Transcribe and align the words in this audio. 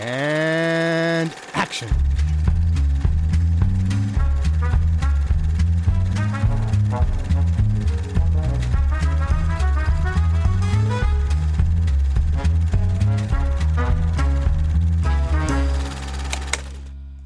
And 0.00 1.32
action. 1.54 1.88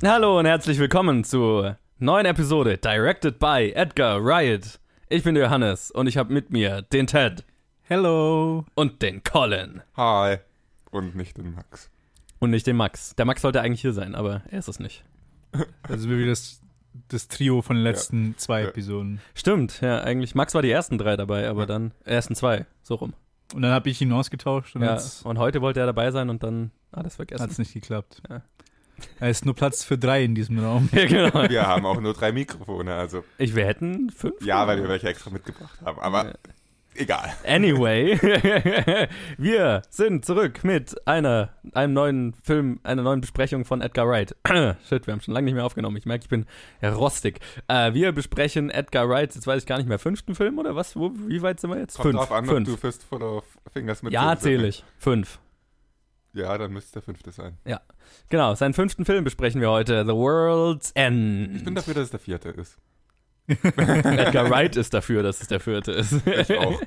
Hallo 0.03 0.39
und 0.39 0.47
herzlich 0.47 0.79
willkommen 0.79 1.25
zur 1.25 1.77
neuen 1.99 2.25
Episode 2.25 2.79
Directed 2.79 3.39
by 3.39 3.73
Edgar 3.75 4.19
Riot. 4.19 4.81
Ich 5.11 5.23
bin 5.25 5.35
der 5.35 5.45
Johannes 5.45 5.91
und 5.91 6.07
ich 6.07 6.17
habe 6.17 6.33
mit 6.33 6.51
mir 6.51 6.81
den 6.81 7.07
Ted 7.07 7.45
Hello. 7.83 8.65
und 8.75 9.03
den 9.03 9.23
Colin 9.23 9.83
Hi. 9.95 10.39
Und 10.91 11.15
nicht 11.15 11.37
den 11.37 11.55
Max. 11.55 11.92
Und 12.43 12.51
nicht 12.51 12.67
den 12.67 12.77
Max. 12.77 13.15
Der 13.17 13.25
Max 13.25 13.43
sollte 13.43 13.61
eigentlich 13.61 13.81
hier 13.81 13.93
sein, 13.93 14.15
aber 14.15 14.43
er 14.51 14.59
ist 14.59 14.69
es 14.69 14.79
nicht. 14.81 15.05
Also 15.83 16.09
wie 16.11 16.27
das, 16.27 16.61
das 17.09 17.29
Trio 17.29 17.63
von 17.63 17.77
den 17.77 17.83
letzten 17.85 18.37
zwei 18.39 18.63
Ja. 18.63 18.69
Episoden. 18.69 19.21
Stimmt, 19.35 19.81
ja, 19.81 20.01
eigentlich. 20.03 20.35
Max 20.35 20.55
war 20.55 20.63
die 20.63 20.71
ersten 20.71 20.99
drei 20.99 21.17
dabei, 21.17 21.49
aber 21.49 21.67
dann 21.67 21.93
ersten 22.05 22.35
zwei, 22.35 22.67
so 22.83 22.95
rum. 22.97 23.13
Und 23.55 23.61
dann 23.63 23.71
habe 23.73 23.91
ich 23.91 24.01
ihn 24.01 24.13
ausgetauscht 24.13 24.75
und 24.77 24.83
Ja, 24.83 24.95
jetzt 24.95 25.25
und 25.27 25.39
heute 25.39 25.61
wollte 25.61 25.81
er 25.81 25.87
dabei 25.87 26.11
sein 26.11 26.31
und 26.31 26.43
dann 26.43 26.71
alles 26.91 27.17
vergessen. 27.17 27.43
hat 27.43 27.51
es 27.51 27.59
nicht 27.59 27.75
geklappt. 27.75 28.23
Ja. 28.31 28.43
Er 29.21 29.29
ist 29.31 29.45
nur 29.45 29.55
Platz 29.55 29.85
für 29.85 29.99
drei 29.99 30.25
in 30.25 30.35
diesem 30.35 30.59
Raum. 30.59 30.89
ja, 30.93 31.05
genau. 31.07 31.49
Wir 31.51 31.67
haben 31.67 31.85
auch 31.85 32.01
nur 32.01 32.15
drei 32.15 32.33
Mikrofone, 32.33 32.95
also 32.95 33.23
Ich, 33.37 33.55
wir 33.55 33.67
hätten 33.67 34.11
fünf. 34.11 34.41
ja, 34.45 34.67
weil 34.67 34.81
wir 34.81 34.89
welche 34.89 35.09
extra 35.09 35.31
mitgebracht 35.31 35.79
haben. 35.85 35.99
Aber 36.01 36.33
egal. 36.95 37.33
Anyway, 37.47 38.19
wir 39.39 39.83
sind 39.91 40.25
zurück 40.25 40.65
mit 40.65 41.07
einer, 41.07 41.51
einem 41.73 41.93
neuen 41.93 42.35
Film, 42.43 42.81
einer 42.83 43.03
neuen 43.03 43.21
Besprechung 43.21 43.65
von 43.65 43.81
Edgar 43.81 44.09
Wright. 44.09 44.35
Shit, 44.89 45.07
wir 45.07 45.13
haben 45.13 45.21
schon 45.21 45.35
lange 45.35 45.47
nicht 45.47 45.55
mehr 45.55 45.65
aufgenommen. 45.65 45.97
Ich 45.97 46.07
merke, 46.07 46.25
ich 46.25 46.29
bin 46.29 46.47
rostig. 46.83 47.41
Äh, 47.69 47.95
wir 47.95 48.13
besprechen 48.13 48.71
Edgar 48.71 49.09
Wright, 49.09 49.35
jetzt 49.35 49.47
weiß 49.47 49.63
ich 49.63 49.67
gar 49.67 49.79
nicht 49.79 49.89
mehr, 49.89 49.99
fünften 49.99 50.35
Film 50.35 50.59
oder 50.59 50.77
was? 50.77 50.97
Wo, 50.97 51.13
wie 51.27 51.43
weit 51.43 51.61
sind 51.61 51.71
wir 51.71 51.79
jetzt? 51.79 51.97
Kommt 51.97 52.15
Fünf. 52.15 52.19
drauf 52.19 52.33
an, 52.33 52.47
Fünf. 52.47 52.69
du 52.69 52.77
Fistful 52.77 53.23
of 53.23 53.45
Fingers 53.73 54.03
mit 54.03 54.13
ja, 54.13 54.37
zähle 54.39 54.69
ich. 54.69 54.85
Fünf. 54.99 55.39
Ja, 56.35 56.57
dann 56.57 56.73
müsste 56.73 56.95
der 56.95 57.03
fünfte 57.03 57.31
sein. 57.31 57.59
Genau, 58.29 58.55
seinen 58.55 58.73
fünften 58.73 59.05
Film 59.05 59.25
besprechen 59.25 59.61
wir 59.61 59.71
heute. 59.71 60.05
The 60.07 60.13
World's 60.13 60.93
End. 60.93 61.57
Ich 61.57 61.65
bin 61.65 61.75
dafür, 61.75 61.95
dass 61.95 62.05
es 62.05 62.11
der 62.11 62.21
vierte 62.21 62.49
ist. 62.51 62.79
Edgar 63.77 64.51
Wright 64.51 64.77
ist 64.77 64.95
dafür, 64.95 65.23
dass 65.23 65.41
es 65.41 65.49
der 65.49 65.61
vierte 65.61 65.93
ist. 65.93 66.15
Ich 66.27 66.59
auch. 66.59 66.81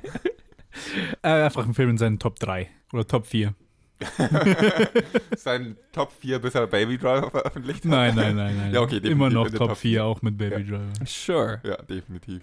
Äh, 1.22 1.28
einfach 1.44 1.66
ein 1.66 1.74
Film 1.74 1.90
in 1.90 1.98
seinen 1.98 2.18
Top 2.18 2.38
3 2.38 2.68
oder 2.92 3.06
Top 3.06 3.26
4. 3.26 3.54
Sein 5.36 5.76
Top 5.92 6.12
4, 6.20 6.38
bis 6.38 6.54
er 6.54 6.66
Baby 6.66 6.98
Driver 6.98 7.30
veröffentlicht 7.30 7.84
hat. 7.84 7.90
Nein, 7.90 8.14
nein, 8.14 8.36
nein, 8.36 8.56
nein. 8.58 8.74
Ja, 8.74 8.80
okay, 8.82 8.98
Immer 8.98 9.30
noch 9.30 9.48
Top 9.48 9.56
Top 9.56 9.68
4, 9.70 9.76
vier. 9.76 10.04
auch 10.04 10.20
mit 10.22 10.36
Baby 10.36 10.64
Driver. 10.64 10.92
Sure. 11.06 11.60
Ja, 11.64 11.76
definitiv. 11.82 12.42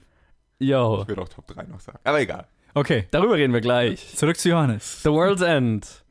Yo. 0.60 1.02
Ich 1.04 1.08
würde 1.08 1.22
auch 1.22 1.30
Top 1.30 1.46
3 1.48 1.64
noch 1.64 1.80
sagen. 1.80 2.00
Aber 2.04 2.20
egal. 2.22 2.48
Okay, 2.74 3.08
Darüber 3.12 3.36
reden 3.36 3.54
wir 3.54 3.62
gleich. 3.62 4.16
zurück 4.16 4.38
zu 4.38 4.50
Johannes. 4.50 5.04
The 5.04 5.10
World's 5.12 5.44
End. 5.44 6.04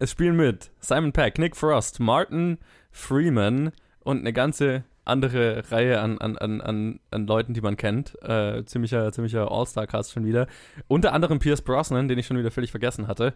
Es 0.00 0.10
spielen 0.12 0.36
mit 0.36 0.70
Simon 0.80 1.12
Peck, 1.12 1.38
Nick 1.38 1.56
Frost, 1.56 2.00
Martin 2.00 2.58
Freeman 2.90 3.70
und 4.00 4.18
eine 4.18 4.32
ganze 4.32 4.82
andere 5.08 5.70
Reihe 5.70 6.00
an, 6.00 6.18
an, 6.18 6.36
an, 6.38 6.60
an, 6.60 7.00
an 7.10 7.26
Leuten, 7.26 7.54
die 7.54 7.60
man 7.60 7.76
kennt. 7.76 8.20
Äh, 8.22 8.64
ziemlicher 8.64 9.10
ziemlicher 9.12 9.50
All-Star-Cast 9.50 10.12
schon 10.12 10.24
wieder. 10.24 10.46
Unter 10.86 11.12
anderem 11.12 11.38
Pierce 11.38 11.62
Brosnan, 11.62 12.08
den 12.08 12.18
ich 12.18 12.26
schon 12.26 12.38
wieder 12.38 12.50
völlig 12.50 12.70
vergessen 12.70 13.08
hatte. 13.08 13.34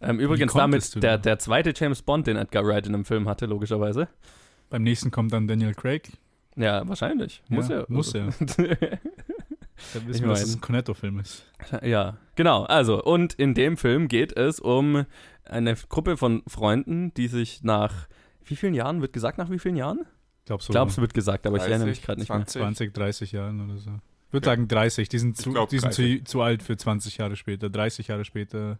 Ähm, 0.00 0.18
übrigens 0.18 0.52
damit 0.52 1.02
der, 1.02 1.18
der 1.18 1.38
zweite 1.38 1.72
James 1.76 2.02
Bond, 2.02 2.26
den 2.26 2.36
Edgar 2.36 2.64
Wright 2.64 2.86
in 2.86 2.94
einem 2.94 3.04
Film 3.04 3.28
hatte, 3.28 3.46
logischerweise. 3.46 4.08
Beim 4.68 4.82
nächsten 4.82 5.10
kommt 5.10 5.32
dann 5.32 5.46
Daniel 5.46 5.74
Craig. 5.74 6.10
Ja, 6.56 6.86
wahrscheinlich. 6.88 7.42
Muss 7.48 7.68
Ja, 7.68 7.80
ja. 7.80 7.84
muss 7.88 8.12
ja. 8.12 8.28
Da 9.92 9.98
Ich 9.98 10.06
wissen 10.06 10.22
wir, 10.22 10.28
dass 10.28 10.42
es 10.42 10.54
ein 10.54 10.60
Cornetto-Film 10.60 11.18
ist. 11.18 11.44
Ja, 11.82 12.16
genau. 12.36 12.64
Also, 12.64 13.02
und 13.02 13.34
in 13.34 13.54
dem 13.54 13.76
Film 13.76 14.08
geht 14.08 14.36
es 14.36 14.60
um 14.60 15.06
eine 15.44 15.74
Gruppe 15.88 16.16
von 16.16 16.42
Freunden, 16.46 17.12
die 17.14 17.28
sich 17.28 17.62
nach 17.62 18.06
wie 18.44 18.56
vielen 18.56 18.74
Jahren, 18.74 19.00
wird 19.00 19.12
gesagt 19.12 19.38
nach 19.38 19.50
wie 19.50 19.58
vielen 19.58 19.76
Jahren? 19.76 20.06
Ich 20.42 20.46
glaube 20.46 20.62
so 20.62 20.70
Ich 20.70 20.72
glaube, 20.72 20.90
es 20.90 20.98
wird 20.98 21.14
gesagt, 21.14 21.46
aber 21.46 21.56
ich 21.58 21.62
erinnere 21.62 21.88
mich 21.88 21.98
30, 22.00 22.04
gerade 22.06 22.20
nicht 22.20 22.28
mehr. 22.28 22.38
20. 22.38 22.60
20, 22.62 22.94
30 22.94 23.32
Jahren 23.32 23.60
oder 23.64 23.78
so. 23.78 23.90
Ich 24.28 24.32
würde 24.32 24.46
Ja. 24.46 24.52
sagen 24.52 24.66
30. 24.68 25.08
Die 25.08 25.18
sind, 25.18 25.38
Ich 25.38 25.44
zu, 25.44 25.52
glaub 25.52 25.68
die 25.68 25.78
sind 25.78 25.92
zu, 25.94 26.02
30. 26.02 26.24
zu 26.26 26.40
alt 26.42 26.62
für 26.62 26.76
20 26.76 27.18
Jahre 27.18 27.36
später. 27.36 27.70
30 27.70 28.08
Jahre 28.08 28.24
später. 28.24 28.78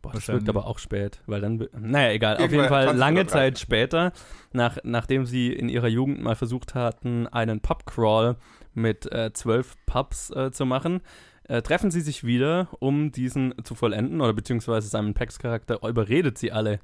Boah, 0.00 0.12
das 0.14 0.28
wirkt 0.28 0.48
aber 0.48 0.66
auch 0.66 0.78
spät, 0.78 1.20
weil 1.26 1.42
dann, 1.42 1.68
naja, 1.78 2.12
egal, 2.12 2.38
auf 2.38 2.50
jeden 2.50 2.68
Fall 2.68 2.84
20 2.84 2.98
lange 2.98 3.20
30. 3.24 3.32
Zeit 3.32 3.58
später, 3.58 4.12
nach, 4.54 4.78
nachdem 4.82 5.26
sie 5.26 5.52
in 5.52 5.68
ihrer 5.68 5.88
Jugend 5.88 6.22
mal 6.22 6.36
versucht 6.36 6.74
hatten, 6.74 7.26
einen 7.26 7.60
Pubcrawl 7.60 8.36
mit 8.72 9.12
äh, 9.12 9.34
zwölf 9.34 9.76
Pubs 9.84 10.30
äh, 10.30 10.50
zu 10.52 10.64
machen, 10.64 11.02
äh, 11.44 11.60
treffen 11.60 11.90
sie 11.90 12.00
sich 12.00 12.24
wieder, 12.24 12.68
um 12.78 13.12
diesen 13.12 13.52
zu 13.62 13.74
vollenden, 13.74 14.22
oder 14.22 14.32
beziehungsweise 14.32 14.88
Simon 14.88 15.12
Pecks 15.12 15.38
Charakter 15.38 15.86
überredet 15.86 16.38
sie 16.38 16.50
alle, 16.50 16.80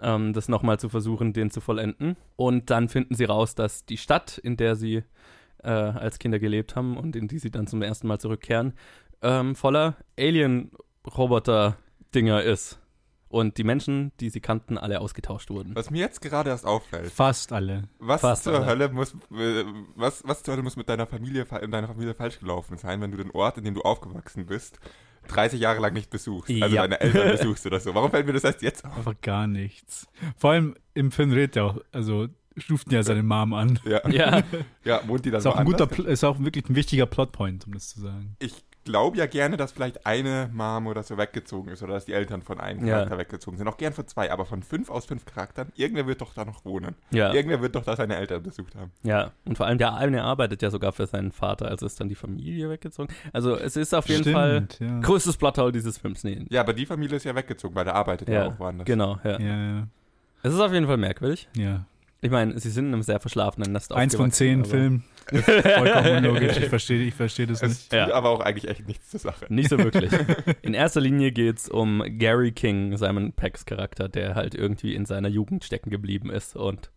ähm, 0.00 0.32
das 0.32 0.48
nochmal 0.48 0.78
zu 0.78 0.88
versuchen, 0.88 1.32
den 1.32 1.50
zu 1.50 1.60
vollenden. 1.60 2.16
Und 2.36 2.70
dann 2.70 2.88
finden 2.88 3.14
sie 3.14 3.24
raus, 3.24 3.54
dass 3.54 3.84
die 3.84 3.96
Stadt, 3.96 4.38
in 4.38 4.56
der 4.56 4.76
sie 4.76 5.02
äh, 5.62 5.68
als 5.70 6.18
Kinder 6.18 6.38
gelebt 6.38 6.76
haben 6.76 6.96
und 6.96 7.16
in 7.16 7.28
die 7.28 7.38
sie 7.38 7.50
dann 7.50 7.66
zum 7.66 7.82
ersten 7.82 8.06
Mal 8.08 8.18
zurückkehren, 8.18 8.74
ähm, 9.22 9.54
voller 9.56 9.96
Alien-Roboter-Dinger 11.08 12.42
ist. 12.42 12.80
Und 13.30 13.58
die 13.58 13.64
Menschen, 13.64 14.12
die 14.20 14.30
sie 14.30 14.40
kannten, 14.40 14.78
alle 14.78 15.02
ausgetauscht 15.02 15.50
wurden. 15.50 15.76
Was 15.76 15.90
mir 15.90 15.98
jetzt 15.98 16.22
gerade 16.22 16.48
erst 16.48 16.64
auffällt, 16.64 17.10
Fast 17.10 17.52
alle. 17.52 17.82
was 17.98 18.22
Fast 18.22 18.44
zur 18.44 18.54
alle. 18.54 18.64
Hölle 18.64 18.88
muss, 18.88 19.12
äh, 19.30 19.64
was, 19.96 20.22
was 20.26 20.42
zur 20.42 20.54
Hölle 20.54 20.62
muss 20.62 20.76
mit 20.76 20.88
deiner 20.88 21.06
Familie, 21.06 21.44
fa- 21.44 21.58
in 21.58 21.70
deiner 21.70 21.88
Familie 21.88 22.14
falsch 22.14 22.38
gelaufen 22.40 22.78
sein, 22.78 23.02
wenn 23.02 23.10
du 23.10 23.18
den 23.18 23.30
Ort, 23.32 23.58
in 23.58 23.64
dem 23.64 23.74
du 23.74 23.82
aufgewachsen 23.82 24.46
bist, 24.46 24.78
30 25.28 25.60
Jahre 25.60 25.80
lang 25.80 25.92
nicht 25.92 26.10
besuchst, 26.10 26.50
also 26.50 26.74
Ja. 26.74 26.82
deine 26.82 27.00
Eltern 27.00 27.30
besuchst 27.38 27.64
oder 27.66 27.78
so. 27.80 27.94
Warum 27.94 28.10
fällt 28.10 28.26
mir 28.26 28.32
das 28.32 28.44
erst 28.44 28.62
jetzt 28.62 28.84
auf? 28.84 28.96
Einfach 28.96 29.20
gar 29.22 29.46
nichts. 29.46 30.06
Vor 30.36 30.50
allem 30.52 30.74
im 30.94 31.10
Film 31.12 31.30
redet 31.32 31.56
er 31.56 31.64
auch, 31.66 31.78
also 31.92 32.28
stuft 32.56 32.90
ja 32.92 33.02
seine 33.02 33.22
Mom 33.22 33.54
an. 33.54 33.78
Ja, 33.84 34.08
Ja, 34.08 34.42
ja 34.84 35.00
wohnt 35.06 35.24
die 35.24 35.30
dann 35.30 35.38
Ist 35.38 35.46
auch, 35.46 35.56
ein 35.56 35.64
guter, 35.66 35.88
ist 36.06 36.24
auch 36.24 36.40
wirklich 36.40 36.68
ein 36.68 36.74
wichtiger 36.74 37.06
Plotpoint, 37.06 37.66
um 37.66 37.74
das 37.74 37.90
zu 37.90 38.00
sagen. 38.00 38.34
Ich 38.40 38.54
glaube 38.88 39.16
ja 39.18 39.26
gerne, 39.26 39.56
dass 39.56 39.72
vielleicht 39.72 40.06
eine 40.06 40.50
Mom 40.52 40.86
oder 40.86 41.02
so 41.02 41.16
weggezogen 41.16 41.68
ist 41.70 41.82
oder 41.82 41.94
dass 41.94 42.06
die 42.06 42.12
Eltern 42.12 42.42
von 42.42 42.58
einem 42.60 42.84
Ja. 42.86 42.94
Charakter 42.96 43.18
weggezogen 43.18 43.56
sind. 43.58 43.68
Auch 43.68 43.76
gern 43.76 43.92
von 43.92 44.06
zwei, 44.06 44.32
aber 44.32 44.44
von 44.46 44.62
fünf 44.62 44.90
aus 44.90 45.06
fünf 45.06 45.24
Charakteren, 45.26 45.70
irgendwer 45.76 46.06
wird 46.06 46.20
doch 46.20 46.34
da 46.34 46.44
noch 46.44 46.64
wohnen. 46.64 46.94
ja, 47.10 47.32
Irgendwer 47.32 47.60
wird 47.62 47.74
doch 47.74 47.84
da 47.84 47.94
seine 47.96 48.16
Eltern 48.16 48.42
besucht 48.42 48.74
haben. 48.74 48.90
ja. 49.02 49.30
Und 49.44 49.56
vor 49.56 49.66
allem 49.66 49.78
der 49.78 49.94
eine 49.94 50.22
arbeitet 50.24 50.62
ja 50.62 50.70
sogar 50.70 50.92
für 50.92 51.06
seinen 51.06 51.30
Vater, 51.32 51.68
also 51.68 51.86
ist 51.86 52.00
dann 52.00 52.08
die 52.08 52.14
Familie 52.14 52.68
weggezogen. 52.70 53.12
Also 53.32 53.56
es 53.56 53.76
ist 53.76 53.94
auf 53.94 54.08
jeden 54.08 54.32
Fall 54.32 54.66
ja. 54.80 55.00
größtes 55.00 55.36
Plothole 55.36 55.72
dieses 55.72 55.98
Films. 55.98 56.24
Nee. 56.24 56.46
Ja, 56.50 56.62
aber 56.62 56.72
die 56.72 56.86
Familie 56.86 57.16
ist 57.16 57.24
ja 57.24 57.34
weggezogen, 57.34 57.74
weil 57.74 57.84
der 57.84 57.94
arbeitet 57.94 58.28
ja, 58.28 58.34
Ja, 58.34 58.46
auch 58.48 58.58
woanders. 58.58 58.86
genau, 58.86 59.18
ja. 59.24 59.38
Ja, 59.38 59.56
ja, 59.78 59.86
Es 60.42 60.52
ist 60.54 60.60
auf 60.60 60.72
jeden 60.72 60.86
Fall 60.86 60.96
merkwürdig. 60.96 61.48
ja. 61.56 61.84
Ich 62.20 62.30
meine, 62.30 62.58
sie 62.58 62.70
sind 62.70 62.86
in 62.86 62.94
einem 62.94 63.02
sehr 63.02 63.20
verschlafenen 63.20 63.70
Nest 63.72 63.92
Eins 63.92 64.16
von 64.16 64.32
zehn 64.32 64.64
Filmen. 64.64 65.04
Vollkommen 65.28 66.16
unlogisch. 66.24 66.56
Ich 66.56 66.66
verstehe 66.68 67.02
ich 67.06 67.14
versteh 67.14 67.46
das 67.46 67.62
Es 67.62 67.68
nicht. 67.68 67.90
tut 67.90 67.98
Ja. 67.98 68.12
aber 68.12 68.30
auch 68.30 68.40
eigentlich 68.40 68.68
echt 68.68 68.88
nichts 68.88 69.10
zur 69.10 69.20
Sache. 69.20 69.46
Nicht 69.48 69.68
so 69.68 69.78
wirklich. 69.78 70.10
In 70.62 70.74
erster 70.74 71.00
Linie 71.00 71.30
geht 71.30 71.58
es 71.58 71.68
um 71.68 72.02
Gary 72.18 72.50
King, 72.52 72.96
Simon 72.96 73.32
Pecks 73.34 73.66
Charakter, 73.66 74.08
der 74.08 74.34
halt 74.34 74.54
irgendwie 74.56 74.94
in 74.94 75.06
seiner 75.06 75.28
Jugend 75.28 75.64
stecken 75.64 75.90
geblieben 75.90 76.30
ist 76.30 76.56
und 76.56 76.90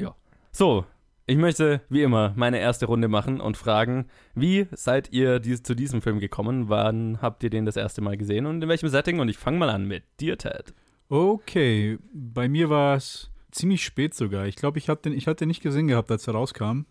ja. 0.00 0.16
So, 0.50 0.86
ich 1.26 1.36
möchte 1.36 1.82
wie 1.88 2.02
immer 2.02 2.32
meine 2.34 2.58
erste 2.58 2.86
Runde 2.86 3.06
machen 3.06 3.40
und 3.40 3.56
fragen, 3.56 4.06
wie 4.34 4.66
seid 4.72 5.12
ihr 5.12 5.38
dies, 5.38 5.62
zu 5.62 5.74
diesem 5.76 6.00
Film 6.02 6.18
gekommen? 6.20 6.68
Wann 6.68 7.20
habt 7.22 7.44
ihr 7.44 7.50
den 7.50 7.66
das 7.66 7.76
erste 7.76 8.00
Mal 8.00 8.16
gesehen 8.16 8.46
und 8.46 8.62
in 8.62 8.68
welchem 8.68 8.88
Setting? 8.88 9.20
Und 9.20 9.28
ich 9.28 9.36
fange 9.38 9.58
mal 9.58 9.70
an 9.70 9.84
mit 9.86 10.02
dir, 10.20 10.36
Ted. 10.38 10.72
Okay, 11.10 11.98
bei 12.12 12.48
mir 12.48 12.70
war 12.70 12.96
es 12.96 13.30
ziemlich 13.50 13.84
spät 13.84 14.14
sogar. 14.14 14.46
Ich 14.46 14.56
glaube, 14.56 14.78
ich 14.78 14.88
hatte 14.88 15.10
den, 15.10 15.18
ich 15.18 15.26
hatte 15.26 15.40
den 15.40 15.48
nicht 15.48 15.62
gesehen 15.62 15.88
gehabt, 15.88 16.10
als 16.10 16.26
er 16.26 16.34
rauskam. 16.34 16.82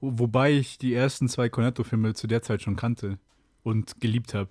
Wo- 0.00 0.18
Wobei 0.18 0.52
ich 0.52 0.78
die 0.78 0.94
ersten 0.94 1.28
zwei 1.28 1.48
Cornetto-Filme 1.48 2.14
zu 2.14 2.26
der 2.26 2.42
Zeit 2.42 2.62
schon 2.62 2.76
kannte 2.76 3.18
und 3.62 4.00
geliebt 4.00 4.34
habe. 4.34 4.50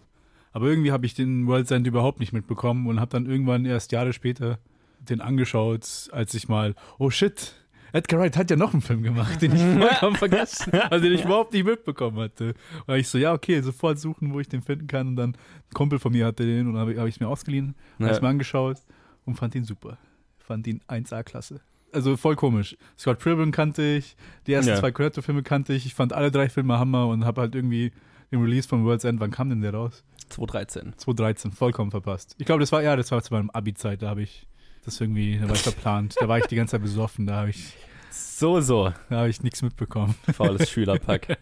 Aber 0.51 0.67
irgendwie 0.67 0.91
habe 0.91 1.05
ich 1.05 1.13
den 1.13 1.47
World's 1.47 1.71
End 1.71 1.85
überhaupt 1.87 2.19
nicht 2.19 2.33
mitbekommen 2.33 2.87
und 2.87 2.99
habe 2.99 3.11
dann 3.11 3.25
irgendwann 3.25 3.65
erst 3.65 3.91
Jahre 3.91 4.13
später 4.13 4.59
den 4.99 5.21
angeschaut, 5.21 6.09
als 6.11 6.33
ich 6.33 6.47
mal, 6.47 6.73
oh 6.97 7.09
shit, 7.09 7.53
Edgar 7.93 8.19
Wright 8.19 8.35
hat 8.37 8.49
ja 8.49 8.55
noch 8.57 8.73
einen 8.73 8.81
Film 8.81 9.03
gemacht, 9.03 9.41
den 9.41 9.53
ich 9.55 9.61
vollkommen 9.87 10.15
vergessen, 10.15 10.73
also 10.73 11.03
den 11.03 11.13
ich 11.13 11.23
überhaupt 11.23 11.53
nicht 11.53 11.65
mitbekommen 11.65 12.17
hatte. 12.19 12.53
Und 12.87 12.95
ich 12.95 13.07
so, 13.07 13.17
ja, 13.17 13.31
okay, 13.33 13.61
sofort 13.61 13.99
suchen, 13.99 14.33
wo 14.33 14.39
ich 14.39 14.47
den 14.49 14.61
finden 14.61 14.87
kann. 14.87 15.09
Und 15.09 15.15
dann 15.17 15.29
ein 15.31 15.73
Kumpel 15.73 15.99
von 15.99 16.11
mir 16.11 16.25
hatte 16.25 16.45
den 16.45 16.67
und 16.67 16.77
habe 16.77 16.97
hab 16.99 17.07
ich 17.07 17.19
mir 17.19 17.27
ausgeliehen, 17.27 17.75
Ja. 17.99 18.05
habe 18.07 18.15
es 18.15 18.21
mir 18.21 18.27
angeschaut 18.29 18.77
und 19.25 19.35
fand 19.35 19.55
ihn 19.55 19.63
super. 19.63 19.97
Fand 20.45 20.67
ihn 20.67 20.81
1A-Klasse. 20.87 21.61
Also 21.91 22.17
voll 22.17 22.35
komisch. 22.35 22.75
Scott 22.97 23.19
Pilgrim 23.19 23.51
kannte 23.51 23.81
ich, 23.83 24.15
die 24.47 24.53
ersten 24.53 24.71
Ja. 24.71 24.79
zwei 24.79 24.91
Cornetto-Filme 24.91 25.43
kannte 25.43 25.73
ich. 25.73 25.85
Ich 25.85 25.93
fand 25.95 26.11
alle 26.13 26.29
drei 26.29 26.49
Filme 26.49 26.77
Hammer 26.77 27.07
und 27.07 27.23
habe 27.25 27.41
halt 27.41 27.55
irgendwie 27.55 27.91
den 28.31 28.41
Release 28.41 28.67
von 28.67 28.83
World's 28.85 29.05
End, 29.05 29.19
wann 29.19 29.31
kam 29.31 29.49
denn 29.49 29.61
der 29.61 29.73
raus? 29.73 30.03
2013. 30.29 30.93
2013, 30.97 31.51
vollkommen 31.51 31.91
verpasst. 31.91 32.35
Ich 32.37 32.45
glaube, 32.45 32.59
das 32.59 32.71
war, 32.71 32.81
ja, 32.83 32.95
das 32.95 33.11
war 33.11 33.21
zu 33.21 33.33
meinem 33.33 33.49
Abi-Zeit, 33.51 34.01
da 34.01 34.09
habe 34.09 34.23
ich 34.23 34.45
Das 34.83 34.99
irgendwie, 34.99 35.37
da 35.39 35.47
war 35.47 35.55
ich 35.55 35.61
verplant. 35.61 36.15
Da 36.19 36.27
war 36.27 36.37
ich 36.37 36.45
die 36.47 36.55
ganze 36.55 36.71
Zeit 36.71 36.81
besoffen, 36.81 37.25
da 37.27 37.37
habe 37.37 37.49
ich, 37.51 37.73
So, 38.11 38.59
so. 38.61 38.91
da 39.09 39.17
habe 39.17 39.29
ich 39.29 39.41
nichts 39.41 39.61
mitbekommen. 39.61 40.15
Faules 40.33 40.69
Schülerpack. 40.69 41.37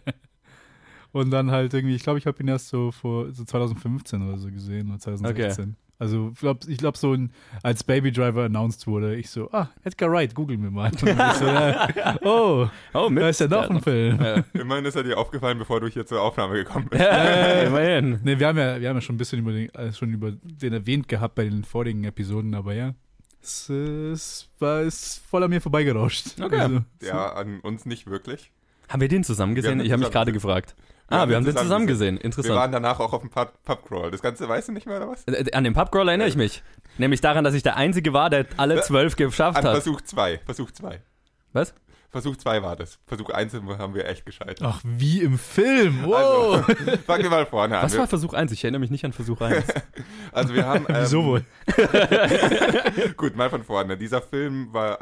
Und 1.12 1.30
dann 1.30 1.50
halt 1.50 1.74
irgendwie, 1.74 1.94
ich 1.94 2.02
glaube, 2.02 2.18
ich 2.18 2.26
habe 2.26 2.40
ihn 2.42 2.48
erst 2.48 2.68
so 2.68 2.90
vor 2.92 3.32
so 3.32 3.44
2015 3.44 4.22
oder 4.26 4.38
so 4.38 4.50
gesehen 4.50 4.88
oder 4.90 4.98
2016. 4.98 5.76
Also 5.98 6.30
ich 6.32 6.38
glaube, 6.40 6.66
glaub, 6.76 6.96
so 6.96 7.12
ein, 7.14 7.32
als 7.62 7.84
Baby 7.84 8.10
Driver 8.10 8.44
announced 8.44 8.86
wurde, 8.86 9.14
ich 9.14 9.30
so, 9.30 9.50
ah, 9.52 9.70
Edgar 9.84 10.10
Wright, 10.10 10.34
googeln 10.34 10.62
wir 10.62 10.70
mal. 10.70 10.90
So, 11.38 11.46
ja, 11.46 11.88
oh, 12.22 12.68
Oh, 12.92 13.10
da 13.10 13.28
ist 13.28 13.40
ja 13.40 13.48
noch 13.48 13.70
ein 13.70 13.80
Film. 13.80 14.20
Ja. 14.20 14.44
Immerhin 14.60 14.84
ist 14.84 14.96
er 14.96 15.02
dir 15.02 15.18
aufgefallen, 15.18 15.58
bevor 15.58 15.80
du 15.80 15.86
hier 15.88 16.04
zur 16.06 16.20
Aufnahme 16.20 16.54
gekommen 16.54 16.88
bist. 16.90 17.02
Ja, 17.02 17.62
immerhin. 17.62 18.20
Ne, 18.22 18.38
wir 18.38 18.46
haben 18.46 18.58
ja, 18.58 18.80
wir 18.80 18.88
haben 18.88 18.96
ja 18.96 19.00
schon 19.00 19.14
ein 19.14 19.18
bisschen 19.18 19.38
über 19.40 19.52
den, 19.52 19.72
äh, 19.74 19.92
schon 19.92 20.12
über 20.12 20.32
den 20.32 20.72
erwähnt 20.72 21.08
gehabt 21.08 21.36
bei 21.36 21.44
den 21.44 21.64
vorigen 21.64 22.04
Episoden, 22.04 22.54
aber 22.54 22.74
ja. 22.74 22.94
Es, 23.42 23.68
es 23.68 24.48
war 24.58 24.80
es 24.80 25.20
voll 25.28 25.42
an 25.42 25.50
mir 25.50 25.60
vorbeigerauscht. 25.60 26.40
Okay. 26.40 26.56
Also, 26.56 26.80
Ja, 27.02 27.32
an 27.34 27.60
uns 27.60 27.84
nicht 27.86 28.06
wirklich. 28.06 28.50
Haben 28.88 29.00
wir 29.00 29.08
den 29.08 29.24
zusammen 29.24 29.54
gesehen? 29.54 29.80
Ich 29.80 29.92
habe 29.92 30.00
mich 30.00 30.10
gerade 30.10 30.32
gesehen. 30.32 30.62
Ah, 31.08 31.28
wir 31.28 31.36
haben 31.36 31.44
den 31.44 31.56
zusammen 31.56 31.86
gesehen. 31.86 32.16
Wir 32.16 32.24
Interessant. 32.24 32.54
waren 32.56 32.72
danach 32.72 32.98
auch 32.98 33.12
auf 33.12 33.20
dem 33.20 33.30
Pub 33.30 33.52
Pubcrawl. 33.64 34.10
Das 34.10 34.22
Ganze 34.22 34.48
weißt 34.48 34.68
du 34.68 34.72
nicht 34.72 34.86
mehr, 34.86 34.96
oder 34.96 35.08
was? 35.10 35.24
Äh, 35.26 35.52
An 35.52 35.64
den 35.64 35.74
Pubcrawl 35.74 36.08
erinnere 36.08 36.28
ich 36.28 36.36
mich. 36.36 36.62
Nämlich 36.98 37.20
daran, 37.20 37.44
dass 37.44 37.54
ich 37.54 37.62
der 37.62 37.76
Einzige 37.76 38.12
war, 38.12 38.30
der 38.30 38.46
alle 38.56 38.80
zwölf 38.82 39.16
geschafft 39.16 39.58
An 39.58 39.64
hat. 39.64 39.72
Versuch 39.72 40.00
2. 40.00 40.40
Versuch 40.46 40.70
2. 40.70 41.00
Was? 41.52 41.74
Versuch 42.10 42.36
2 42.36 42.62
war 42.62 42.76
das. 42.76 42.98
Versuch 43.08 43.30
1 43.30 43.54
haben 43.54 43.92
wir 43.94 44.06
echt 44.08 44.24
gescheitert. 44.24 44.62
ach, 44.62 44.80
wie 44.84 45.20
im 45.20 45.36
Film. 45.36 46.04
Wow. 46.04 46.64
Also, 46.68 46.96
fangen 47.06 47.24
wir 47.24 47.30
mal 47.30 47.44
vorne 47.44 47.76
an. 47.78 47.84
Was 47.84 47.92
Wir- 47.94 48.00
war 48.00 48.06
Versuch 48.06 48.32
1? 48.34 48.52
Ich 48.52 48.62
erinnere 48.62 48.78
mich 48.80 48.90
nicht 48.90 49.04
an 49.04 49.12
Versuch 49.12 49.40
1. 49.40 49.64
Also 50.32 50.54
wir 50.54 50.64
haben... 50.66 50.86
Ähm, 50.88 50.96
Wieso 51.00 51.24
wohl? 51.24 51.44
Gut, 53.16 53.36
mal 53.36 53.50
von 53.50 53.64
vorne. 53.64 53.96
Dieser 53.96 54.22
Film 54.22 54.72
war... 54.72 54.98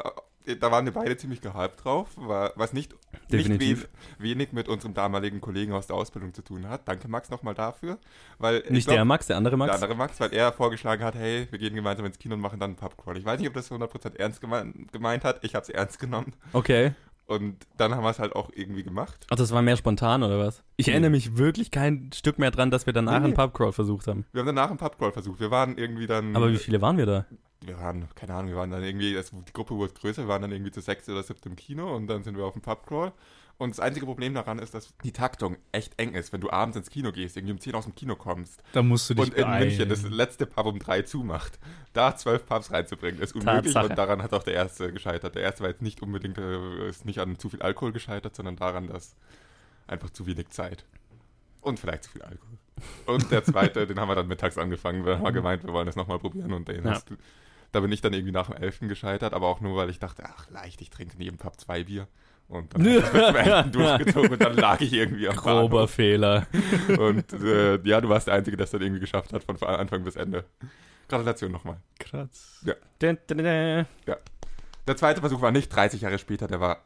Da 0.59 0.71
waren 0.71 0.85
wir 0.85 0.93
beide 0.93 1.15
ziemlich 1.15 1.41
gehypt 1.41 1.83
drauf, 1.83 2.09
was 2.15 2.73
nicht, 2.73 2.93
nicht 2.93 3.31
Definitiv. 3.31 3.89
we 4.17 4.23
wenig 4.23 4.51
mit 4.51 4.67
unserem 4.67 4.93
damaligen 4.93 5.39
Kollegen 5.39 5.73
aus 5.73 5.87
der 5.87 5.95
Ausbildung 5.95 6.33
zu 6.33 6.41
tun 6.41 6.67
hat. 6.67 6.87
Danke 6.87 7.07
Max 7.07 7.29
nochmal 7.29 7.53
dafür. 7.53 7.97
Weil 8.39 8.57
ich 8.65 8.69
Nicht 8.69 8.87
glaub, 8.87 8.97
der 8.97 9.05
Max, 9.05 9.27
der 9.27 9.37
andere 9.37 9.57
Max. 9.57 9.71
Der 9.71 9.75
andere 9.75 9.95
Max, 9.95 10.19
weil 10.19 10.33
er 10.33 10.51
vorgeschlagen 10.51 11.03
hat, 11.03 11.15
hey, 11.15 11.47
wir 11.49 11.59
gehen 11.59 11.75
gemeinsam 11.75 12.05
ins 12.05 12.19
Kino 12.19 12.35
und 12.35 12.41
machen 12.41 12.59
dann 12.59 12.71
einen 12.71 12.77
Pubcrawl. 12.77 13.17
Ich 13.17 13.25
weiß 13.25 13.39
nicht, 13.39 13.47
ob 13.47 13.53
das 13.53 13.71
100% 13.71 14.17
ernst 14.17 14.41
gemeint, 14.41 14.91
gemeint 14.91 15.23
hat. 15.23 15.43
Ich 15.43 15.55
habe 15.55 15.63
es 15.63 15.69
ernst 15.69 15.99
genommen. 15.99 16.33
Okay. 16.51 16.93
Und 17.25 17.55
dann 17.77 17.95
haben 17.95 18.03
wir 18.03 18.09
es 18.09 18.19
halt 18.19 18.35
auch 18.35 18.49
irgendwie 18.53 18.83
gemacht. 18.83 19.25
Ach, 19.29 19.37
das 19.37 19.51
war 19.53 19.61
mehr 19.61 19.77
spontan 19.77 20.23
oder 20.23 20.39
was? 20.39 20.61
Ich 20.75 20.89
erinnere 20.89 21.09
mich 21.09 21.37
wirklich 21.37 21.71
kein 21.71 22.11
Stück 22.13 22.37
mehr 22.37 22.51
dran, 22.51 22.69
dass 22.69 22.85
wir 22.85 22.91
danach 22.91 23.19
nee. 23.19 23.25
einen 23.25 23.33
Pubcrawl 23.33 23.71
versucht 23.71 24.07
haben. 24.07 24.25
Wir 24.33 24.41
haben 24.41 24.47
danach 24.47 24.69
einen 24.69 24.77
Pubcrawl 24.77 25.13
versucht. 25.13 25.39
Wir 25.39 25.49
waren 25.49 25.77
irgendwie 25.77 26.05
dann... 26.05 26.35
Aber 26.35 26.51
wie 26.51 26.57
viele 26.57 26.81
waren 26.81 26.97
wir 26.97 27.05
da? 27.05 27.25
Wir 27.65 27.77
waren, 27.79 28.07
keine 28.15 28.33
Ahnung, 28.33 28.51
wir 28.51 28.57
waren 28.57 28.71
dann 28.71 28.83
irgendwie, 28.83 29.13
es, 29.15 29.31
die 29.31 29.53
Gruppe 29.53 29.75
wurde 29.75 29.93
größer, 29.93 30.23
wir 30.23 30.27
waren 30.27 30.41
dann 30.41 30.51
irgendwie 30.51 30.71
zu 30.71 30.81
sechs 30.81 31.07
oder 31.09 31.23
siebte 31.23 31.49
im 31.49 31.55
Kino 31.55 31.95
und 31.95 32.07
dann 32.07 32.23
sind 32.23 32.37
wir 32.37 32.45
auf 32.45 32.53
dem 32.53 32.61
Pubcrawl. 32.61 33.11
Und 33.59 33.69
das 33.69 33.79
einzige 33.79 34.05
Problem 34.07 34.33
daran 34.33 34.57
ist, 34.57 34.73
dass 34.73 34.91
die 35.03 35.11
Taktung 35.11 35.57
echt 35.71 35.97
eng 35.99 36.15
ist, 36.15 36.33
wenn 36.33 36.41
du 36.41 36.49
abends 36.49 36.75
ins 36.75 36.89
Kino 36.89 37.11
gehst, 37.11 37.37
irgendwie 37.37 37.53
um 37.53 37.59
10 37.59 37.75
aus 37.75 37.83
dem 37.85 37.93
Kino 37.93 38.15
kommst 38.15 38.63
Da 38.73 38.81
musst 38.81 39.09
du 39.09 39.13
dich 39.13 39.25
und 39.25 39.33
in 39.35 39.43
beeilen. 39.43 39.67
München 39.67 39.89
das 39.89 40.01
letzte 40.03 40.47
Pub 40.47 40.65
um 40.65 40.79
drei 40.79 41.03
zumacht. 41.03 41.59
Da 41.93 42.15
zwölf 42.17 42.45
Pubs 42.47 42.71
reinzubringen, 42.71 43.21
ist 43.21 43.35
unmöglich 43.35 43.73
Tatsache. 43.73 43.89
und 43.89 43.95
daran 43.97 44.23
hat 44.23 44.33
auch 44.33 44.43
der 44.43 44.55
erste 44.55 44.91
gescheitert. 44.91 45.35
Der 45.35 45.43
erste 45.43 45.61
war 45.61 45.69
jetzt 45.69 45.83
nicht 45.83 46.01
unbedingt, 46.01 46.39
äh, 46.39 46.89
ist 46.89 47.05
nicht 47.05 47.19
an 47.19 47.37
zu 47.37 47.49
viel 47.49 47.61
Alkohol 47.61 47.91
gescheitert, 47.91 48.35
sondern 48.35 48.55
daran, 48.55 48.87
dass 48.87 49.15
einfach 49.85 50.09
zu 50.09 50.25
wenig 50.25 50.49
Zeit. 50.49 50.83
Und 51.61 51.79
vielleicht 51.79 52.05
zu 52.05 52.09
viel 52.09 52.23
Alkohol. 52.23 52.57
Und 53.05 53.29
der 53.31 53.43
zweite, 53.43 53.85
den 53.87 53.99
haben 53.99 54.09
wir 54.09 54.15
dann 54.15 54.27
mittags 54.27 54.57
angefangen. 54.57 55.05
Wir 55.05 55.19
haben 55.19 55.33
gemeint, 55.33 55.63
wir 55.63 55.71
wollen 55.73 55.85
das 55.85 55.95
nochmal 55.95 56.17
probieren 56.19 56.51
und 56.53 56.67
den 56.67 56.83
Ja. 56.83 56.91
hast 56.95 57.09
du, 57.11 57.15
da 57.73 57.81
bin 57.81 57.91
ich 57.91 57.99
dann 58.01 58.13
irgendwie 58.13 58.31
nach 58.31 58.49
dem 58.49 58.55
Elften 58.55 58.87
gescheitert, 58.87 59.33
aber 59.33 59.47
auch 59.47 59.59
nur, 59.59 59.75
weil 59.75 59.89
ich 59.89 59.99
dachte, 59.99 60.23
ach 60.25 60.49
leicht, 60.49 60.79
ich 60.81 60.89
trinke 60.89 61.15
in 61.15 61.21
jedem 61.21 61.37
Pub 61.37 61.59
zwei 61.59 61.83
Bier. 61.83 62.07
Und 62.47 62.73
dann 62.73 62.85
habe 62.85 63.63
ich 63.65 63.71
durchgezogen 63.71 64.31
und 64.31 64.41
dann 64.41 64.53
lag 64.55 64.79
ich 64.79 64.93
irgendwie 64.93 65.27
am 65.27 65.35
Grober 65.35 65.67
Bahnhof. 65.69 65.91
Fehler. 65.91 66.47
Und 66.99 67.33
äh, 67.33 67.79
ja, 67.83 67.99
du 68.01 68.09
warst 68.09 68.27
der 68.27 68.33
Einzige, 68.35 68.57
der 68.57 68.65
es 68.65 68.71
dann 68.71 68.81
irgendwie 68.81 68.99
geschafft 68.99 69.31
hat, 69.33 69.43
von 69.43 69.57
Anfang 69.63 70.03
bis 70.03 70.17
Ende. 70.17 70.43
Gratulation 71.07 71.51
nochmal. 71.51 71.77
Kratz. 71.99 72.63
Dun, 72.99 73.17
dun, 73.27 73.37
dun, 73.37 73.37
dun. 73.37 73.85
Der 74.87 74.97
zweite 74.97 75.21
Versuch 75.21 75.41
war 75.41 75.51
nicht 75.51 75.69
30 75.69 76.01
Jahre 76.01 76.19
später, 76.19 76.47
der 76.47 76.59
war 76.59 76.83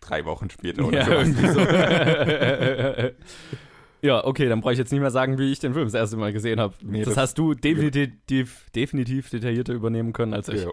drei 0.00 0.24
Wochen 0.24 0.50
später 0.50 0.84
oder 0.84 0.98
Ja, 0.98 1.24
so. 1.24 1.60
ja, 4.02 4.24
okay, 4.24 4.48
dann 4.48 4.60
brauche 4.60 4.72
ich 4.72 4.78
jetzt 4.78 4.92
nicht 4.92 5.00
mehr 5.00 5.10
sagen, 5.10 5.38
wie 5.38 5.50
ich 5.52 5.58
den 5.60 5.72
Film 5.74 5.84
das 5.86 5.94
erste 5.94 6.16
Mal 6.16 6.32
gesehen 6.32 6.60
habe. 6.60 6.74
Nee, 6.82 7.00
das, 7.00 7.14
das- 7.14 7.16
hast 7.16 7.38
du 7.38 7.54
definitiv, 7.54 8.66
definitiv 8.74 9.30
detaillierter 9.30 9.72
übernehmen 9.74 10.12
können 10.12 10.34
als 10.34 10.48
ich. 10.48 10.62
Ja. 10.62 10.70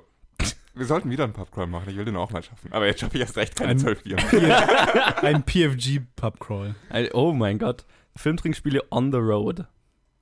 Wir 0.77 0.86
sollten 0.86 1.10
wieder 1.10 1.24
einen 1.24 1.31
Pubcrawl 1.33 1.68
machen, 1.68 1.89
ich 1.89 1.95
will 1.95 2.04
den 2.04 2.18
auch 2.18 2.31
mal 2.31 2.44
schaffen. 2.44 2.72
Aber 2.74 2.86
jetzt 2.86 3.00
schaffe 3.00 3.16
ich 3.16 3.22
erst 3.22 3.38
recht 3.38 3.56
keine 3.56 3.72
Ein- 3.72 3.80
zwölf 3.80 4.04
Bier. 4.04 4.18
Ein 5.22 5.44
PFG-Pubcrawl. 5.44 6.75
Oh 7.13 7.31
mein 7.31 7.60
Gott. 7.60 7.86
Filmtrinkspiele 8.18 8.81
on 8.92 9.12
the 9.12 9.18
road. 9.18 9.66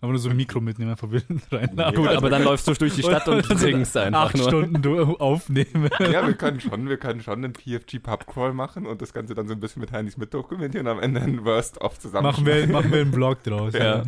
Aber 0.04 0.12
nur 0.12 0.20
so 0.20 0.30
ein 0.30 0.36
Mikro 0.36 0.60
mitnehmen, 0.60 0.92
einfach 0.92 1.10
wild 1.10 1.26
rein. 1.52 1.70
Nee. 1.74 1.92
Gut, 1.94 2.10
aber 2.10 2.30
dann 2.30 2.44
läufst 2.44 2.68
du 2.68 2.74
durch 2.74 2.94
die 2.94 3.04
Stadt 3.04 3.26
und 3.30 3.46
so 3.46 3.56
trinkst 3.56 3.96
einfach 3.96 4.26
acht 4.26 4.36
nur. 4.38 4.48
Stunden 4.50 4.82
du- 4.82 5.16
aufnehmen. 5.18 5.90
ja, 6.00 6.28
wir 6.28 6.34
können 6.34 6.60
schon, 6.60 6.90
wir 6.90 6.98
können 6.98 7.22
schon 7.22 7.36
einen 7.44 7.54
PFG 7.54 8.00
Pubcrawl 8.00 8.54
machen 8.54 8.86
und 8.86 9.02
das 9.02 9.14
Ganze 9.14 9.34
dann 9.34 9.48
so 9.48 9.54
ein 9.54 9.62
bisschen 9.62 9.80
mit 9.80 9.94
Handys 9.94 10.18
mitdokumentieren 10.18 10.88
und 10.88 10.92
am 10.98 11.00
Ende 11.00 11.22
einen 11.22 11.46
Worst-of 11.46 11.98
zusammen. 12.00 12.28
machen, 12.28 12.46
wir, 12.46 12.68
machen 12.68 12.92
wir 12.92 13.00
einen 13.00 13.12
Blog 13.12 13.44
draus. 13.44 13.74
Ja. 13.74 14.04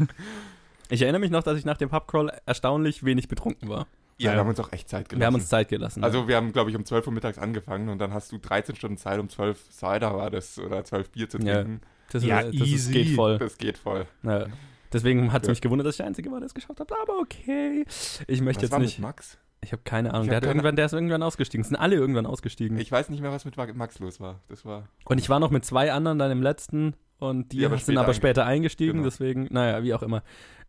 Ich 0.89 1.01
erinnere 1.01 1.21
mich 1.21 1.31
noch, 1.31 1.43
dass 1.43 1.57
ich 1.57 1.63
nach 1.63 1.77
dem 1.77 1.87
Pubcrawl 1.87 2.29
erstaunlich 2.45 3.05
wenig 3.05 3.29
betrunken 3.29 3.69
war. 3.69 3.87
Ja, 4.17 4.31
Ja. 4.31 4.35
wir 4.35 4.39
haben 4.41 4.49
uns 4.49 4.59
auch 4.59 4.73
echt 4.73 4.89
Zeit 4.89 5.07
gelassen. 5.07 5.19
Wir 5.21 5.27
haben 5.27 5.35
uns 5.35 5.47
Zeit 5.47 5.69
gelassen. 5.69 6.03
also 6.03 6.27
wir 6.27 6.35
haben, 6.35 6.51
glaube 6.51 6.69
ich, 6.71 6.75
um 6.75 6.83
12 6.83 7.07
Uhr 7.07 7.13
mittags 7.13 7.37
angefangen 7.37 7.87
und 7.87 7.99
dann 7.99 8.13
hast 8.13 8.33
du 8.33 8.37
13 8.37 8.75
Stunden 8.75 8.97
Zeit, 8.97 9.17
um 9.19 9.29
12 9.29 9.69
Cider 9.71 10.13
war 10.15 10.29
das 10.29 10.59
oder 10.59 10.83
12 10.83 11.09
Bier 11.11 11.29
zu 11.29 11.37
Ja. 11.39 11.55
trinken. 11.63 11.79
das, 12.11 12.23
ja, 12.25 12.39
ist, 12.41 12.59
das 12.59 12.67
ist, 12.67 12.73
easy. 12.73 12.91
geht 12.93 13.15
voll. 13.15 13.37
Das 13.37 13.57
geht 13.57 13.77
voll. 13.77 14.05
Ja. 14.23 14.47
Deswegen 14.95 15.31
hat 15.33 15.43
es 15.43 15.47
Ja. 15.47 15.51
mich 15.51 15.61
gewundert, 15.61 15.85
dass 15.85 15.95
ich 15.95 15.97
der 15.97 16.07
Einzige 16.07 16.31
war, 16.31 16.39
der 16.39 16.47
es 16.47 16.53
geschafft 16.55 16.79
hat. 16.79 16.91
Aber 16.91 17.19
okay. 17.19 17.85
Ich 18.27 18.41
möchte 18.41 18.59
Was 18.59 18.63
jetzt 18.63 18.71
war 18.71 18.79
nicht. 18.79 18.97
mit 18.99 19.05
Max? 19.07 19.37
Ich 19.61 19.71
habe 19.71 19.81
keine 19.83 20.13
Ahnung. 20.13 20.27
Der, 20.27 20.35
hab 20.37 20.37
hat 20.37 20.43
keine- 20.43 20.51
irgendwann, 20.53 20.75
der 20.75 20.85
ist 20.85 20.93
irgendwann 20.93 21.23
ausgestiegen. 21.23 21.61
Es 21.63 21.67
sind 21.69 21.77
alle 21.77 21.95
irgendwann 21.95 22.25
ausgestiegen. 22.25 22.77
Ich 22.77 22.91
weiß 22.91 23.09
nicht 23.09 23.21
mehr, 23.21 23.31
was 23.31 23.45
mit 23.45 23.55
Max 23.75 23.99
los 23.99 24.19
war. 24.19 24.41
Das 24.47 24.63
war. 24.65 24.87
und 25.05 25.17
ich 25.19 25.29
war 25.29 25.39
noch 25.39 25.51
mit 25.51 25.65
zwei 25.65 25.91
anderen 25.91 26.17
dann 26.19 26.31
im 26.31 26.41
letzten 26.41 26.95
und 27.19 27.51
die 27.51 27.57
Die 27.57 27.65
aber 27.65 27.77
sind 27.77 27.97
aber 27.97 28.13
später 28.13 28.45
eingestiegen. 28.45 28.93
Genau. 28.93 29.03
Deswegen, 29.05 29.47
naja, 29.51 29.83
wie 29.83 29.93
auch 29.93 30.01
immer. 30.03 30.23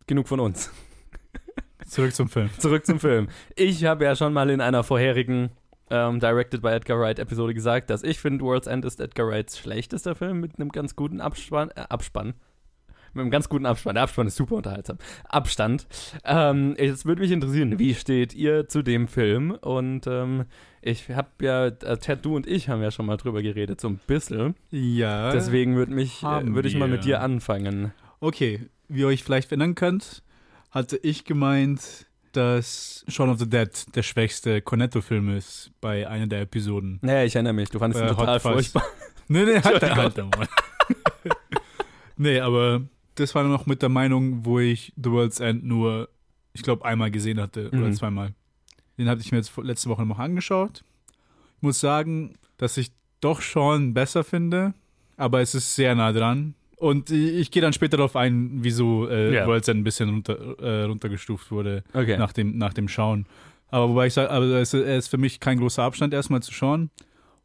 Genug 0.07 0.27
von 0.27 0.39
uns. 0.39 0.71
Zurück 1.85 2.13
zum 2.13 2.27
Film. 2.27 2.49
Zurück 2.59 2.85
zum 2.85 2.99
Film. 2.99 3.27
Ich 3.55 3.85
habe 3.85 4.03
ja 4.05 4.15
schon 4.15 4.33
mal 4.33 4.49
in 4.49 4.61
einer 4.61 4.83
vorherigen 4.83 5.51
ähm, 5.89 6.19
Directed 6.19 6.61
by 6.61 6.69
Edgar 6.69 6.99
Wright 6.99 7.19
Episode 7.19 7.53
gesagt, 7.53 7.89
dass 7.89 8.03
ich 8.03 8.19
finde, 8.19 8.43
World's 8.43 8.67
End 8.67 8.83
ist 8.83 8.99
Edgar 8.99 9.27
Wrights 9.27 9.57
schlechtester 9.57 10.15
Film 10.15 10.39
mit 10.41 10.59
einem 10.59 10.69
ganz 10.69 10.95
guten 10.95 11.21
Abspann. 11.21 11.69
Äh, 11.75 11.81
Abspann. 11.89 12.33
Mit 13.17 13.23
einem 13.23 13.31
ganz 13.31 13.49
guten 13.49 13.65
Abspann. 13.65 13.95
Der 13.95 14.03
Abspann 14.03 14.27
ist 14.27 14.35
super 14.35 14.55
unterhaltsam. 14.55 14.99
Abstand. 15.27 15.87
Ähm, 16.23 16.75
jetzt 16.77 17.05
würde 17.05 17.21
mich 17.21 17.31
interessieren, 17.31 17.79
wie 17.79 17.95
steht 17.95 18.35
ihr 18.35 18.67
zu 18.67 18.83
dem 18.83 19.07
Film? 19.07 19.51
Und 19.51 20.05
ähm, 20.05 20.45
ich 20.83 21.09
habe 21.09 21.29
ja, 21.41 21.65
äh, 21.65 21.97
Ted, 21.97 22.23
du 22.23 22.35
und 22.35 22.45
ich 22.45 22.69
haben 22.69 22.81
ja 22.83 22.91
schon 22.91 23.07
mal 23.07 23.17
drüber 23.17 23.41
geredet, 23.41 23.81
so 23.81 23.87
ein 23.89 23.99
bisschen. 24.05 24.53
Ja. 24.69 25.31
Deswegen 25.31 25.75
würde 25.75 25.93
mich, 25.93 26.21
äh, 26.21 26.45
würde 26.45 26.67
ich 26.67 26.75
mal 26.75 26.87
mit 26.87 27.05
dir 27.05 27.21
anfangen. 27.21 27.91
Okay, 28.19 28.67
wie 28.87 29.01
ihr 29.01 29.07
euch 29.07 29.23
vielleicht 29.23 29.51
erinnern 29.51 29.73
könnt, 29.73 30.21
hatte 30.69 30.97
ich 30.97 31.25
gemeint, 31.25 32.05
dass 32.33 33.03
Shaun 33.07 33.29
of 33.29 33.39
the 33.39 33.49
Dead 33.49 33.69
der 33.95 34.03
schwächste 34.03 34.61
Cornetto-Film 34.61 35.35
ist 35.35 35.71
bei 35.81 36.07
einer 36.07 36.27
der 36.27 36.41
Episoden. 36.41 36.99
Naja, 37.01 37.23
ich 37.25 37.33
erinnere 37.35 37.53
mich, 37.53 37.69
du 37.69 37.79
fandest 37.79 38.03
ihn 38.03 38.09
Äh, 38.09 38.15
total 38.15 38.39
furchtbar. 38.39 38.83
Nee, 39.27 39.43
nee, 39.43 39.59
halt 39.61 39.81
halt 39.95 40.17
da 40.17 40.23
mal. 40.25 40.47
nee, 42.15 42.39
aber 42.39 42.81
das 43.19 43.35
war 43.35 43.43
noch 43.43 43.65
mit 43.65 43.81
der 43.81 43.89
Meinung, 43.89 44.45
wo 44.45 44.59
ich 44.59 44.93
The 44.95 45.11
World's 45.11 45.39
End 45.39 45.63
nur, 45.65 46.09
ich 46.53 46.63
glaube, 46.63 46.85
einmal 46.85 47.11
gesehen 47.11 47.39
hatte 47.39 47.67
oder 47.69 47.87
Mhm. 47.87 47.93
zweimal. 47.93 48.33
Den 48.97 49.07
hatte 49.09 49.21
ich 49.21 49.31
mir 49.31 49.37
jetzt 49.37 49.55
letzte 49.57 49.89
Woche 49.89 50.05
noch 50.05 50.19
angeschaut. 50.19 50.83
Ich 51.57 51.61
muss 51.61 51.79
sagen, 51.79 52.35
dass 52.57 52.77
ich 52.77 52.91
doch 53.21 53.41
schon 53.41 53.93
besser 53.93 54.23
finde, 54.23 54.73
aber 55.17 55.41
es 55.41 55.53
ist 55.55 55.75
sehr 55.75 55.93
nah 55.95 56.11
dran. 56.11 56.53
Und 56.77 57.09
ich, 57.09 57.49
gehe 57.49 57.61
dann 57.63 57.73
später 57.73 57.97
darauf 57.97 58.15
ein, 58.15 58.59
wieso 58.63 59.07
äh, 59.09 59.33
Ja. 59.33 59.47
World's 59.47 59.67
End 59.67 59.79
ein 59.79 59.83
bisschen 59.83 60.09
runter, 60.09 60.59
äh, 60.59 60.83
runtergestuft 60.83 61.49
wurde 61.51 61.83
Okay. 61.93 62.17
nach, 62.17 62.33
dem, 62.33 62.57
nach 62.57 62.73
dem 62.73 62.87
Schauen. 62.87 63.25
Aber 63.69 63.89
wobei 63.89 64.07
ich 64.07 64.13
sage, 64.13 64.29
aber 64.29 64.45
es 64.45 64.73
ist- 64.73 64.85
ist 64.85 65.07
für 65.07 65.17
mich 65.17 65.39
kein 65.39 65.57
großer 65.59 65.81
Abstand 65.83 66.13
erstmal 66.13 66.41
zu 66.43 66.53
schauen. 66.53 66.89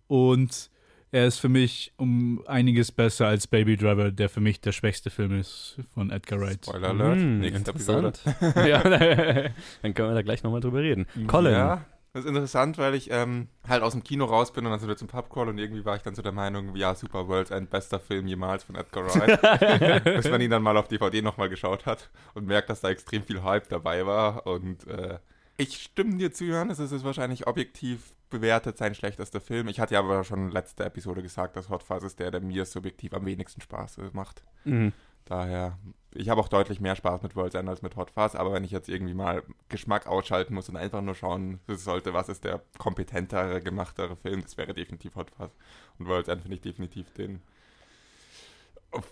Und 0.07 0.71
er 1.13 1.27
ist 1.27 1.39
für 1.39 1.51
mich 1.51 1.93
um 1.99 2.43
einiges 2.47 2.91
besser 2.91 3.29
als 3.29 3.47
Baby 3.47 3.77
Driver, 3.77 4.11
der 4.11 4.29
für 4.31 4.41
mich 4.41 4.61
der 4.63 4.73
schwächste 4.73 5.11
Film 5.11 5.39
ist 5.39 5.79
von 5.95 6.11
Edgar 6.11 6.41
Wright. 6.41 6.65
Spoiler 6.65 6.89
Alert. 6.89 7.19
Hm, 7.19 7.39
Nächste 7.41 7.71
Episode. 7.71 8.07
interessant. 8.09 8.57
ja, 8.67 8.83
dann 9.83 9.95
können 9.95 10.09
wir 10.09 10.15
da 10.15 10.23
gleich 10.23 10.43
nochmal 10.43 10.61
drüber 10.61 10.81
reden. 10.81 11.07
Colin. 11.27 11.53
Ja, 11.53 11.85
das 12.15 12.25
ist 12.25 12.29
interessant, 12.29 12.79
weil 12.79 12.95
ich 12.95 13.11
ähm, 13.11 13.49
halt 13.69 13.83
aus 13.83 13.93
dem 13.93 14.03
Kino 14.03 14.25
raus 14.25 14.55
bin 14.55 14.65
und 14.65 14.71
dann 14.71 14.81
sind 14.81 14.89
wir 14.89 14.97
zum 14.97 15.09
Pubcrawl 15.09 15.49
und 15.49 15.59
irgendwie 15.59 15.85
war 15.85 15.97
ich 15.97 16.03
dann 16.03 16.15
so 16.15 16.23
der 16.23 16.33
Meinung, 16.33 16.75
ja, 16.77 16.95
super, 16.95 17.29
World's 17.29 17.51
End, 17.51 17.69
bester 17.69 18.01
Film 18.01 18.27
jemals 18.27 18.65
von 18.65 18.75
Edgar 18.75 19.05
Wright. 19.05 20.05
Bis 20.05 20.31
man 20.31 20.41
ihn 20.41 20.51
dann 20.51 20.63
mal 20.63 20.77
auf 20.79 20.89
DVD 20.89 21.21
nochmal 21.21 21.51
geschaut 21.51 21.85
hat 21.85 22.11
und 22.33 22.47
merkt, 22.47 22.71
dass 22.71 22.81
da 22.81 22.89
extrem 22.89 23.23
viel 23.23 23.43
Hype 23.43 23.69
dabei 23.69 24.07
war 24.07 24.47
und 24.47 24.87
äh, 24.87 25.19
Ich 25.59 25.83
stimme 25.83 26.17
dir 26.17 26.33
zu, 26.33 26.45
Johannes, 26.45 26.79
es 26.79 26.91
ist 26.93 27.05
wahrscheinlich 27.05 27.47
objektiv 27.47 28.13
bewertet 28.33 28.77
sein 28.77 28.95
schlechtester 28.95 29.41
Film. 29.41 29.69
Ich 29.69 29.79
hatte 29.79 29.95
ja 29.95 30.01
aber 30.01 30.25
schon 30.25 30.51
letzte 30.51 30.85
Episode 30.85 31.23
gesagt, 31.23 31.55
dass 31.55 31.69
Hot 31.69 31.85
Fuzz 31.85 32.03
ist 32.03 32.19
der, 32.19 32.33
der 32.33 32.41
mir 32.41 32.65
subjektiv 32.65 33.15
am 33.15 33.25
wenigsten 33.25 33.61
Spaß 33.61 33.99
äh, 33.99 34.11
macht. 34.13 34.43
Mhm. 34.65 34.93
Daher, 35.25 35.79
ich 36.13 36.29
habe 36.29 36.41
auch 36.41 36.49
deutlich 36.49 36.81
mehr 36.81 36.97
Spaß 36.97 37.23
mit 37.23 37.37
World's 37.37 37.55
End 37.55 37.69
als 37.69 37.83
mit 37.83 37.95
Hot 37.95 38.11
Fuzz, 38.11 38.35
aber 38.35 38.53
wenn 38.53 38.65
ich 38.65 38.73
jetzt 38.73 38.89
irgendwie 38.89 39.15
mal 39.15 39.45
Geschmack 39.69 40.09
ausschalten 40.09 40.55
muss 40.55 40.69
und 40.69 40.77
einfach 40.77 41.01
nur 41.01 41.15
schauen 41.15 41.61
sollte, 41.69 42.13
was 42.13 42.29
ist 42.29 42.43
der 42.43 42.61
kompetentere, 42.79 43.61
gemachtere 43.61 44.17
Film, 44.17 44.43
das 44.43 44.57
wäre 44.57 44.75
definitiv 44.75 45.15
Hot 45.15 45.31
Fuzz. 45.31 45.53
Und 45.99 46.09
World's 46.09 46.29
End 46.29 46.43
finde 46.43 46.57
ich 46.57 46.63
definitiv 46.63 47.13
den. 47.13 47.41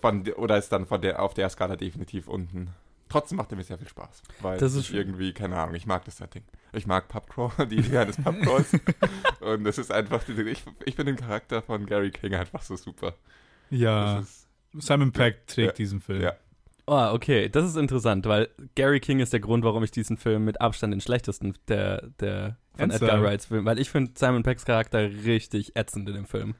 Von, 0.01 0.27
oder 0.33 0.57
ist 0.57 0.71
dann 0.71 0.85
von 0.85 1.01
der, 1.01 1.21
auf 1.23 1.33
der 1.33 1.49
Skala 1.49 1.75
definitiv 1.75 2.27
unten. 2.27 2.71
Trotzdem 3.11 3.37
macht 3.37 3.51
er 3.51 3.57
mir 3.57 3.63
sehr 3.63 3.77
viel 3.77 3.89
Spaß. 3.89 4.21
Weil 4.41 4.57
Das 4.57 4.73
ist 4.73 4.89
ich 4.89 4.95
irgendwie, 4.95 5.33
keine 5.33 5.57
Ahnung, 5.57 5.75
ich 5.75 5.85
mag 5.85 6.05
das 6.05 6.17
Setting. 6.17 6.43
Ich 6.73 6.87
mag 6.87 7.07
Pubcrawl, 7.09 7.51
die 7.69 7.75
Idee 7.77 7.97
eines 7.97 8.15
Pubcrawls. 8.17 8.71
und 9.41 9.65
es 9.65 9.77
ist 9.77 9.91
einfach, 9.91 10.21
ich, 10.29 10.63
ich 10.85 10.95
finde 10.95 11.13
den 11.13 11.17
Charakter 11.17 11.61
von 11.61 11.85
Gary 11.85 12.11
King 12.11 12.33
einfach 12.35 12.61
so 12.61 12.75
super. 12.77 13.13
Ja, 13.69 14.15
Das 14.15 14.23
ist, 14.29 14.47
Simon 14.87 15.11
Peck 15.11 15.45
trägt 15.47 15.67
Ja. 15.67 15.73
diesen 15.73 15.99
Film. 16.01 16.21
Ja. 16.21 16.33
Oh, 16.87 17.11
okay, 17.13 17.47
das 17.49 17.65
ist 17.65 17.75
interessant, 17.77 18.25
weil 18.25 18.49
Gary 18.75 18.99
King 18.99 19.19
ist 19.19 19.31
der 19.33 19.39
Grund, 19.39 19.63
warum 19.63 19.83
ich 19.83 19.91
diesen 19.91 20.17
Film 20.17 20.45
mit 20.45 20.59
Abstand 20.61 20.93
den 20.93 20.99
schlechtesten 21.01 21.53
der, 21.67 22.07
der 22.19 22.57
von? 22.77 22.89
Edgar 22.91 23.21
Wrights 23.21 23.45
Film, 23.45 23.65
weil 23.65 23.79
ich 23.79 23.89
finde 23.89 24.11
Simon 24.15 24.43
Pecks 24.43 24.65
Charakter 24.65 24.99
richtig 25.09 25.75
ätzend 25.75 26.07
in 26.09 26.15
dem 26.15 26.25
Film. 26.25 26.55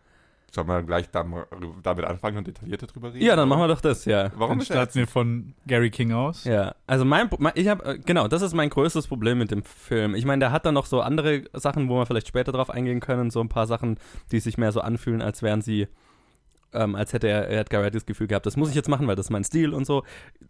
Sollen 0.54 0.68
wir 0.68 0.84
gleich 0.84 1.10
dam- 1.10 1.46
damit 1.82 2.04
anfangen 2.04 2.38
und 2.40 2.48
detaillierter 2.48 2.86
drüber 2.86 3.14
reden? 3.14 3.26
Ja, 3.26 3.38
dann 3.38 3.48
machen 3.48 3.62
wir 3.62 3.70
doch 3.70 3.80
das, 3.80 4.04
ja. 4.04 4.32
Warum 4.36 4.58
Dann 4.58 4.60
er 4.60 4.66
starten 4.66 4.96
wir 4.96 5.08
von 5.08 5.54
Gary 5.66 5.90
King 5.90 6.12
aus. 6.12 6.44
Ja, 6.44 6.76
also 6.88 7.06
mein, 7.06 7.30
ich 7.56 7.70
habe 7.70 8.00
genau, 8.00 8.28
das 8.28 8.42
ist 8.42 8.54
mein 8.54 8.70
größtes 8.70 9.08
Problem 9.08 9.38
mit 9.38 9.50
dem 9.52 9.64
Film. 9.64 10.14
Ich 10.14 10.26
meine, 10.26 10.42
der 10.42 10.52
hat 10.52 10.66
dann 10.66 10.74
noch 10.74 10.86
so 10.86 11.00
andere 11.02 11.44
Sachen, 11.54 11.88
wo 11.88 11.96
wir 12.00 12.06
vielleicht 12.06 12.28
später 12.28 12.52
drauf 12.52 12.70
eingehen 12.70 13.00
können, 13.00 13.32
so 13.32 13.40
ein 13.40 13.48
paar 13.48 13.66
Sachen, 13.66 13.98
die 14.34 14.42
sich 14.42 14.58
mehr 14.58 14.74
so 14.74 14.82
anfühlen, 14.82 15.22
als 15.22 15.42
wären 15.42 15.62
sie 15.62 15.88
ähm, 16.74 16.96
als 16.96 17.14
hätte 17.14 17.28
er 17.28 17.50
Edgar 17.50 17.82
Wright 17.84 17.94
das 17.96 18.06
Gefühl 18.06 18.28
gehabt, 18.28 18.46
das 18.46 18.56
muss 18.58 18.70
ich 18.70 18.76
jetzt 18.76 18.88
machen, 18.90 19.08
weil 19.08 19.16
das 19.16 19.26
ist 19.28 19.30
mein 19.30 19.44
Stil 19.44 19.74
und 19.74 19.86
so. 19.86 20.04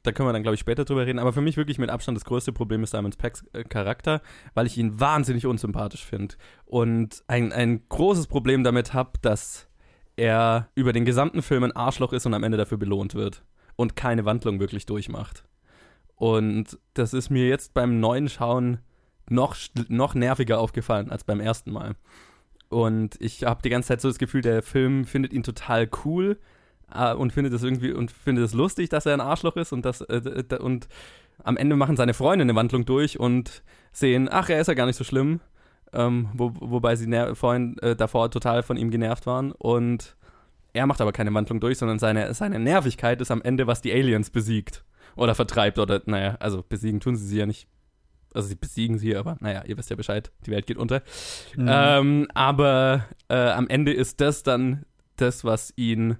Da 0.03 0.11
können 0.11 0.29
wir 0.29 0.33
dann, 0.33 0.43
glaube 0.43 0.53
ich, 0.55 0.59
später 0.59 0.85
drüber 0.85 1.05
reden. 1.05 1.19
Aber 1.19 1.33
für 1.33 1.41
mich 1.41 1.57
wirklich 1.57 1.79
mit 1.79 1.89
Abstand 1.89 2.15
das 2.15 2.25
größte 2.25 2.53
Problem 2.53 2.83
ist 2.83 2.91
Simon 2.91 3.11
Pecks 3.11 3.43
äh, 3.53 3.63
Charakter, 3.63 4.21
weil 4.53 4.67
ich 4.67 4.77
ihn 4.77 4.99
wahnsinnig 4.99 5.45
unsympathisch 5.47 6.05
finde. 6.05 6.35
Und 6.65 7.23
ein, 7.27 7.51
ein 7.51 7.81
großes 7.89 8.27
Problem 8.27 8.63
damit 8.63 8.93
habe, 8.93 9.11
dass 9.21 9.67
er 10.21 10.69
über 10.75 10.93
den 10.93 11.03
gesamten 11.03 11.41
Film 11.41 11.63
ein 11.63 11.75
Arschloch 11.75 12.13
ist 12.13 12.27
und 12.27 12.35
am 12.35 12.43
Ende 12.43 12.57
dafür 12.57 12.77
belohnt 12.77 13.15
wird. 13.15 13.43
Und 13.75 13.95
keine 13.95 14.23
Wandlung 14.23 14.59
wirklich 14.59 14.85
durchmacht. 14.85 15.43
Und 16.15 16.77
das 16.93 17.15
ist 17.15 17.31
mir 17.31 17.47
jetzt 17.47 17.73
beim 17.73 17.99
neuen 17.99 18.29
Schauen 18.29 18.77
noch, 19.27 19.55
noch 19.87 20.13
nerviger 20.13 20.59
aufgefallen 20.59 21.09
als 21.09 21.23
beim 21.23 21.39
ersten 21.39 21.71
Mal. 21.71 21.95
Und 22.69 23.19
ich 23.19 23.43
habe 23.43 23.63
die 23.63 23.71
ganze 23.71 23.87
Zeit 23.87 24.01
so 24.01 24.09
das 24.09 24.19
Gefühl, 24.19 24.41
der 24.41 24.61
Film 24.61 25.05
findet 25.05 25.33
ihn 25.33 25.41
total 25.41 25.89
cool 26.05 26.37
äh, 26.93 27.13
und 27.13 27.33
findet 27.33 27.53
es 27.53 27.63
irgendwie 27.63 27.91
und 27.91 28.11
findet 28.11 28.45
es 28.45 28.53
lustig, 28.53 28.89
dass 28.89 29.07
er 29.07 29.13
ein 29.13 29.21
Arschloch 29.21 29.55
ist 29.55 29.73
und 29.73 29.83
das 29.83 30.01
äh, 30.01 30.43
und 30.59 30.87
am 31.43 31.57
Ende 31.57 31.75
machen 31.75 31.97
seine 31.97 32.13
Freunde 32.13 32.43
eine 32.43 32.55
Wandlung 32.55 32.85
durch 32.85 33.19
und 33.19 33.63
sehen, 33.91 34.29
ach, 34.31 34.49
er 34.49 34.61
ist 34.61 34.67
ja 34.67 34.75
gar 34.75 34.85
nicht 34.85 34.97
so 34.97 35.03
schlimm. 35.03 35.39
Ähm, 35.93 36.29
wo, 36.33 36.53
wobei 36.59 36.95
sie 36.95 37.07
vorhin 37.35 37.77
äh, 37.79 37.95
davor 37.95 38.31
total 38.31 38.63
von 38.63 38.77
ihm 38.77 38.91
genervt 38.91 39.25
waren 39.25 39.51
und 39.51 40.15
er 40.73 40.85
macht 40.85 41.01
aber 41.01 41.11
keine 41.11 41.33
Wandlung 41.33 41.59
durch, 41.59 41.77
sondern 41.77 41.99
seine, 41.99 42.33
seine 42.33 42.59
Nervigkeit 42.59 43.19
ist 43.19 43.31
am 43.31 43.41
Ende, 43.41 43.67
was 43.67 43.81
die 43.81 43.91
Aliens 43.91 44.29
besiegt 44.29 44.85
oder 45.15 45.35
vertreibt 45.35 45.79
oder, 45.79 46.01
naja, 46.05 46.37
also 46.39 46.63
besiegen 46.63 46.99
tun 46.99 47.15
sie 47.15 47.27
sie 47.27 47.39
ja 47.39 47.45
nicht. 47.45 47.67
Also 48.33 48.47
sie 48.47 48.55
besiegen 48.55 48.97
sie, 48.97 49.17
aber 49.17 49.35
naja, 49.41 49.63
ihr 49.65 49.77
wisst 49.77 49.89
ja 49.89 49.97
Bescheid, 49.97 50.31
die 50.45 50.51
Welt 50.51 50.65
geht 50.65 50.77
unter. 50.77 51.01
Mhm. 51.57 51.67
Ähm, 51.69 52.27
aber 52.33 53.05
äh, 53.27 53.49
am 53.49 53.67
Ende 53.67 53.91
ist 53.91 54.21
das 54.21 54.43
dann 54.43 54.85
das, 55.17 55.43
was 55.43 55.73
ihn, 55.75 56.15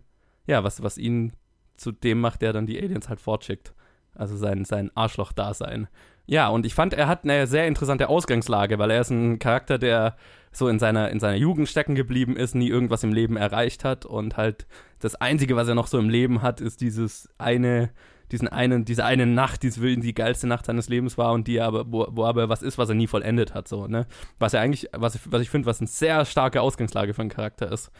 ja, 0.46 0.64
was, 0.66 0.84
was 0.84 0.98
ihn 0.98 1.32
zu 1.78 1.94
dem 1.94 2.20
macht, 2.20 2.42
der 2.42 2.52
dann 2.52 2.66
die 2.66 2.78
Aliens 2.78 3.08
halt 3.08 3.22
fortschickt. 3.22 3.74
Also 4.14 4.36
sein, 4.36 4.66
sein 4.66 4.92
Arschloch-Dasein. 4.94 5.88
Ja, 6.32 6.48
und 6.48 6.66
ich 6.66 6.74
fand, 6.74 6.94
er 6.94 7.10
hat 7.10 7.26
eine 7.26 7.46
sehr 7.46 7.68
interessante 7.68 8.08
Ausgangslage, 8.08 8.80
weil 8.80 8.90
er 8.90 9.02
ist 9.02 9.10
ein 9.10 9.38
Charakter, 9.38 9.78
der 9.78 10.16
so 10.54 10.70
in 10.70 10.80
seiner, 10.80 11.10
in 11.10 11.20
seiner 11.20 11.36
Jugend 11.36 11.68
stecken 11.68 11.94
geblieben 11.94 12.38
ist, 12.38 12.56
nie 12.56 12.70
irgendwas 12.70 13.04
im 13.04 13.12
Leben 13.12 13.36
erreicht 13.36 13.84
hat 13.84 14.06
und 14.06 14.38
halt 14.38 14.66
das 15.00 15.16
Einzige, 15.16 15.58
was 15.58 15.68
er 15.68 15.76
noch 15.76 15.88
so 15.88 16.00
im 16.00 16.10
Leben 16.10 16.42
hat, 16.42 16.62
ist 16.62 16.80
dieses 16.80 17.28
eine, 17.38 17.90
diesen 18.32 18.48
einen, 18.48 18.86
diese 18.86 19.04
eine 19.04 19.26
Nacht, 19.26 19.62
die 19.64 19.72
die 20.00 20.14
geilste 20.14 20.48
Nacht 20.48 20.68
seines 20.68 20.88
Lebens 20.88 21.18
war 21.18 21.34
und 21.34 21.50
die 21.50 21.60
aber, 21.60 21.92
wo, 21.92 22.08
wo 22.12 22.24
aber 22.24 22.48
was 22.48 22.62
ist, 22.62 22.78
was 22.78 22.88
er 22.88 22.96
nie 22.96 23.08
vollendet 23.08 23.54
hat, 23.54 23.68
so, 23.68 23.88
ne? 23.88 24.08
Was 24.40 24.54
er 24.54 24.62
eigentlich, 24.62 24.88
was 24.94 25.20
was 25.30 25.42
ich 25.42 25.50
finde, 25.50 25.66
was 25.66 25.82
eine 25.82 25.88
sehr 25.88 26.24
starke 26.24 26.62
Ausgangslage 26.62 27.14
für 27.14 27.24
einen 27.24 27.30
Charakter 27.30 27.70
ist. 27.70 27.92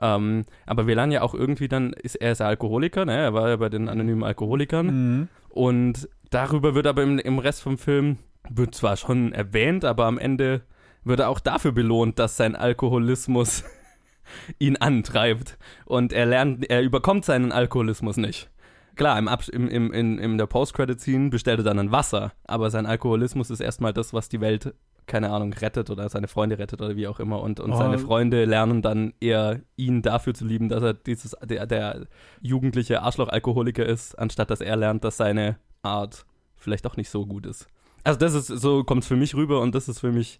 Ähm, 0.00 0.44
aber 0.66 0.86
wir 0.86 0.94
lernen 0.94 1.12
ja 1.12 1.22
auch 1.22 1.34
irgendwie 1.34 1.68
dann, 1.68 1.92
ist 1.92 2.16
er 2.16 2.32
ist 2.32 2.40
ja 2.40 2.46
Alkoholiker, 2.46 3.04
ne? 3.04 3.16
Er 3.16 3.34
war 3.34 3.48
ja 3.48 3.56
bei 3.56 3.68
den 3.68 3.88
anonymen 3.88 4.24
Alkoholikern. 4.24 4.86
Mhm. 4.86 5.28
Und 5.50 6.08
darüber 6.30 6.74
wird 6.74 6.86
aber 6.86 7.02
im, 7.02 7.18
im 7.18 7.38
Rest 7.38 7.62
vom 7.62 7.78
Film, 7.78 8.18
wird 8.48 8.74
zwar 8.74 8.96
schon 8.96 9.32
erwähnt, 9.32 9.84
aber 9.84 10.06
am 10.06 10.18
Ende 10.18 10.62
wird 11.04 11.20
er 11.20 11.28
auch 11.28 11.40
dafür 11.40 11.72
belohnt, 11.72 12.18
dass 12.18 12.36
sein 12.36 12.54
Alkoholismus 12.54 13.64
ihn 14.58 14.76
antreibt. 14.76 15.58
Und 15.84 16.12
er 16.12 16.26
lernt, 16.26 16.68
er 16.70 16.82
überkommt 16.82 17.24
seinen 17.24 17.52
Alkoholismus 17.52 18.16
nicht. 18.16 18.50
Klar, 18.96 19.18
im, 19.18 19.28
Abs 19.28 19.48
im, 19.48 19.68
im, 19.68 19.92
in, 19.92 20.18
in 20.18 20.38
der 20.38 20.46
Post-Credit-Scene 20.46 21.30
bestellt 21.30 21.60
er 21.60 21.64
dann 21.64 21.78
ein 21.78 21.92
Wasser, 21.92 22.32
aber 22.44 22.68
sein 22.70 22.84
Alkoholismus 22.84 23.48
ist 23.48 23.60
erstmal 23.60 23.92
das, 23.92 24.12
was 24.12 24.28
die 24.28 24.40
Welt, 24.40 24.74
keine 25.08 25.30
Ahnung, 25.30 25.52
rettet 25.52 25.90
oder 25.90 26.08
seine 26.08 26.28
Freunde 26.28 26.58
rettet 26.58 26.80
oder 26.80 26.94
wie 26.94 27.08
auch 27.08 27.18
immer. 27.18 27.40
Und, 27.42 27.58
und 27.58 27.72
Oh. 27.72 27.76
seine 27.76 27.98
Freunde 27.98 28.44
lernen 28.44 28.82
dann 28.82 29.12
eher, 29.20 29.60
ihn 29.76 30.02
dafür 30.02 30.34
zu 30.34 30.44
lieben, 30.44 30.68
dass 30.68 30.82
er 30.84 30.94
dieses, 30.94 31.34
der, 31.44 31.66
der 31.66 32.06
jugendliche 32.40 33.02
Arschloch-Alkoholiker 33.02 33.84
ist, 33.84 34.14
anstatt 34.16 34.50
dass 34.50 34.60
er 34.60 34.76
lernt, 34.76 35.02
dass 35.02 35.16
seine 35.16 35.56
Art 35.82 36.24
vielleicht 36.56 36.86
auch 36.86 36.96
nicht 36.96 37.10
so 37.10 37.26
gut 37.26 37.46
ist. 37.46 37.66
Also 38.04 38.18
das 38.20 38.34
ist, 38.34 38.46
so 38.46 38.84
kommt 38.84 39.02
es 39.02 39.08
für 39.08 39.16
mich 39.16 39.34
rüber 39.34 39.60
und 39.60 39.74
das 39.74 39.88
ist 39.88 39.98
für 39.98 40.12
mich, 40.12 40.38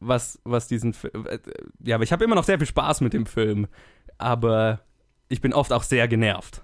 was, 0.00 0.38
was 0.44 0.68
diesen 0.68 0.92
Fi- 0.92 1.08
äh, 1.08 1.38
ja, 1.80 1.96
aber 1.96 2.04
ich 2.04 2.12
habe 2.12 2.22
immer 2.24 2.36
noch 2.36 2.44
sehr 2.44 2.58
viel 2.58 2.68
Spaß 2.68 3.00
mit 3.00 3.12
dem 3.12 3.26
Film, 3.26 3.66
aber 4.16 4.80
ich 5.28 5.40
bin 5.40 5.52
oft 5.52 5.72
auch 5.72 5.82
sehr 5.82 6.06
genervt. 6.08 6.62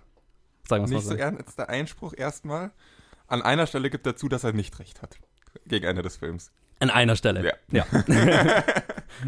Sagen 0.69 0.85
wir 0.85 0.89
mal 0.91 0.95
Nicht 0.97 1.05
so 1.07 1.11
so. 1.13 1.17
ernst 1.17 1.59
der 1.59 1.69
Einspruch 1.69 2.15
erstmal. 2.17 2.71
An 3.27 3.43
einer 3.43 3.67
Stelle 3.67 3.91
gibt 3.91 4.07
er 4.07 4.17
zu, 4.17 4.29
dass 4.29 4.45
er 4.45 4.53
nicht 4.53 4.79
recht 4.79 5.03
hat. 5.03 5.19
Gegen 5.67 5.85
Ende 5.87 6.03
des 6.03 6.17
Films. 6.17 6.53
An 6.85 6.91
einer 6.91 7.17
Stelle. 7.17 7.53
Ja. 7.71 7.85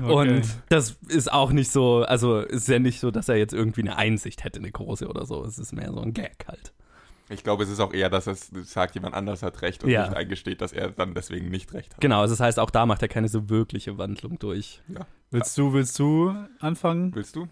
Okay. 0.03 0.13
Und 0.13 0.43
das 0.69 0.97
ist 1.09 1.33
auch 1.33 1.53
nicht 1.53 1.71
so, 1.71 1.99
also 2.03 2.41
ist 2.41 2.67
ja 2.69 2.81
nicht 2.81 2.99
so, 2.99 3.13
dass 3.13 3.29
er 3.29 3.37
jetzt 3.37 3.55
irgendwie 3.55 3.83
eine 3.83 3.97
Einsicht 3.97 4.43
hätte, 4.43 4.59
eine 4.59 4.71
große 4.71 5.07
oder 5.09 5.25
so. 5.27 5.45
Es 5.45 5.59
ist 5.61 5.73
mehr 5.73 5.93
so 5.93 6.01
ein 6.01 6.13
Gag 6.13 6.45
halt. 6.49 6.73
Ich 7.29 7.45
glaube, 7.45 7.63
es 7.63 7.71
ist 7.71 7.79
auch 7.81 7.93
eher, 7.95 8.11
dass 8.11 8.27
es 8.27 8.51
sagt, 8.65 8.97
jemand 8.97 9.15
anders 9.15 9.43
hat 9.45 9.63
recht 9.63 9.85
und 9.85 9.91
Ja. 9.91 10.09
nicht 10.09 10.17
eingesteht, 10.17 10.61
dass 10.61 10.73
er 10.73 10.91
dann 10.91 11.15
deswegen 11.15 11.51
nicht 11.51 11.73
recht 11.73 11.95
hat. 11.95 12.01
Genau, 12.01 12.21
also 12.21 12.33
das 12.35 12.41
heißt, 12.41 12.59
auch 12.59 12.71
da 12.71 12.85
macht 12.85 13.01
er 13.03 13.09
keine 13.09 13.29
so 13.29 13.49
wirkliche 13.49 13.97
Wandlung 13.97 14.39
durch. 14.41 14.83
willst 15.31 15.57
du, 15.57 15.73
willst 15.73 15.97
du 16.01 16.35
anfangen? 16.59 17.15
Willst 17.15 17.37
du? 17.37 17.47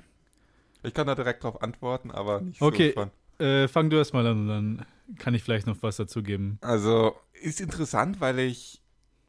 Ich 0.82 0.92
kann 0.92 1.06
da 1.06 1.14
direkt 1.14 1.44
drauf 1.44 1.62
antworten, 1.62 2.10
aber 2.10 2.40
nicht 2.40 2.60
Okay. 2.60 2.88
so 2.88 2.92
spannend. 2.92 3.12
Äh, 3.38 3.68
fang 3.68 3.90
du 3.90 3.96
erst 3.96 4.12
mal 4.12 4.26
an 4.26 4.40
und 4.40 4.48
dann 4.48 4.86
kann 5.18 5.34
ich 5.34 5.42
vielleicht 5.44 5.66
noch 5.68 5.76
was 5.82 5.96
dazugeben. 5.96 6.58
Also, 6.62 7.14
ist 7.40 7.60
interessant, 7.60 8.20
weil 8.20 8.40
ich, 8.40 8.80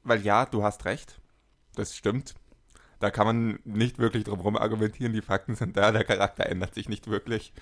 weil 0.05 0.21
ja, 0.21 0.45
du 0.45 0.63
hast 0.63 0.85
recht. 0.85 1.19
Das 1.75 1.95
stimmt. 1.95 2.35
Da 2.99 3.11
kann 3.11 3.27
man 3.27 3.59
nicht 3.65 3.99
wirklich 3.99 4.23
drum 4.23 4.37
herum 4.37 4.55
argumentieren. 4.55 5.11
Die 5.11 5.21
Fakten 5.21 5.55
sind 5.55 5.75
da, 5.75 5.91
der 5.91 6.05
Charakter 6.05 6.45
ändert 6.45 6.73
sich 6.73 6.87
nicht 6.87 7.07
wirklich. 7.07 7.53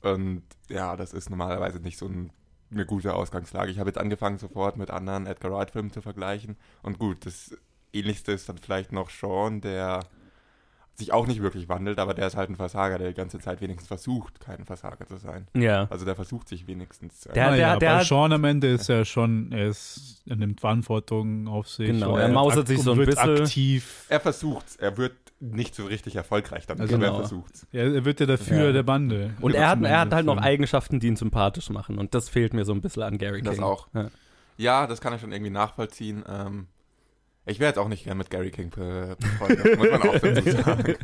Und 0.00 0.42
ja, 0.68 0.96
das 0.96 1.12
ist 1.12 1.28
normalerweise 1.28 1.80
nicht 1.80 1.98
so 1.98 2.06
ein, 2.06 2.32
eine 2.70 2.86
gute 2.86 3.14
Ausgangslage. 3.14 3.70
Ich 3.70 3.78
habe 3.78 3.90
jetzt 3.90 3.98
angefangen, 3.98 4.38
sofort 4.38 4.76
mit 4.76 4.90
anderen 4.90 5.26
Edgar 5.26 5.52
Wright-Filmen 5.52 5.92
zu 5.92 6.00
vergleichen. 6.00 6.56
Und 6.82 6.98
gut, 6.98 7.26
das 7.26 7.56
ähnlichste 7.92 8.32
ist 8.32 8.48
dann 8.48 8.58
vielleicht 8.58 8.92
noch 8.92 9.10
Sean, 9.10 9.60
der 9.60 10.00
sich 10.96 11.12
auch 11.12 11.26
nicht 11.26 11.42
wirklich 11.42 11.68
wandelt, 11.68 11.98
aber 11.98 12.14
der 12.14 12.26
ist 12.28 12.36
halt 12.36 12.50
ein 12.50 12.56
Versager, 12.56 12.98
der 12.98 13.08
die 13.08 13.14
ganze 13.14 13.38
Zeit 13.40 13.60
wenigstens 13.60 13.88
versucht, 13.88 14.38
kein 14.40 14.64
Versager 14.64 15.06
zu 15.06 15.16
sein. 15.16 15.48
Ja. 15.54 15.86
Also 15.90 16.04
der 16.04 16.14
versucht 16.14 16.48
sich 16.48 16.66
wenigstens. 16.68 17.26
äh, 17.26 17.32
Der- 17.32 17.50
naja, 17.50 17.76
der 17.76 17.88
bei 17.90 17.98
hat- 17.98 18.06
Sean 18.06 18.32
am 18.32 18.44
Ende 18.44 18.68
ist 18.68 18.88
er 18.88 19.04
schon, 19.04 19.50
er, 19.50 19.68
ist, 19.68 20.22
er 20.26 20.36
nimmt 20.36 20.60
Verantwortung 20.60 21.48
auf 21.48 21.68
sich. 21.68 21.88
Genau, 21.88 22.16
er 22.16 22.28
mausert 22.28 22.68
sich 22.68 22.80
so 22.80 22.92
und 22.92 22.98
ein 23.00 23.06
wird 23.06 23.16
bisschen. 23.16 23.38
aktiv. 23.42 24.04
Er 24.08 24.20
versucht's. 24.20 24.76
Er 24.76 24.96
wird 24.96 25.14
nicht 25.40 25.74
so 25.74 25.84
richtig 25.84 26.14
erfolgreich 26.16 26.66
damit, 26.66 26.82
Also 26.82 26.94
aber 26.94 27.04
genau. 27.04 27.16
er 27.16 27.20
versucht's. 27.20 27.66
Er, 27.72 27.92
er 27.92 28.04
wird 28.04 28.20
ja 28.20 28.26
der 28.26 28.38
Führer 28.38 28.66
Ja. 28.66 28.72
der 28.72 28.82
Bande. 28.84 29.34
Und 29.40 29.54
er 29.54 29.68
hat, 29.68 29.82
er 29.82 29.98
hat 30.00 30.12
halt 30.14 30.26
noch 30.26 30.38
Eigenschaften, 30.38 31.00
die 31.00 31.08
ihn 31.08 31.16
sympathisch 31.16 31.70
machen. 31.70 31.98
Und 31.98 32.14
das 32.14 32.28
fehlt 32.28 32.54
mir 32.54 32.64
so 32.64 32.72
ein 32.72 32.80
bisschen 32.80 33.02
an 33.02 33.18
Gary 33.18 33.42
King. 33.42 33.50
Das 33.50 33.58
auch. 33.58 33.88
Ja. 33.94 34.10
Ja, 34.56 34.86
das 34.86 35.00
kann 35.00 35.12
ich 35.12 35.20
schon 35.20 35.32
irgendwie 35.32 35.50
nachvollziehen. 35.50 36.22
Ähm, 36.28 36.68
ich 37.46 37.58
wäre 37.60 37.70
jetzt 37.70 37.78
auch 37.78 37.88
nicht 37.88 38.04
gern 38.04 38.18
mit 38.18 38.30
Gary 38.30 38.50
King 38.50 38.70
be- 38.70 39.16
befreundet, 39.18 39.76
muss 39.78 39.90
man 39.90 40.02
auch 40.02 40.18
dazu 40.18 40.50
sagen. 40.62 40.94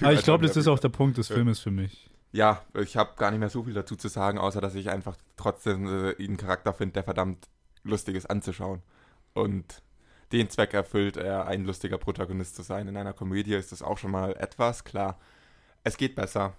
Aber 0.00 0.12
ich 0.12 0.22
glaube, 0.22 0.46
das 0.46 0.56
ist 0.56 0.66
auch 0.68 0.78
der 0.78 0.88
Punkt 0.90 1.18
des 1.18 1.28
Filmes 1.28 1.60
für 1.60 1.70
mich. 1.70 2.08
Ja, 2.32 2.62
ich 2.78 2.96
habe 2.96 3.12
gar 3.16 3.30
nicht 3.30 3.40
mehr 3.40 3.50
so 3.50 3.62
viel 3.64 3.74
dazu 3.74 3.94
zu 3.96 4.08
sagen, 4.08 4.38
außer 4.38 4.60
dass 4.60 4.74
ich 4.74 4.88
einfach 4.90 5.16
trotzdem 5.36 5.86
äh, 5.86 6.12
ihn 6.12 6.30
einen 6.30 6.36
Charakter 6.38 6.72
finde, 6.72 6.94
der 6.94 7.04
verdammt 7.04 7.46
lustig 7.84 8.16
ist 8.16 8.26
anzuschauen. 8.30 8.82
Und 9.34 9.82
den 10.32 10.48
Zweck 10.48 10.72
erfüllt, 10.72 11.18
er 11.18 11.46
ein 11.46 11.64
lustiger 11.64 11.98
Protagonist 11.98 12.54
zu 12.56 12.62
sein. 12.62 12.88
In 12.88 12.96
einer 12.96 13.12
Komödie 13.12 13.54
ist 13.54 13.70
das 13.72 13.82
auch 13.82 13.98
schon 13.98 14.10
mal 14.12 14.34
etwas, 14.36 14.84
klar. 14.84 15.18
Es 15.84 15.96
geht 15.98 16.14
besser. 16.14 16.54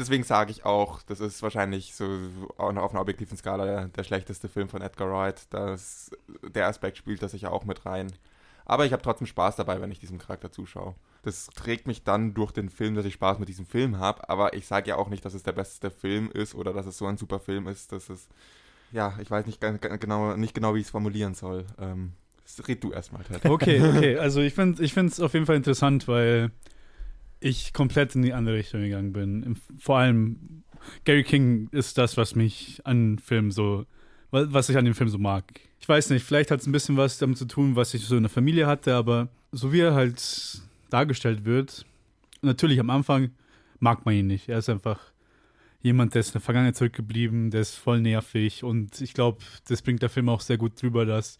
Deswegen 0.00 0.24
sage 0.24 0.50
ich 0.50 0.64
auch, 0.64 1.02
das 1.02 1.20
ist 1.20 1.42
wahrscheinlich 1.42 1.94
so 1.94 2.08
auf 2.56 2.90
einer 2.90 3.00
objektiven 3.02 3.36
Skala 3.36 3.66
der, 3.66 3.88
der 3.88 4.02
schlechteste 4.02 4.48
Film 4.48 4.70
von 4.70 4.80
Edgar 4.80 5.10
Wright. 5.10 5.42
Das, 5.50 6.10
der 6.54 6.68
Aspekt 6.68 6.96
spielt 6.96 7.22
da 7.22 7.28
sicher 7.28 7.52
auch 7.52 7.66
mit 7.66 7.84
rein. 7.84 8.10
Aber 8.64 8.86
ich 8.86 8.94
habe 8.94 9.02
trotzdem 9.02 9.26
Spaß 9.26 9.56
dabei, 9.56 9.78
wenn 9.82 9.90
ich 9.90 9.98
diesem 9.98 10.16
Charakter 10.16 10.50
zuschaue. 10.50 10.94
Das 11.22 11.48
trägt 11.48 11.86
mich 11.86 12.02
dann 12.02 12.32
durch 12.32 12.50
den 12.50 12.70
Film, 12.70 12.94
dass 12.94 13.04
ich 13.04 13.12
Spaß 13.12 13.40
mit 13.40 13.50
diesem 13.50 13.66
Film 13.66 13.98
habe. 13.98 14.26
Aber 14.30 14.54
ich 14.54 14.66
sage 14.66 14.88
ja 14.88 14.96
auch 14.96 15.10
nicht, 15.10 15.22
dass 15.26 15.34
es 15.34 15.42
der 15.42 15.52
beste 15.52 15.90
Film 15.90 16.30
ist 16.32 16.54
oder 16.54 16.72
dass 16.72 16.86
es 16.86 16.96
so 16.96 17.06
ein 17.06 17.18
super 17.18 17.38
Film 17.38 17.68
ist. 17.68 17.92
Dass 17.92 18.08
es, 18.08 18.26
ja, 18.92 19.18
ich 19.20 19.30
weiß 19.30 19.44
nicht 19.44 19.60
genau, 19.60 20.34
nicht 20.34 20.54
genau, 20.54 20.74
wie 20.74 20.78
ich 20.78 20.86
es 20.86 20.90
formulieren 20.90 21.34
soll. 21.34 21.66
Ähm, 21.78 22.14
red 22.66 22.82
du 22.82 22.92
erstmal, 22.92 23.22
Ted. 23.24 23.44
Okay, 23.44 23.82
okay. 23.82 24.16
Also 24.18 24.40
ich 24.40 24.54
finde 24.54 24.82
es 24.82 25.20
auf 25.20 25.34
jeden 25.34 25.44
Fall 25.44 25.56
interessant, 25.56 26.08
weil 26.08 26.52
ich 27.40 27.72
komplett 27.72 28.14
in 28.14 28.22
die 28.22 28.32
andere 28.32 28.56
Richtung 28.56 28.82
gegangen 28.82 29.12
bin. 29.12 29.56
Vor 29.78 29.98
allem 29.98 30.62
Gary 31.04 31.24
King 31.24 31.68
ist 31.72 31.98
das, 31.98 32.16
was 32.16 32.34
mich 32.34 32.80
an 32.84 33.18
Film 33.18 33.50
so, 33.50 33.86
was 34.30 34.68
ich 34.68 34.76
an 34.76 34.84
dem 34.84 34.94
Film 34.94 35.08
so 35.08 35.18
mag. 35.18 35.44
Ich 35.80 35.88
weiß 35.88 36.10
nicht, 36.10 36.24
vielleicht 36.24 36.50
hat 36.50 36.60
es 36.60 36.66
ein 36.66 36.72
bisschen 36.72 36.96
was 36.96 37.18
damit 37.18 37.38
zu 37.38 37.46
tun, 37.46 37.76
was 37.76 37.94
ich 37.94 38.04
so 38.04 38.16
in 38.16 38.22
der 38.22 38.30
Familie 38.30 38.66
hatte, 38.66 38.94
aber 38.94 39.28
so 39.52 39.72
wie 39.72 39.80
er 39.80 39.94
halt 39.94 40.60
dargestellt 40.90 41.44
wird, 41.44 41.84
natürlich 42.42 42.78
am 42.80 42.90
Anfang 42.90 43.30
mag 43.78 44.04
man 44.04 44.14
ihn 44.14 44.26
nicht. 44.26 44.48
Er 44.48 44.58
ist 44.58 44.68
einfach 44.68 45.00
jemand, 45.80 46.14
der 46.14 46.20
ist 46.20 46.28
in 46.28 46.32
der 46.34 46.40
Vergangenheit 46.42 46.76
zurückgeblieben, 46.76 47.50
der 47.50 47.62
ist 47.62 47.76
voll 47.76 48.00
nervig 48.00 48.62
und 48.62 49.00
ich 49.00 49.14
glaube, 49.14 49.38
das 49.66 49.82
bringt 49.82 50.02
der 50.02 50.10
Film 50.10 50.28
auch 50.28 50.40
sehr 50.40 50.58
gut 50.58 50.80
drüber, 50.80 51.06
dass 51.06 51.38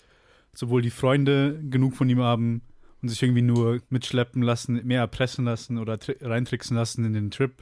sowohl 0.54 0.82
die 0.82 0.90
Freunde 0.90 1.60
genug 1.68 1.94
von 1.94 2.08
ihm 2.08 2.20
haben, 2.20 2.62
und 3.02 3.08
sich 3.08 3.22
irgendwie 3.22 3.42
nur 3.42 3.80
mitschleppen 3.88 4.42
lassen, 4.42 4.86
mehr 4.86 5.00
erpressen 5.00 5.44
lassen 5.44 5.78
oder 5.78 5.98
reintricksen 6.20 6.76
lassen 6.76 7.04
in 7.04 7.12
den 7.12 7.30
Trip. 7.30 7.52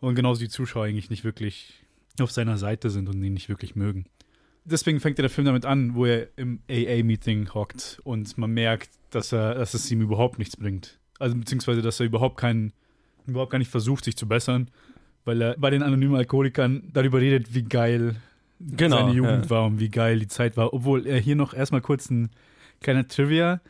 Und 0.00 0.14
genauso 0.14 0.40
die 0.40 0.48
Zuschauer 0.48 0.84
eigentlich 0.84 1.10
nicht 1.10 1.24
wirklich 1.24 1.84
auf 2.20 2.30
seiner 2.30 2.58
Seite 2.58 2.90
sind 2.90 3.08
und 3.08 3.22
ihn 3.22 3.34
nicht 3.34 3.48
wirklich 3.48 3.76
mögen. 3.76 4.06
Deswegen 4.64 5.00
fängt 5.00 5.18
der 5.18 5.30
Film 5.30 5.46
damit 5.46 5.64
an, 5.64 5.94
wo 5.94 6.04
er 6.04 6.28
im 6.36 6.60
AA-Meeting 6.70 7.54
hockt 7.54 8.00
und 8.04 8.36
man 8.36 8.52
merkt, 8.52 8.90
dass 9.10 9.32
er, 9.32 9.54
dass 9.54 9.74
es 9.74 9.90
ihm 9.90 10.02
überhaupt 10.02 10.38
nichts 10.38 10.56
bringt. 10.56 10.98
Also 11.18 11.36
beziehungsweise, 11.36 11.82
dass 11.82 12.00
er 12.00 12.06
überhaupt 12.06 12.36
keinen, 12.36 12.72
überhaupt 13.26 13.50
gar 13.50 13.58
nicht 13.58 13.70
versucht, 13.70 14.04
sich 14.04 14.16
zu 14.16 14.28
bessern, 14.28 14.70
weil 15.24 15.40
er 15.40 15.56
bei 15.58 15.70
den 15.70 15.82
anonymen 15.82 16.16
Alkoholikern 16.16 16.90
darüber 16.92 17.20
redet, 17.20 17.54
wie 17.54 17.62
geil 17.62 18.16
genau, 18.60 18.98
seine 18.98 19.12
Jugend 19.12 19.44
ja. 19.46 19.50
war 19.50 19.66
und 19.66 19.80
wie 19.80 19.88
geil 19.88 20.18
die 20.18 20.28
Zeit 20.28 20.56
war. 20.56 20.72
Obwohl 20.74 21.06
er 21.06 21.18
hier 21.18 21.36
noch 21.36 21.54
erstmal 21.54 21.80
kurz 21.80 22.10
ein 22.10 22.30
kleiner 22.80 23.08
Trivia 23.08 23.60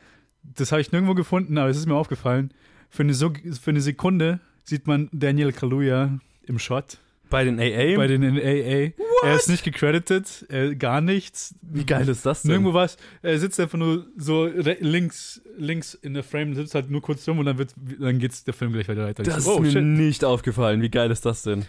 das 0.43 0.73
habe 0.73 0.81
ich 0.81 0.93
nirgendwo 0.93 1.15
gefunden, 1.15 1.59
aber 1.59 1.71
es 1.71 1.77
ist 1.77 1.87
mir 1.87 1.95
aufgefallen. 1.95 2.53
Für 2.89 3.03
eine, 3.03 3.15
so 3.15 3.33
für 3.61 3.71
eine 3.71 3.81
Sekunde 3.81 4.41
sieht 4.65 4.87
man 4.87 5.09
Daniel 5.13 5.53
Kaluuya 5.53 6.19
im 6.47 6.59
Shot. 6.59 6.99
Bei 7.31 7.45
den 7.45 7.61
AA? 7.61 7.97
Bei 7.97 8.09
den 8.09 8.25
AA. 8.25 8.93
What? 8.97 9.25
Er 9.25 9.37
ist 9.37 9.49
nicht 9.49 9.63
gecredited, 9.63 10.47
äh, 10.49 10.75
gar 10.75 11.01
nichts. 11.01 11.55
Wie 11.63 11.87
geil 11.87 12.09
ist 12.09 12.27
das 12.27 12.43
denn? 12.43 12.51
Nirgendwo 12.51 12.75
was. 12.75 12.97
Er 13.23 13.39
sitzt 13.39 13.61
einfach 13.61 13.79
nur 13.79 14.07
so 14.17 14.47
links, 14.81 15.41
links 15.57 15.95
in 15.95 16.15
der 16.15 16.25
Frame, 16.25 16.55
sitzt 16.55 16.75
halt 16.75 16.91
nur 16.91 17.01
kurz 17.01 17.29
rum 17.29 17.39
und 17.39 17.47
dann, 17.47 17.57
wird, 17.57 17.73
dann 18.01 18.19
geht's 18.19 18.43
der 18.43 18.55
Film 18.55 18.73
gleich 18.73 18.89
weiter 18.89 19.05
weiter. 19.05 19.23
Das 19.23 19.45
so, 19.45 19.53
oh, 19.53 19.55
ist 19.59 19.61
mir 19.63 19.71
shit. 19.71 19.83
nicht 19.83 20.25
aufgefallen. 20.25 20.83
Wie 20.83 20.91
geil 20.91 21.11
ist 21.13 21.25
das 21.25 21.43
denn? 21.43 21.67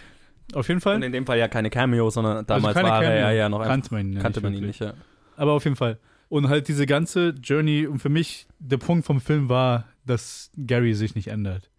Auf 0.53 0.67
jeden 0.67 0.81
Fall. 0.81 0.95
Und 0.95 1.03
in 1.03 1.11
dem 1.11 1.27
Fall 1.27 1.37
ja 1.37 1.47
keine 1.47 1.69
Cameo, 1.69 2.09
sondern 2.09 2.37
also 2.37 2.47
damals 2.47 2.75
also 2.75 2.89
war 2.89 3.01
Cameo. 3.01 3.17
er 3.17 3.31
ja 3.33 3.47
noch 3.47 3.59
einfach. 3.59 3.71
Kannte 3.71 3.93
man 3.93 4.13
ihn, 4.13 4.19
kannte 4.19 4.41
man 4.41 4.53
ihn 4.53 4.65
nicht, 4.65 4.81
ja. 4.81 4.95
Aber 5.37 5.51
auf 5.51 5.63
jeden 5.63 5.75
Fall. 5.75 5.99
Und 6.31 6.47
halt 6.47 6.69
diese 6.69 6.85
ganze 6.85 7.35
Journey, 7.43 7.85
und 7.85 8.00
für 8.00 8.07
mich, 8.07 8.47
der 8.57 8.77
Punkt 8.77 9.05
vom 9.05 9.19
Film 9.19 9.50
war, 9.50 9.89
dass 10.05 10.50
Gary 10.55 10.93
sich 10.93 11.13
nicht 11.13 11.27
ändert. 11.27 11.69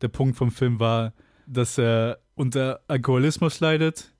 Der 0.00 0.08
Punkt 0.08 0.36
vom 0.36 0.50
Film 0.50 0.80
war, 0.80 1.12
dass 1.46 1.78
er 1.78 2.18
unter 2.34 2.80
Alkoholismus 2.88 3.60
leidet 3.60 4.12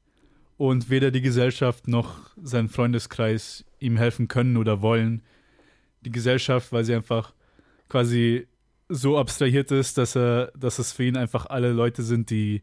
und 0.56 0.88
weder 0.88 1.10
die 1.10 1.20
Gesellschaft 1.20 1.88
noch 1.88 2.30
sein 2.40 2.68
Freundeskreis 2.68 3.64
ihm 3.80 3.96
helfen 3.96 4.28
können 4.28 4.56
oder 4.56 4.82
wollen. 4.82 5.22
Die 6.02 6.12
Gesellschaft, 6.12 6.70
weil 6.70 6.84
sie 6.84 6.94
einfach 6.94 7.34
quasi 7.88 8.46
so 8.88 9.18
abstrahiert 9.18 9.72
ist, 9.72 9.98
dass 9.98 10.16
er, 10.16 10.52
dass 10.56 10.78
es 10.78 10.92
für 10.92 11.02
ihn 11.02 11.16
einfach 11.16 11.46
alle 11.46 11.72
Leute 11.72 12.04
sind, 12.04 12.30
die, 12.30 12.62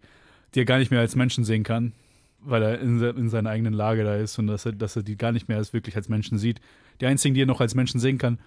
die 0.55 0.61
er 0.61 0.65
gar 0.65 0.77
nicht 0.77 0.89
mehr 0.89 1.01
als 1.01 1.17
Menschen 1.17 1.43
sehen 1.43 1.63
kann, 1.63 1.91
weil 2.39 2.63
er 2.63 2.79
in, 2.79 3.01
in 3.01 3.27
seiner 3.27 3.49
eigenen 3.49 3.73
Lage 3.73 4.05
da 4.05 4.15
ist 4.15 4.39
und 4.39 4.47
dass 4.47 4.65
er, 4.65 4.71
dass 4.71 4.95
er 4.95 5.03
die 5.03 5.17
gar 5.17 5.33
nicht 5.33 5.49
mehr 5.49 5.57
als 5.57 5.73
wirklich 5.73 5.97
als 5.97 6.07
Menschen 6.07 6.37
sieht. 6.37 6.61
Die 7.01 7.05
einzigen, 7.05 7.33
die 7.35 7.41
er 7.41 7.47
noch 7.47 7.61
als 7.61 7.75
Menschen 7.75 7.99
sehen 7.99 8.17
kann, 8.17 8.39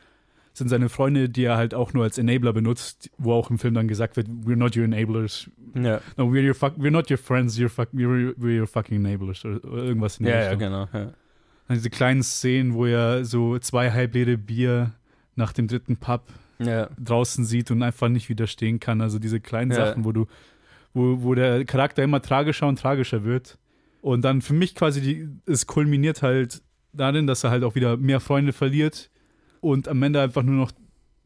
sind 0.57 0.69
seine 0.69 0.89
Freunde, 0.89 1.29
die 1.29 1.45
er 1.45 1.57
halt 1.57 1.75
auch 1.75 1.93
nur 1.93 2.05
als 2.05 2.17
Enabler 2.17 2.53
benutzt, 2.53 3.11
wo 3.19 3.35
auch 3.35 3.51
im 3.51 3.59
Film 3.59 3.75
dann 3.75 3.89
gesagt 3.89 4.17
wird, 4.17 4.27
we're 4.29 4.57
not 4.57 4.77
your 4.77 4.85
enablers. 4.85 5.51
Ja. 5.75 6.01
No, 6.17 6.25
we're, 6.25 6.47
your 6.47 6.55
fuck, 6.55 6.75
we're 6.79 6.91
not 6.91 7.11
your 7.11 7.19
friends, 7.19 7.59
you're 7.59 7.69
fuck, 7.69 7.89
we're, 7.93 8.35
we're 8.39 8.61
your 8.61 8.67
fucking 8.67 9.05
enablers. 9.05 9.45
Oder, 9.45 9.63
irgendwas 9.65 10.19
in 10.19 10.25
der 10.25 10.35
Ja, 10.35 10.51
Richtung. 10.51 10.61
ja, 10.61 10.69
genau. 10.69 10.89
Ja. 10.93 11.13
Dann 11.69 11.77
diese 11.77 11.91
kleinen 11.91 12.23
Szenen, 12.23 12.73
wo 12.73 12.87
er 12.87 13.25
so 13.25 13.59
zwei 13.59 13.91
Halblede 13.91 14.39
Bier 14.39 14.93
nach 15.35 15.53
dem 15.53 15.69
dritten 15.69 15.99
Pub 15.99 16.23
ja. 16.59 16.89
draußen 16.99 17.45
sieht 17.45 17.71
und 17.71 17.83
einfach 17.83 18.09
nicht 18.09 18.29
widerstehen 18.29 18.81
kann. 18.81 19.03
Also 19.03 19.19
diese 19.19 19.41
kleinen 19.41 19.73
ja. 19.73 19.77
Sachen, 19.77 20.05
wo 20.05 20.13
du, 20.13 20.27
wo, 20.95 21.23
wo 21.23 21.35
der 21.35 21.67
Charakter 21.67 22.03
immer 22.03 22.23
tragischer 22.23 22.67
und 22.67 22.79
tragischer 22.79 23.25
wird. 23.25 23.59
Und 24.01 24.23
dann 24.23 24.41
für 24.41 24.55
mich 24.55 24.75
quasi, 24.75 25.01
die, 25.01 25.29
es 25.45 25.67
kulminiert 25.67 26.23
halt 26.23 26.63
darin, 26.97 27.27
dass 27.27 27.45
er 27.45 27.51
halt 27.51 27.65
auch 27.65 27.75
wieder 27.75 27.97
mehr 27.97 28.21
Freunde 28.21 28.53
verliert 28.53 29.11
und 29.61 29.89
am 29.89 30.03
Ende 30.03 30.21
einfach 30.21 30.43
nur 30.43 30.55
noch 30.55 30.73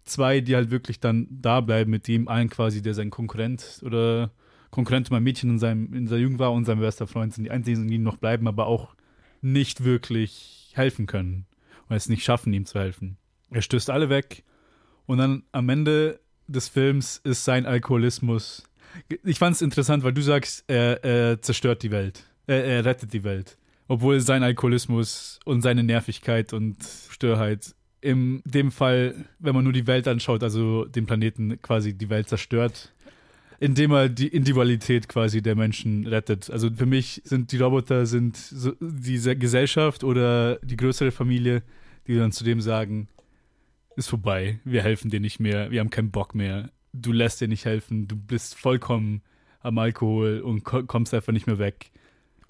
zwei, 0.05 0.41
die 0.41 0.57
halt 0.57 0.71
wirklich 0.71 1.01
dann 1.01 1.27
da 1.31 1.61
bleiben 1.61 1.91
mit 1.91 2.09
ihm, 2.09 2.29
einen 2.29 2.51
quasi, 2.51 2.83
der 2.83 2.95
sein 2.95 3.11
Konkurrent 3.11 3.81
oder 3.85 4.31
Konkurrent 4.71 5.11
mein 5.11 5.23
Mädchen 5.23 5.51
in, 5.51 5.59
seinem, 5.59 5.93
in 5.95 6.07
seiner 6.07 6.23
Jugend 6.23 6.39
war 6.39 6.53
und 6.53 6.65
sein 6.65 6.81
bester 6.81 7.07
Freund 7.07 7.35
sind 7.35 7.45
die 7.45 7.51
einzigen, 7.51 7.89
die 7.89 7.99
noch 7.99 8.17
bleiben, 8.17 8.47
aber 8.47 8.67
auch 8.67 8.95
nicht 9.41 9.85
wirklich 9.85 10.73
helfen 10.75 11.07
können 11.07 11.47
und 11.89 11.97
es 11.97 12.09
nicht 12.09 12.25
schaffen, 12.25 12.53
ihm 12.53 12.67
zu 12.67 12.79
helfen. 12.79 13.17
Er 13.51 13.63
stößt 13.63 13.91
alle 13.91 14.09
weg 14.09 14.45
und 15.07 15.19
dann 15.19 15.43
am 15.53 15.69
Ende 15.69 16.21
des 16.47 16.69
Films 16.69 17.21
ist 17.25 17.45
sein 17.45 17.67
Alkoholismus. 17.67 18.65
Ich 19.25 19.39
fand 19.39 19.57
es 19.57 19.63
interessant, 19.63 20.03
weil 20.03 20.13
du 20.13 20.23
sagst, 20.23 20.65
er, 20.67 21.05
er 21.05 21.43
zerstört 21.43 21.83
die 21.83 21.91
Welt. 21.91 22.25
Er, 22.47 22.65
er 22.65 22.85
rettet 22.85 23.13
die 23.13 23.25
Welt 23.25 23.57
obwohl 23.91 24.21
sein 24.21 24.45
Alkoholismus 24.45 25.41
und 25.45 25.63
seine 25.63 25.83
Nervigkeit 25.83 26.53
und 26.53 26.77
Störheit 27.09 27.75
in 28.01 28.41
dem 28.45 28.71
Fall, 28.71 29.25
wenn 29.41 29.53
man 29.53 29.65
nur 29.65 29.73
die 29.73 29.89
Welt 29.89 30.07
anschaut, 30.07 30.45
also 30.45 30.85
den 30.85 31.07
Planeten 31.07 31.61
quasi 31.61 31.93
die 31.93 32.09
Welt 32.09 32.29
zerstört, 32.29 32.93
indem 33.59 33.91
er 33.91 34.09
die 34.09 34.29
Individualität 34.29 35.09
quasi 35.09 35.43
der 35.43 35.57
Menschen 35.57 36.07
rettet. 36.07 36.51
Also 36.51 36.71
für 36.71 36.87
mich 36.87 37.21
sind 37.25 37.51
die 37.51 37.57
Roboter 37.57 38.07
sind 38.07 38.37
so 38.37 38.75
diese 38.81 39.35
Gesellschaft 39.35 40.05
oder 40.05 40.61
die 40.63 40.77
größere 40.77 41.11
Familie, 41.11 41.65
die 42.07 42.17
dann 42.17 42.31
zu 42.31 42.45
dem 42.45 42.61
sagen, 42.61 43.09
ist 43.97 44.09
vorbei, 44.09 44.61
wir 44.63 44.85
helfen 44.85 45.11
dir 45.11 45.19
nicht 45.19 45.41
mehr, 45.41 45.73
wir 45.73 45.81
haben 45.81 45.91
keinen 45.91 46.13
Bock 46.13 46.37
mehr, 46.37 46.71
du 46.93 47.11
lässt 47.11 47.41
dir 47.41 47.49
nicht 47.49 47.65
helfen, 47.65 48.07
du 48.07 48.15
bist 48.15 48.55
vollkommen 48.55 49.23
am 49.63 49.79
Alkohol 49.79 50.43
und 50.43 50.63
kommst 50.63 51.13
einfach 51.13 51.33
nicht 51.33 51.49
mehr 51.49 51.59
weg. 51.59 51.91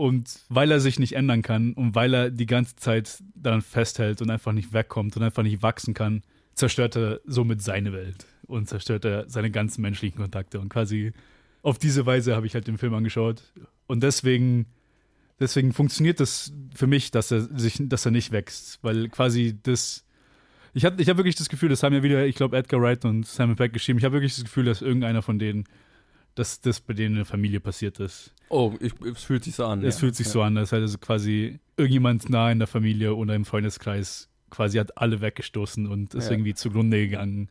Und 0.01 0.41
weil 0.49 0.71
er 0.71 0.81
sich 0.81 0.99
nicht 0.99 1.13
ändern 1.13 1.43
kann 1.43 1.75
und 1.75 1.95
weil 1.95 2.15
er 2.15 2.31
die 2.31 2.47
ganze 2.47 2.75
Zeit 2.77 3.23
daran 3.35 3.61
festhält 3.61 4.23
und 4.23 4.31
einfach 4.31 4.53
nicht 4.53 4.73
wegkommt 4.73 5.15
und 5.15 5.23
einfach 5.23 5.43
nicht 5.43 5.63
wachsen 5.63 5.93
kann, 5.93 6.23
zerstört 6.55 6.97
er 6.97 7.21
somit 7.27 7.61
seine 7.61 7.93
Welt 7.93 8.25
und 8.47 8.67
zerstört 8.67 9.05
er 9.05 9.29
seine 9.29 9.51
ganzen 9.51 9.83
menschlichen 9.83 10.19
Kontakte. 10.19 10.59
Und 10.59 10.71
quasi 10.71 11.13
auf 11.61 11.77
diese 11.77 12.07
Weise 12.07 12.35
habe 12.35 12.47
ich 12.47 12.55
halt 12.55 12.67
den 12.67 12.79
Film 12.79 12.95
angeschaut. 12.95 13.43
Und 13.89 14.03
deswegen, 14.03 14.65
deswegen 15.39 15.75
funktioniert 15.75 16.19
das 16.19 16.51
für 16.75 16.87
mich, 16.87 17.11
dass 17.11 17.31
er 17.31 17.43
sich, 17.59 17.77
dass 17.79 18.07
er 18.07 18.11
nicht 18.11 18.33
wächst. 18.33 18.79
Weil 18.81 19.11
quasi 19.11 19.59
das. 19.63 20.07
Ich 20.73 20.87
habe 20.87 21.03
ich 21.03 21.11
hab 21.11 21.19
wirklich 21.19 21.37
das 21.37 21.51
Gefühl, 21.51 21.69
das 21.69 21.83
haben 21.83 21.93
ja 21.93 22.03
wieder, 22.03 22.25
ich 22.25 22.37
glaube, 22.37 22.57
Edgar 22.57 22.81
Wright 22.81 23.05
und 23.05 23.27
Simon 23.27 23.57
Peck 23.57 23.75
geschrieben. 23.75 23.99
Ich 23.99 24.07
habe 24.07 24.15
wirklich 24.15 24.35
das 24.35 24.45
Gefühl, 24.45 24.65
dass 24.65 24.81
irgendeiner 24.81 25.21
von 25.21 25.39
denen 25.39 25.67
dass 26.35 26.61
das 26.61 26.81
bei 26.81 26.95
denen 26.95 27.11
in 27.11 27.17
der 27.17 27.25
Familie 27.25 27.61
passiert 27.61 28.01
ist. 28.01 28.35
Oh, 28.49 28.75
ich, 28.81 28.93
es 29.05 29.23
fühlt 29.23 29.45
sich 29.45 29.55
so 29.55 29.65
an. 29.65 29.85
Es 29.85 29.97
ja. 29.97 30.01
fühlt 30.01 30.17
sich 30.17 30.27
ja. 30.27 30.33
so 30.33 30.43
an, 30.43 30.55
dass 30.55 30.73
halt 30.73 30.83
also 30.83 30.99
quasi 30.99 31.61
irgendjemand 31.77 32.29
nah 32.29 32.51
in 32.51 32.59
der 32.59 32.69
Familie 32.69 33.15
oder 33.15 33.35
im 33.35 33.45
Freundeskreis 33.45 34.29
quasi 34.51 34.79
hat 34.79 34.99
alle 34.99 35.21
weggestoßen 35.21 35.87
und 35.87 36.15
ist 36.15 36.27
ja. 36.27 36.33
irgendwie 36.33 36.55
zugrunde 36.55 36.99
gegangen, 36.99 37.49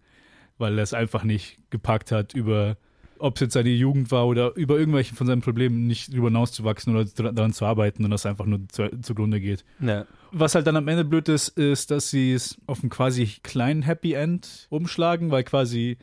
weil 0.58 0.78
er 0.78 0.84
es 0.84 0.94
einfach 0.94 1.24
nicht 1.24 1.58
gepackt 1.70 2.12
hat, 2.12 2.34
über, 2.34 2.76
ob 3.18 3.36
es 3.36 3.42
jetzt 3.42 3.54
seine 3.54 3.70
Jugend 3.70 4.12
war 4.12 4.28
oder 4.28 4.56
über 4.56 4.78
irgendwelche 4.78 5.16
von 5.16 5.26
seinen 5.26 5.42
Problemen 5.42 5.88
nicht 5.88 6.14
drüber 6.14 6.28
hinauszuwachsen 6.28 6.96
oder 6.96 7.06
daran 7.32 7.54
zu 7.54 7.66
arbeiten 7.66 8.04
und 8.04 8.12
das 8.12 8.26
einfach 8.26 8.46
nur 8.46 8.68
zu, 8.68 8.90
zugrunde 9.02 9.40
geht. 9.40 9.64
Ja. 9.80 10.06
Was 10.32 10.54
halt 10.54 10.68
dann 10.68 10.76
am 10.76 10.88
Ende 10.88 11.06
blöd 11.06 11.30
ist, 11.30 11.50
ist, 11.58 11.90
dass 11.90 12.10
sie 12.12 12.34
es 12.34 12.58
auf 12.68 12.82
einen 12.82 12.90
quasi 12.90 13.26
kleinen 13.42 13.82
Happy 13.82 14.14
End 14.14 14.68
umschlagen, 14.70 15.32
weil 15.32 15.44
quasi 15.44 15.98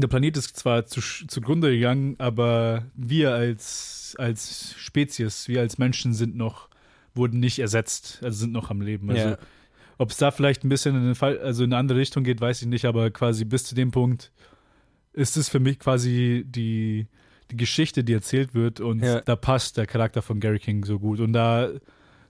der 0.00 0.08
Planet 0.08 0.36
ist 0.36 0.56
zwar 0.56 0.86
zu, 0.86 1.00
zugrunde 1.00 1.70
gegangen, 1.70 2.16
aber 2.18 2.86
wir 2.94 3.32
als, 3.32 4.14
als 4.18 4.74
Spezies, 4.78 5.48
wir 5.48 5.60
als 5.60 5.78
Menschen 5.78 6.14
sind 6.14 6.36
noch, 6.36 6.68
wurden 7.14 7.40
nicht 7.40 7.58
ersetzt, 7.58 8.20
also 8.22 8.38
sind 8.38 8.52
noch 8.52 8.70
am 8.70 8.80
Leben. 8.80 9.10
Also, 9.10 9.28
ja. 9.30 9.38
Ob 9.98 10.10
es 10.10 10.16
da 10.16 10.30
vielleicht 10.30 10.64
ein 10.64 10.68
bisschen 10.68 10.94
in 10.94 11.02
eine, 11.02 11.14
Fall, 11.14 11.38
also 11.40 11.64
in 11.64 11.72
eine 11.72 11.80
andere 11.80 11.98
Richtung 11.98 12.22
geht, 12.24 12.40
weiß 12.40 12.62
ich 12.62 12.68
nicht, 12.68 12.84
aber 12.84 13.10
quasi 13.10 13.44
bis 13.44 13.64
zu 13.64 13.74
dem 13.74 13.90
Punkt 13.90 14.30
ist 15.12 15.36
es 15.36 15.48
für 15.48 15.58
mich 15.58 15.78
quasi 15.80 16.44
die, 16.46 17.08
die 17.50 17.56
Geschichte, 17.56 18.04
die 18.04 18.12
erzählt 18.12 18.54
wird 18.54 18.80
und 18.80 19.02
Ja. 19.02 19.20
da 19.20 19.34
passt 19.34 19.76
der 19.76 19.86
Charakter 19.86 20.22
von 20.22 20.38
Gary 20.38 20.60
King 20.60 20.84
so 20.84 20.98
gut. 21.00 21.18
Und 21.18 21.32
da 21.32 21.70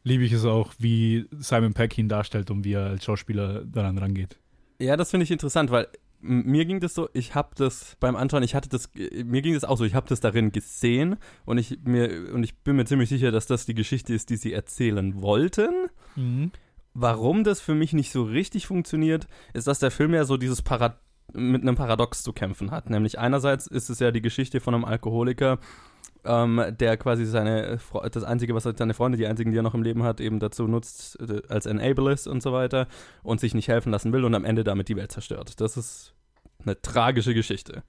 liebe 0.05 0.25
ich 0.25 0.33
es 0.33 0.45
auch, 0.47 0.73
wie 0.79 1.27
Simon 1.39 1.75
Peck 1.75 1.99
ihn 1.99 2.09
darstellt 2.09 2.51
und 2.51 2.65
wie 2.65 2.73
er 2.73 2.87
als 2.87 3.05
Schauspieler 3.05 3.65
daran 3.67 3.99
rangeht. 3.99 4.39
Ja, 4.81 4.97
das 4.97 5.11
finde 5.11 5.25
ich 5.25 5.31
interessant, 5.31 5.71
weil 5.71 5.89
mir 6.21 6.65
ging 6.65 6.81
das 6.81 6.95
so, 6.95 7.09
ich 7.13 7.35
habe 7.35 7.51
das 7.57 7.97
beim 8.01 8.17
Anschauen, 8.17 8.43
ich 8.43 8.55
hatte 8.55 8.69
das, 8.69 8.87
äh, 8.97 9.25
mir 9.25 9.43
ging 9.43 9.55
das 9.55 9.65
auch 9.65 9.77
so, 9.77 9.85
ich 9.85 9.95
habe 9.95 10.09
das 10.09 10.21
darin 10.21 10.53
gesehen 10.53 11.17
und 11.45 11.59
ich 11.59 11.79
mir 11.85 12.33
und 12.33 12.43
ich 12.43 12.59
bin 12.59 12.77
mir 12.77 12.85
ziemlich 12.85 13.09
sicher, 13.09 13.31
dass 13.31 13.47
das 13.47 13.67
die 13.67 13.75
Geschichte 13.75 14.15
ist, 14.15 14.31
die 14.31 14.37
sie 14.37 14.53
erzählen 14.53 15.23
wollten. 15.23 15.71
Warum 16.95 17.45
das 17.45 17.61
für 17.61 17.75
mich 17.75 17.93
nicht 17.93 18.11
so 18.11 18.25
richtig 18.25 18.67
funktioniert, 18.67 19.29
ist, 19.53 19.67
dass 19.67 19.79
der 19.79 19.91
Film 19.91 20.15
ja 20.15 20.25
so 20.25 20.37
dieses 20.37 20.63
Parad 20.63 20.99
mit 21.35 21.63
einem 21.63 21.77
Paradox 21.77 22.23
zu 22.23 22.33
kämpfen 22.33 22.71
hat. 22.71 22.91
Nämlich 22.91 23.19
einerseits 23.19 23.67
ist 23.67 23.91
es 23.91 23.99
ja 23.99 24.11
die 24.11 24.23
Geschichte 24.23 24.61
von 24.61 24.75
einem 24.75 24.85
Alkoholiker, 24.85 25.59
ähm, 26.25 26.63
der 26.79 26.97
quasi 26.97 27.25
seine, 27.25 27.79
das 28.13 28.25
Einzige, 28.25 28.55
was 28.55 28.65
seine 28.65 28.95
Freunde, 28.95 29.19
die 29.19 29.27
einzigen, 29.27 29.51
die 29.51 29.59
er 29.59 29.63
noch 29.63 29.75
im 29.75 29.83
Leben 29.83 30.03
hat, 30.03 30.21
eben 30.21 30.41
dazu 30.41 30.67
nutzt, 30.67 31.19
äh, 31.21 31.43
als 31.49 31.67
Enabler 31.67 32.13
ist 32.13 32.27
und 32.27 32.43
so 32.43 32.53
weiter 32.53 32.87
und 33.23 33.41
sich 33.41 33.55
nicht 33.55 33.69
helfen 33.69 33.93
lassen 33.93 34.13
will 34.13 34.25
und 34.25 34.35
am 34.35 34.45
Ende 34.45 34.65
damit 34.65 34.89
die 34.89 34.97
Welt 34.97 35.13
zerstört. 35.13 35.61
Das 35.61 35.77
ist 35.77 36.15
eine 36.65 36.81
tragische 36.81 37.35
Geschichte. 37.35 37.83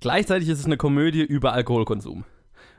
Gleichzeitig 0.00 0.48
ist 0.48 0.60
es 0.60 0.66
eine 0.66 0.76
Komödie 0.76 1.22
über 1.22 1.52
Alkoholkonsum. 1.52 2.24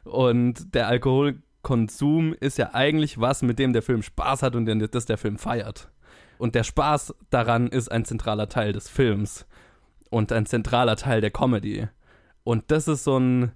Und 0.03 0.73
der 0.73 0.87
Alkoholkonsum 0.87 2.33
ist 2.33 2.57
ja 2.57 2.73
eigentlich 2.73 3.19
was, 3.19 3.41
mit 3.41 3.59
dem 3.59 3.73
der 3.73 3.81
Film 3.81 4.03
Spaß 4.03 4.43
hat 4.43 4.55
und 4.55 4.65
das 4.93 5.05
der 5.05 5.17
Film 5.17 5.37
feiert. 5.37 5.89
Und 6.37 6.55
der 6.55 6.63
Spaß 6.63 7.13
daran 7.29 7.67
ist 7.67 7.91
ein 7.91 8.05
zentraler 8.05 8.47
Teil 8.47 8.71
des 8.71 8.87
Films 8.87 9.45
und 10.09 10.31
ein 10.31 10.45
zentraler 10.45 10.95
Teil 10.95 11.19
der 11.19 11.31
Comedy. 11.31 11.87
Und 12.43 12.71
das 12.71 12.87
ist 12.87 13.03
so 13.03 13.19
ein 13.19 13.51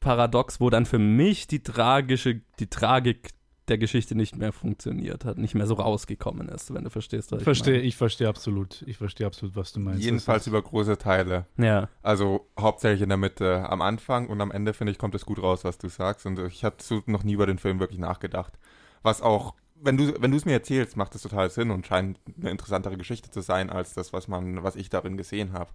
Paradox, 0.00 0.60
wo 0.60 0.70
dann 0.70 0.86
für 0.86 0.98
mich 0.98 1.46
die 1.46 1.62
tragische, 1.62 2.40
die 2.58 2.68
Tragik 2.68 3.30
der 3.68 3.78
Geschichte 3.78 4.16
nicht 4.16 4.36
mehr 4.36 4.52
funktioniert 4.52 5.24
hat, 5.24 5.38
nicht 5.38 5.54
mehr 5.54 5.66
so 5.66 5.74
rausgekommen 5.74 6.48
ist, 6.48 6.74
wenn 6.74 6.82
du 6.82 6.90
verstehst, 6.90 7.30
was 7.30 7.38
ich 7.38 7.44
Verstehe, 7.44 7.74
meine. 7.74 7.84
ich 7.84 7.96
verstehe 7.96 8.28
absolut. 8.28 8.82
Ich 8.82 8.96
verstehe 8.96 9.26
absolut, 9.26 9.54
was 9.54 9.72
du 9.72 9.78
meinst. 9.78 10.02
Jedenfalls 10.02 10.46
über 10.48 10.60
große 10.60 10.98
Teile. 10.98 11.46
Ja, 11.56 11.88
Also 12.02 12.48
hauptsächlich 12.58 13.02
in 13.02 13.10
der 13.10 13.18
Mitte, 13.18 13.68
am 13.70 13.80
Anfang 13.80 14.26
und 14.28 14.40
am 14.40 14.50
Ende, 14.50 14.72
finde 14.74 14.90
ich, 14.92 14.98
kommt 14.98 15.14
es 15.14 15.24
gut 15.24 15.40
raus, 15.40 15.62
was 15.62 15.78
du 15.78 15.88
sagst. 15.88 16.26
Und 16.26 16.38
ich 16.40 16.64
habe 16.64 16.76
so 16.80 17.02
noch 17.06 17.22
nie 17.22 17.34
über 17.34 17.46
den 17.46 17.58
Film 17.58 17.78
wirklich 17.78 18.00
nachgedacht. 18.00 18.58
Was 19.02 19.22
auch, 19.22 19.54
wenn 19.76 19.96
du 19.96 20.20
wenn 20.20 20.32
du 20.32 20.36
es 20.36 20.44
mir 20.44 20.52
erzählst, 20.52 20.96
macht 20.96 21.14
es 21.14 21.22
total 21.22 21.48
Sinn 21.50 21.70
und 21.70 21.86
scheint 21.86 22.18
eine 22.40 22.50
interessantere 22.50 22.96
Geschichte 22.96 23.30
zu 23.30 23.40
sein, 23.40 23.70
als 23.70 23.94
das, 23.94 24.12
was 24.12 24.26
man, 24.26 24.64
was 24.64 24.74
ich 24.74 24.90
darin 24.90 25.16
gesehen 25.16 25.52
habe. 25.52 25.70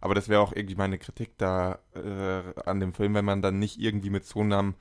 Aber 0.00 0.14
das 0.14 0.28
wäre 0.28 0.40
auch 0.40 0.52
irgendwie 0.54 0.76
meine 0.76 0.98
Kritik 0.98 1.36
da 1.38 1.78
äh, 1.94 2.60
an 2.64 2.80
dem 2.80 2.92
Film, 2.94 3.14
wenn 3.14 3.24
man 3.24 3.42
dann 3.42 3.58
nicht 3.58 3.78
irgendwie 3.80 4.10
mit 4.10 4.24
so 4.24 4.40
einem 4.40 4.74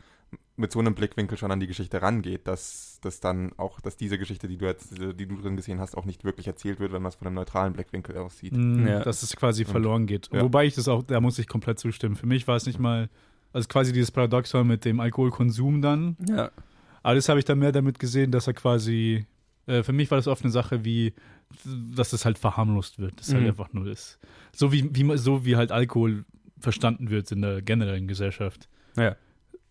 mit 0.56 0.72
so 0.72 0.80
einem 0.80 0.94
Blickwinkel 0.94 1.38
schon 1.38 1.52
an 1.52 1.60
die 1.60 1.66
Geschichte 1.68 2.02
rangeht, 2.02 2.46
dass, 2.48 3.00
dass 3.02 3.20
dann 3.20 3.52
auch, 3.58 3.80
dass 3.82 3.96
diese 3.98 4.20
Geschichte, 4.20 4.48
die 4.48 4.58
du 4.58 4.66
jetzt, 4.66 4.92
die 5.00 5.26
du 5.26 5.36
drin 5.38 5.56
gesehen 5.56 5.80
hast, 5.80 5.98
auch 5.98 6.04
nicht 6.06 6.24
wirklich 6.26 6.46
erzählt 6.48 6.80
wird, 6.80 6.92
wenn 6.92 7.02
man 7.02 7.10
es 7.10 7.16
von 7.16 7.26
einem 7.26 7.36
neutralen 7.36 7.74
Blickwinkel 7.74 8.16
aussieht. 8.18 8.52
Mm, 8.54 8.86
Ja. 8.86 9.00
Dass 9.00 9.24
es 9.24 9.36
quasi 9.38 9.64
Und- 9.64 9.72
verloren 9.72 10.06
geht. 10.06 10.30
ja. 10.32 10.42
Wobei 10.44 10.66
ich 10.66 10.76
das 10.76 10.88
auch, 10.90 11.02
da 11.02 11.20
muss 11.22 11.40
ich 11.40 11.48
komplett 11.48 11.80
zustimmen. 11.80 12.16
Für 12.18 12.28
mich 12.28 12.46
war 12.48 12.58
es 12.58 12.66
nicht 12.68 12.78
mal, 12.78 13.10
also 13.54 13.68
quasi 13.70 13.92
dieses 13.94 14.12
Paradoxon 14.12 14.68
mit 14.68 14.84
dem 14.86 15.00
Alkoholkonsum 15.00 15.82
dann. 15.82 16.18
ja, 16.28 16.52
Aber 17.02 17.16
das 17.16 17.30
habe 17.30 17.40
ich 17.40 17.46
dann 17.46 17.58
mehr 17.60 17.72
damit 17.72 17.98
gesehen, 17.98 18.30
dass 18.32 18.46
er 18.46 18.54
quasi, 18.54 19.26
äh, 19.70 19.84
für 19.84 19.94
mich 19.94 20.10
war 20.12 20.18
das 20.18 20.28
oft 20.28 20.44
eine 20.44 20.52
Sache 20.52 20.84
wie, 20.84 21.14
dass 21.96 22.14
es 22.14 22.26
halt 22.26 22.38
verharmlost 22.40 23.00
wird. 23.00 23.20
Das 23.20 23.28
ist 23.28 23.34
Mhm. 23.34 23.38
halt 23.40 23.48
einfach 23.50 23.74
nur 23.74 23.86
das. 23.86 24.20
So 24.52 24.72
wie, 24.72 24.90
wie, 24.94 25.18
so 25.18 25.46
wie 25.46 25.56
halt 25.56 25.72
Alkohol 25.72 26.26
verstanden 26.60 27.10
wird 27.10 27.32
in 27.32 27.42
der 27.42 27.62
generellen 27.62 28.08
Gesellschaft. 28.08 28.68
ja. 28.98 29.16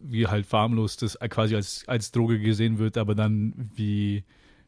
Wie 0.01 0.29
halt 0.29 0.47
verharmlost 0.47 1.03
das 1.03 1.19
quasi 1.29 1.57
als, 1.57 1.83
als 1.89 2.13
Droge 2.13 2.39
gesehen 2.39 2.79
wird, 2.79 2.97
aber 2.97 3.17
dann 3.17 3.69
wie, 3.75 4.23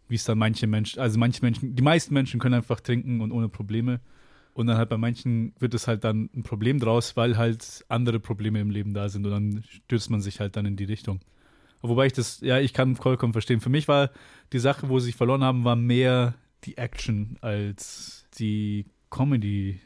wie 0.08 0.16
es 0.16 0.24
dann 0.24 0.38
manche 0.38 0.66
Menschen, 0.66 0.98
also 0.98 1.20
manche 1.20 1.40
Menschen, 1.42 1.76
die 1.76 1.82
meisten 1.84 2.12
Menschen 2.14 2.40
können 2.40 2.56
einfach 2.56 2.80
trinken 2.80 3.20
und 3.20 3.30
ohne 3.30 3.48
Probleme. 3.48 4.00
Und 4.54 4.66
dann 4.66 4.76
halt 4.76 4.88
bei 4.88 4.96
manchen 4.96 5.52
wird 5.60 5.72
es 5.74 5.86
halt 5.86 6.02
dann 6.02 6.30
ein 6.34 6.42
Problem 6.42 6.80
draus, 6.80 7.16
weil 7.16 7.36
halt 7.38 7.84
andere 7.88 8.18
Probleme 8.18 8.60
im 8.60 8.70
Leben 8.70 8.92
da 8.92 9.08
sind 9.08 9.24
und 9.24 9.30
dann 9.30 9.62
stürzt 9.68 10.10
man 10.10 10.20
sich 10.20 10.40
halt 10.40 10.56
dann 10.56 10.66
in 10.66 10.74
die 10.74 10.82
Richtung. 10.84 11.20
Wobei 11.82 12.06
ich 12.06 12.12
das, 12.12 12.40
ja, 12.40 12.58
ich 12.58 12.72
kann 12.74 12.96
vollkommen 12.96 13.32
verstehen. 13.32 13.60
Für 13.60 13.70
mich 13.70 13.88
war 13.88 14.10
die 14.52 14.58
Sache, 14.58 14.88
wo 14.88 14.98
sie 14.98 15.06
sich 15.06 15.16
verloren 15.16 15.42
haben, 15.42 15.64
war 15.64 15.76
mehr 15.76 16.34
die 16.64 16.76
Action 16.76 17.36
als 17.40 18.26
die 18.38 18.86
Comedy. 19.10 19.80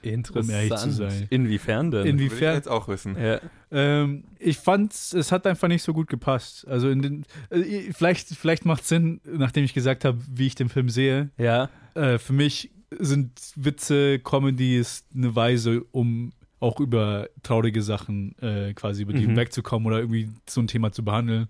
Interessant. 0.00 0.50
ehrlich 0.56 0.76
zu 0.76 0.92
sein. 0.92 1.26
Inwiefern 1.28 1.90
denn? 1.90 2.06
In- 2.06 2.18
Will 2.18 2.26
ich 2.26 2.32
Inwiefern? 2.32 2.54
jetzt 2.54 2.68
auch 2.68 2.86
wissen. 2.86 3.16
ja. 3.20 3.40
Ähm, 3.72 4.24
ich 4.38 4.56
fand, 4.58 4.92
es 4.92 5.32
hat 5.32 5.44
einfach 5.46 5.66
nicht 5.66 5.82
so 5.82 5.92
gut 5.92 6.06
gepasst. 6.08 6.66
Also 6.68 6.88
in 6.88 7.02
den, 7.02 7.24
äh, 7.50 7.92
vielleicht, 7.92 8.28
vielleicht 8.28 8.64
macht 8.64 8.86
Sinn, 8.86 9.20
nachdem 9.24 9.64
ich 9.64 9.74
gesagt 9.74 10.04
habe, 10.04 10.18
wie 10.30 10.46
ich 10.46 10.54
den 10.54 10.68
Film 10.68 10.88
sehe. 10.88 11.30
ja, 11.36 11.68
Äh, 11.94 12.18
für 12.18 12.32
mich 12.32 12.70
sind 12.96 13.32
Witze, 13.56 14.20
Comedy 14.20 14.78
ist 14.78 15.04
eine 15.14 15.34
Weise, 15.34 15.82
um 15.90 16.32
auch 16.60 16.80
über 16.80 17.28
traurige 17.42 17.82
Sachen 17.82 18.36
äh, 18.42 18.72
quasi 18.74 19.02
über 19.02 19.12
die 19.12 19.26
Mhm. 19.26 19.36
wegzukommen 19.36 19.86
oder 19.86 19.98
irgendwie 20.00 20.28
so 20.48 20.60
ein 20.60 20.66
Thema 20.66 20.90
zu 20.92 21.04
behandeln. 21.04 21.46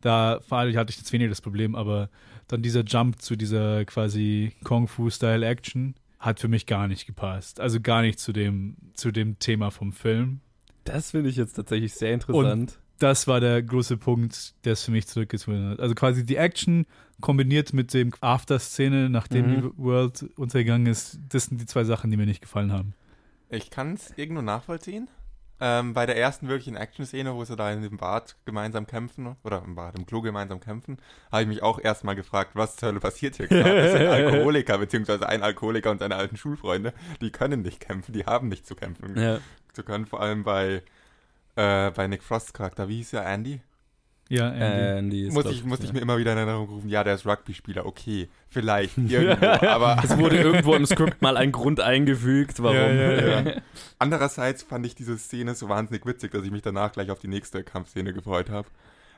Da 0.00 0.40
hatte 0.50 0.90
ich 0.90 0.96
jetzt 0.98 1.12
weniger 1.12 1.30
das 1.30 1.40
Problem, 1.40 1.74
aber 1.74 2.10
dann 2.48 2.60
dieser 2.62 2.82
Jump 2.84 3.20
zu 3.22 3.36
dieser 3.36 3.84
quasi 3.86 4.52
Kung-Fu-Style-Action 5.08 5.94
hat 6.18 6.40
für 6.40 6.48
mich 6.48 6.66
gar 6.66 6.88
nicht 6.88 7.06
gepasst. 7.06 7.60
Also 7.60 7.80
gar 7.80 8.02
nicht 8.02 8.18
zu 8.18 8.32
dem, 8.32 8.76
zu 8.94 9.10
dem 9.12 9.38
Thema 9.38 9.70
vom 9.70 9.92
Film. 9.92 10.40
das 10.84 11.12
finde 11.12 11.30
ich 11.30 11.36
jetzt 11.36 11.54
tatsächlich 11.54 11.94
sehr 11.94 12.12
interessant. 12.12 12.78
das 12.98 13.26
war 13.26 13.40
der 13.40 13.62
große 13.62 13.96
Punkt, 13.96 14.54
der 14.64 14.74
es 14.74 14.82
für 14.84 14.90
mich 14.90 15.06
zurückgezogen 15.06 15.70
hat. 15.70 15.80
Also 15.80 15.94
quasi 15.94 16.24
die 16.26 16.36
Action 16.36 16.86
kombiniert 17.20 17.72
mit 17.72 17.92
dem 17.94 18.12
After-Szene, 18.20 19.08
nachdem 19.08 19.46
Mhm. 19.46 19.60
die 19.72 19.82
World 19.82 20.26
untergegangen 20.36 20.86
ist, 20.86 21.18
das 21.30 21.46
sind 21.46 21.60
die 21.60 21.66
zwei 21.66 21.84
Sachen, 21.84 22.10
die 22.10 22.16
mir 22.18 22.26
nicht 22.26 22.42
gefallen 22.42 22.70
haben. 22.72 22.92
Ich 23.54 23.70
kann 23.70 23.94
es 23.94 24.12
irgendwo 24.16 24.42
nachvollziehen. 24.42 25.08
Ähm, 25.60 25.94
bei 25.94 26.04
der 26.04 26.16
ersten 26.16 26.48
wirklichen 26.48 26.76
Action-Szene, 26.76 27.34
wo 27.34 27.44
sie 27.44 27.54
da 27.54 27.70
in 27.70 27.82
dem 27.82 27.96
Bad 27.96 28.34
gemeinsam 28.44 28.88
kämpfen, 28.88 29.36
oder 29.44 29.62
im 29.64 29.76
Bad, 29.76 29.96
im 29.96 30.04
Klo 30.04 30.20
gemeinsam 30.20 30.58
kämpfen, 30.58 30.98
habe 31.30 31.42
ich 31.42 31.48
mich 31.48 31.62
auch 31.62 31.78
erstmal 31.78 32.16
gefragt, 32.16 32.50
was 32.54 32.76
zur 32.76 32.88
Hölle 32.88 33.00
passiert 33.00 33.36
hier 33.36 33.46
gerade? 33.46 33.82
Das 33.82 33.92
sind 33.92 34.06
Alkoholiker, 34.08 34.78
beziehungsweise 34.78 35.28
ein 35.28 35.44
Alkoholiker 35.44 35.92
und 35.92 36.00
seine 36.00 36.16
alten 36.16 36.36
Schulfreunde, 36.36 36.92
die 37.20 37.30
können 37.30 37.62
nicht 37.62 37.78
kämpfen, 37.78 38.12
die 38.12 38.26
haben 38.26 38.48
nicht 38.48 38.66
zu 38.66 38.74
kämpfen 38.74 39.16
ja. 39.16 39.38
zu 39.72 39.84
können, 39.84 40.06
vor 40.06 40.20
allem 40.20 40.42
bei, 40.42 40.82
äh, 41.54 41.90
bei 41.92 42.08
Nick 42.08 42.24
Frosts 42.24 42.52
Charakter. 42.52 42.88
Wie 42.88 42.96
hieß 42.96 43.12
er, 43.12 43.24
Andy? 43.24 43.60
Ja, 44.28 44.50
Andy. 44.50 44.98
Andy 44.98 45.26
ist, 45.28 45.34
Muss 45.34 45.46
ich, 45.46 45.64
muss 45.64 45.80
ich 45.80 45.92
mir 45.92 46.00
immer 46.00 46.16
wieder 46.16 46.32
in 46.32 46.38
Erinnerung 46.38 46.68
rufen, 46.68 46.88
ja, 46.88 47.04
der 47.04 47.14
ist 47.14 47.26
Rugby-Spieler, 47.26 47.84
okay, 47.84 48.28
vielleicht, 48.48 48.96
irgendwo, 49.08 49.46
aber 49.66 50.00
Es 50.04 50.16
wurde 50.16 50.38
irgendwo 50.38 50.74
im 50.74 50.86
Skript 50.86 51.20
mal 51.20 51.36
ein 51.36 51.52
Grund 51.52 51.80
eingefügt, 51.80 52.62
warum. 52.62 52.76
Ja, 52.76 52.90
ja, 52.90 53.40
ja. 53.40 53.60
Andererseits 53.98 54.62
fand 54.62 54.86
ich 54.86 54.94
diese 54.94 55.18
Szene 55.18 55.54
so 55.54 55.68
wahnsinnig 55.68 56.06
witzig, 56.06 56.32
dass 56.32 56.44
ich 56.44 56.50
mich 56.50 56.62
danach 56.62 56.92
gleich 56.92 57.10
auf 57.10 57.18
die 57.18 57.28
nächste 57.28 57.62
Kampfszene 57.64 58.12
gefreut 58.14 58.48
habe. 58.48 58.68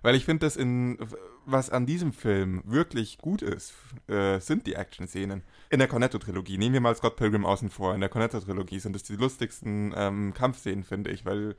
Weil 0.03 0.15
ich 0.15 0.25
finde, 0.25 0.47
dass 0.47 0.57
in 0.57 0.99
was 1.47 1.71
an 1.71 1.87
diesem 1.87 2.13
Film 2.13 2.63
wirklich 2.65 3.19
gut 3.19 3.43
ist, 3.43 3.73
äh, 4.09 4.39
sind 4.41 4.67
die 4.67 4.75
Action-Szenen. 4.75 5.43
In 5.71 5.79
der 5.79 5.89
Cornetto-Trilogie, 5.89 6.59
nehmen 6.59 6.75
wir 6.75 6.81
mal 6.81 6.95
Scott 6.95 7.17
Pilgrim 7.17 7.45
außen 7.45 7.71
vor, 7.71 7.95
in 7.95 8.01
der 8.01 8.11
Cornetto-Trilogie 8.11 8.79
sind 8.79 8.95
es 8.95 9.05
die 9.05 9.17
lustigsten 9.17 9.95
ähm, 9.97 10.35
Kampfszenen, 10.35 10.85
finde 10.85 11.11
ich, 11.11 11.25
weil 11.25 11.57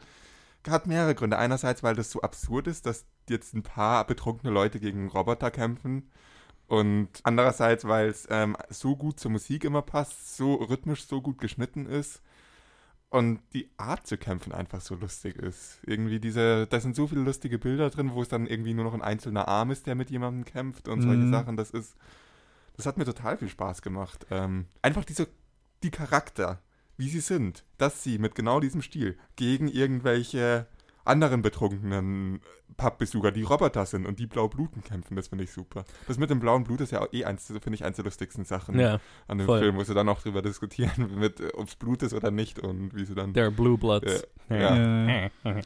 hat 0.69 0.87
mehrere 0.87 1.15
Gründe. 1.15 1.37
Einerseits, 1.37 1.83
weil 1.83 1.95
das 1.95 2.11
so 2.11 2.21
absurd 2.21 2.67
ist, 2.67 2.85
dass 2.85 3.05
jetzt 3.29 3.53
ein 3.53 3.63
paar 3.63 4.05
betrunkene 4.05 4.51
Leute 4.51 4.79
gegen 4.79 5.09
Roboter 5.09 5.51
kämpfen. 5.51 6.09
Und 6.67 7.09
andererseits, 7.23 7.85
weil 7.85 8.07
es 8.09 8.27
ähm, 8.29 8.57
so 8.69 8.95
gut 8.97 9.19
zur 9.19 9.31
Musik 9.31 9.63
immer 9.63 9.81
passt, 9.81 10.35
so 10.35 10.55
rhythmisch 10.55 11.05
so 11.07 11.21
gut 11.21 11.37
geschnitten 11.39 11.85
ist 11.85 12.21
und 13.09 13.39
die 13.53 13.69
Art 13.77 14.05
zu 14.05 14.17
kämpfen 14.17 14.51
einfach 14.51 14.81
so 14.81 14.95
lustig 14.95 15.37
ist. 15.37 15.79
Irgendwie 15.85 16.19
diese, 16.19 16.67
da 16.67 16.79
sind 16.81 16.95
so 16.95 17.07
viele 17.07 17.21
lustige 17.21 17.57
Bilder 17.57 17.89
drin, 17.89 18.11
wo 18.13 18.21
es 18.21 18.27
dann 18.27 18.47
irgendwie 18.47 18.73
nur 18.73 18.83
noch 18.83 18.93
ein 18.93 19.01
einzelner 19.01 19.47
Arm 19.47 19.71
ist, 19.71 19.87
der 19.87 19.95
mit 19.95 20.09
jemandem 20.09 20.43
kämpft 20.43 20.89
und 20.89 21.01
solche 21.01 21.23
Mhm. 21.23 21.31
Sachen. 21.31 21.55
Das 21.57 21.71
ist, 21.71 21.95
das 22.75 22.85
hat 22.85 22.97
mir 22.97 23.05
total 23.05 23.37
viel 23.37 23.47
Spaß 23.49 23.81
gemacht. 23.81 24.27
Ähm, 24.29 24.65
einfach 24.81 25.05
diese, 25.05 25.29
die 25.83 25.91
Charakter, 25.91 26.61
wie 26.97 27.09
sie 27.09 27.19
sind, 27.19 27.63
dass 27.77 28.03
sie 28.03 28.17
mit 28.17 28.35
genau 28.35 28.59
diesem 28.59 28.81
Stil 28.81 29.17
gegen 29.35 29.67
irgendwelche 29.67 30.67
anderen 31.05 31.41
betrunkenen 31.41 32.41
Pappbesucher, 32.75 33.31
die 33.31 33.43
Roboter 33.43 33.85
sind 33.85 34.05
und 34.05 34.19
die 34.19 34.27
blau 34.27 34.49
bluten 34.49 34.83
kämpfen, 34.83 35.15
das 35.15 35.29
finde 35.29 35.45
ich 35.45 35.51
super. 35.51 35.85
Das 36.07 36.17
mit 36.17 36.29
dem 36.29 36.39
blauen 36.39 36.63
Blut 36.63 36.81
ist 36.81 36.91
ja 36.91 37.01
auch 37.01 37.11
eh 37.13 37.23
eins, 37.23 37.47
finde 37.47 37.73
ich, 37.73 37.83
eins 37.85 37.95
der 37.95 38.05
lustigsten 38.05 38.43
Sachen 38.45 38.77
Ja, 38.79 38.99
an 39.27 39.37
dem 39.37 39.47
voll. 39.47 39.59
Film, 39.59 39.77
wo 39.77 39.83
sie 39.83 39.93
dann 39.93 40.09
auch 40.09 40.21
drüber 40.21 40.41
diskutieren, 40.41 41.23
ob 41.53 41.67
es 41.67 41.75
Blut 41.75 42.03
ist 42.03 42.13
oder 42.13 42.29
nicht 42.29 42.59
und 42.59 42.93
wie 42.93 43.05
sie 43.05 43.15
dann. 43.15 43.33
der 43.33 43.51
Blue 43.51 43.77
Bloods. 43.77 44.27
Ja. 44.49 44.75
Ja. 44.75 45.29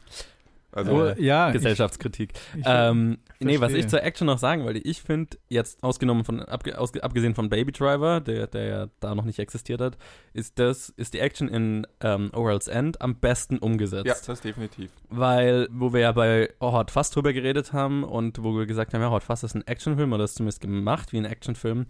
Also, 0.74 0.92
Oh, 0.92 1.12
ja, 1.18 1.48
ich- 1.48 1.52
Gesellschaftskritik. 1.52 2.32
ich- 2.56 2.62
ähm, 2.66 3.18
nee, 3.40 3.60
was 3.60 3.74
ich 3.74 3.88
zur 3.88 4.02
Action 4.02 4.26
noch 4.26 4.38
sagen 4.38 4.64
wollte, 4.64 4.78
ich 4.80 5.02
finde 5.02 5.36
jetzt 5.48 5.82
ausgenommen 5.84 6.24
von, 6.24 6.40
abgesehen 6.40 7.34
von 7.34 7.50
Baby 7.50 7.72
Driver, 7.72 8.20
der, 8.20 8.46
der 8.46 8.64
ja 8.64 8.86
da 9.00 9.14
noch 9.14 9.24
nicht 9.26 9.38
existiert 9.38 9.82
hat, 9.82 9.98
ist 10.32 10.58
das, 10.58 10.88
ist 10.96 11.12
die 11.12 11.18
Action 11.20 11.48
in 11.48 11.86
ähm, 12.00 12.30
Orals 12.32 12.68
End 12.68 13.00
am 13.02 13.16
besten 13.16 13.58
umgesetzt. 13.58 14.06
ja, 14.06 14.14
das 14.26 14.40
definitiv. 14.40 14.90
Weil, 15.10 15.68
wo 15.70 15.92
wir 15.92 16.00
ja 16.00 16.12
bei 16.12 16.48
Hot 16.60 16.90
Fast 16.90 17.14
drüber 17.14 17.34
geredet 17.34 17.72
haben 17.74 18.02
und 18.02 18.42
wo 18.42 18.56
wir 18.56 18.64
gesagt 18.64 18.94
haben, 18.94 19.02
ja, 19.02 19.10
Hot 19.10 19.24
Fast 19.24 19.44
ist 19.44 19.54
ein 19.54 19.66
Actionfilm 19.66 20.12
oder 20.14 20.24
ist 20.24 20.36
zumindest 20.36 20.62
gemacht 20.62 21.12
wie 21.12 21.18
ein 21.18 21.26
Actionfilm. 21.26 21.84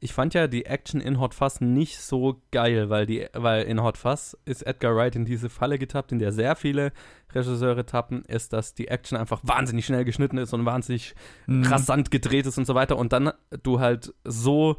Ich 0.00 0.12
fand 0.12 0.32
ja 0.34 0.46
die 0.46 0.64
Action 0.66 1.00
in 1.00 1.18
Hot 1.18 1.34
Fuzz 1.34 1.60
nicht 1.60 1.98
so 2.00 2.40
geil, 2.52 2.88
weil, 2.88 3.06
die, 3.06 3.26
weil 3.32 3.64
in 3.64 3.82
Hot 3.82 3.96
Fuzz 3.96 4.36
ist 4.44 4.62
Edgar 4.62 4.94
Wright 4.94 5.16
in 5.16 5.24
diese 5.24 5.48
Falle 5.48 5.78
getappt, 5.78 6.12
in 6.12 6.18
der 6.20 6.32
sehr 6.32 6.54
viele 6.54 6.92
Regisseure 7.34 7.84
tappen, 7.84 8.24
ist, 8.24 8.52
dass 8.52 8.74
die 8.74 8.88
Action 8.88 9.18
einfach 9.18 9.40
wahnsinnig 9.42 9.86
schnell 9.86 10.04
geschnitten 10.04 10.38
ist 10.38 10.52
und 10.54 10.64
wahnsinnig 10.64 11.14
Mhm. 11.46 11.64
rasant 11.64 12.10
gedreht 12.10 12.46
ist 12.46 12.58
und 12.58 12.66
so 12.66 12.74
weiter 12.74 12.96
und 12.96 13.12
dann 13.12 13.32
du 13.62 13.80
halt 13.80 14.14
so 14.24 14.76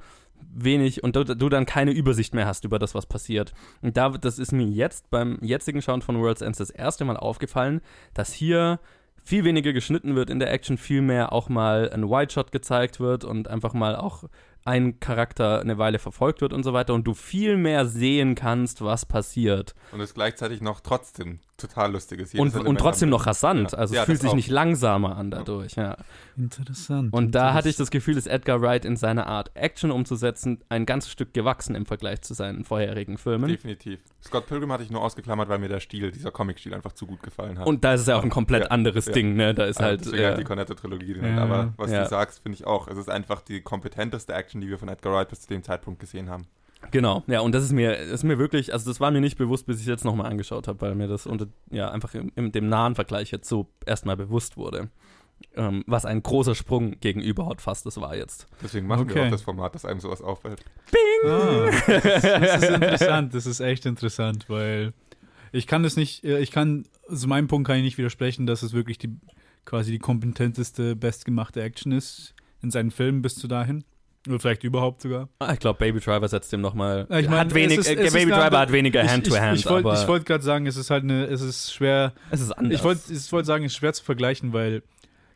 wenig 0.53 1.03
und 1.03 1.17
du, 1.17 1.25
du 1.25 1.49
dann 1.49 1.65
keine 1.65 1.91
Übersicht 1.91 2.34
mehr 2.34 2.47
hast 2.47 2.63
über 2.63 2.79
das, 2.79 2.95
was 2.95 3.05
passiert. 3.05 3.51
Und 3.82 3.97
da, 3.97 4.10
das 4.10 4.39
ist 4.39 4.53
mir 4.53 4.67
jetzt 4.67 5.10
beim 5.10 5.38
jetzigen 5.41 5.82
Schauen 5.82 6.01
von 6.01 6.17
World's 6.21 6.41
Ends 6.41 6.60
das 6.60 6.69
erste 6.69 7.03
Mal 7.03 7.17
aufgefallen, 7.17 7.82
dass 8.13 8.32
hier 8.32 8.79
viel 9.21 9.43
weniger 9.43 9.73
geschnitten 9.73 10.15
wird 10.15 10.29
in 10.29 10.39
der 10.39 10.51
Action, 10.51 10.77
viel 10.77 11.01
mehr 11.01 11.34
auch 11.34 11.49
mal 11.49 11.89
ein 11.91 12.10
Wide 12.10 12.32
Shot 12.32 12.53
gezeigt 12.53 12.99
wird 13.01 13.25
und 13.25 13.49
einfach 13.49 13.73
mal 13.73 13.97
auch 13.97 14.23
ein 14.65 15.00
Charakter 15.00 15.60
eine 15.60 15.78
Weile 15.78 16.00
verfolgt 16.00 16.41
wird 16.41 16.54
und 16.54 16.63
so 16.63 16.74
weiter 16.74 16.93
und 16.93 17.06
du 17.06 17.13
viel 17.13 17.58
mehr 17.58 17.86
sehen 17.86 18.36
kannst, 18.36 18.82
was 18.82 19.06
passiert. 19.06 19.76
Und 19.91 20.02
es 20.02 20.13
gleichzeitig 20.13 20.62
noch 20.62 20.80
trotzdem 20.82 21.39
total 21.60 21.91
lustig 21.91 22.19
ist. 22.22 22.36
Und, 22.36 22.56
und 22.56 22.78
trotzdem 22.80 23.10
noch 23.10 23.28
rasant. 23.28 23.72
Ja. 23.74 23.78
Also 23.78 23.93
Ja, 23.95 24.02
es 24.02 24.06
fühlt 24.08 24.22
sich 24.22 24.30
auch. 24.32 24.36
nicht 24.36 24.50
langsamer 24.50 25.15
an 25.17 25.30
dadurch, 25.32 25.76
ja. 25.76 25.98
Interessant. 26.38 27.13
Und 27.13 27.36
da 27.36 27.54
hatte 27.54 27.69
ich 27.69 27.76
Interessant. 27.76 27.80
das 27.88 27.91
Gefühl, 27.91 28.17
ist 28.17 28.28
Edgar 28.28 28.62
Wright 28.62 28.86
in 28.86 28.95
seiner 28.98 29.28
Art, 29.28 29.52
Action 29.56 29.91
umzusetzen, 29.91 30.63
ein 30.69 30.86
ganzes 30.86 31.12
Stück 31.12 31.34
gewachsen 31.34 31.76
im 31.76 31.86
Vergleich 31.86 32.22
zu 32.22 32.34
seinen 32.34 32.63
vorherigen 32.63 33.17
Filmen. 33.17 33.50
Definitiv. 33.50 34.00
Scott 34.24 34.48
Pilgrim 34.48 34.72
hatte 34.72 34.84
ich 34.84 34.89
nur 34.89 35.02
ausgeklammert, 35.02 35.50
weil 35.50 35.60
mir 35.60 35.69
der 35.69 35.80
Stil, 35.80 36.12
dieser 36.12 36.32
Comic-Stil 36.32 36.74
einfach 36.74 36.93
zu 36.93 37.06
gut 37.06 37.22
gefallen 37.24 37.60
hat. 37.60 37.67
Und 37.67 37.84
da 37.84 37.93
ist 37.93 38.02
es 38.02 38.08
ja 38.08 38.17
auch 38.17 38.24
ein 38.24 38.30
komplett 38.30 38.63
Ja, 38.65 38.69
anderes 38.72 39.06
ja. 39.08 39.12
Ding, 39.13 39.36
ne? 39.36 39.54
Da 39.54 39.65
ist 39.65 39.78
Also 39.78 39.89
halt. 39.89 40.06
deswegen 40.06 40.24
halt 40.26 40.38
die 40.39 40.43
Cornetto-Trilogie 40.43 41.13
drin. 41.13 41.36
Ja. 41.36 41.43
Aber 41.43 41.74
was 41.78 41.91
Ja. 41.91 42.04
du 42.04 42.10
sagst, 42.10 42.39
finde 42.41 42.56
ich 42.56 42.65
auch. 42.65 42.88
Es 42.88 42.98
ist 42.98 43.10
einfach 43.10 43.41
die 43.41 43.62
kompetenteste 43.62 44.34
Action, 44.34 44.62
die 44.62 44.69
wir 44.69 44.78
von 44.78 44.89
Edgar 44.89 45.13
Wright 45.13 45.30
bis 45.30 45.41
zu 45.41 45.48
dem 45.50 45.63
Zeitpunkt 45.63 46.00
gesehen 46.00 46.30
haben. 46.30 46.48
Genau, 46.92 47.24
ja, 47.28 47.42
und 47.42 47.54
das 47.54 47.63
ist 47.63 47.72
mir, 47.72 47.96
ist 47.98 48.24
mir 48.24 48.39
wirklich, 48.39 48.74
also 48.74 48.89
das 48.89 49.00
war 49.00 49.12
mir 49.12 49.22
nicht 49.22 49.38
bewusst, 49.38 49.65
bis 49.65 49.78
ich 49.78 49.84
es 49.84 49.88
jetzt 49.88 50.06
nochmal 50.06 50.32
angeschaut 50.32 50.68
habe, 50.68 50.82
weil 50.82 50.96
mir 50.96 51.08
das 51.08 51.28
unter, 51.28 51.48
ja, 51.70 51.92
einfach 51.92 52.13
im, 52.15 52.32
im 52.36 52.52
dem 52.52 52.70
nahen 52.70 52.96
Vergleich 52.96 53.32
jetzt 53.32 53.48
so 53.50 53.68
erstmal 53.86 54.15
bewusst 54.18 54.58
wurde. 54.58 54.89
Ähm, 55.56 55.84
was 55.88 56.06
ein 56.06 56.22
großer 56.22 56.54
Sprung 56.54 57.00
gegenüber 57.00 57.46
Hot 57.46 57.62
Fast 57.62 57.86
das 57.86 58.00
war 58.02 58.15
jetzt. 58.15 58.48
Deswegen 58.62 58.88
machen 58.88 59.08
wir 59.08 59.15
Okay. 59.15 59.28
auch 59.28 59.32
das 59.32 59.42
Format, 59.42 59.74
dass 59.76 59.86
einem 59.86 60.00
sowas 60.02 60.22
auffällt. 60.22 60.63
Ah, 61.26 61.65
das, 61.65 61.88
ist, 61.88 62.24
das 62.26 62.63
ist 62.63 62.70
interessant, 62.70 63.34
das 63.34 63.46
ist 63.46 63.60
echt 63.62 63.86
interessant, 63.86 64.50
weil 64.50 64.94
ich 65.52 65.65
kann 65.68 65.84
das 65.84 65.96
nicht, 65.96 66.24
äh, 66.26 66.39
ich 66.39 66.52
kann, 66.52 66.86
zu 67.13 67.28
meinem 67.28 67.48
Punkt 67.48 67.68
kann 67.68 67.78
ich 67.78 67.84
nicht 67.84 67.98
widersprechen, 67.98 68.48
dass 68.48 68.63
es 68.63 68.74
wirklich 68.74 68.98
die 68.98 69.15
quasi 69.65 69.92
die 69.92 70.00
kompetenteste, 70.00 70.96
bestgemachte 70.96 71.62
Action 71.62 71.92
ist 71.92 72.34
in 72.62 72.72
seinen 72.72 72.92
Filmen 72.92 73.22
bis 73.22 73.36
zu 73.36 73.48
dahin. 73.48 73.84
Oder 74.27 74.39
vielleicht 74.39 74.63
überhaupt 74.63 75.01
sogar. 75.01 75.29
Ah, 75.39 75.53
Ich 75.53 75.60
glaube, 75.60 75.79
Baby 75.79 75.99
Driver 75.99 76.27
setzt 76.27 76.51
dem 76.51 76.62
nochmal. 76.62 77.08
Ich 77.10 77.29
mein, 77.29 77.39
hat 77.39 77.53
wenig, 77.53 77.77
ist- 77.79 77.88
äh, 77.89 77.95
Baby 77.95 78.17
eine- 78.23 78.32
Driver 78.32 78.60
hat 78.60 78.71
weniger 78.71 79.01
Hand-to-Hand, 79.08 79.58
Ich, 79.60 79.65
ich 79.65 79.69
wollte 79.71 79.89
ich 80.01 80.08
wollt 80.08 80.25
gerade 80.25 80.43
sagen, 80.43 80.65
es 80.67 80.75
ist 80.75 80.89
halt 80.89 81.03
eine, 81.03 81.25
es 81.25 81.41
ist 81.41 81.73
schwer, 81.73 82.13
es 82.29 82.41
ist 82.41 82.51
anders. 82.51 82.73
ich 82.79 82.84
wollte 82.84 83.13
ich 83.13 83.32
wollt 83.32 83.45
sagen, 83.45 83.63
es 83.63 83.71
ist 83.71 83.77
schwer 83.77 83.93
zu 83.93 84.03
vergleichen, 84.03 84.51
weil 84.51 84.84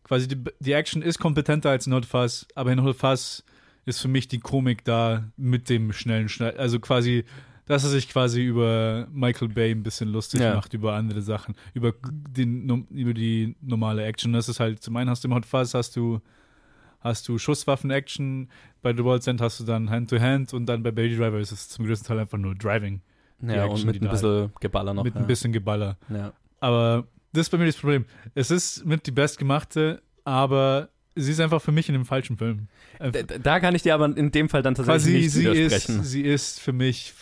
quasi 0.03 0.27
die, 0.27 0.37
die 0.59 0.73
Action 0.73 1.01
ist 1.01 1.17
kompetenter 1.19 1.69
als 1.69 1.87
in 1.87 1.93
Hot 1.93 2.05
Fuzz, 2.05 2.45
aber 2.55 2.71
in 2.73 2.83
Hot 2.83 2.97
Fuzz 2.97 3.43
ist 3.85 4.01
für 4.01 4.09
mich 4.09 4.27
die 4.27 4.39
Komik 4.39 4.83
da 4.83 5.23
mit 5.37 5.69
dem 5.69 5.93
schnellen 5.93 6.27
Schneid. 6.27 6.57
Also 6.59 6.79
quasi, 6.81 7.23
dass 7.65 7.85
er 7.85 7.89
sich 7.89 8.09
quasi 8.09 8.41
über 8.43 9.07
Michael 9.13 9.47
Bay 9.47 9.71
ein 9.71 9.83
bisschen 9.83 10.09
lustig 10.09 10.41
Ja. 10.41 10.55
macht, 10.55 10.73
über 10.73 10.93
andere 10.93 11.21
Sachen, 11.21 11.55
über, 11.73 11.93
den, 12.11 12.85
über 12.91 13.13
die 13.13 13.55
normale 13.61 14.03
Action. 14.03 14.33
Das 14.33 14.49
ist 14.49 14.59
halt, 14.59 14.83
zum 14.83 14.97
einen 14.97 15.09
hast 15.09 15.23
du 15.23 15.29
im 15.29 15.33
Hot 15.33 15.45
Fuzz 15.45 15.73
hast 15.73 15.95
du, 15.95 16.19
hast 17.03 17.27
du 17.27 17.37
Schusswaffen-Action, 17.37 18.49
bei 18.81 18.95
The 18.95 19.03
World's 19.03 19.27
End 19.27 19.41
hast 19.41 19.59
du 19.59 19.63
dann 19.63 19.89
Hand-to-Hand 19.89 20.53
und 20.53 20.65
dann 20.65 20.83
bei 20.83 20.91
Baby 20.91 21.17
Driver 21.17 21.39
ist 21.39 21.51
es 21.51 21.69
zum 21.69 21.85
größten 21.85 22.07
Teil 22.07 22.19
einfach 22.19 22.37
nur 22.37 22.55
Driving. 22.55 23.01
ja, 23.41 23.65
Action, 23.65 23.71
und 23.71 23.85
mit 23.85 24.01
ein 24.01 24.09
bisschen 24.09 24.51
Geballer 24.59 24.93
noch. 24.93 25.03
mit 25.03 25.15
ja. 25.15 25.21
ein 25.21 25.27
bisschen 25.27 25.51
Geballer. 25.51 25.97
Ja. 26.09 26.33
Aber 26.59 27.07
das 27.33 27.47
ist 27.47 27.49
bei 27.49 27.57
mir 27.57 27.65
das 27.65 27.77
Problem. 27.77 28.05
Es 28.35 28.51
ist 28.51 28.85
mit 28.85 29.05
die 29.05 29.11
bestgemachte, 29.11 30.01
aber 30.23 30.89
sie 31.15 31.31
ist 31.31 31.39
einfach 31.39 31.61
für 31.61 31.71
mich 31.71 31.89
in 31.89 31.93
dem 31.93 32.05
falschen 32.05 32.37
Film. 32.37 32.67
Da, 32.99 33.11
da 33.11 33.59
kann 33.59 33.75
ich 33.75 33.81
dir 33.81 33.93
aber 33.95 34.05
in 34.05 34.31
dem 34.31 34.49
Fall 34.49 34.61
dann 34.61 34.75
tatsächlich 34.75 35.23
nicht 35.23 35.31
sie 35.31 35.47
ist, 35.47 35.87
sie 35.87 36.21
ist 36.21 36.59
für 36.59 36.73
mich 36.73 37.13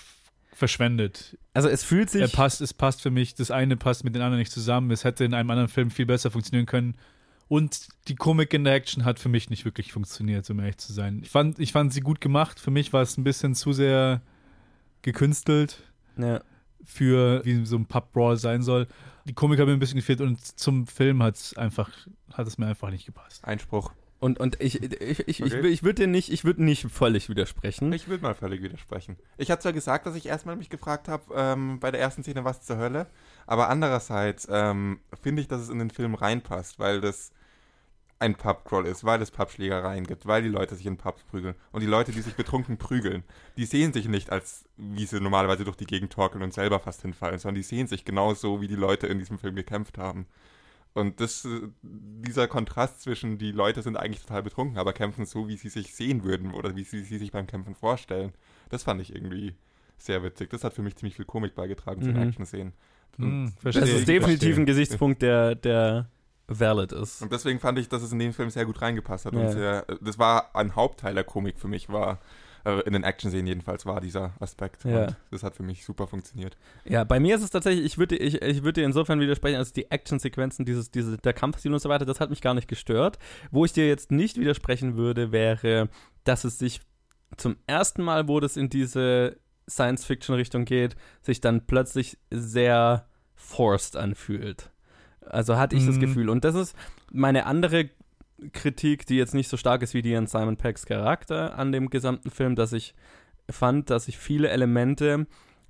verschwendet. 0.54 1.38
also 1.54 1.70
es 1.70 1.84
fühlt 1.84 2.10
sich. 2.10 2.22
Er 2.22 2.28
passt, 2.28 2.62
es 2.62 2.74
passt 2.74 3.02
für 3.02 3.10
mich, 3.10 3.34
das 3.34 3.50
eine 3.50 3.78
passt 3.78 4.04
mit 4.04 4.14
den 4.14 4.22
anderen 4.22 4.40
nicht 4.40 4.52
zusammen. 4.52 4.92
Es 4.92 5.04
hätte 5.04 5.26
in 5.26 5.34
einem 5.34 5.50
anderen 5.50 5.70
Film 5.70 5.90
viel 5.90 6.06
besser 6.06 6.30
funktionieren 6.30 6.68
können. 6.68 6.96
Und 7.52 7.90
die 8.08 8.16
Komik 8.16 8.54
in 8.54 8.64
der 8.64 8.76
Action 8.76 9.04
hat 9.04 9.20
für 9.20 9.28
mich 9.28 9.50
nicht 9.50 9.66
wirklich 9.66 9.92
funktioniert, 9.92 10.50
um 10.50 10.60
ehrlich 10.62 10.78
zu 10.78 10.94
sein. 10.94 11.20
Ich 11.22 11.30
fand, 11.30 11.60
ich 11.60 11.74
fand 11.74 11.92
sie 11.92 12.00
gut 12.00 12.22
gemacht. 12.22 12.62
Für 12.62 12.72
mich 12.72 12.94
war 12.94 13.02
es 13.02 13.18
ein 13.18 13.26
bisschen 13.26 13.56
zu 13.56 13.74
sehr 13.74 14.22
gekünstelt 15.02 15.84
ja. 16.16 16.40
für 16.86 17.44
wie 17.44 17.66
so 17.66 17.76
ein 17.76 17.88
Pub-Brawl 17.88 18.38
sein 18.38 18.62
soll. 18.62 18.88
Die 19.26 19.34
Komik 19.34 19.60
hat 19.60 19.68
mir 19.68 19.74
ein 19.74 19.80
bisschen 19.80 19.98
gefehlt 19.98 20.22
und 20.22 20.40
zum 20.58 20.88
Film 20.88 21.22
hat 21.22 21.36
es 21.36 21.58
einfach, 21.58 21.90
hat 22.32 22.48
es 22.48 22.58
mir 22.58 22.68
einfach 22.68 22.90
nicht 22.90 23.06
gepasst. 23.06 23.44
Einspruch. 23.44 23.92
Und, 24.22 24.40
und 24.40 24.62
ich, 24.62 24.82
ich, 24.82 25.02
ich, 25.02 25.28
ich, 25.28 25.44
Okay. 25.44 25.68
ich 25.68 25.84
würde 25.84 26.04
dir 26.04 26.08
nicht, 26.08 26.32
ich 26.32 26.46
würde 26.46 26.64
nicht 26.64 26.90
völlig 26.90 27.28
widersprechen. 27.28 27.92
Ich 27.92 28.08
will 28.08 28.20
mal 28.20 28.34
völlig 28.34 28.64
widersprechen. 28.64 29.18
Ich 29.38 29.52
hatte 29.52 29.64
zwar 29.64 29.74
gesagt, 29.74 30.06
dass 30.06 30.16
ich 30.16 30.26
erstmal 30.26 30.56
mich 30.56 30.70
gefragt 30.70 31.10
habe, 31.10 31.26
ähm, 31.36 31.82
bei 31.82 31.92
der 31.92 32.00
ersten 32.00 32.24
Szene, 32.24 32.46
was 32.46 32.62
zur 32.62 32.78
Hölle, 32.78 33.08
aber 33.46 33.68
andererseits 33.68 34.48
ähm, 34.50 35.02
finde 35.22 35.42
ich, 35.42 35.50
dass 35.50 35.60
es 35.60 35.68
in 35.68 35.80
den 35.80 35.90
Film 35.90 36.16
reinpasst, 36.16 36.80
weil 36.80 37.02
das 37.02 37.34
ein 38.22 38.36
Pubcrawl 38.36 38.86
ist, 38.86 39.04
weil 39.04 39.22
es 39.22 39.32
Pubschlägereien 39.32 40.06
gibt, 40.06 40.26
weil 40.28 40.44
die 40.44 40.50
Leute 40.50 40.76
sich 40.76 40.86
in 40.86 40.96
Pubs 40.98 41.24
prügeln. 41.24 41.56
Und 41.72 41.82
die 41.82 41.88
Leute, 41.88 42.12
die 42.12 42.22
sich 42.22 42.36
betrunken 42.36 42.78
prügeln, 42.78 43.24
die 43.58 43.66
sehen 43.66 43.92
sich 43.94 44.08
nicht 44.08 44.32
als, 44.32 44.64
wie 44.78 45.06
sie 45.06 45.20
normalerweise 45.20 45.66
durch 45.66 45.76
die 45.76 45.86
Gegend 45.88 46.14
torkeln 46.14 46.44
und 46.44 46.54
selber 46.54 46.80
fast 46.80 47.02
hinfallen, 47.02 47.40
sondern 47.40 47.56
die 47.56 47.64
sehen 47.64 47.88
sich 47.88 48.06
genauso, 48.06 48.62
wie 48.62 48.68
die 48.68 48.76
Leute 48.76 49.08
in 49.08 49.20
diesem 49.20 49.40
Film 49.40 49.56
gekämpft 49.56 49.98
haben. 49.98 50.28
Und 50.94 51.20
das, 51.20 51.46
äh, 51.46 51.62
dieser 51.82 52.48
Kontrast 52.48 53.02
zwischen, 53.02 53.38
die 53.38 53.52
Leute 53.52 53.82
sind 53.82 53.98
eigentlich 53.98 54.22
total 54.22 54.44
betrunken, 54.44 54.78
aber 54.78 54.94
kämpfen 54.94 55.26
so, 55.26 55.48
wie 55.48 55.58
sie 55.58 55.70
sich 55.70 55.96
sehen 55.96 56.24
würden 56.24 56.54
oder 56.54 56.76
wie 56.76 56.84
sie, 56.84 57.04
sie 57.04 57.18
sich 57.18 57.32
beim 57.32 57.48
Kämpfen 57.48 57.76
vorstellen. 57.76 58.34
Das 58.70 58.84
fand 58.84 59.02
ich 59.02 59.16
irgendwie 59.16 59.56
sehr 59.98 60.22
witzig. 60.22 60.50
Das 60.50 60.64
hat 60.64 60.74
für 60.74 60.82
mich 60.82 60.96
ziemlich 60.96 61.16
viel 61.16 61.26
Komik 61.26 61.56
beigetragen 61.56 62.02
zu 62.02 62.10
Mhm. 62.10 62.14
den 62.16 62.28
Action-Szenen. 62.30 62.74
Hm, 63.18 63.52
verstehe. 63.60 63.82
Das 63.82 63.90
ist 63.92 64.08
definitiv 64.08 64.58
ein 64.58 64.66
Gesichtspunkt, 64.66 65.22
der, 65.22 65.56
der 65.56 66.10
valid 66.60 66.92
ist. 66.92 67.22
Und 67.22 67.32
deswegen 67.32 67.60
fand 67.60 67.80
ich, 67.80 67.90
dass 67.90 68.02
es 68.02 68.12
in 68.12 68.20
den 68.20 68.34
Film 68.34 68.50
sehr 68.50 68.66
gut 68.66 68.82
reingepasst 68.82 69.26
hat. 69.26 69.34
Ja. 69.34 69.40
Und 69.40 69.52
sehr, 69.52 69.86
das 70.02 70.20
war 70.20 70.56
ein 70.56 70.76
Hauptteil 70.76 71.14
der 71.14 71.24
Komik 71.24 71.60
für 71.60 71.68
mich, 71.68 71.90
war 71.90 72.20
äh, 72.66 72.82
in 72.82 72.94
den 72.94 73.04
Action-Szenen 73.04 73.48
jedenfalls, 73.48 73.86
war 73.86 74.02
dieser 74.02 74.34
Aspekt. 74.40 74.84
Ja. 74.86 75.06
Und 75.06 75.16
das 75.32 75.44
hat 75.44 75.56
für 75.56 75.64
mich 75.64 75.86
super 75.86 76.08
funktioniert. 76.08 76.58
Ja, 76.86 77.04
bei 77.04 77.20
mir 77.20 77.36
ist 77.36 77.44
es 77.44 77.50
tatsächlich, 77.50 77.86
ich 77.86 77.98
würde 77.98 78.16
ich, 78.18 78.42
ich 78.42 78.64
würde 78.64 78.82
dir 78.82 78.86
insofern 78.86 79.20
widersprechen, 79.20 79.58
als 79.58 79.74
die 79.74 79.90
Action-Sequenzen, 79.90 80.66
dieses, 80.66 80.92
diese, 80.92 81.18
der 81.18 81.34
Kampfstil 81.34 81.74
und 81.74 81.80
so 81.80 81.90
weiter, 81.90 82.06
das 82.06 82.20
hat 82.20 82.30
mich 82.30 82.42
gar 82.42 82.54
nicht 82.54 82.68
gestört. 82.68 83.18
Wo 83.52 83.66
ich 83.66 83.74
dir 83.74 83.88
jetzt 83.88 84.12
nicht 84.12 84.38
widersprechen 84.38 84.96
würde, 84.96 85.32
wäre, 85.32 85.90
dass 86.24 86.44
es 86.44 86.60
sich 86.60 86.82
zum 87.38 87.56
ersten 87.68 88.04
Mal, 88.04 88.28
wo 88.28 88.40
das 88.40 88.58
in 88.58 88.70
diese 88.70 89.38
Science-Fiction-Richtung 89.70 90.66
geht, 90.66 90.96
sich 91.22 91.42
dann 91.42 91.66
plötzlich 91.66 92.18
sehr 92.30 93.08
forced 93.36 93.96
anfühlt. 93.96 94.71
Also 95.30 95.58
hatte 95.58 95.76
ich 95.76 95.86
das 95.86 95.96
Mhm. 95.96 96.02
Gefühl. 96.02 96.30
Und 96.30 96.44
das 96.46 96.56
ist 96.56 96.76
meine 97.12 97.46
andere 97.46 97.90
Kritik, 98.54 99.06
die 99.06 99.18
jetzt 99.18 99.34
nicht 99.36 99.50
so 99.50 99.58
stark 99.58 99.82
ist 99.84 99.94
wie 99.94 100.02
die 100.02 100.16
an 100.16 100.28
Simon 100.28 100.58
Peggs 100.58 100.86
Charakter 100.86 101.58
an 101.58 101.72
dem 101.72 101.90
gesamten 101.90 102.32
Film, 102.32 102.56
dass 102.56 102.74
ich 102.74 102.96
fand, 103.50 103.90
dass 103.90 104.06
sich 104.06 104.18
viele 104.18 104.50
Elemente 104.50 105.28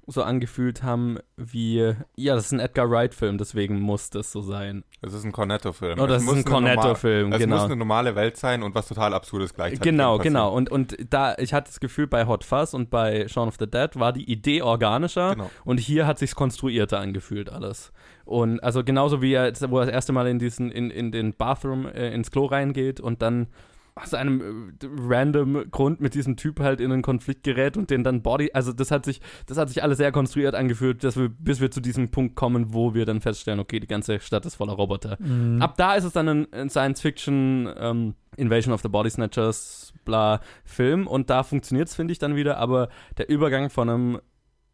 so 0.08 0.24
angefühlt 0.24 0.82
haben 0.84 1.20
wie, 1.38 1.94
ja, 2.16 2.36
das 2.36 2.46
ist 2.46 2.52
ein 2.54 2.60
Edgar 2.60 2.90
Wright-Film, 2.90 3.38
deswegen 3.38 3.80
muss 3.80 4.10
das 4.10 4.32
so 4.32 4.42
sein. 4.42 4.84
Es 5.02 5.14
ist 5.14 5.24
ein 5.24 5.32
Cornetto-Film. 5.32 6.00
Oh, 6.00 6.08
das 6.08 6.18
Es 6.18 6.24
ist 6.24 6.28
muss 6.28 6.38
ein 6.38 6.44
Cornetto-Film, 6.46 7.28
Es 7.32 7.40
muss 7.40 7.40
genau. 7.40 7.66
eine 7.66 7.76
normale 7.76 8.16
Welt 8.16 8.36
sein 8.36 8.64
und 8.64 8.74
was 8.74 8.88
total 8.88 9.14
Absurdes 9.14 9.54
gleichzeitig. 9.54 9.82
Genau, 9.82 10.18
genau. 10.18 10.54
Und, 10.54 10.70
und 10.72 10.98
da, 11.10 11.36
ich 11.38 11.54
hatte 11.54 11.68
das 11.70 11.80
Gefühl, 11.80 12.08
bei 12.08 12.26
Hot 12.26 12.44
Fuzz 12.44 12.74
und 12.74 12.90
bei 12.90 13.28
Shaun 13.28 13.48
of 13.48 13.56
the 13.60 13.68
Dead 13.70 13.90
war 13.96 14.12
die 14.12 14.30
Idee 14.30 14.64
organischer 14.64 15.36
Genau. 15.36 15.52
und 15.66 15.80
hier 15.80 16.08
hat 16.08 16.20
sich's 16.20 16.36
konstruierter 16.36 17.00
angefühlt 17.00 17.50
alles. 17.50 17.92
Und 18.32 18.64
also 18.64 18.84
genauso 18.84 19.22
wie 19.22 19.34
er, 19.34 19.46
jetzt, 19.46 19.70
wo 19.70 19.80
er 19.80 19.86
das 19.86 19.94
erste 19.94 20.14
Mal 20.14 20.28
in 20.28 20.40
diesen, 20.40 20.72
in, 20.72 20.90
in 20.90 21.12
den 21.12 21.34
Bathroom, 21.34 21.86
äh, 21.86 22.14
ins 22.14 22.32
Klo 22.32 22.46
reingeht 22.46 23.00
und 23.00 23.22
dann 23.22 23.48
aus 23.96 24.14
einem 24.14 24.72
äh, 24.82 24.88
random 25.08 25.70
Grund 25.70 26.00
mit 26.00 26.14
diesem 26.14 26.38
Typ 26.38 26.60
halt 26.60 26.80
in 26.80 26.92
einen 26.92 27.02
Konflikt 27.02 27.44
gerät 27.44 27.76
und 27.76 27.90
den 27.90 28.04
dann 28.04 28.22
Body, 28.22 28.52
also 28.54 28.72
das 28.72 28.90
hat 28.90 29.04
sich, 29.04 29.20
das 29.48 29.58
hat 29.58 29.68
sich 29.68 29.84
alles 29.84 29.98
sehr 29.98 30.12
konstruiert 30.14 30.56
angefühlt, 30.56 31.04
dass 31.04 31.18
wir, 31.18 31.28
bis 31.28 31.60
wir 31.60 31.72
zu 31.72 31.82
diesem 31.82 32.10
Punkt 32.10 32.36
kommen, 32.36 32.74
wo 32.74 32.94
wir 32.94 33.06
dann 33.06 33.20
feststellen, 33.20 33.60
okay, 33.60 33.80
die 33.80 33.88
ganze 33.88 34.20
Stadt 34.22 34.46
ist 34.46 34.56
voller 34.56 34.74
Roboter. 34.74 35.18
Mhm. 35.20 35.62
Ab 35.62 35.76
da 35.78 35.96
ist 35.96 36.06
es 36.06 36.14
dann 36.14 36.30
ein, 36.30 36.54
ein 36.54 36.70
Science-Fiction 36.70 37.70
ähm, 37.78 38.16
Invasion 38.38 38.74
of 38.74 38.82
the 38.82 38.88
Body 38.88 39.10
Snatchers 39.10 39.94
bla 40.06 40.40
Film 40.64 41.06
und 41.06 41.30
da 41.30 41.44
funktioniert 41.44 41.90
es, 41.90 41.96
finde 41.96 42.14
ich, 42.14 42.20
dann 42.20 42.36
wieder, 42.36 42.58
aber 42.58 42.88
der 43.18 43.30
Übergang 43.30 43.70
von 43.70 43.90
einem 43.90 44.22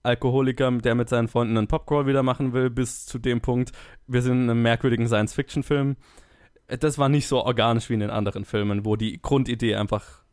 Alkoholiker, 0.07 0.71
der 0.71 0.95
mit 0.95 1.09
seinen 1.09 1.27
Freunden 1.27 1.57
einen 1.57 1.67
Popcrawl 1.67 2.07
wieder 2.07 2.23
machen 2.23 2.53
will, 2.53 2.69
bis 2.69 3.05
zu 3.05 3.19
dem 3.19 3.41
Punkt, 3.41 3.71
wir 4.07 4.21
sind 4.21 4.43
in 4.43 4.49
einem 4.49 4.61
merkwürdigen 4.61 5.07
Science-Fiction-Film. 5.07 5.97
Das 6.67 6.97
war 6.97 7.09
nicht 7.09 7.27
so 7.27 7.43
organisch 7.43 7.89
wie 7.89 7.93
in 7.93 7.99
den 7.99 8.09
anderen 8.09 8.45
Filmen, 8.45 8.85
wo 8.85 8.95
die 8.95 9.21
Grundidee 9.21 9.75
einfach 9.75 10.23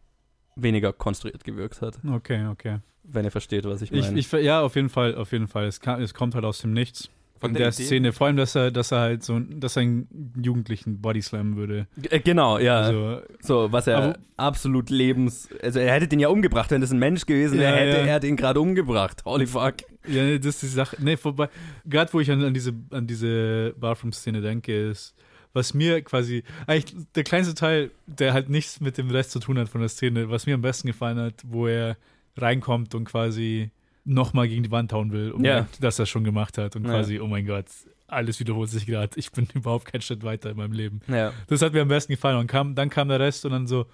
weniger 0.56 0.92
konstruiert 0.92 1.44
gewirkt 1.44 1.82
hat. 1.82 1.98
Okay, 2.08 2.46
okay. 2.46 2.78
Wenn 3.02 3.24
ihr 3.24 3.30
versteht, 3.30 3.64
was 3.64 3.82
ich 3.82 3.92
Ich, 3.92 4.06
meine. 4.06 4.18
ich, 4.18 4.32
ja, 4.32 4.62
auf 4.62 4.76
jeden 4.76 4.88
Fall, 4.88 5.14
auf 5.14 5.32
jeden 5.32 5.48
Fall. 5.48 5.66
Es, 5.66 5.80
kam, 5.80 6.00
es 6.00 6.14
kommt 6.14 6.34
halt 6.34 6.44
aus 6.44 6.58
dem 6.60 6.72
Nichts. 6.72 7.10
Von 7.40 7.50
in 7.50 7.54
der 7.56 7.64
der 7.66 7.72
Szene, 7.72 8.12
vor 8.12 8.26
allem, 8.28 8.36
dass 8.36 8.54
er, 8.54 8.70
dass 8.70 8.90
er 8.92 9.00
halt 9.00 9.22
so, 9.22 9.38
dass 9.38 9.76
er 9.76 9.82
einen 9.82 10.32
Jugendlichen 10.40 11.00
bodyslammen 11.00 11.56
würde. 11.56 11.86
Äh, 12.10 12.20
genau, 12.20 12.58
ja. 12.58 12.80
Also, 12.80 13.20
so, 13.40 13.70
was 13.72 13.86
er 13.86 13.98
Aber- 13.98 14.18
absolut 14.36 14.88
lebens. 14.88 15.48
Also, 15.62 15.78
er 15.80 15.92
hätte 15.92 16.08
den 16.08 16.20
ja 16.20 16.28
umgebracht. 16.28 16.70
Wenn 16.70 16.80
das 16.80 16.90
ein 16.92 16.98
Mensch 16.98 17.26
gewesen 17.26 17.58
wäre, 17.58 17.72
Ja, 17.74 17.78
hätte 17.80 17.98
ja. 17.98 18.04
er 18.14 18.20
den 18.20 18.36
gerade 18.36 18.60
umgebracht. 18.60 19.24
Holy 19.24 19.46
fuck. 19.46 19.74
ja, 20.06 20.36
das 20.38 20.46
ist 20.46 20.62
die 20.62 20.66
Sache. 20.68 20.96
Nee, 21.00 21.16
vorbei. 21.16 21.48
Gerade 21.84 22.12
wo 22.12 22.20
ich 22.20 22.30
an, 22.30 22.42
an 22.42 22.54
diese, 22.54 22.72
an 22.90 23.06
diese 23.06 23.74
Bathroom-Szene 23.78 24.40
denke, 24.40 24.90
ist, 24.90 25.14
was 25.52 25.74
mir 25.74 26.02
quasi, 26.02 26.44
eigentlich 26.66 26.96
der 27.14 27.24
kleinste 27.24 27.54
Teil, 27.54 27.90
der 28.06 28.32
halt 28.32 28.48
nichts 28.48 28.80
mit 28.80 28.96
dem 28.96 29.10
Rest 29.10 29.32
zu 29.32 29.38
tun 29.40 29.58
hat 29.58 29.68
von 29.68 29.80
der 29.80 29.88
Szene, 29.90 30.30
was 30.30 30.46
mir 30.46 30.54
am 30.54 30.62
besten 30.62 30.86
gefallen 30.88 31.18
hat, 31.18 31.34
wo 31.46 31.66
er 31.66 31.96
reinkommt 32.36 32.94
und 32.94 33.04
quasi 33.04 33.70
nochmal 34.04 34.48
gegen 34.48 34.62
die 34.62 34.70
Wand 34.70 34.92
hauen 34.92 35.12
will, 35.12 35.32
und 35.32 35.44
Ja. 35.44 35.54
merkt, 35.54 35.82
dass 35.82 35.98
er 35.98 36.06
schon 36.06 36.24
gemacht 36.24 36.58
hat 36.58 36.76
und 36.76 36.84
Ja. 36.84 36.90
quasi, 36.90 37.20
oh 37.20 37.26
mein 37.26 37.46
Gott, 37.46 37.66
alles 38.06 38.38
wiederholt 38.38 38.68
sich 38.70 38.86
gerade. 38.86 39.10
Ich 39.18 39.32
bin 39.32 39.46
überhaupt 39.54 39.86
keinen 39.86 40.02
Schritt 40.02 40.22
weiter 40.22 40.50
in 40.50 40.56
meinem 40.56 40.72
Leben. 40.72 41.00
Ja. 41.08 41.32
Das 41.48 41.62
hat 41.62 41.72
mir 41.72 41.82
am 41.82 41.88
besten 41.88 42.12
gefallen. 42.12 42.36
Und 42.38 42.46
kam, 42.46 42.74
dann 42.74 42.90
kam 42.90 43.08
der 43.08 43.18
Rest 43.20 43.44
und 43.44 43.52
dann 43.52 43.66
so. 43.66 43.86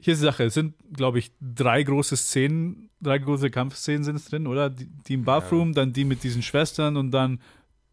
Hier 0.00 0.12
ist 0.14 0.20
die 0.20 0.26
Sache, 0.26 0.44
es 0.44 0.54
sind, 0.54 0.74
glaube 0.92 1.18
ich, 1.18 1.32
drei 1.40 1.82
große 1.82 2.16
Szenen, 2.16 2.88
drei 3.00 3.18
große 3.18 3.50
Kampfszenen 3.50 4.04
sind 4.04 4.14
es 4.16 4.26
drin, 4.26 4.46
oder? 4.46 4.70
Die, 4.70 4.86
die 4.86 5.14
im 5.14 5.24
Bathroom, 5.24 5.74
dann 5.74 5.92
die 5.92 6.04
mit 6.04 6.22
diesen 6.22 6.40
Schwestern 6.42 6.96
und 6.96 7.10
dann 7.10 7.40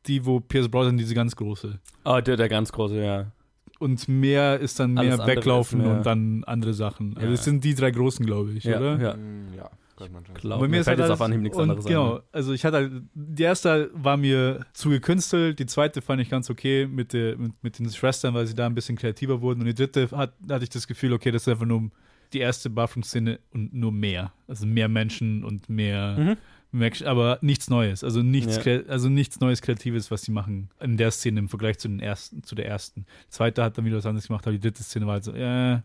die, 0.05 0.23
wo 0.23 0.39
Pierce 0.39 0.69
Brosnan 0.69 0.97
diese 0.97 1.15
ganz 1.15 1.35
große. 1.35 1.79
Oh, 2.03 2.19
der, 2.21 2.37
der 2.37 2.47
ganz 2.47 2.71
große, 2.71 3.03
ja. 3.03 3.31
Und 3.79 4.07
mehr 4.07 4.59
ist 4.59 4.79
dann 4.79 4.93
mehr 4.93 5.17
Weglaufen 5.25 5.81
mehr- 5.81 5.97
und 5.97 6.05
dann 6.05 6.43
andere 6.43 6.75
Sachen. 6.75 7.15
Also 7.17 7.27
Ja. 7.27 7.33
es 7.33 7.43
sind 7.43 7.63
die 7.63 7.73
drei 7.73 7.89
großen, 7.89 8.23
glaube 8.23 8.51
ich, 8.51 8.65
Ja, 8.65 8.77
oder? 8.77 9.01
ja. 9.01 9.13
Mm, 9.15 9.53
ja. 9.57 9.69
Glaub, 9.97 10.59
Bei 10.59 10.67
mir 10.67 10.79
ist 10.81 10.85
fällt 10.85 10.99
halt 10.99 10.99
jetzt 10.99 11.05
alles- 11.05 11.11
auf 11.11 11.21
Anhieb 11.21 11.41
nichts 11.41 11.57
und 11.57 11.63
anderes 11.63 11.85
Genau, 11.85 12.15
ein. 12.17 12.21
also 12.33 12.51
ich 12.53 12.65
hatte 12.65 12.77
halt, 12.77 12.91
die 13.13 13.43
erste 13.43 13.89
war 13.93 14.17
mir 14.17 14.65
zu 14.73 14.89
gekünstelt, 14.89 15.57
die 15.59 15.65
zweite 15.65 16.01
fand 16.01 16.21
ich 16.21 16.29
ganz 16.29 16.49
okay 16.49 16.85
mit, 16.85 17.13
der, 17.13 17.37
mit, 17.37 17.53
mit 17.63 17.79
den 17.79 17.89
Schwestern, 17.89 18.33
weil 18.33 18.45
sie 18.45 18.55
da 18.55 18.65
ein 18.65 18.75
bisschen 18.75 18.97
kreativer 18.97 19.41
wurden 19.41 19.61
und 19.61 19.67
die 19.67 19.73
dritte 19.75 20.09
hat, 20.11 20.33
hatte 20.49 20.63
ich 20.63 20.69
das 20.69 20.87
Gefühl, 20.87 21.13
okay, 21.13 21.31
das 21.31 21.43
ist 21.43 21.47
einfach 21.47 21.65
nur 21.65 21.89
die 22.33 22.39
erste 22.39 22.69
Bathroom-Szene 22.69 23.39
und 23.53 23.73
nur 23.73 23.93
mehr. 23.93 24.33
Also 24.47 24.65
mehr 24.65 24.89
Menschen 24.89 25.45
und 25.45 25.69
mehr, 25.69 26.17
Mhm. 26.17 26.37
mehr 26.77 26.91
aber 27.05 27.37
nichts 27.41 27.69
Neues. 27.69 28.03
Also 28.03 28.21
nichts, 28.21 28.59
Ja. 28.65 28.79
also 28.89 29.07
nichts 29.07 29.39
Neues 29.39 29.61
Kreatives, 29.61 30.11
was 30.11 30.23
sie 30.23 30.31
machen 30.31 30.69
in 30.81 30.97
der 30.97 31.11
Szene 31.11 31.39
im 31.39 31.47
Vergleich 31.47 31.77
zu 31.77 31.87
den 31.87 32.01
ersten, 32.01 32.43
zu 32.43 32.55
der 32.55 32.65
ersten. 32.67 33.05
Die 33.27 33.29
zweite 33.29 33.63
hat 33.63 33.77
dann 33.77 33.85
wieder 33.85 33.97
was 33.97 34.05
anderes 34.05 34.27
gemacht, 34.27 34.45
aber 34.45 34.51
die 34.53 34.59
dritte 34.59 34.83
Szene 34.83 35.05
war 35.05 35.13
halt 35.13 35.23
so, 35.23 35.31
äh, 35.31 35.79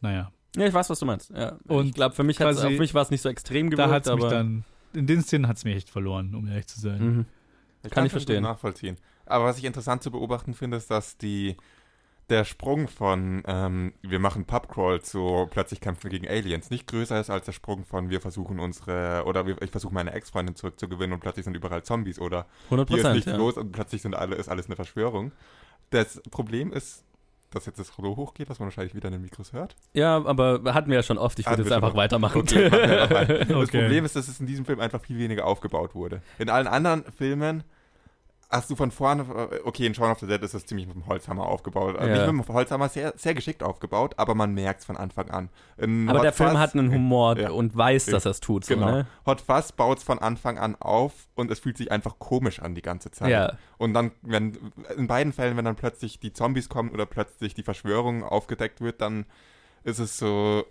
naja. 0.00 0.30
Ja, 0.56 0.66
ich 0.66 0.74
weiß, 0.74 0.88
was 0.90 0.98
du 0.98 1.06
meinst. 1.06 1.30
Ja. 1.30 1.58
Und 1.66 1.86
ich 1.86 1.94
glaube, 1.94 2.14
für 2.14 2.22
mich, 2.24 2.40
hat's- 2.40 2.58
quasi- 2.60 2.74
auf 2.74 2.78
mich 2.78 2.94
war 2.94 3.02
es 3.02 3.10
nicht 3.10 3.22
so 3.22 3.28
extrem 3.28 3.70
gewirkt, 3.70 3.88
Da 3.90 3.92
hat 3.94 4.06
es 4.06 4.14
mich 4.14 4.24
dann, 4.24 4.64
in 4.92 5.06
den 5.06 5.22
Szenen 5.22 5.48
hat 5.48 5.56
es 5.56 5.64
mich 5.64 5.76
echt 5.76 5.90
verloren, 5.90 6.34
um 6.34 6.46
ehrlich 6.46 6.66
zu 6.66 6.80
sein. 6.80 6.98
Mhm. 7.16 7.26
Ich 7.82 7.90
Kann 7.90 8.06
ich 8.06 8.12
schon 8.12 8.18
gut 8.20 8.26
verstehen. 8.26 8.42
nachvollziehen. 8.42 8.96
Aber 9.26 9.44
was 9.46 9.58
ich 9.58 9.64
interessant 9.64 10.02
zu 10.02 10.10
beobachten 10.10 10.54
finde, 10.54 10.76
ist, 10.76 10.90
dass 10.90 11.16
die 11.18 11.56
der 12.30 12.44
Sprung 12.44 12.88
von 12.88 13.42
ähm, 13.46 13.92
wir 14.00 14.18
machen 14.18 14.46
Pubcrawl 14.46 15.02
zu 15.02 15.46
plötzlich 15.50 15.82
kämpfen 15.82 16.08
gegen 16.08 16.26
Aliens 16.26 16.70
nicht 16.70 16.86
größer 16.86 17.20
ist 17.20 17.28
als 17.28 17.44
der 17.44 17.52
Sprung 17.52 17.84
von 17.84 18.08
wir 18.08 18.22
versuchen 18.22 18.60
unsere 18.60 19.24
oder 19.26 19.46
wir, 19.46 19.60
ich 19.60 19.70
versuche 19.70 19.92
meine 19.92 20.12
Ex-Freundin 20.12 20.56
zurückzugewinnen 20.56 21.12
und 21.12 21.20
plötzlich 21.20 21.44
sind 21.44 21.54
überall 21.54 21.82
Zombies 21.82 22.18
oder 22.18 22.46
100 22.70 22.88
hier 22.88 22.98
ist 23.04 23.12
nichts 23.12 23.30
Ja. 23.30 23.36
los 23.36 23.58
und 23.58 23.72
plötzlich 23.72 24.00
sind 24.00 24.14
alle, 24.14 24.36
ist 24.36 24.48
alles 24.48 24.64
eine 24.66 24.76
Verschwörung. 24.76 25.32
Das 25.90 26.22
Problem 26.30 26.72
ist, 26.72 27.04
dass 27.54 27.66
jetzt 27.66 27.78
das 27.78 27.96
Rollo 27.98 28.16
hochgeht, 28.16 28.50
was 28.50 28.58
man 28.58 28.66
wahrscheinlich 28.66 28.94
wieder 28.94 29.08
in 29.08 29.12
den 29.12 29.22
Mikros 29.22 29.52
hört. 29.52 29.76
ja, 29.92 30.16
aber 30.24 30.60
hatten 30.74 30.90
wir 30.90 30.96
ja 30.96 31.02
schon 31.02 31.18
oft. 31.18 31.38
Ich 31.38 31.46
würde 31.48 31.62
jetzt 31.62 31.72
einfach 31.72 31.94
weitermachen. 31.94 32.42
Okay, 32.42 32.70
weiter. 32.70 33.44
Das 33.44 33.50
Okay. 33.50 33.80
Problem 33.80 34.04
ist, 34.04 34.16
dass 34.16 34.28
es 34.28 34.40
in 34.40 34.46
diesem 34.46 34.64
Film 34.64 34.80
einfach 34.80 35.00
viel 35.00 35.18
weniger 35.18 35.46
aufgebaut 35.46 35.94
wurde. 35.94 36.20
In 36.38 36.50
allen 36.50 36.66
anderen 36.66 37.04
Filmen 37.16 37.64
hast 38.50 38.70
du 38.70 38.76
von 38.76 38.90
vorne, 38.90 39.24
okay, 39.64 39.86
in 39.86 39.94
Shaun 39.94 40.10
of 40.10 40.18
the 40.20 40.26
Dead 40.26 40.40
ist 40.42 40.54
das 40.54 40.66
ziemlich 40.66 40.86
mit 40.86 40.94
dem 40.96 41.06
Holzhammer 41.06 41.46
aufgebaut. 41.46 41.96
Also 41.96 42.08
Ja. 42.10 42.26
Nicht 42.26 42.32
mit 42.32 42.46
dem 42.48 42.54
Holzhammer, 42.54 42.88
sehr, 42.88 43.12
sehr 43.16 43.34
geschickt 43.34 43.62
aufgebaut, 43.62 44.14
aber 44.16 44.34
man 44.34 44.54
merkt 44.54 44.80
es 44.80 44.86
von 44.86 44.96
Anfang 44.96 45.30
an. 45.30 45.48
In 45.76 46.08
aber 46.08 46.18
Hot 46.18 46.24
der 46.24 46.32
Film 46.32 46.50
Fuzz- 46.50 46.58
hat 46.58 46.74
einen 46.74 46.92
Humor 46.92 47.38
Ja. 47.38 47.50
und 47.50 47.76
weiß, 47.76 48.06
dass 48.06 48.24
er 48.24 48.30
es 48.32 48.40
tut. 48.40 48.64
So, 48.64 48.74
Genau. 48.74 48.90
ne? 48.90 49.06
Hot 49.26 49.40
Fuzz 49.40 49.72
baut 49.72 49.98
es 49.98 50.04
von 50.04 50.18
Anfang 50.18 50.58
an 50.58 50.76
auf 50.78 51.12
und 51.34 51.50
es 51.50 51.58
fühlt 51.60 51.76
sich 51.76 51.90
einfach 51.90 52.18
komisch 52.18 52.60
an 52.60 52.74
die 52.74 52.82
ganze 52.82 53.10
Zeit. 53.10 53.30
Ja. 53.30 53.52
Und 53.78 53.94
dann, 53.94 54.12
wenn 54.22 54.56
in 54.96 55.06
beiden 55.06 55.32
Fällen, 55.32 55.56
wenn 55.56 55.64
dann 55.64 55.76
plötzlich 55.76 56.20
die 56.20 56.32
Zombies 56.32 56.68
kommen 56.68 56.90
oder 56.90 57.06
plötzlich 57.06 57.54
die 57.54 57.62
Verschwörung 57.62 58.22
aufgedeckt 58.24 58.80
wird, 58.80 59.00
dann 59.00 59.26
ist 59.82 59.98
es 59.98 60.16
so, 60.18 60.64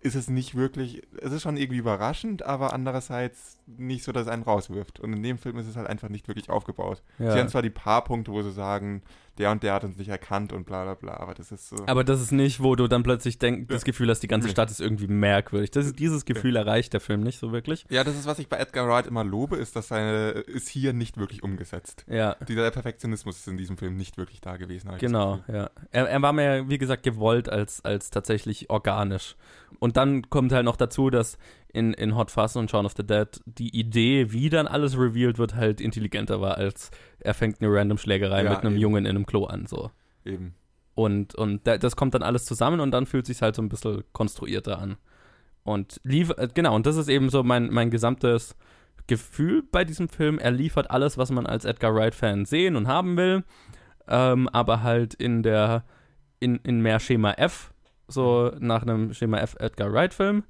ist 0.00 0.14
es 0.14 0.28
nicht 0.30 0.54
wirklich, 0.54 1.02
es 1.20 1.32
ist 1.32 1.42
schon 1.42 1.56
irgendwie 1.56 1.78
überraschend, 1.78 2.44
aber 2.44 2.72
andererseits 2.72 3.55
nicht 3.66 4.04
so, 4.04 4.12
dass 4.12 4.22
es 4.22 4.28
einen 4.28 4.42
rauswirft. 4.44 5.00
Und 5.00 5.12
in 5.12 5.22
dem 5.22 5.38
Film 5.38 5.58
ist 5.58 5.66
es 5.66 5.76
halt 5.76 5.88
einfach 5.88 6.08
nicht 6.08 6.28
wirklich 6.28 6.50
aufgebaut. 6.50 7.02
Ja. 7.18 7.32
Sie 7.32 7.38
haben 7.38 7.48
zwar 7.48 7.62
die 7.62 7.70
paar 7.70 8.04
Punkte, 8.04 8.30
wo 8.32 8.40
sie 8.42 8.52
sagen, 8.52 9.02
der 9.38 9.50
und 9.50 9.62
der 9.62 9.74
hat 9.74 9.84
uns 9.84 9.98
nicht 9.98 10.08
erkannt 10.08 10.52
und 10.52 10.64
bla 10.64 10.84
bla 10.84 10.94
bla, 10.94 11.14
aber 11.18 11.34
das 11.34 11.52
ist 11.52 11.68
so. 11.68 11.76
Aber 11.86 12.04
das 12.04 12.22
ist 12.22 12.32
nicht, 12.32 12.62
wo 12.62 12.74
du 12.74 12.86
dann 12.88 13.02
plötzlich 13.02 13.38
denk, 13.38 13.68
das 13.68 13.82
Ja. 13.82 13.86
Gefühl 13.86 14.08
hast, 14.08 14.20
die 14.20 14.28
ganze. 14.28 14.48
Stadt 14.48 14.70
ist 14.70 14.80
irgendwie 14.80 15.08
merkwürdig. 15.08 15.70
Das 15.72 15.84
ist, 15.84 15.98
dieses 15.98 16.24
Gefühl 16.24 16.56
erreicht 16.56 16.92
der 16.92 17.00
Film 17.00 17.20
nicht 17.20 17.38
so 17.38 17.52
wirklich. 17.52 17.84
ja, 17.90 18.02
das 18.04 18.14
ist, 18.16 18.26
was 18.26 18.38
ich 18.38 18.48
bei 18.48 18.56
Edgar 18.56 18.88
Wright 18.88 19.06
immer 19.06 19.24
lobe, 19.24 19.56
ist, 19.56 19.76
dass 19.76 19.88
seine, 19.88 20.30
ist 20.30 20.68
hier 20.68 20.92
nicht 20.92 21.18
wirklich 21.18 21.42
umgesetzt. 21.42 22.06
Ja. 22.08 22.36
Dieser 22.48 22.70
Perfektionismus 22.70 23.38
ist 23.38 23.48
in 23.48 23.58
diesem 23.58 23.76
Film 23.76 23.96
nicht 23.96 24.16
wirklich 24.16 24.40
da 24.40 24.56
gewesen. 24.56 24.90
Genau, 24.98 25.40
ja. 25.48 25.68
Er, 25.90 26.08
er 26.08 26.22
war 26.22 26.32
mehr, 26.32 26.68
wie 26.70 26.78
gesagt, 26.78 27.02
gewollt 27.02 27.48
als, 27.50 27.84
als 27.84 28.10
tatsächlich 28.10 28.70
organisch. 28.70 29.36
Und 29.80 29.96
dann 29.98 30.30
kommt 30.30 30.52
halt 30.52 30.64
noch 30.64 30.76
dazu, 30.76 31.10
dass 31.10 31.36
in, 31.72 31.92
in 31.92 32.16
Hot 32.16 32.30
Fuzz 32.30 32.56
und 32.56 32.70
Shaun 32.70 32.86
of 32.86 32.94
the 32.96 33.06
Dead 33.06 33.28
die 33.44 33.78
Idee, 33.78 34.32
wie 34.32 34.48
dann 34.48 34.66
alles 34.66 34.96
revealed 34.96 35.38
wird, 35.38 35.54
halt 35.54 35.80
intelligenter 35.80 36.40
war, 36.40 36.56
als 36.56 36.90
er 37.20 37.34
fängt 37.34 37.60
eine 37.60 37.72
random 37.72 37.98
Schlägerei 37.98 38.44
Ja, 38.44 38.50
mit 38.50 38.60
einem 38.60 38.74
eben. 38.74 38.80
Jungen 38.80 39.04
in 39.06 39.16
einem 39.16 39.26
Klo 39.26 39.44
an, 39.44 39.66
so. 39.66 39.90
Eben. 40.24 40.54
Und, 40.94 41.34
und 41.34 41.66
da, 41.66 41.76
das 41.76 41.94
kommt 41.94 42.14
dann 42.14 42.22
alles 42.22 42.46
zusammen 42.46 42.80
und 42.80 42.90
dann 42.90 43.04
fühlt 43.04 43.26
sich 43.26 43.42
halt 43.42 43.54
so 43.54 43.62
ein 43.62 43.68
bisschen 43.68 44.02
konstruierter 44.12 44.78
an. 44.78 44.96
Und 45.62 46.00
lief, 46.04 46.30
äh, 46.30 46.48
genau, 46.52 46.74
und 46.74 46.86
das 46.86 46.96
ist 46.96 47.08
eben 47.08 47.28
so 47.28 47.42
mein, 47.42 47.68
mein 47.70 47.90
gesamtes 47.90 48.56
Gefühl 49.06 49.62
bei 49.70 49.84
diesem 49.84 50.08
Film. 50.08 50.38
Er 50.38 50.52
liefert 50.52 50.90
alles, 50.90 51.18
was 51.18 51.30
man 51.30 51.46
als 51.46 51.64
Edgar 51.64 51.94
Wright-Fan 51.94 52.46
sehen 52.46 52.76
und 52.76 52.88
haben 52.88 53.16
will, 53.16 53.44
ähm, 54.08 54.48
aber 54.48 54.82
halt 54.82 55.12
in 55.14 55.42
der, 55.42 55.84
in, 56.40 56.56
in 56.62 56.80
mehr 56.80 57.00
Schema 57.00 57.32
F, 57.32 57.72
so 58.08 58.52
nach 58.58 58.82
einem 58.82 59.12
Schema 59.12 59.38
F 59.38 59.56
Edgar 59.58 59.92
Wright-Film. 59.92 60.44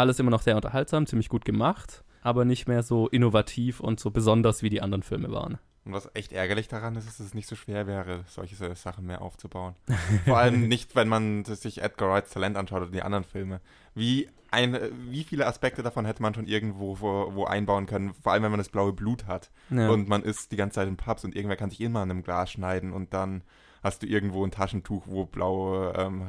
Alles 0.00 0.18
immer 0.18 0.30
noch 0.30 0.40
sehr 0.40 0.56
unterhaltsam, 0.56 1.06
ziemlich 1.06 1.28
gut 1.28 1.44
gemacht, 1.44 2.04
aber 2.22 2.46
nicht 2.46 2.66
mehr 2.66 2.82
so 2.82 3.06
innovativ 3.08 3.80
und 3.80 4.00
so 4.00 4.10
besonders 4.10 4.62
wie 4.62 4.70
die 4.70 4.80
anderen 4.80 5.02
Filme 5.02 5.30
waren. 5.30 5.58
Und 5.84 5.92
was 5.92 6.10
echt 6.14 6.32
ärgerlich 6.32 6.68
daran 6.68 6.96
ist, 6.96 7.06
ist, 7.06 7.20
dass 7.20 7.26
es 7.26 7.34
nicht 7.34 7.46
so 7.46 7.54
schwer 7.54 7.86
wäre, 7.86 8.24
solche 8.26 8.56
Sachen 8.74 9.06
mehr 9.06 9.20
aufzubauen. 9.20 9.74
Vor 10.24 10.38
allem 10.38 10.68
nicht, 10.68 10.96
wenn 10.96 11.08
man 11.08 11.44
sich 11.44 11.82
Edgar 11.82 12.08
Wrights 12.08 12.30
Talent 12.30 12.56
anschaut 12.56 12.80
oder 12.82 12.90
die 12.90 13.02
anderen 13.02 13.24
Filme. 13.24 13.60
Wie, 13.94 14.30
ein, 14.50 14.78
wie 15.10 15.22
viele 15.22 15.46
Aspekte 15.46 15.82
davon 15.82 16.06
hätte 16.06 16.22
man 16.22 16.34
schon 16.34 16.46
irgendwo 16.46 17.00
wo, 17.00 17.34
wo 17.34 17.44
einbauen 17.44 17.84
können, 17.84 18.14
vor 18.14 18.32
allem 18.32 18.42
wenn 18.42 18.50
man 18.52 18.58
das 18.60 18.70
blaue 18.70 18.94
Blut 18.94 19.26
hat 19.26 19.50
Ja. 19.68 19.90
und 19.90 20.08
man 20.08 20.22
ist 20.22 20.50
die 20.50 20.56
ganze 20.56 20.76
Zeit 20.76 20.88
in 20.88 20.96
Pubs 20.96 21.24
und 21.26 21.34
irgendwer 21.36 21.56
kann 21.56 21.68
sich 21.68 21.80
immer 21.82 22.00
an 22.00 22.10
einem 22.10 22.22
Glas 22.22 22.50
schneiden 22.50 22.92
und 22.94 23.12
dann 23.12 23.42
hast 23.82 24.02
du 24.02 24.06
irgendwo 24.06 24.44
ein 24.44 24.50
Taschentuch, 24.50 25.04
wo 25.06 25.24
blau, 25.24 25.92
ähm, 25.92 26.24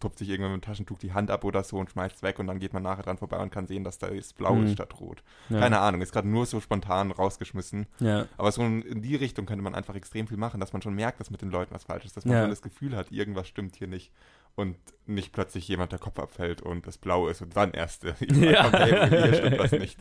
tupft 0.00 0.18
sich 0.18 0.28
irgendwann 0.28 0.52
mit 0.52 0.62
dem 0.62 0.66
Taschentuch 0.66 0.98
die 0.98 1.12
Hand 1.12 1.30
ab 1.30 1.44
oder 1.44 1.64
so 1.64 1.78
und 1.78 1.90
schmeißt 1.90 2.16
es 2.16 2.22
weg 2.22 2.38
und 2.38 2.46
dann 2.46 2.58
geht 2.60 2.72
man 2.72 2.82
nachher 2.82 3.02
dran 3.02 3.18
vorbei 3.18 3.38
und 3.38 3.50
kann 3.50 3.66
sehen, 3.66 3.84
dass 3.84 3.98
da 3.98 4.06
ist 4.06 4.36
blau 4.36 4.54
Mhm. 4.54 4.66
ist 4.66 4.72
statt 4.74 5.00
rot. 5.00 5.22
ja. 5.48 5.58
Keine 5.58 5.80
Ahnung, 5.80 6.00
ist 6.00 6.12
gerade 6.12 6.28
nur 6.28 6.46
so 6.46 6.60
spontan 6.60 7.10
rausgeschmissen. 7.10 7.86
Ja. 8.00 8.26
Aber 8.36 8.52
so 8.52 8.62
in 8.62 9.02
die 9.02 9.16
Richtung 9.16 9.46
könnte 9.46 9.62
man 9.64 9.74
einfach 9.74 9.94
extrem 9.94 10.26
viel 10.28 10.36
machen, 10.36 10.60
dass 10.60 10.72
man 10.72 10.82
schon 10.82 10.94
merkt, 10.94 11.18
dass 11.20 11.30
mit 11.30 11.42
den 11.42 11.50
Leuten 11.50 11.74
was 11.74 11.84
falsch 11.84 12.04
ist, 12.04 12.16
dass 12.16 12.24
man 12.24 12.34
Ja. 12.36 12.42
schon 12.42 12.50
das 12.50 12.62
Gefühl 12.62 12.96
hat, 12.96 13.10
irgendwas 13.10 13.48
stimmt 13.48 13.76
hier 13.76 13.88
nicht 13.88 14.12
und 14.54 14.76
nicht 15.04 15.32
plötzlich 15.32 15.66
jemand 15.66 15.90
der 15.90 15.98
Kopf 15.98 16.18
abfällt 16.20 16.62
und 16.62 16.86
das 16.86 16.96
blau 16.96 17.26
ist. 17.26 17.42
Und 17.42 17.56
dann 17.56 17.72
erst. 17.72 18.04
Ja. 18.20 18.70
Hier 19.08 19.34
stimmt 19.34 19.58
was 19.58 19.72
nicht. 19.72 19.98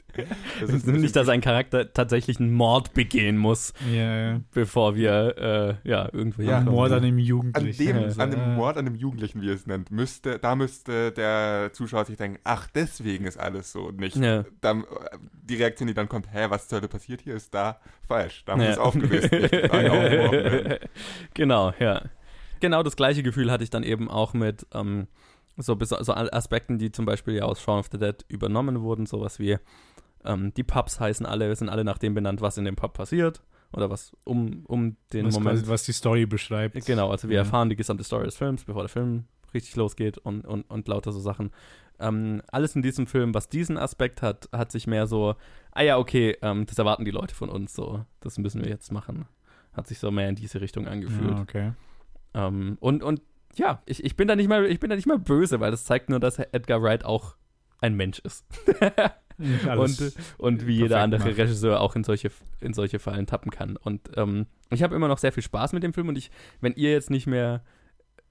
Das 0.60 0.70
ist 0.70 0.86
nicht, 0.88 1.16
dass 1.16 1.28
ein 1.28 1.42
Charakter 1.42 1.92
tatsächlich 1.92 2.40
einen 2.40 2.52
Mord 2.54 2.94
begehen 2.94 3.36
muss, 3.38 3.74
Ja, 3.92 4.32
ja. 4.34 4.42
bevor 4.54 4.96
wir 4.96 5.80
äh, 5.84 5.90
ja 5.90 6.08
irgendwelche 6.14 6.52
Ja. 6.52 6.58
ankommen. 6.60 6.76
Mord 6.76 6.92
an 6.92 7.02
dem 7.04 7.16
An 7.16 7.20
Jugendlichen. 7.20 7.86
dem, 7.88 7.98
Ja. 8.10 8.24
an 8.24 8.32
dem 8.32 8.40
Ja. 8.40 8.48
Mord 8.50 8.78
an 8.78 8.86
dem 8.86 8.96
Jugendlichen, 8.96 9.42
wie 9.42 9.50
er 9.50 9.56
es 9.56 9.66
nennt, 9.66 9.90
müsste, 9.90 10.38
da 10.38 10.56
müsste 10.56 11.12
der 11.12 11.72
Zuschauer 11.74 12.06
sich 12.06 12.18
denken, 12.18 12.40
ach, 12.44 12.68
deswegen 12.76 13.26
ist 13.26 13.38
alles 13.40 13.72
so 13.72 13.86
und 13.88 14.00
nicht. 14.00 14.18
Ja. 14.18 14.46
Dann, 14.62 14.82
äh, 14.84 14.86
die 15.44 15.56
Reaktion, 15.56 15.88
die 15.88 15.94
dann 15.96 16.10
kommt, 16.10 16.32
hä, 16.32 16.46
was 16.50 16.68
zur 16.68 16.78
Hölle 16.78 16.88
passiert 16.88 17.22
hier, 17.22 17.36
ist 17.36 17.54
da 17.54 17.80
falsch. 18.08 18.44
Da 18.46 18.56
wir 18.56 18.66
Ja. 18.66 18.72
es 18.72 18.78
aufgelöst. 18.78 19.32
Werden. 19.32 20.78
genau, 21.34 21.74
ja. 21.80 22.04
Genau 22.62 22.82
das 22.84 22.96
gleiche 22.96 23.22
Gefühl 23.24 23.52
hatte 23.52 23.64
ich 23.64 23.70
dann 23.70 23.84
eben 23.84 24.10
auch 24.10 24.34
mit 24.34 24.66
ähm, 24.74 25.08
so, 25.58 25.78
so 25.82 26.14
Aspekten, 26.14 26.78
die 26.78 26.92
zum 26.92 27.06
Beispiel 27.06 27.34
ja 27.36 27.44
aus 27.44 27.62
Shaun 27.62 27.80
of 27.80 27.90
the 27.92 27.98
Dead 27.98 28.16
übernommen 28.30 28.82
wurden, 28.82 29.06
sowas 29.06 29.38
wie 29.40 29.58
ähm, 30.24 30.54
die 30.54 30.64
Pubs 30.64 31.00
heißen 31.00 31.26
alle, 31.26 31.54
sind 31.56 31.70
alle 31.70 31.84
nach 31.84 31.98
dem 31.98 32.14
benannt, 32.14 32.40
was 32.42 32.58
in 32.58 32.66
dem 32.66 32.76
Pub 32.76 32.94
passiert 32.94 33.42
oder 33.74 33.90
was 33.90 34.16
um, 34.24 34.64
um 34.68 34.96
den 35.14 35.26
was, 35.28 35.34
Moment. 35.34 35.60
quasi, 35.60 35.72
was 35.72 35.84
die 35.84 35.94
Story 35.94 36.26
beschreibt. 36.26 36.86
Genau, 36.86 37.10
also 37.10 37.28
wir 37.28 37.36
Ja. 37.36 37.42
erfahren 37.42 37.70
die 37.70 37.76
gesamte 37.76 38.04
Story 38.04 38.26
des 38.26 38.38
Films, 38.38 38.64
bevor 38.64 38.84
der 38.84 38.90
Film 38.90 39.26
richtig 39.54 39.76
losgeht 39.76 40.18
und, 40.20 40.46
und, 40.46 40.64
und 40.70 40.88
lauter 40.88 41.12
so 41.12 41.20
Sachen. 41.20 41.52
Ähm, 42.00 42.42
alles 42.52 42.76
in 42.76 42.82
diesem 42.82 43.06
Film, 43.08 43.34
was 43.34 43.50
diesen 43.50 43.78
Aspekt 43.78 44.22
hat, 44.22 44.50
hat 44.52 44.72
sich 44.72 44.88
mehr 44.88 45.08
so, 45.08 45.36
ah 45.72 45.82
ja, 45.84 45.98
okay, 45.98 46.38
ähm, 46.42 46.66
das 46.66 46.78
erwarten 46.80 47.06
die 47.06 47.12
Leute 47.12 47.36
von 47.36 47.50
uns 47.50 47.74
so, 47.74 48.06
das 48.22 48.38
müssen 48.38 48.62
wir 48.64 48.70
jetzt 48.70 48.92
machen. 48.92 49.26
Hat 49.74 49.88
sich 49.88 50.00
so 50.00 50.12
mehr 50.12 50.28
in 50.30 50.36
diese 50.36 50.60
Richtung 50.62 50.88
angefühlt. 50.88 51.32
Ja, 51.32 51.42
okay. 51.42 51.72
Ähm, 52.34 52.78
und, 52.80 53.04
und 53.04 53.22
ja, 53.56 53.82
ich, 53.86 54.04
ich 54.04 54.16
bin 54.16 54.28
da 54.28 54.36
nicht 54.36 54.48
mal, 54.48 54.66
ich 54.66 54.80
bin 54.80 54.90
da 54.90 54.96
nicht 54.96 55.08
mal 55.08 55.20
böse, 55.20 55.60
weil 55.60 55.72
das 55.72 55.84
zeigt 55.84 56.10
nur, 56.10 56.20
dass 56.20 56.40
Edgar 56.40 56.82
Wright 56.82 57.06
auch 57.06 57.36
ein 57.80 57.96
Mensch 57.96 58.20
ist. 58.20 58.46
Und, 59.76 60.14
und 60.38 60.68
wie 60.68 60.78
jeder 60.78 61.00
andere 61.00 61.24
macht. 61.24 61.38
Regisseur 61.38 61.82
auch 61.82 61.96
in 61.96 62.04
solche, 62.04 62.30
in 62.60 62.76
solche 62.76 63.00
Fallen 63.00 63.26
tappen 63.26 63.50
kann. 63.50 63.76
Und 63.76 64.12
ähm, 64.16 64.46
ich 64.70 64.84
habe 64.84 64.96
immer 64.96 65.08
noch 65.08 65.18
sehr 65.18 65.32
viel 65.32 65.42
Spaß 65.42 65.74
mit 65.74 65.82
dem 65.82 65.94
Film 65.94 66.10
und 66.10 66.18
ich, 66.18 66.30
wenn 66.60 66.74
ihr 66.74 66.92
jetzt 66.92 67.10
nicht 67.10 67.26
mehr 67.26 67.64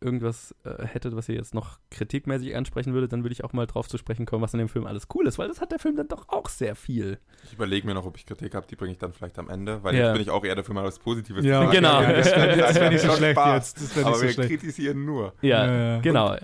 irgendwas 0.01 0.55
äh, 0.65 0.85
hättet, 0.87 1.15
was 1.17 1.29
ihr 1.29 1.35
jetzt 1.35 1.55
noch 1.55 1.79
kritikmäßig 1.91 2.57
ansprechen 2.57 2.93
würdet, 2.95 3.13
dann 3.13 3.23
würde 3.23 3.33
ich 3.33 3.45
auch 3.45 3.53
mal 3.53 3.67
drauf 3.67 3.89
zu 3.89 3.99
sprechen 3.99 4.27
kommen, 4.27 4.43
was 4.43 4.53
in 4.55 4.59
dem 4.59 4.69
Film 4.69 4.87
alles 4.87 5.07
cool 5.15 5.27
ist, 5.27 5.39
weil 5.39 5.49
das 5.49 5.61
hat 5.61 5.73
der 5.73 5.79
Film 5.79 5.97
dann 5.97 6.09
doch 6.09 6.29
auch 6.29 6.49
sehr 6.49 6.75
viel. 6.75 7.19
Ich 7.45 7.53
überlege 7.53 7.87
mir 7.87 7.95
noch, 7.95 8.07
ob 8.07 8.17
ich 8.17 8.27
Kritik 8.27 8.55
habe, 8.55 8.67
die 8.67 8.77
bringe 8.77 8.93
ich 8.93 8.99
dann 8.99 9.13
vielleicht 9.13 9.39
am 9.39 9.49
Ende, 9.51 9.83
weil 9.83 9.95
Ja. 9.95 10.07
jetzt 10.07 10.13
bin 10.15 10.23
ich 10.23 10.31
auch 10.31 10.45
eher 10.45 10.55
dafür, 10.55 10.75
mal 10.75 10.85
was 10.85 10.99
Positives 10.99 11.45
Ja, 11.45 11.65
genau. 11.71 12.01
Ja, 12.03 12.13
das 12.13 12.35
wäre 12.75 12.91
nicht 12.93 13.01
so 13.03 13.13
schlecht 13.13 13.39
Spaß. 13.39 13.55
jetzt. 13.57 13.77
Das 13.83 13.97
nicht 13.97 14.07
Aber 14.07 14.17
so 14.17 14.23
wir 14.23 14.33
schlecht. 14.33 14.49
kritisieren 14.51 15.05
nur. 15.05 15.35
Ja, 15.43 15.67
Ja, 15.67 15.73
ja. 15.95 16.01
genau. 16.01 16.37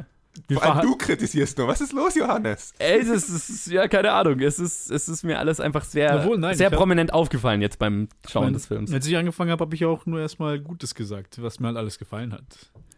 Wir 0.49 0.59
Vor 0.59 0.75
allem 0.77 0.87
du 0.87 0.97
kritisierst 0.97 1.57
nur. 1.59 1.69
Was 1.69 1.81
ist 1.81 1.93
los, 1.93 2.15
Johannes? 2.15 2.73
Ey, 2.79 3.01
es 3.01 3.09
ist, 3.09 3.29
es 3.29 3.49
ist, 3.49 3.67
ja, 3.69 3.87
keine 3.89 4.13
Ahnung, 4.13 4.41
es 4.41 4.59
ist, 4.59 4.91
es 4.91 5.09
ist 5.09 5.23
mir 5.25 5.39
alles 5.39 5.61
einfach 5.61 5.85
sehr, 5.85 6.21
Obwohl, 6.21 6.39
nein, 6.39 6.57
sehr 6.57 6.67
ich 6.69 6.73
hab- 6.73 6.79
prominent 6.79 7.13
aufgefallen 7.13 7.63
jetzt 7.63 7.79
beim 7.79 8.09
Schauen 8.29 8.45
mein, 8.45 8.53
des 8.55 8.67
Films. 8.67 8.93
Als 8.93 9.07
ich 9.07 9.17
angefangen 9.17 9.51
habe, 9.51 9.61
habe 9.65 9.75
ich 9.75 9.85
auch 9.85 10.07
nur 10.07 10.21
erstmal 10.21 10.59
Gutes 10.61 10.95
gesagt, 10.95 11.41
was 11.43 11.61
mir 11.61 11.69
halt 11.69 11.77
alles 11.77 11.99
gefallen 11.99 12.33
hat. 12.33 12.45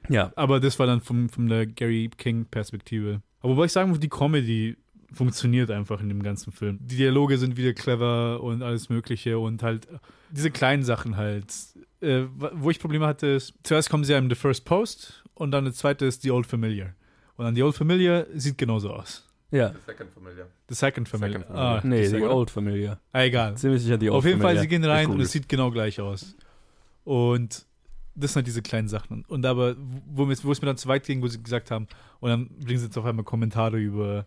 Ja, 0.08 0.32
Aber 0.36 0.58
das 0.60 0.78
war 0.78 0.86
dann 0.86 1.00
vom, 1.00 1.28
von 1.28 1.48
der 1.48 1.66
Gary 1.66 2.10
King-Perspektive. 2.16 3.20
Aber 3.40 3.52
wobei 3.56 3.66
ich 3.66 3.72
sagen 3.72 3.90
muss, 3.90 4.00
die 4.00 4.08
Comedy 4.08 4.76
funktioniert 5.12 5.70
einfach 5.70 6.00
in 6.00 6.08
dem 6.08 6.22
ganzen 6.22 6.52
Film. 6.52 6.78
Die 6.82 6.96
Dialoge 6.96 7.38
sind 7.38 7.56
wieder 7.56 7.72
clever 7.72 8.42
und 8.42 8.62
alles 8.62 8.88
Mögliche 8.88 9.38
und 9.38 9.62
halt 9.62 9.86
diese 10.30 10.50
kleinen 10.50 10.82
Sachen 10.82 11.16
halt. 11.16 11.52
Äh, 12.00 12.24
wo 12.52 12.70
ich 12.70 12.78
Probleme 12.78 13.06
hatte, 13.06 13.26
ist, 13.26 13.54
zuerst 13.64 13.90
kommen 13.90 14.04
sie 14.04 14.12
ja 14.12 14.18
in 14.18 14.28
The 14.28 14.36
First 14.36 14.64
Post 14.64 15.24
und 15.34 15.50
dann 15.50 15.64
das 15.64 15.76
zweite 15.76 16.04
ist 16.06 16.22
The 16.22 16.30
Old 16.30 16.46
Familiar. 16.46 16.90
Und 17.38 17.44
dann 17.46 17.54
The 17.54 17.62
Old 17.62 17.74
Familiar 17.74 18.26
sieht 18.34 18.58
genauso 18.58 18.90
aus. 18.90 19.26
ja. 19.50 19.70
The 19.70 19.78
Second 19.86 20.10
Familiar. 20.12 20.46
The 20.68 20.74
Second 20.74 21.08
Familiar. 21.08 21.40
Second 21.40 21.46
Familiar. 21.56 21.76
Ah, 21.78 21.86
Nee, 21.86 22.02
das- 22.02 22.10
die 22.12 22.22
Old 22.22 22.50
Familie. 22.50 22.98
ah, 23.12 23.22
egal. 23.22 23.56
Ziemlich 23.56 23.82
sicher 23.82 23.96
die 23.96 24.10
Old 24.10 24.18
Auf 24.18 24.24
jeden 24.26 24.40
Fall, 24.40 24.56
Familie. 24.56 24.62
sie 24.62 24.68
gehen 24.68 24.84
rein 24.84 25.06
und 25.08 25.20
es 25.20 25.32
sieht 25.32 25.48
genau 25.48 25.70
gleich 25.70 25.98
aus. 26.02 26.36
Und 27.04 27.64
das 28.14 28.32
sind 28.32 28.40
halt 28.40 28.46
diese 28.48 28.62
kleinen 28.62 28.88
Sachen. 28.88 29.24
Und 29.28 29.46
aber, 29.46 29.76
wo, 30.06 30.26
mir- 30.26 30.36
wo 30.42 30.52
es 30.52 30.60
mir 30.60 30.66
dann 30.66 30.76
zu 30.76 30.88
weit 30.88 31.04
ging, 31.06 31.22
wo 31.22 31.28
sie 31.28 31.42
gesagt 31.42 31.70
haben, 31.70 31.86
und 32.20 32.28
dann 32.30 32.48
bringen 32.58 32.78
sie 32.78 32.86
jetzt 32.86 32.98
auf 32.98 33.04
einmal 33.04 33.24
Kommentare 33.24 33.78
über 33.78 34.26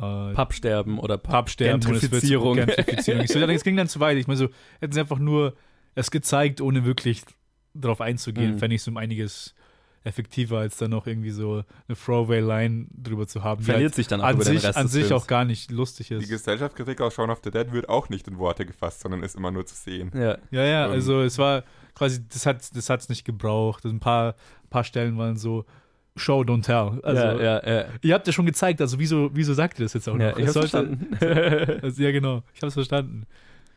äh, 0.00 0.32
Pappsterben 0.34 0.98
oder 0.98 1.18
Pappsterben 1.18 1.74
und 1.74 1.86
Gentrifizierung. 2.00 2.56
Gentrifizierung. 2.56 3.22
Ich 3.22 3.30
so, 3.32 3.38
es 3.40 3.64
ging 3.64 3.76
dann 3.76 3.88
zu 3.88 4.00
weit. 4.00 4.16
Ich 4.18 4.26
meine 4.26 4.36
so, 4.38 4.48
hätten 4.80 4.92
sie 4.92 5.00
einfach 5.00 5.18
nur 5.18 5.54
es 5.94 6.10
gezeigt, 6.10 6.60
ohne 6.60 6.84
wirklich 6.84 7.22
darauf 7.74 8.00
einzugehen, 8.00 8.54
Mhm. 8.54 8.58
fände 8.58 8.76
ich 8.76 8.82
es 8.82 8.88
um 8.88 8.96
einiges 8.96 9.54
effektiver, 10.04 10.58
als 10.58 10.76
dann 10.78 10.90
noch 10.90 11.06
irgendwie 11.06 11.30
so 11.30 11.64
eine 11.88 11.96
Throwaway-Line 11.96 12.86
drüber 12.90 13.26
zu 13.26 13.42
haben, 13.44 13.60
die 13.60 13.64
Verliert 13.66 13.90
halt 13.90 13.94
sich 13.96 14.06
dann 14.08 14.20
auch 14.20 14.26
an 14.26 14.34
über 14.36 14.44
den 14.44 14.54
sich, 14.54 14.64
Rest 14.64 14.78
an 14.78 14.84
des 14.84 14.92
sich 14.92 15.06
Films. 15.06 15.22
auch 15.22 15.26
gar 15.26 15.44
nicht 15.44 15.70
lustig 15.70 16.08
Die 16.08 16.14
ist. 16.14 16.28
Gesellschaftskritik 16.28 17.00
aus 17.00 17.14
Shaun 17.14 17.30
of 17.30 17.40
the 17.44 17.50
Dead 17.50 17.72
wird 17.72 17.88
auch 17.88 18.08
nicht 18.08 18.26
in 18.28 18.38
Worte 18.38 18.64
gefasst, 18.66 19.00
sondern 19.00 19.22
ist 19.22 19.36
immer 19.36 19.50
nur 19.50 19.66
zu 19.66 19.74
sehen. 19.74 20.10
Ja, 20.14 20.38
Ja, 20.50 20.64
ja, 20.64 20.86
also 20.86 21.22
es 21.22 21.38
war 21.38 21.64
quasi, 21.94 22.20
das 22.28 22.46
hat 22.46 22.74
das 22.76 22.88
hat's 22.90 23.08
nicht 23.08 23.24
gebraucht. 23.24 23.84
Ein 23.84 24.00
paar, 24.00 24.34
paar 24.70 24.84
Stellen 24.84 25.18
waren 25.18 25.36
so 25.36 25.64
Show, 26.16 26.40
don't 26.40 26.62
tell. 26.62 27.00
Also, 27.04 27.22
ja, 27.22 27.40
ja, 27.64 27.68
ja. 27.80 27.84
Ihr 28.02 28.14
habt 28.14 28.26
ja 28.26 28.32
schon 28.32 28.44
gezeigt, 28.46 28.80
also 28.80 28.98
wieso, 28.98 29.30
wieso 29.34 29.54
sagt 29.54 29.78
ihr 29.78 29.84
das 29.84 29.92
jetzt 29.92 30.08
auch 30.08 30.18
ja 30.18 30.30
noch? 30.30 30.38
ich 30.38 30.46
Es 30.48 30.56
hab's 30.56 30.70
sollte- 30.72 30.96
verstanden. 31.16 31.80
Also, 31.82 32.02
ja, 32.02 32.10
genau. 32.10 32.42
Ich 32.54 32.62
hab's 32.62 32.74
verstanden. 32.74 33.24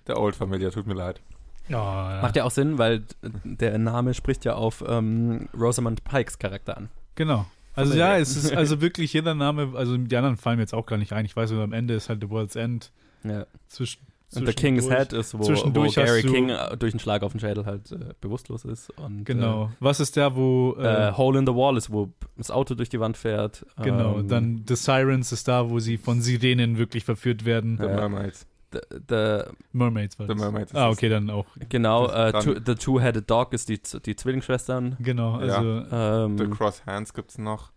Der 0.07 0.19
Old 0.19 0.35
Familiar, 0.35 0.71
tut 0.71 0.87
mir 0.87 0.95
leid. 0.95 1.21
Ja, 1.69 2.19
Macht 2.21 2.35
ja 2.35 2.43
auch 2.43 2.51
Sinn, 2.51 2.77
weil 2.77 3.03
der 3.43 3.77
Name 3.77 4.13
spricht 4.13 4.43
ja 4.45 4.55
auf 4.55 4.83
ähm, 4.87 5.47
Rosamund 5.57 6.03
Pikes 6.03 6.37
Charakter 6.39 6.75
an. 6.77 6.89
Genau. 7.15 7.45
Also 7.73 7.93
ja, 7.93 8.17
es 8.17 8.35
ist 8.35 8.53
also 8.53 8.81
wirklich 8.81 9.13
jeder 9.13 9.33
Name, 9.33 9.71
also 9.75 9.95
die 9.95 10.15
anderen 10.17 10.35
fallen 10.35 10.57
mir 10.57 10.63
jetzt 10.63 10.73
auch 10.73 10.85
gar 10.85 10.97
nicht 10.97 11.13
ein. 11.13 11.23
Ich 11.25 11.35
weiß, 11.35 11.51
nur 11.51 11.63
am 11.63 11.71
Ende 11.73 11.93
ist 11.93 12.09
halt 12.09 12.19
The 12.21 12.29
World's 12.29 12.57
End. 12.57 12.91
Ja. 13.23 13.45
Zwischen, 13.69 14.01
Und 14.35 14.45
The 14.45 14.53
King's 14.53 14.89
Head 14.89 15.13
ist, 15.13 15.33
wo, 15.33 15.39
wo 15.47 15.89
Gary 15.89 16.21
du- 16.23 16.31
King 16.33 16.49
äh, 16.49 16.75
durch 16.75 16.91
einen 16.93 16.99
Schlag 16.99 17.23
auf 17.23 17.31
den 17.31 17.39
Schädel 17.39 17.65
halt 17.65 17.89
äh, 17.93 17.97
bewusstlos 18.19 18.65
ist. 18.65 18.89
Und, 18.97 19.23
Genau. 19.23 19.71
Was 19.79 20.01
ist 20.01 20.17
der, 20.17 20.35
wo. 20.35 20.75
Äh, 20.77 20.83
äh, 20.83 21.07
Äh, 21.09 21.11
Hole 21.13 21.39
in 21.39 21.45
the 21.47 21.53
Wall 21.53 21.77
ist, 21.77 21.91
wo 21.93 22.09
das 22.35 22.51
Auto 22.51 22.75
durch 22.75 22.89
die 22.89 22.99
Wand 22.99 23.15
fährt. 23.15 23.65
genau. 23.81 24.19
Ähm, 24.19 24.27
Dann 24.27 24.65
The 24.67 24.75
Sirens 24.75 25.31
ist 25.31 25.47
da, 25.47 25.69
wo 25.69 25.79
sie 25.79 25.97
von 25.97 26.21
Sirenen 26.21 26.77
wirklich 26.77 27.05
verführt 27.05 27.45
werden. 27.45 27.77
The 27.77 27.85
Ja. 27.85 27.95
Mermaids. 27.95 28.45
The, 28.73 28.79
the, 29.09 29.43
Mermaids 29.71 30.17
war 30.19 30.27
The 30.27 30.33
das. 30.33 30.41
Mermaids 30.41 30.71
ist 30.71 30.77
Ah, 30.77 30.89
es. 30.89 30.97
okay, 30.97 31.09
dann 31.09 31.29
auch. 31.29 31.45
genau, 31.69 32.07
äh, 32.09 32.31
Das- 32.31 32.43
two, 32.45 32.55
The 32.65 32.75
Two-Headed 32.75 33.29
Dog 33.29 33.53
ist 33.53 33.69
die, 33.69 33.79
die 34.05 34.15
Zwillingsschwestern. 34.15 34.97
Genau, 34.99 35.39
Ja. 35.41 35.55
also. 35.57 35.85
Ähm, 35.91 36.37
The 36.37 36.47
Cross 36.47 36.85
Hands 36.85 37.13
gibt's 37.13 37.37
noch. 37.37 37.71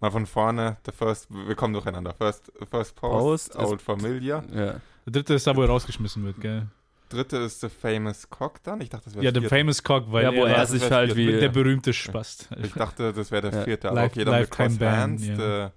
Mal 0.00 0.10
von 0.10 0.26
vorne, 0.26 0.76
the 0.84 0.92
first, 0.92 1.28
wir 1.30 1.54
kommen 1.54 1.72
durcheinander. 1.72 2.12
First, 2.12 2.52
first 2.70 2.94
Post, 2.96 3.52
Post 3.54 3.56
Old 3.56 3.80
Familiar. 3.82 4.44
ja. 4.54 4.74
Der 5.06 5.12
dritte 5.12 5.34
ist 5.34 5.46
da, 5.46 5.56
wo 5.56 5.62
er 5.62 5.68
rausgeschmissen 5.68 6.24
wird, 6.24 6.40
gell? 6.40 6.66
Dritte 7.08 7.36
ist 7.36 7.60
The 7.60 7.68
Famous 7.68 8.28
Cock 8.28 8.62
dann. 8.64 8.80
Ich 8.80 8.88
dachte, 8.90 9.04
das 9.04 9.14
wäre 9.14 9.24
Ja, 9.24 9.32
The 9.40 9.46
Famous 9.46 9.82
Cock, 9.82 10.06
weil 10.10 10.24
ja, 10.24 10.32
wo 10.34 10.44
er, 10.44 10.56
er 10.56 10.66
sich 10.66 10.90
halt 10.90 11.14
wie. 11.16 11.26
der 11.30 11.48
berühmte 11.50 11.92
Spast. 11.92 12.48
Ich 12.62 12.72
dachte, 12.72 13.12
das 13.12 13.30
wäre 13.30 13.48
der 13.50 13.60
Ja. 13.60 13.64
vierte. 13.64 13.88
Aber 13.88 14.00
Life- 14.02 14.10
okay, 14.16 14.24
dann 14.24 14.34
The 14.34 14.40
Lifetime 14.40 14.78
Cross 14.78 14.88
Hands. 14.98 15.26
ja. 15.28 15.36
The, 15.36 15.72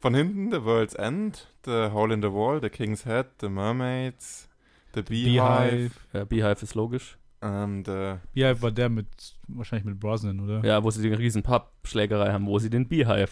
von 0.00 0.14
hinten 0.14 0.50
The 0.52 0.64
World's 0.64 0.94
End, 0.94 1.48
The 1.64 1.88
Hole 1.92 2.12
in 2.14 2.22
the 2.22 2.32
Wall, 2.32 2.60
The 2.60 2.68
King's 2.70 3.04
Head, 3.04 3.26
The 3.40 3.48
Mermaids, 3.48 4.48
The 4.94 5.02
Beehive, 5.02 5.70
Beehive. 5.70 5.90
ja, 6.12 6.24
Beehive 6.24 6.62
ist 6.62 6.74
logisch. 6.74 7.18
ähm, 7.42 7.82
The 7.84 8.14
Beehive 8.32 8.62
war 8.62 8.70
der 8.70 8.88
mit, 8.88 9.06
wahrscheinlich 9.48 9.84
mit 9.84 9.98
Brosnan, 10.00 10.40
oder? 10.40 10.64
Ja, 10.64 10.82
wo 10.82 10.90
sie 10.90 11.02
die 11.02 11.12
riesen 11.14 11.42
Pappschlägerei 11.42 12.32
haben, 12.32 12.46
wo 12.46 12.58
sie 12.58 12.70
den 12.70 12.88
Beehive 12.88 13.28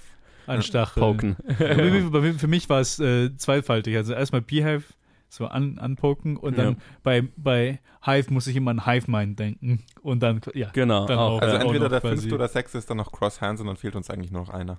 Anstacheln. 0.46 1.00
poken. 1.02 1.36
Für 2.38 2.48
mich 2.48 2.68
war 2.68 2.80
es 2.80 2.98
äh, 2.98 3.34
zweifaltig. 3.36 3.96
Also 3.96 4.12
erstmal 4.12 4.42
Beehive 4.42 4.84
so 5.30 5.46
an, 5.46 5.78
anpoken 5.78 6.36
und 6.36 6.58
dann 6.58 6.74
Ja. 6.74 6.76
bei, 7.02 7.22
bei 7.36 7.80
Hive 8.04 8.30
muss 8.32 8.46
ich 8.46 8.54
immer 8.56 8.70
an 8.70 8.84
Hive 8.84 9.10
Mind 9.10 9.38
denken. 9.38 9.82
Und 10.02 10.22
dann, 10.22 10.40
ja. 10.54 10.68
genau. 10.72 11.06
Dann 11.06 11.18
auch, 11.18 11.36
auch, 11.38 11.40
Also 11.42 11.56
entweder 11.56 11.84
noch 11.84 11.88
der 11.88 12.00
fünfte 12.02 12.34
oder 12.34 12.46
sechste 12.48 12.76
ist 12.78 12.90
dann 12.90 12.98
noch 12.98 13.10
Cross 13.10 13.40
Hands 13.40 13.58
und 13.60 13.66
dann 13.66 13.76
fehlt 13.76 13.96
uns 13.96 14.10
eigentlich 14.10 14.30
nur 14.30 14.42
noch 14.42 14.50
einer. 14.50 14.76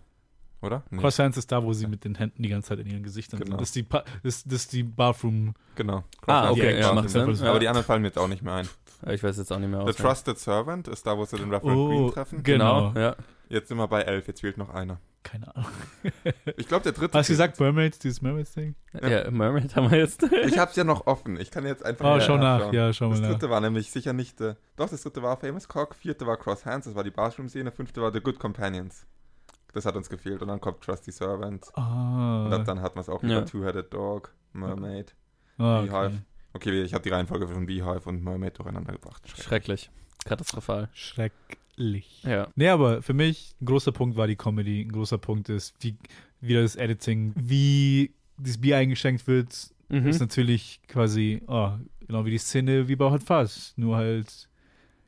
Oder? 0.62 0.84
Nee. 0.90 1.00
Cross 1.02 1.20
Hands 1.20 1.38
ist 1.38 1.52
da, 1.52 1.64
wo 1.64 1.74
sie 1.74 1.86
mit 1.88 2.04
den 2.06 2.16
Händen 2.16 2.42
die 2.42 2.50
ganze 2.50 2.70
Zeit 2.70 2.80
in 2.80 2.88
ihren 2.88 3.04
Gesichtern 3.04 3.40
Genau. 3.40 3.52
sind. 3.52 3.62
Das 3.62 3.70
ist 3.70 3.76
die, 3.76 3.84
Pa- 3.84 4.04
das, 4.24 4.44
das 4.44 4.54
ist 4.62 4.74
die 4.74 4.84
Bathroom. 4.84 5.54
Genau. 5.76 6.04
Ah, 6.26 6.50
okay, 6.52 6.80
ja, 6.80 6.94
macht. 6.94 7.10
Sinn. 7.10 7.22
Aber 7.22 7.34
Ja. 7.34 7.60
die 7.60 7.68
anderen 7.68 7.86
fallen 7.86 8.02
mir 8.02 8.08
jetzt 8.10 8.18
auch 8.18 8.28
nicht 8.28 8.42
mehr 8.42 8.54
ein. 8.56 8.70
Ich 9.12 9.22
weiß 9.24 9.38
jetzt 9.38 9.52
auch 9.52 9.60
nicht 9.60 9.70
mehr 9.70 9.82
The 9.82 9.90
aus. 9.90 9.96
Trusted 9.98 10.40
Servant 10.40 10.88
ist 10.88 11.06
da, 11.06 11.18
wo 11.18 11.26
sie 11.26 11.38
den 11.38 11.54
Reverend 11.54 11.78
Oh, 11.78 11.88
Green 11.90 12.12
treffen. 12.14 12.44
Genau. 12.44 12.94
ja. 12.96 13.16
Jetzt 13.50 13.68
sind 13.68 13.78
wir 13.78 13.88
bei 13.88 14.02
elf, 14.02 14.28
jetzt 14.28 14.42
fehlt 14.42 14.58
noch 14.58 14.70
einer. 14.74 15.00
Keine 15.22 15.56
Ahnung. 15.56 15.70
Ich 16.58 16.68
glaube, 16.68 16.84
der 16.84 16.92
dritte. 16.94 17.18
Hast 17.18 17.30
du 17.30 17.34
gesagt 17.34 17.60
Mermaids, 17.60 18.00
dieses 18.00 18.22
Mermaids-Ding? 18.22 18.76
Ja, 19.02 19.30
Mermaid 19.30 19.76
haben 19.76 19.92
wir 19.92 19.98
jetzt. 20.00 20.24
Ich 20.46 20.58
hab's 20.58 20.76
ja 20.76 20.84
noch 20.84 21.06
offen. 21.08 21.40
Ich 21.40 21.52
kann 21.52 21.66
jetzt 21.66 21.84
einfach 21.86 22.16
Oh, 22.16 22.20
schau 22.20 22.38
nach. 22.38 22.72
Ja, 22.74 22.94
schau 22.94 23.06
mal 23.10 23.12
Das 23.12 23.22
nach. 23.22 23.30
dritte 23.32 23.50
war 23.50 23.60
nämlich 23.62 23.92
sicher 23.92 24.14
nicht. 24.14 24.40
Äh, 24.42 24.56
doch, 24.78 24.90
das 24.90 25.02
dritte 25.04 25.22
war 25.22 25.38
Famous 25.38 25.68
Cock, 25.68 25.94
vierte 25.96 26.26
war 26.26 26.38
Cross 26.38 26.66
Hands, 26.66 26.86
das 26.86 26.96
war 26.96 27.04
die 27.04 27.12
Bathroom-Szene, 27.12 27.72
fünfte 27.72 28.02
war 28.02 28.12
The 28.14 28.22
Good 28.22 28.40
Companions. 28.40 29.06
Das 29.76 29.86
hat 29.86 29.96
uns 29.96 30.10
gefehlt. 30.10 30.42
Und 30.42 30.48
dann 30.48 30.60
kommt 30.62 30.82
Trusty 30.82 31.12
Servant. 31.12 31.68
Und 31.76 31.78
Ah. 31.84 32.50
ab 32.52 32.66
dann 32.66 32.82
hat 32.82 32.96
man 32.96 33.02
es 33.04 33.10
auch 33.10 33.22
Ja. 33.22 33.38
über 33.40 33.46
Two-Headed 33.46 33.94
Dog, 33.94 34.34
Mermaid. 34.54 35.14
ah, 35.58 35.82
Beehive. 35.82 36.06
okay. 36.06 36.18
Okay, 36.54 36.82
ich 36.84 36.94
habe 36.94 37.04
die 37.04 37.10
Reihenfolge 37.10 37.48
von 37.50 37.66
Beehive 37.66 38.08
und 38.08 38.24
Mermaid 38.24 38.58
durcheinander 38.58 38.94
gebracht. 38.94 39.22
Schrecklich. 39.38 39.92
Katastrophal. 40.24 40.88
Schrecklich. 40.94 42.24
Ja. 42.24 42.48
Nee, 42.56 42.70
aber 42.70 43.02
für 43.02 43.14
mich 43.14 43.54
ein 43.62 43.66
großer 43.66 43.92
Punkt 43.92 44.16
war 44.16 44.28
die 44.28 44.38
Comedy. 44.38 44.82
Ein 44.82 44.92
großer 44.94 45.18
Punkt 45.18 45.50
ist, 45.50 45.76
wie 45.82 45.98
wieder 46.40 46.62
das 46.62 46.76
Editing, 46.78 47.34
wie 47.36 48.14
das 48.38 48.58
Bier 48.60 48.78
eingeschenkt 48.78 49.28
wird, 49.28 49.70
Mhm. 49.90 50.08
ist 50.08 50.20
natürlich 50.20 50.80
quasi, 50.88 51.42
oh, 51.48 51.72
genau 52.08 52.24
wie 52.26 52.32
die 52.32 52.38
Szene 52.38 52.88
wie 52.88 52.96
bei 52.96 53.10
Hot 53.12 53.24
Fuzz, 53.24 53.74
nur 53.76 53.98
halt 53.98 54.48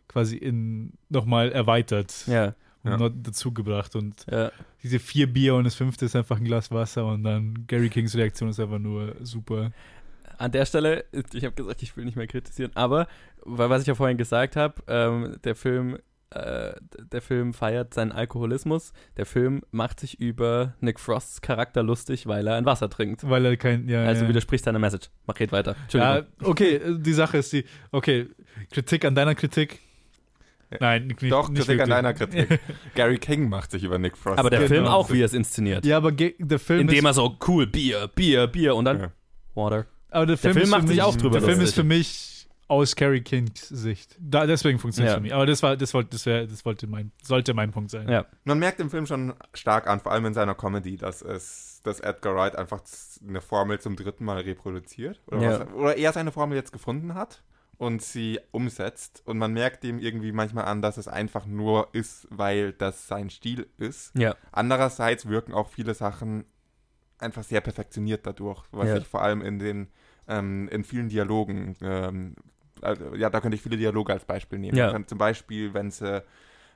quasi 0.07 0.35
in 0.37 0.93
nochmal 1.09 1.51
erweitert 1.51 2.25
Ja, 2.27 2.53
Ja. 2.91 2.97
noch 2.97 3.09
dazugebracht. 3.09 3.95
Und 3.95 4.25
ja. 4.29 4.51
diese 4.83 4.99
vier 4.99 5.31
Bier 5.31 5.55
und 5.55 5.63
das 5.63 5.75
fünfte 5.75 6.05
ist 6.05 6.15
einfach 6.15 6.37
ein 6.37 6.43
Glas 6.45 6.71
Wasser 6.71 7.05
und 7.05 7.23
dann 7.23 7.65
Gary 7.67 7.89
Kings 7.89 8.15
Reaktion 8.15 8.49
ist 8.49 8.59
einfach 8.59 8.79
nur 8.79 9.15
super. 9.21 9.71
An 10.37 10.51
der 10.51 10.65
Stelle, 10.65 11.05
ich 11.33 11.43
habe 11.43 11.55
gesagt, 11.55 11.81
ich 11.81 11.97
will 11.97 12.05
nicht 12.05 12.15
mehr 12.15 12.27
kritisieren, 12.27 12.71
aber 12.75 13.07
weil 13.43 13.69
was 13.69 13.81
ich 13.81 13.87
ja 13.87 13.95
vorhin 13.95 14.17
gesagt 14.17 14.55
habe, 14.55 14.75
ähm, 14.87 15.37
der 15.43 15.55
Film, 15.55 15.97
äh, 16.29 16.73
der 17.11 17.21
Film 17.21 17.53
feiert 17.53 17.93
seinen 17.93 18.11
Alkoholismus. 18.11 18.93
Der 19.15 19.25
Film 19.25 19.61
macht 19.71 19.99
sich 19.99 20.19
über 20.19 20.73
Nick 20.81 20.99
Frosts 20.99 21.41
Charakter 21.41 21.81
lustig, 21.81 22.27
weil 22.27 22.45
er 22.45 22.55
ein 22.55 22.65
Wasser 22.65 22.89
trinkt. 22.89 23.27
Weil 23.27 23.45
er 23.45 23.57
kein, 23.57 23.87
ja, 23.87 24.03
Also 24.03 24.23
ja. 24.23 24.29
widerspricht 24.29 24.65
seiner 24.65 24.79
Message. 24.79 25.09
Mach 25.25 25.39
red 25.39 25.51
weiter. 25.51 25.75
Ja, 25.93 26.17
Entschuldigung. 26.17 26.51
okay, 26.51 26.75
äh, 26.75 26.99
die 26.99 27.13
Sache 27.13 27.37
ist 27.37 27.53
die, 27.53 27.65
okay, 27.91 28.27
Kritik 28.71 29.05
an 29.05 29.15
deiner 29.15 29.33
Kritik. 29.35 29.79
Nein, 30.79 31.07
nicht, 31.07 31.31
Doch, 31.31 31.49
nicht 31.49 31.65
Kritik 31.65 31.81
an 31.81 31.89
wirklich. 31.89 31.89
deiner 31.89 32.13
Kritik. 32.13 32.59
Gary 32.95 33.17
King 33.17 33.49
macht 33.49 33.71
sich 33.71 33.83
über 33.83 33.97
Nick 33.97 34.17
Frost. 34.17 34.37
aber 34.39 34.49
der 34.49 34.59
genau. 34.59 34.69
Film 34.69 34.85
auch, 34.85 35.11
wie 35.11 35.21
er 35.21 35.25
es 35.25 35.33
inszeniert. 35.33 35.85
Ja, 35.85 35.97
aber 35.97 36.11
der 36.11 36.59
Film 36.59 36.81
Indem 36.81 36.99
ist, 36.99 37.05
er 37.05 37.13
so 37.13 37.37
cool, 37.47 37.67
Bier, 37.67 38.07
Bier, 38.13 38.47
Bier 38.47 38.75
und 38.75 38.85
dann 38.85 38.99
Ja. 38.99 39.11
Water. 39.55 39.85
aber 40.11 40.25
der 40.25 40.37
Film, 40.37 40.53
Film 40.53 40.63
ist 40.65 40.69
macht 40.71 40.81
sich 40.87 40.97
mich, 40.97 41.01
auch 41.03 41.15
drüber 41.15 41.39
Der 41.39 41.47
Film 41.47 41.61
ist 41.61 41.73
für 41.75 41.83
mich 41.83 42.47
aus 42.69 42.97
Gary 42.97 43.21
Kings 43.21 43.69
Sicht. 43.69 44.17
Da, 44.19 44.45
deswegen 44.45 44.77
funktioniert 44.77 45.11
es 45.11 45.13
Ja. 45.13 45.17
für 45.19 45.23
mich. 45.23 45.33
Aber 45.33 45.45
das 45.45 45.63
war, 45.63 45.77
das 45.77 45.93
wollte, 45.93 46.09
das 46.11 46.25
wäre, 46.25 46.47
das 46.47 46.65
wollte 46.65 46.85
mein, 46.85 47.11
sollte 47.23 47.53
mein 47.53 47.71
Punkt 47.71 47.89
sein. 47.91 48.09
Ja. 48.09 48.25
Man 48.43 48.59
merkt 48.59 48.81
im 48.81 48.89
Film 48.89 49.05
schon 49.05 49.33
stark 49.53 49.87
an, 49.87 50.01
vor 50.01 50.11
allem 50.11 50.25
in 50.25 50.33
seiner 50.33 50.53
Comedy, 50.53 50.97
dass 50.97 51.21
es, 51.21 51.79
dass 51.85 52.01
Edgar 52.01 52.35
Wright 52.35 52.57
einfach 52.57 52.81
eine 53.25 53.39
Formel 53.39 53.79
zum 53.79 53.95
dritten 53.95 54.25
Mal 54.25 54.39
reproduziert. 54.41 55.21
Oder, 55.27 55.41
Ja. 55.41 55.59
was, 55.61 55.73
oder 55.73 55.97
er 55.97 56.11
seine 56.11 56.33
Formel 56.33 56.57
jetzt 56.57 56.73
gefunden 56.73 57.13
hat 57.13 57.41
und 57.77 58.01
sie 58.01 58.39
umsetzt. 58.51 59.21
Und 59.25 59.37
man 59.37 59.53
merkt 59.53 59.83
ihm 59.83 59.99
irgendwie 59.99 60.31
manchmal 60.31 60.65
an, 60.65 60.81
dass 60.81 60.97
es 60.97 61.07
einfach 61.07 61.45
nur 61.45 61.89
ist, 61.93 62.27
weil 62.31 62.73
das 62.73 63.07
sein 63.07 63.29
Stil 63.29 63.67
ist. 63.77 64.15
Ja. 64.17 64.35
Andererseits 64.51 65.27
wirken 65.27 65.53
auch 65.53 65.69
viele 65.69 65.93
Sachen 65.93 66.45
einfach 67.19 67.43
sehr 67.43 67.61
perfektioniert 67.61 68.25
dadurch, 68.25 68.63
was 68.71 68.87
Ja. 68.89 68.97
ich 68.97 69.07
vor 69.07 69.21
allem 69.21 69.41
in 69.41 69.59
den 69.59 69.87
ähm, 70.27 70.67
in 70.69 70.83
vielen 70.83 71.07
Dialogen, 71.07 71.75
ähm, 71.81 72.35
also, 72.81 73.15
ja, 73.15 73.29
da 73.29 73.39
könnte 73.39 73.55
ich 73.55 73.61
viele 73.61 73.77
Dialoge 73.77 74.11
als 74.13 74.25
Beispiel 74.25 74.59
nehmen. 74.59 74.77
Ja. 74.77 74.93
Zum 75.07 75.17
Beispiel, 75.17 75.73
wenn 75.73 75.89
sie, 75.89 76.21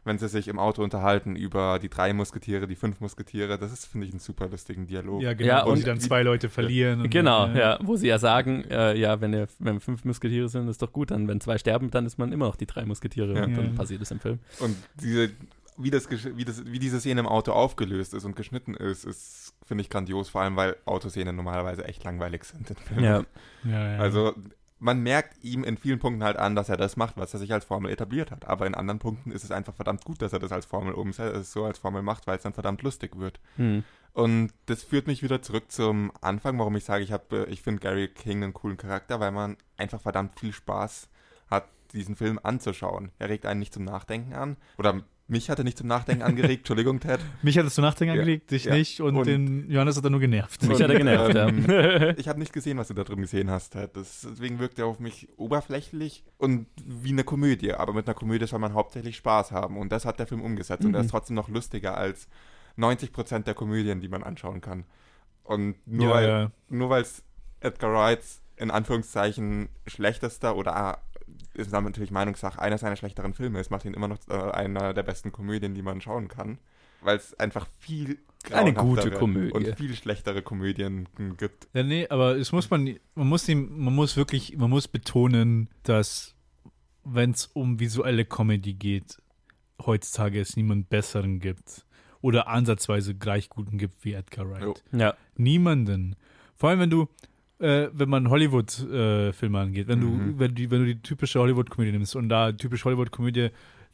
wenn 0.03 0.17
sie 0.17 0.27
sich 0.27 0.47
im 0.47 0.57
Auto 0.57 0.83
unterhalten 0.83 1.35
über 1.35 1.77
die 1.79 1.89
drei 1.89 2.11
Musketiere, 2.13 2.67
die 2.67 2.75
fünf 2.75 2.99
Musketiere, 3.01 3.57
das 3.59 3.71
ist, 3.71 3.85
finde 3.85 4.07
ich, 4.07 4.13
ein 4.13 4.19
super 4.19 4.47
lustigen 4.49 4.87
Dialog. 4.87 5.21
Ja, 5.21 5.33
genau. 5.33 5.47
Ja, 5.49 5.65
wo 5.65 5.69
und- 5.71 5.77
sie 5.77 5.83
dann 5.83 5.99
zwei 5.99 6.23
Leute 6.23 6.49
verlieren. 6.49 7.01
und- 7.01 7.09
Genau, 7.11 7.47
ja. 7.49 7.77
Wo 7.83 7.95
sie 7.97 8.07
ja 8.07 8.17
sagen, 8.17 8.63
äh, 8.69 8.97
ja, 8.97 9.21
wenn, 9.21 9.33
ihr, 9.33 9.47
wenn 9.59 9.79
fünf 9.79 10.03
Musketiere 10.03 10.49
sind, 10.49 10.67
ist 10.67 10.81
doch 10.81 10.91
gut. 10.91 11.11
Dann, 11.11 11.27
wenn 11.27 11.39
zwei 11.39 11.57
sterben, 11.57 11.91
dann 11.91 12.05
ist 12.05 12.17
man 12.17 12.31
immer 12.31 12.45
noch 12.47 12.55
die 12.55 12.65
drei 12.65 12.85
Musketiere. 12.85 13.35
Ja. 13.35 13.43
Und 13.45 13.55
dann 13.55 13.65
Ja. 13.67 13.71
passiert 13.73 14.01
es 14.01 14.09
im 14.11 14.19
Film. 14.19 14.39
Und 14.59 14.75
diese, 15.01 15.29
wie, 15.77 15.91
das, 15.91 16.07
wie, 16.09 16.45
das, 16.45 16.65
wie 16.65 16.79
diese 16.79 16.99
Szene 16.99 17.19
im 17.21 17.27
Auto 17.27 17.51
aufgelöst 17.51 18.13
ist 18.13 18.25
und 18.25 18.35
geschnitten 18.35 18.73
ist, 18.73 19.05
ist, 19.05 19.53
finde 19.65 19.83
ich, 19.83 19.89
grandios, 19.89 20.29
vor 20.29 20.41
allem, 20.41 20.55
weil 20.55 20.75
Autoszenen 20.85 21.35
normalerweise 21.35 21.85
echt 21.85 22.03
langweilig 22.03 22.43
sind 22.45 22.69
in 22.69 22.75
Filmen. 22.75 23.03
Ja. 23.03 23.23
Ja, 23.63 23.93
ja. 23.93 23.99
Also 23.99 24.33
man 24.81 24.99
merkt 25.01 25.43
ihm 25.43 25.63
in 25.63 25.77
vielen 25.77 25.99
Punkten 25.99 26.23
halt 26.23 26.37
an, 26.37 26.55
dass 26.55 26.67
er 26.67 26.75
das 26.75 26.97
macht, 26.97 27.15
was 27.15 27.33
er 27.33 27.39
sich 27.39 27.53
als 27.53 27.65
Formel 27.65 27.91
etabliert 27.91 28.31
hat. 28.31 28.47
Aber 28.47 28.65
in 28.65 28.73
anderen 28.73 28.97
Punkten 28.97 29.31
ist 29.31 29.43
es 29.43 29.51
einfach 29.51 29.75
verdammt 29.75 30.03
gut, 30.03 30.23
dass 30.23 30.33
er 30.33 30.39
das 30.39 30.51
als 30.51 30.65
Formel 30.65 30.93
umsetzt, 30.93 31.35
es 31.35 31.53
so 31.53 31.65
als 31.65 31.77
Formel 31.77 32.01
macht, 32.01 32.25
weil 32.25 32.37
es 32.37 32.43
dann 32.43 32.53
verdammt 32.53 32.81
lustig 32.81 33.17
wird. 33.17 33.39
Hm. 33.57 33.83
Und 34.13 34.51
das 34.65 34.81
führt 34.81 35.05
mich 35.05 35.21
wieder 35.21 35.43
zurück 35.43 35.71
zum 35.71 36.11
Anfang, 36.19 36.57
warum 36.57 36.75
ich 36.75 36.83
sage, 36.83 37.03
ich 37.03 37.11
habe, 37.11 37.45
ich 37.49 37.61
finde 37.61 37.79
Gary 37.79 38.07
King 38.07 38.43
einen 38.43 38.53
coolen 38.53 38.75
Charakter, 38.75 39.19
weil 39.19 39.31
man 39.31 39.55
einfach 39.77 40.01
verdammt 40.01 40.39
viel 40.39 40.51
Spaß 40.51 41.09
hat, 41.47 41.67
diesen 41.93 42.15
Film 42.15 42.39
anzuschauen. 42.41 43.11
Er 43.19 43.29
regt 43.29 43.45
einen 43.45 43.59
nicht 43.59 43.73
zum 43.73 43.83
Nachdenken 43.83 44.33
an. 44.33 44.57
Oder 44.79 45.03
mich 45.31 45.49
hat 45.49 45.57
er 45.57 45.63
nicht 45.63 45.77
zum 45.77 45.87
Nachdenken 45.87 46.23
angeregt. 46.23 46.59
Entschuldigung, 46.59 46.99
Ted. 46.99 47.19
Mich 47.41 47.57
hat 47.57 47.65
es 47.65 47.73
zu 47.75 47.81
Nachdenken 47.81 48.13
Ja. 48.15 48.21
angelegt, 48.21 48.51
dich 48.51 48.65
Ja. 48.65 48.73
nicht 48.75 48.99
und, 49.01 49.15
Und- 49.15 49.25
den 49.27 49.69
Johannes 49.71 49.97
hat 49.97 50.03
er 50.03 50.09
nur 50.09 50.19
genervt. 50.19 50.61
Mich 50.67 50.81
hat 50.81 50.89
er 50.89 50.97
genervt, 50.97 51.35
ähm, 51.35 51.65
ja. 51.67 52.09
Ich 52.17 52.27
habe 52.27 52.37
nicht 52.39 52.51
gesehen, 52.53 52.77
was 52.77 52.89
du 52.89 52.93
da 52.93 53.03
drin 53.03 53.21
gesehen 53.21 53.49
hast. 53.49 53.71
Ted. 53.71 53.95
Das, 53.95 54.27
deswegen 54.29 54.59
wirkt 54.59 54.77
er 54.77 54.85
auf 54.85 54.99
mich 54.99 55.29
oberflächlich 55.37 56.23
und 56.37 56.67
wie 56.85 57.11
eine 57.11 57.23
Komödie. 57.23 57.73
Aber 57.73 57.93
mit 57.93 58.07
einer 58.07 58.13
Komödie 58.15 58.45
soll 58.45 58.59
man 58.59 58.73
hauptsächlich 58.73 59.15
Spaß 59.17 59.51
haben. 59.51 59.77
Und 59.77 59.91
das 59.91 60.05
hat 60.05 60.19
der 60.19 60.27
Film 60.27 60.41
umgesetzt. 60.41 60.83
Und 60.85 60.93
er 60.93 60.99
Mhm. 60.99 61.05
ist 61.05 61.11
trotzdem 61.11 61.35
noch 61.35 61.47
lustiger 61.49 61.97
als 61.97 62.27
90% 62.77 63.47
der 63.47 63.53
Komödien, 63.53 64.01
die 64.01 64.07
man 64.09 64.23
anschauen 64.23 64.61
kann. 64.61 64.85
Und 65.43 65.75
nur 65.87 66.07
ja, 66.09 66.13
weil 66.13 66.27
ja. 66.27 66.51
nur 66.69 66.89
weil 66.89 67.01
es 67.01 67.23
Edgar 67.61 67.91
Wrights 67.93 68.41
in 68.57 68.69
Anführungszeichen 68.71 69.69
schlechtester 69.87 70.55
oder 70.55 70.99
ist 71.53 71.73
dann 71.73 71.83
natürlich 71.83 72.11
Meinungssache 72.11 72.61
einer 72.61 72.77
seiner 72.77 72.95
schlechteren 72.95 73.33
Filme 73.33 73.59
ist, 73.59 73.71
macht 73.71 73.85
ihn 73.85 73.93
immer 73.93 74.07
noch 74.07 74.17
äh, 74.29 74.33
einer 74.33 74.93
der 74.93 75.03
besten 75.03 75.31
Komödien, 75.31 75.73
die 75.73 75.81
man 75.81 76.01
schauen 76.01 76.27
kann, 76.27 76.59
weil 77.01 77.17
es 77.17 77.37
einfach 77.39 77.67
viel 77.79 78.19
Eine 78.51 78.73
gute 78.73 79.11
Komödie. 79.11 79.51
und 79.51 79.75
viel 79.77 79.95
schlechtere 79.95 80.41
Komödien 80.41 81.07
gibt. 81.37 81.67
Ja, 81.73 81.83
nee, 81.83 82.07
aber 82.09 82.37
es 82.37 82.51
muss 82.51 82.69
man, 82.69 82.97
man 83.15 83.27
muss 83.27 83.47
ihm, 83.49 83.83
man 83.83 83.93
muss 83.95 84.17
wirklich, 84.17 84.57
man 84.57 84.69
muss 84.69 84.87
betonen, 84.87 85.69
dass 85.83 86.35
wenn 87.03 87.31
es 87.31 87.47
um 87.47 87.79
visuelle 87.79 88.25
Comedy 88.25 88.73
geht, 88.73 89.21
heutzutage 89.85 90.39
es 90.39 90.55
niemand 90.55 90.89
besseren 90.89 91.39
gibt 91.39 91.85
oder 92.21 92.47
ansatzweise 92.47 93.15
gleich 93.15 93.49
guten 93.49 93.77
gibt 93.77 94.05
wie 94.05 94.13
Edgar 94.13 94.49
Wright. 94.49 94.63
Jo. 94.63 94.75
ja. 94.91 95.15
Niemanden. 95.35 96.15
Vor 96.55 96.69
allem, 96.69 96.79
wenn 96.79 96.89
du, 96.91 97.09
äh, 97.61 97.89
wenn 97.93 98.09
man 98.09 98.29
Hollywood-Filme 98.29 99.59
angeht, 99.59 99.87
wenn 99.87 99.99
Mhm. 99.99 100.33
du, 100.33 100.39
wenn, 100.39 100.55
die, 100.55 100.71
wenn 100.71 100.79
du 100.79 100.85
die 100.85 101.01
typische 101.01 101.39
Hollywood-Komödie 101.39 101.91
nimmst 101.91 102.15
und 102.15 102.29
da 102.29 102.51
typisch 102.51 102.83
Hollywood-Komödie 102.85 103.49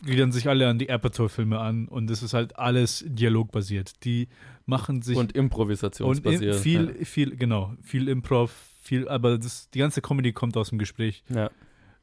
gliedern 0.06 0.32
sich 0.32 0.48
alle 0.48 0.68
an 0.70 0.78
die 0.78 0.90
Apatow-Filme 0.92 1.60
an 1.60 1.88
und 1.88 2.10
es 2.12 2.22
ist 2.22 2.34
halt 2.34 2.58
alles 2.58 3.04
dialogbasiert. 3.08 4.04
Die 4.06 4.28
machen 4.66 5.02
sich 5.02 5.18
Und 5.18 5.24
und 5.28 5.32
in, 5.34 5.44
improvisationsbasiert. 5.46 6.56
viel, 6.56 6.94
viel, 7.06 7.36
genau, 7.36 7.74
viel 7.82 8.08
Improv, 8.08 8.52
viel, 8.82 9.08
aber 9.10 9.38
das, 9.38 9.70
die 9.72 9.80
ganze 9.80 10.02
Comedy 10.02 10.34
kommt 10.34 10.56
aus 10.56 10.70
dem 10.70 10.78
Gespräch. 10.78 11.24
ja. 11.30 11.50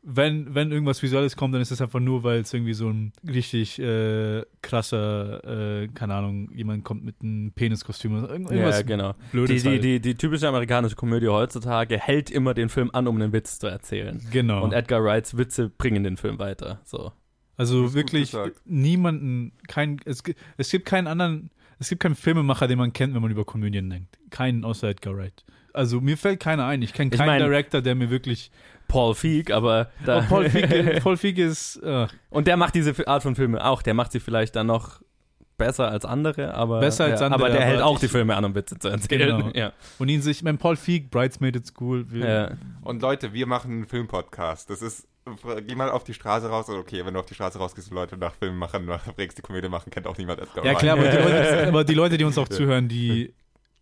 Wenn, 0.07 0.55
wenn 0.55 0.71
irgendwas 0.71 1.03
Visuelles 1.03 1.35
kommt, 1.35 1.55
dann 1.55 1.63
ist 1.63 1.71
es 1.71 1.81
einfach 1.81 1.99
nur, 1.99 2.23
weil 2.25 2.41
es 2.41 2.53
irgendwie 2.53 2.75
so 2.75 2.91
ein 2.91 3.13
richtig 3.27 3.79
äh, 3.79 4.43
krasser, 4.61 5.83
äh, 5.83 5.89
keine 5.89 6.15
Ahnung, 6.15 6.51
jemand 6.53 6.85
kommt 6.85 7.05
mit 7.05 7.17
einem 7.23 7.53
Peniskostüm 7.53 8.19
oder 8.23 8.31
irgendwas 8.31 8.77
ja, 8.77 8.83
genau. 8.83 9.13
Die, 9.15 9.31
Blödes. 9.33 9.63
die, 9.63 9.69
halt. 9.71 9.85
die, 9.85 10.01
die 10.01 10.15
typische 10.15 10.47
amerikanische 10.47 10.95
Komödie 10.97 11.29
heutzutage 11.29 11.99
hält 11.99 12.31
immer 12.31 12.53
den 12.53 12.69
Film 12.69 12.91
an, 12.93 13.07
um 13.07 13.17
einen 13.17 13.33
Witz 13.33 13.59
zu 13.59 13.67
erzählen. 13.67 14.21
genau. 14.31 14.63
Und 14.63 14.75
Edgar 14.75 15.03
Wrights 15.03 15.39
Witze 15.39 15.71
bringen 15.71 16.05
den 16.05 16.19
Film 16.19 16.39
weiter. 16.39 16.81
So. 16.85 17.13
Also 17.57 17.85
Das 17.85 17.95
wirklich 17.95 18.37
niemanden, 18.67 19.53
kein, 19.69 20.01
es, 20.05 20.23
es 20.59 20.71
gibt 20.71 20.85
keinen 20.87 21.07
anderen, 21.07 21.51
es 21.79 21.89
gibt 21.89 22.03
keinen 22.03 22.15
Filmemacher, 22.15 22.67
den 22.69 22.79
man 22.79 22.93
kennt, 22.93 23.15
wenn 23.15 23.23
man 23.23 23.31
über 23.31 23.45
Komödien 23.45 23.89
denkt. 23.89 24.19
Keinen 24.31 24.65
außer 24.65 24.89
Edgar 24.89 25.17
Wright. 25.17 25.45
Also 25.73 26.01
mir 26.01 26.17
fällt 26.17 26.39
keiner 26.41 26.67
ein. 26.67 26.83
Ich 26.83 26.93
kenne 26.93 27.11
Ich 27.13 27.19
keinen 27.19 27.27
mein- 27.27 27.43
Director, 27.43 27.83
der 27.83 27.95
mir 27.97 28.09
wirklich. 28.11 28.51
Paul 28.89 29.15
Feig, 29.15 29.51
aber 29.51 29.89
da, 30.05 30.19
Oh, 30.19 30.23
Paul 30.29 30.51
Feig, 30.51 31.03
Paul 31.03 31.17
Feig 31.17 31.39
ist. 31.39 31.77
Äh, 31.77 32.07
und 32.31 32.47
der 32.47 32.57
macht 32.57 32.75
diese 32.75 32.95
Art 33.07 33.23
von 33.23 33.35
Filme 33.35 33.65
auch. 33.65 33.83
Der 33.83 33.95
macht 33.95 34.13
sie 34.13 34.21
vielleicht 34.21 34.57
dann 34.57 34.67
noch 34.67 35.01
besser 35.57 35.89
als 35.89 36.05
andere, 36.05 36.55
aber 36.55 36.81
Besser 36.81 37.05
als 37.05 37.21
ja, 37.21 37.27
andere, 37.27 37.43
aber 37.43 37.51
der 37.51 37.63
aber 37.63 37.71
hält 37.71 37.83
auch 37.83 37.99
die 37.99 38.09
Filme 38.09 38.35
an, 38.37 38.45
um 38.45 38.55
Witze 38.55 38.79
zu 38.79 38.89
erzählen. 38.89 39.39
Genau. 39.39 39.51
Ja. 39.55 39.73
und 39.99 40.09
ihn 40.09 40.21
sich, 40.21 40.43
mein 40.43 40.59
Paul 40.59 40.77
Feig, 40.77 41.11
Bridesmaid 41.11 41.57
at 41.57 41.67
School. 41.67 42.07
Ja. 42.13 42.53
Und 42.83 43.03
Leute, 43.03 43.33
wir 43.33 43.47
machen 43.47 43.71
einen 43.71 43.87
Filmpodcast. 43.87 44.69
Das 44.69 44.83
ist, 44.83 45.07
geh 45.67 45.75
mal 45.75 45.91
auf 45.91 46.05
die 46.05 46.15
Straße 46.15 46.49
raus. 46.49 46.69
Okay, 46.69 47.05
wenn 47.07 47.15
du 47.15 47.21
auf 47.21 47.27
die 47.27 47.35
Straße 47.35 47.59
rausgehst 47.59 47.91
und 47.91 47.97
Leute 47.97 48.17
nach 48.17 48.35
Filmen 48.35 48.59
machen, 48.59 48.85
nach 48.87 49.03
die 49.17 49.43
Komödie 49.43 49.69
machen, 49.69 49.91
kennt 49.91 50.07
auch 50.07 50.19
niemand 50.19 50.41
Edgar 50.41 50.65
Ja, 50.65 50.75
klar, 50.75 50.99
aber 50.99 51.09
die, 51.09 51.17
Leute, 51.23 51.69
aber 51.69 51.85
die 51.85 51.95
Leute, 51.95 52.19
die 52.19 52.25
uns 52.25 52.37
auch 52.37 52.49
zuhören, 52.49 52.89
die 52.89 53.33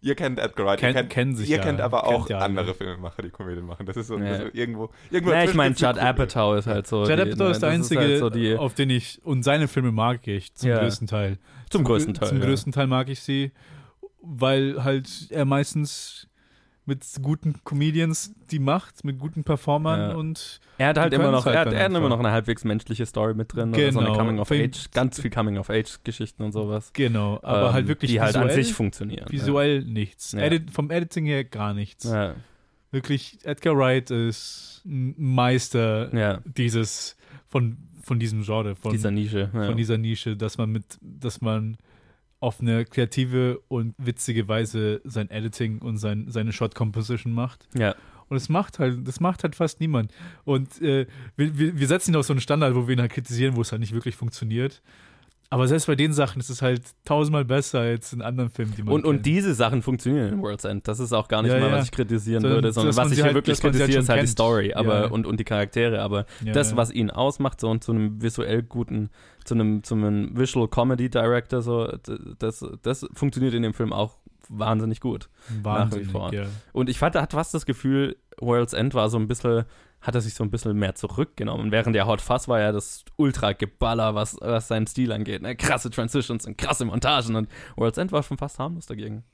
Ihr 0.05 0.16
kennt 0.16 0.38
Edgar 0.40 0.66
Wright, 0.66 0.80
Ken- 0.80 0.88
ihr 0.90 0.94
kennt, 0.94 1.11
kennen 1.11 1.36
sich 1.36 1.48
ihr 1.48 1.59
ja, 1.59 1.62
kennt 1.62 1.80
aber 1.80 2.03
kennt 2.03 2.14
auch 2.14 2.28
ja 2.28 2.38
alle. 2.38 2.46
andere 2.46 2.74
Filmemacher, 2.74 3.22
die 3.22 3.30
Komödien 3.30 3.64
machen. 3.64 3.86
Das 3.86 3.96
ist 3.96 4.09
so, 4.09 4.18
Ja. 4.18 4.34
ist 4.34 4.55
irgendwo, 4.55 4.90
irgendwo 5.11 5.32
Nee, 5.32 5.44
ich 5.44 5.55
meine, 5.55 5.74
Judd 5.76 5.90
Komödie. 5.94 6.00
Apatow 6.00 6.57
ist 6.59 6.66
halt 6.66 6.86
so. 6.88 7.05
Judd 7.05 7.09
die- 7.18 7.22
Apatow 7.22 7.50
ist 7.50 7.62
der 7.62 7.68
das 7.70 7.74
einzige, 7.78 8.00
halt 8.00 8.18
so 8.18 8.28
die, 8.30 8.57
auf 8.57 8.74
den 8.74 8.90
ich, 8.90 9.20
und 9.24 9.44
seine 9.44 9.68
Filme 9.68 9.92
mag 9.92 10.26
ich 10.26 10.53
zum 10.55 10.70
Ja. 10.70 10.80
größten 10.80 11.07
Teil. 11.07 11.38
zum 11.70 11.84
größten 11.84 12.14
Teil. 12.14 12.28
Zum 12.28 12.38
ja. 12.40 12.44
größten 12.46 12.72
Teil 12.72 12.86
mag 12.88 13.09
ich 13.09 13.20
sie, 13.20 13.53
weil 14.20 14.82
halt 14.84 15.09
er 15.30 15.44
meistens 15.44 16.28
mit 16.85 17.05
guten 17.22 17.62
Comedians 17.64 18.35
die 18.51 18.59
macht, 18.59 19.05
mit 19.05 19.18
guten 19.18 19.45
Performern 19.45 20.01
Ja. 20.11 20.16
und 20.16 20.61
Er 20.78 20.89
hat 20.89 20.99
halt 20.99 21.12
immer 21.12 21.30
noch, 21.30 21.47
halt 21.47 21.55
er 21.55 21.61
hat, 21.61 21.72
er 21.72 21.85
hat 21.85 21.91
immer 21.93 22.09
noch 22.09 22.18
eine 22.18 22.33
halbwegs 22.33 22.64
menschliche 22.64 23.07
Story 23.07 23.35
mit 23.35 23.55
drin. 23.55 23.72
Oder 23.72 23.93
so 23.93 23.99
eine 24.01 24.09
Genau. 24.09 24.18
Coming 24.18 24.39
of 24.41 24.51
Age, 24.51 24.91
ganz 24.93 25.20
viel 25.20 25.30
Coming 25.30 25.59
of 25.59 25.70
Age 25.70 25.99
Geschichten 26.03 26.43
und 26.43 26.51
sowas. 26.53 26.91
genau, 26.93 27.39
aber 27.43 27.68
Ähm, 27.68 27.72
halt 27.74 27.89
wirklich 27.89 28.11
Die 28.11 28.20
halt 28.20 28.35
an 28.37 28.49
visuell, 28.49 28.64
sich 28.64 28.74
funktionieren. 28.74 29.26
visuell 29.30 29.85
nichts. 29.85 30.33
Ja. 30.33 30.41
Edit, 30.41 30.70
vom 30.72 30.91
Editing 30.91 31.24
her 31.26 31.45
gar 31.45 31.72
nichts. 31.72 32.05
Ja. 32.05 32.24
Ja. 32.30 32.35
Wirklich, 32.91 33.39
Edgar 33.45 33.76
Wright 33.76 34.11
ist 34.11 34.83
ein 34.85 35.14
Meister 35.16 36.14
ja. 36.14 36.41
dieses, 36.45 37.16
von, 37.49 37.78
von 38.03 38.18
diesem 38.18 38.43
Genre, 38.43 38.74
von 38.76 38.93
Dieser 38.93 39.11
Nische. 39.11 39.51
Ja. 39.55 39.66
von 39.66 39.76
dieser 39.76 39.97
Nische, 39.99 40.37
dass 40.37 40.59
man 40.59 40.70
mit, 40.70 40.99
dass 41.01 41.41
man 41.41 41.78
auf 42.43 42.61
eine 42.61 42.84
kreative 42.84 43.61
und 43.68 43.95
witzige 43.99 44.49
Weise 44.49 45.01
sein 45.05 45.30
Editing 45.30 45.78
und 45.78 45.97
sein, 45.99 46.26
seine 46.28 46.53
Shot 46.53 46.74
Composition 46.74 47.32
macht. 47.32 47.68
Ja. 47.74 47.95
Und 48.28 48.34
das 48.34 48.49
macht 48.49 48.80
halt, 48.80 49.07
das 49.07 49.20
macht 49.20 49.45
halt 49.45 49.55
fast 49.55 49.78
niemand. 49.78 50.12
Und 50.45 50.82
äh, 50.82 51.07
wir, 51.36 51.57
wir, 51.57 51.78
wir 51.78 51.86
setzen 51.86 52.12
ihn 52.12 52.16
auf 52.16 52.26
so 52.26 52.32
einen 52.32 52.40
Standard, 52.40 52.74
wo 52.74 52.88
wir 52.88 52.95
ihn 52.95 53.01
halt 53.01 53.12
kritisieren, 53.12 53.55
wo 53.55 53.61
es 53.61 53.70
halt 53.70 53.80
nicht 53.80 53.93
wirklich 53.93 54.16
funktioniert. 54.16 54.82
Aber 55.53 55.68
selbst 55.68 55.86
bei 55.86 55.94
den 55.94 56.12
Sachen 56.14 56.40
ist 56.40 56.48
es 56.48 56.62
halt 56.62 56.82
tausendmal 57.05 57.44
besser 57.44 57.80
als 57.80 58.12
in 58.14 58.22
anderen 58.22 58.48
Filmen, 58.50 58.74
die 58.74 58.82
man 58.82 58.94
Und, 58.94 59.05
und 59.05 59.26
diese 59.26 59.53
Sachen 59.55 59.82
funktionieren 59.82 60.32
in 60.32 60.42
World's 60.42 60.64
End. 60.64 60.88
Das 60.88 60.98
ist 60.98 61.12
auch 61.12 61.28
gar 61.28 61.42
nicht 61.42 61.53
Ja, 61.53 61.61
mal, 61.61 61.68
ja. 61.70 61.76
was 61.76 61.84
ich 61.84 61.90
kritisieren 61.90 62.40
Sondern, 62.40 62.57
würde, 62.57 62.72
sondern 62.72 62.96
was 62.96 63.09
ich 63.11 63.16
hier 63.16 63.24
halt- 63.24 63.34
wirklich 63.34 63.62
halt 63.62 63.74
kritisiere, 63.74 63.98
ist 64.00 64.07
schon 64.07 64.09
halt 64.09 64.18
die 64.20 64.20
kennt. 64.22 64.28
Story 64.30 64.72
aber, 64.72 65.00
Ja. 65.03 65.07
Und, 65.09 65.26
und 65.26 65.38
die 65.38 65.44
Charaktere. 65.44 66.00
Aber 66.00 66.24
das, 66.55 66.74
was 66.74 66.90
ihn 66.90 67.11
ausmacht, 67.11 67.61
so 67.61 67.68
und 67.68 67.84
zu 67.84 67.92
einem 67.92 68.22
visuell 68.22 68.62
guten, 68.62 69.11
zu 69.44 69.55
einem, 69.55 69.82
zu 69.84 69.94
einem 69.94 70.36
Visual 70.38 70.68
Comedy 70.68 71.11
Director, 71.11 71.61
so, 71.61 71.86
das, 72.38 72.64
das 72.82 73.07
funktioniert 73.12 73.53
in 73.55 73.62
dem 73.62 73.74
Film 73.74 73.92
auch 73.92 74.16
wahnsinnig 74.48 75.00
gut. 75.00 75.28
Wahnsinnig, 75.62 76.09
vor. 76.09 76.32
ja. 76.32 76.44
Und 76.72 76.88
ich 76.88 76.98
fand, 76.98 77.14
hat 77.14 77.32
fast 77.32 77.53
das 77.53 77.66
Gefühl, 77.66 78.16
World's 78.40 78.72
End 78.72 78.94
war 78.94 79.11
so 79.11 79.18
ein 79.18 79.28
bisschen, 79.28 79.64
hat 80.03 80.14
er 80.14 80.20
sich 80.20 80.34
so 80.34 80.44
ein 80.44 80.50
bisschen 80.50 80.76
mehr 80.76 80.94
zurückgenommen. 80.94 81.70
Während 81.70 81.94
der 81.94 82.07
Hot 82.07 82.20
Fuzz 82.20 82.48
war 82.48 82.61
ja 82.61 82.72
das 82.72 83.05
Ultra-Geballer, 83.16 84.14
was, 84.14 84.36
was 84.40 84.68
seinen 84.68 84.86
Stil 84.86 85.12
angeht. 85.12 85.42
Ne? 85.42 85.57
Krasse 85.57 85.90
Transitions 85.90 86.46
und 86.46 86.59
krasse 86.59 86.84
Montagen. 86.84 87.36
Und 87.36 87.48
World's 87.76 87.98
End 87.98 88.12
war 88.12 88.22
schon 88.22 88.36
fast 88.36 88.59
harmlos 88.59 88.86
dagegen. 88.86 89.24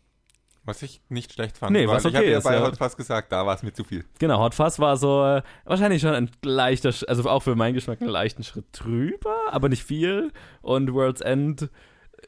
Was 0.64 0.82
ich 0.82 1.00
nicht 1.08 1.32
schlecht 1.32 1.56
fand. 1.56 1.72
Nee, 1.72 1.88
was 1.88 2.04
ich 2.04 2.08
okay 2.08 2.18
hatte 2.18 2.30
ja 2.30 2.38
ist, 2.38 2.44
bei 2.44 2.54
ja. 2.54 2.62
Hot 2.62 2.76
fast 2.76 2.98
gesagt, 2.98 3.32
da 3.32 3.46
war 3.46 3.54
es 3.54 3.62
mir 3.62 3.72
zu 3.72 3.84
viel. 3.84 4.04
Genau, 4.18 4.38
Hot 4.40 4.54
Fuzz 4.54 4.78
war 4.78 4.98
so 4.98 5.24
äh, 5.24 5.42
wahrscheinlich 5.64 6.02
schon 6.02 6.12
ein 6.12 6.30
leichter, 6.44 6.92
also 7.08 7.30
auch 7.30 7.42
für 7.42 7.56
meinen 7.56 7.72
Geschmack 7.72 8.02
einen 8.02 8.10
leichten 8.10 8.44
Schritt 8.44 8.66
drüber, 8.72 9.34
aber 9.50 9.70
nicht 9.70 9.82
viel. 9.82 10.30
Und 10.60 10.92
World's 10.92 11.22
End 11.22 11.70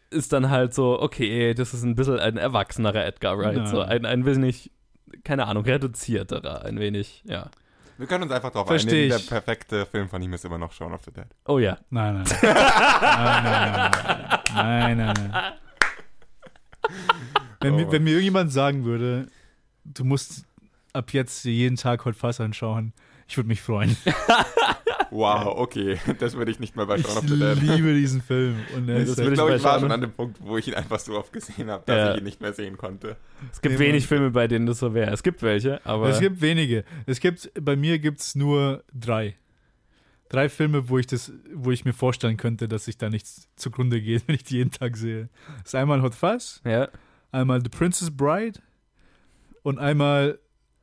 ist 0.08 0.32
dann 0.32 0.48
halt 0.48 0.72
so, 0.72 0.98
okay, 1.02 1.52
das 1.52 1.74
ist 1.74 1.82
ein 1.82 1.94
bisschen 1.94 2.18
ein 2.18 2.38
erwachsenerer 2.38 3.04
Edgar 3.04 3.36
Wright. 3.38 3.58
Ja. 3.58 3.66
So 3.66 3.82
ein, 3.82 4.06
ein 4.06 4.24
wenig, 4.24 4.70
keine 5.24 5.46
Ahnung, 5.46 5.64
reduzierterer, 5.64 6.64
ein 6.64 6.78
wenig, 6.78 7.22
ja. 7.26 7.50
Wir 8.00 8.06
können 8.06 8.22
uns 8.22 8.32
einfach 8.32 8.50
darauf 8.50 8.66
Versteh 8.66 9.08
einigen, 9.08 9.16
ich. 9.18 9.26
der 9.26 9.34
perfekte 9.34 9.84
Film 9.84 10.08
von 10.08 10.22
ihm 10.22 10.32
ist 10.32 10.42
immer 10.46 10.56
noch 10.56 10.72
Shaun 10.72 10.94
of 10.94 11.04
the 11.04 11.10
Dead. 11.10 11.26
Oh 11.44 11.58
ja. 11.58 11.76
Nein, 11.90 12.14
nein. 12.14 12.24
nein, 12.40 12.54
nein, 12.54 13.42
nein, 13.44 13.90
nein, 13.92 14.96
nein, 14.96 14.96
nein, 14.96 15.30
nein. 15.30 15.52
Wenn, 17.60 17.74
Oh 17.74 17.76
mir, 17.76 17.92
wenn 17.92 18.02
mir 18.02 18.12
irgendjemand 18.12 18.52
sagen 18.52 18.86
würde, 18.86 19.28
du 19.84 20.04
musst 20.04 20.46
ab 20.94 21.12
jetzt 21.12 21.44
jeden 21.44 21.76
Tag 21.76 22.06
Hot 22.06 22.16
Fuzz 22.16 22.40
anschauen, 22.40 22.94
ich 23.28 23.36
würde 23.36 23.48
mich 23.48 23.60
freuen. 23.60 23.94
Wow, 25.10 25.58
okay. 25.58 25.98
Das 26.18 26.34
würde 26.36 26.50
ich 26.50 26.60
nicht 26.60 26.76
mal 26.76 26.86
bei 26.86 26.96
Ich 26.96 27.06
Shaun 27.06 27.18
of 27.18 27.28
the 27.28 27.38
Dead. 27.38 27.60
liebe 27.60 27.92
diesen 27.94 28.22
Film. 28.22 28.56
Und 28.76 28.88
er 28.88 28.96
Nee, 28.96 29.02
ist 29.02 29.18
das 29.18 29.26
Ich 29.26 29.32
glaube, 29.34 29.56
ich 29.56 29.64
war 29.64 29.80
schon 29.80 29.90
an 29.90 30.00
dem 30.00 30.12
Punkt, 30.12 30.38
wo 30.40 30.56
ich 30.56 30.68
ihn 30.68 30.74
einfach 30.74 30.98
so 31.00 31.18
oft 31.18 31.32
gesehen 31.32 31.68
habe, 31.70 31.82
dass 31.86 31.96
Ja. 31.96 32.12
ich 32.12 32.18
ihn 32.18 32.24
nicht 32.24 32.40
mehr 32.40 32.52
sehen 32.52 32.76
konnte. 32.76 33.16
Es 33.52 33.60
gibt 33.60 33.78
Nee, 33.78 33.86
wenig. 33.86 34.06
Filme, 34.06 34.30
bei 34.30 34.46
denen 34.46 34.66
das 34.66 34.78
so 34.78 34.94
wäre. 34.94 35.10
Es 35.12 35.22
gibt 35.22 35.42
welche, 35.42 35.84
aber. 35.84 36.08
es 36.08 36.20
gibt 36.20 36.40
wenige. 36.40 36.84
Es 37.06 37.20
gibt, 37.20 37.50
bei 37.60 37.76
mir 37.76 37.98
gibt 37.98 38.20
es 38.20 38.34
nur 38.34 38.84
drei. 38.94 39.36
Drei 40.28 40.48
Filme, 40.48 40.88
wo 40.88 40.96
ich 40.98 41.08
das, 41.08 41.32
wo 41.52 41.72
ich 41.72 41.84
mir 41.84 41.92
vorstellen 41.92 42.36
könnte, 42.36 42.68
dass 42.68 42.86
ich 42.86 42.96
da 42.96 43.10
nichts 43.10 43.48
zugrunde 43.56 44.00
geht, 44.00 44.22
wenn 44.28 44.36
ich 44.36 44.44
die 44.44 44.56
jeden 44.58 44.70
Tag 44.70 44.96
sehe. 44.96 45.28
Das 45.58 45.66
ist 45.68 45.74
einmal 45.74 46.02
Hot 46.02 46.14
Fuzz, 46.14 46.60
ja. 46.64 46.88
einmal 47.32 47.60
The 47.60 47.68
Princess 47.68 48.10
Bride 48.16 48.60
und 49.62 49.78
einmal 49.80 50.38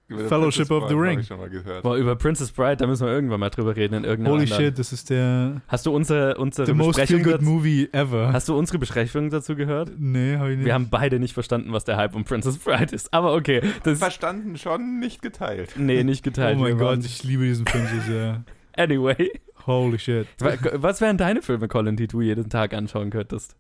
Fellowship 0.07 0.67
Princess 0.67 0.71
of 0.83 0.87
the 0.89 0.95
Ring. 0.95 1.11
habe 1.11 1.21
ich 1.21 1.27
schon 1.27 1.39
mal 1.39 1.49
gehört. 1.49 1.83
Boah, 1.83 1.97
über 1.97 2.15
Princess 2.15 2.51
Bride, 2.51 2.77
da 2.77 2.87
müssen 2.87 3.05
wir 3.05 3.13
irgendwann 3.13 3.39
mal 3.41 3.49
drüber 3.49 3.75
reden 3.75 3.93
in 3.95 4.03
irgendeiner 4.05 4.35
Holy 4.35 4.43
anderen. 4.45 4.65
shit, 4.65 4.79
das 4.79 4.93
ist 4.93 5.09
der 5.09 5.61
Hast 5.67 5.85
du 5.85 5.93
unsere, 5.93 6.37
unsere 6.37 6.65
the 6.65 6.73
most 6.73 6.95
Besprechung 6.97 7.23
feel 7.23 7.31
good 7.33 7.41
dazu, 7.41 7.51
movie 7.51 7.89
ever. 7.91 8.31
Hast 8.31 8.47
du 8.47 8.57
unsere 8.57 8.77
Besprechung 8.79 9.29
dazu 9.29 9.55
gehört? 9.55 9.91
nee, 9.97 10.37
hab 10.37 10.47
ich 10.47 10.57
nicht. 10.57 10.65
Wir 10.65 10.73
haben 10.73 10.89
beide 10.89 11.19
nicht 11.19 11.33
verstanden, 11.33 11.73
was 11.73 11.83
der 11.83 11.97
Hype 11.97 12.15
um 12.15 12.23
Princess 12.23 12.57
Bride 12.57 12.95
ist. 12.95 13.13
Aber 13.13 13.33
okay. 13.33 13.61
Das 13.83 13.99
Verstanden 13.99 14.57
schon, 14.57 14.99
nicht 14.99 15.21
geteilt. 15.21 15.73
nee, 15.77 16.03
nicht 16.03 16.23
geteilt. 16.23 16.57
oh 16.57 16.61
mein 16.61 16.77
Gott, 16.77 16.99
ich 17.03 17.23
liebe 17.23 17.43
diesen 17.43 17.65
Film 17.67 17.85
so 17.87 18.11
sehr. 18.11 18.43
Anyway. 18.77 19.31
Holy 19.65 19.97
shit. 19.97 20.27
Wa- 20.39 20.53
Was 20.73 21.01
wären 21.01 21.17
deine 21.17 21.41
Filme, 21.41 21.67
Colin, 21.67 21.95
die 21.95 22.07
du 22.07 22.21
jeden 22.21 22.47
Tag 22.49 22.73
anschauen 22.75 23.09
könntest? 23.09 23.55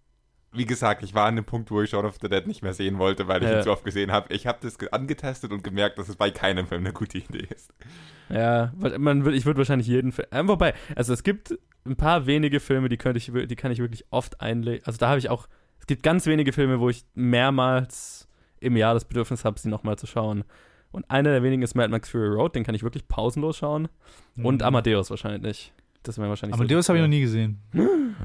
Wie 0.53 0.65
gesagt, 0.65 1.03
ich 1.03 1.13
war 1.13 1.25
an 1.27 1.35
dem 1.35 1.45
Punkt, 1.45 1.69
wo 1.71 1.81
ich 1.81 1.89
Shaun 1.89 2.05
of 2.05 2.17
the 2.21 2.29
Dead 2.29 2.47
nicht 2.47 2.63
mehr 2.63 2.73
sehen 2.73 2.97
wollte, 2.99 3.27
weil 3.27 3.43
ich 3.43 3.49
Ja. 3.49 3.57
ihn 3.57 3.63
zu 3.63 3.71
oft 3.71 3.83
gesehen 3.83 4.11
habe. 4.11 4.33
Ich 4.33 4.47
habe 4.47 4.57
das 4.61 4.77
ge- 4.79 4.89
angetestet 4.91 5.51
und 5.51 5.63
gemerkt, 5.63 5.97
dass 5.99 6.07
es 6.09 6.15
bei 6.15 6.31
keinem 6.31 6.67
Film 6.67 6.81
eine 6.85 6.93
gute 6.93 7.17
Idee 7.17 7.47
ist. 7.53 7.73
Ja, 8.29 8.71
weil 8.75 8.97
man 8.97 9.25
würd, 9.25 9.35
ich 9.35 9.45
würde 9.45 9.57
wahrscheinlich 9.57 9.87
jeden 9.87 10.11
Film. 10.11 10.27
Äh, 10.31 10.47
wobei, 10.47 10.73
also 10.95 11.13
es 11.13 11.23
gibt 11.23 11.57
ein 11.85 11.95
paar 11.95 12.25
wenige 12.25 12.59
Filme, 12.59 12.89
die 12.89 12.97
könnte 12.97 13.17
ich, 13.17 13.31
die 13.47 13.55
kann 13.55 13.71
ich 13.71 13.79
wirklich 13.79 14.05
oft 14.09 14.41
einlegen. 14.41 14.83
Also 14.85 14.97
da 14.97 15.09
habe 15.09 15.19
ich 15.19 15.29
auch. 15.29 15.47
Es 15.79 15.85
gibt 15.87 16.01
ganz 16.03 16.25
wenige 16.25 16.51
Filme, 16.53 16.79
wo 16.79 16.89
ich 16.89 17.05
mehrmals 17.13 18.27
im 18.59 18.75
Jahr 18.75 18.93
das 18.93 19.05
Bedürfnis 19.05 19.45
habe, 19.45 19.59
sie 19.59 19.69
nochmal 19.69 19.97
zu 19.97 20.07
schauen. 20.07 20.43
Und 20.91 21.09
einer 21.11 21.29
der 21.31 21.43
wenigen 21.43 21.61
ist 21.61 21.75
Mad 21.75 21.89
Max 21.89 22.09
Fury 22.09 22.27
Road, 22.29 22.55
den 22.55 22.63
kann 22.63 22.73
ich 22.75 22.83
wirklich 22.83 23.07
pausenlos 23.07 23.57
schauen. 23.57 23.87
Und 24.41 24.61
Mhm. 24.61 24.67
Amadeus 24.67 25.09
wahrscheinlich. 25.09 25.71
Das 26.03 26.17
wäre 26.17 26.29
wahrscheinlich. 26.29 26.55
so- 26.55 26.61
Amadeus 26.63 26.87
habe 26.89 26.97
ich 26.99 27.03
noch 27.03 27.09
nie 27.09 27.21
gesehen. 27.21 27.59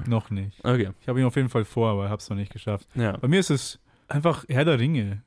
noch 0.07 0.31
nicht. 0.31 0.59
Okay, 0.65 0.91
Ich 1.01 1.09
habe 1.09 1.21
ihn 1.21 1.27
auf 1.27 1.37
jeden 1.37 1.49
Fall 1.49 1.65
vor, 1.65 1.91
aber 1.91 2.09
habe 2.09 2.21
es 2.21 2.29
noch 2.31 2.37
nicht 2.37 2.53
geschafft. 2.53 2.89
ja. 2.95 3.17
Bei 3.17 3.29
mir 3.29 3.41
ist 3.41 3.51
es 3.51 3.79
einfach 4.09 4.45
Herr 4.49 4.65
der 4.65 4.79
Ringe. 4.79 5.23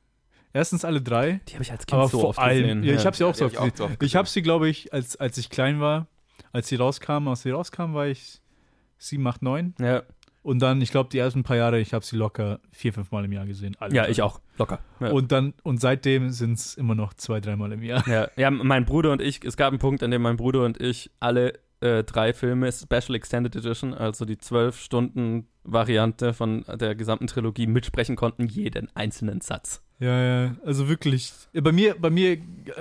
Erstens 0.52 0.84
alle 0.86 1.02
drei, 1.02 1.40
Die 1.48 1.54
habe 1.54 1.62
ich 1.64 1.70
als 1.72 1.84
Kind 1.86 1.98
aber 2.00 2.08
so 2.08 2.20
vor 2.20 2.28
oft 2.30 2.38
allem, 2.38 2.62
gesehen. 2.80 2.84
ja, 2.84 2.94
ich 2.94 3.04
habe 3.04 3.14
sie 3.16 3.24
auch 3.24 3.32
Die 3.32 3.38
so 3.40 3.44
oft 3.46 3.54
gesehen. 3.56 3.72
so 3.74 3.84
oft 3.84 4.02
Ich 4.02 4.16
habe 4.16 4.26
sie, 4.28 4.40
glaube 4.42 4.68
ich, 4.68 4.92
als, 4.92 5.16
als 5.16 5.36
ich 5.38 5.50
klein 5.50 5.80
war, 5.80 6.06
als 6.52 6.68
sie 6.68 6.76
rauskamen, 6.76 7.28
als 7.28 7.42
sie 7.42 7.50
rauskamen, 7.50 7.94
war 7.94 8.06
ich 8.06 8.40
sieben, 8.98 9.26
acht, 9.26 9.42
neun. 9.42 9.74
Ja, 9.78 10.02
Und 10.42 10.60
dann, 10.60 10.80
ich 10.80 10.90
glaube, 10.90 11.10
die 11.10 11.18
ersten 11.18 11.42
paar 11.42 11.56
Jahre, 11.56 11.78
ich 11.78 11.92
habe 11.92 12.02
sie 12.04 12.16
locker 12.16 12.60
vier, 12.72 12.94
fünf 12.94 13.10
Mal 13.10 13.26
im 13.26 13.32
Jahr 13.32 13.44
gesehen. 13.44 13.76
Alle 13.80 13.94
ja 13.94 14.04
drei. 14.04 14.10
ich 14.12 14.22
auch. 14.22 14.40
Locker. 14.56 14.78
Ja. 15.00 15.10
Und 15.10 15.30
dann, 15.30 15.52
und 15.62 15.78
seitdem 15.82 16.30
sind 16.30 16.52
es 16.54 16.74
immer 16.74 16.94
noch 16.94 17.12
zwei, 17.12 17.40
dreimal 17.40 17.72
im 17.72 17.82
Jahr. 17.82 18.08
Ja, 18.08 18.28
ja, 18.36 18.50
mein 18.50 18.86
Bruder 18.86 19.12
und 19.12 19.20
ich, 19.20 19.44
es 19.44 19.58
gab 19.58 19.68
einen 19.68 19.78
Punkt, 19.78 20.02
an 20.02 20.10
dem 20.10 20.22
mein 20.22 20.38
Bruder 20.38 20.64
und 20.64 20.80
ich 20.80 21.10
alle 21.20 21.58
äh, 21.80 22.04
drei 22.04 22.32
Filme, 22.32 22.70
Special 22.72 23.14
Extended 23.14 23.54
Edition, 23.56 23.94
also 23.94 24.24
die 24.24 24.38
zwölf 24.38 24.80
Stunden 24.80 25.46
Variante 25.64 26.32
von 26.32 26.64
der 26.74 26.94
gesamten 26.94 27.26
Trilogie 27.26 27.66
mitsprechen 27.66 28.16
konnten, 28.16 28.46
jeden 28.46 28.88
einzelnen 28.94 29.40
Satz. 29.40 29.82
Ja, 29.98 30.22
ja, 30.22 30.56
also 30.64 30.88
wirklich. 30.88 31.32
Bei 31.52 31.72
mir, 31.72 31.96
bei 31.98 32.10
mir, 32.10 32.38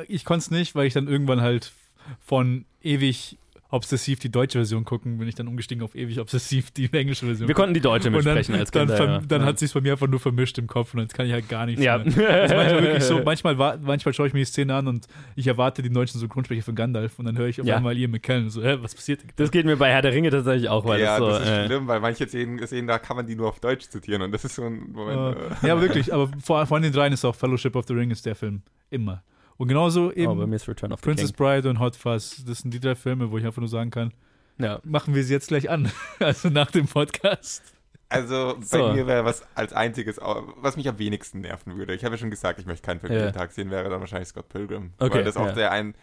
ich 0.08 0.26
konnte 0.26 0.43
es 0.43 0.52
nicht, 0.52 0.76
weil 0.76 0.88
ich 0.88 0.93
dann 0.93 1.08
irgendwann 1.08 1.41
halt 1.41 1.72
von 2.20 2.66
ewig 2.82 3.38
obsessiv 3.70 4.20
die 4.20 4.32
deutsche 4.32 4.59
Version 4.59 4.86
gucken, 4.86 5.18
bin 5.18 5.28
ich 5.28 5.36
dann 5.36 5.47
umgestiegen 5.47 5.84
auf 5.84 5.95
ewig 5.95 6.20
obsessiv 6.20 6.72
die 6.72 6.91
englische 6.93 7.26
Version. 7.26 7.47
Wir 7.47 7.55
konnten 7.55 7.74
die 7.74 7.82
deutsche 7.82 8.07
und 8.07 8.13
dann, 8.13 8.36
mitsprechen 8.36 8.55
als 8.55 8.72
dann, 8.72 8.88
Kinder. 8.88 8.97
ver- 8.97 9.05
ja. 9.05 9.22
dann 9.28 9.41
ja. 9.41 9.47
hat 9.47 9.59
sich 9.59 9.74
bei 9.74 9.82
mir 9.82 9.93
einfach 9.93 10.07
nur 10.07 10.20
vermischt 10.20 10.57
im 10.57 10.68
Kopf 10.68 10.93
und 10.93 11.01
jetzt 11.01 11.13
kann 11.13 11.26
ich 11.26 11.34
halt 11.34 11.49
gar 11.49 11.66
nichts 11.66 11.84
ja. 11.84 11.97
mehr. 11.97 12.30
Also 12.30 12.55
manchmal 12.55 12.84
wirklich 12.84 13.03
so, 13.03 13.22
manchmal, 13.26 13.55
manchmal 13.82 14.13
schaue 14.13 14.28
ich 14.28 14.34
mir 14.34 14.39
die 14.39 14.45
Szene 14.45 14.76
an 14.76 14.88
und 14.88 15.07
ich 15.36 15.47
erwarte 15.47 15.82
den 15.82 15.93
deutschen 15.93 16.20
Synchronsprecher 16.20 16.61
von 16.63 16.76
Gandalf 16.76 17.18
und 17.20 17.26
dann 17.26 17.38
höre 17.38 17.47
ich 17.47 17.59
auf 17.59 17.68
Ja. 17.68 17.78
einmal 17.78 17.97
Ian 17.97 18.11
McKellen 18.11 18.49
so, 18.49 18.63
hä, 18.63 18.78
was 18.82 18.93
passiert? 18.93 19.22
Das 19.36 19.51
geht 19.51 19.66
mir 19.66 19.78
bei 19.78 19.89
Herr 19.91 20.01
der 20.01 20.13
Ringe 20.13 20.30
tatsächlich 20.30 20.70
auch, 20.70 20.86
weil 20.86 21.01
ja, 21.01 21.18
das 21.18 21.20
so. 21.20 21.30
das 21.30 21.39
ist 21.41 21.49
äh, 21.49 21.66
schlimm, 21.66 21.88
weil 21.88 21.99
manche 21.99 22.28
Szenen, 22.28 22.66
Szenen, 22.66 22.88
da 22.88 22.99
kann 22.99 23.18
man 23.18 23.26
die 23.28 23.36
nur 23.36 23.49
auf 23.49 23.59
Deutsch 23.59 23.89
zitieren 23.89 24.22
und 24.22 24.32
das 24.32 24.45
ist 24.45 24.55
so 24.55 24.63
ein 24.63 24.91
Moment. 24.91 25.38
Äh, 25.38 25.68
ja, 25.68 25.74
aber 25.74 25.82
wirklich, 25.82 26.13
aber 26.13 26.30
vor, 26.43 26.66
von 26.68 26.82
den 26.82 26.93
dreien 26.93 27.13
ist 27.13 27.26
auch 27.26 27.36
Fellowship 27.36 27.76
of 27.76 27.86
the 27.88 27.93
Ring 27.93 28.11
ist 28.11 28.26
der 28.26 28.36
Film. 28.36 28.61
Immer. 28.91 29.24
Und 29.58 29.68
genauso 29.70 30.12
eben 30.12 30.28
oh, 30.39 30.43
of 30.43 30.49
the 30.49 31.01
Princess 31.01 31.34
King. 31.34 31.36
Bride 31.38 31.70
und 31.70 31.80
Hot 31.80 31.95
Fuzz, 31.95 32.43
das 32.45 32.60
sind 32.60 32.74
die 32.74 32.80
drei 32.80 32.95
Filme, 32.95 33.32
wo 33.32 33.38
ich 33.38 33.45
einfach 33.45 33.62
nur 33.62 33.70
sagen 33.70 33.89
kann, 33.89 34.14
Ja. 34.58 34.80
machen 34.84 35.16
wir 35.16 35.24
sie 35.24 35.34
jetzt 35.34 35.47
gleich 35.47 35.70
an. 35.70 35.91
Also 36.20 36.49
nach 36.49 36.72
dem 36.72 36.88
Podcast. 36.88 37.64
Also 38.10 38.56
bei 38.60 38.66
So. 38.66 38.93
mir 38.93 39.08
wäre 39.08 39.26
was 39.26 39.43
als 39.56 39.74
einziges, 39.74 40.18
was 40.18 40.78
mich 40.78 40.88
am 40.88 40.99
wenigsten 40.99 41.41
nerven 41.41 41.76
würde. 41.78 41.93
Ich 41.95 42.03
habe 42.06 42.16
ja 42.16 42.20
schon 42.20 42.30
gesagt, 42.30 42.60
ich 42.60 42.66
möchte 42.66 42.86
keinen 42.86 42.99
Film 42.99 43.14
Ja. 43.14 43.20
jeden 43.20 43.34
Tag 43.34 43.51
sehen, 43.51 43.72
wäre 43.72 43.89
dann 43.89 43.99
wahrscheinlich 43.99 44.28
Scott 44.30 44.49
Pilgrim. 44.49 44.91
Okay, 44.99 45.16
weil 45.16 45.24
das 45.24 45.38
auch 45.38 45.47
ja. 45.47 45.51
der 45.53 45.72
ein. 45.72 45.95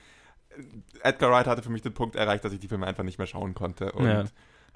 Edgar 1.02 1.30
Wright 1.30 1.46
hatte 1.46 1.62
für 1.62 1.70
mich 1.70 1.82
den 1.82 1.94
Punkt 1.94 2.16
erreicht, 2.16 2.44
dass 2.44 2.52
ich 2.52 2.60
die 2.60 2.68
Filme 2.68 2.86
einfach 2.86 3.04
nicht 3.04 3.18
mehr 3.18 3.26
schauen 3.26 3.54
konnte. 3.54 3.92
Und 3.92 4.06
Ja. 4.06 4.24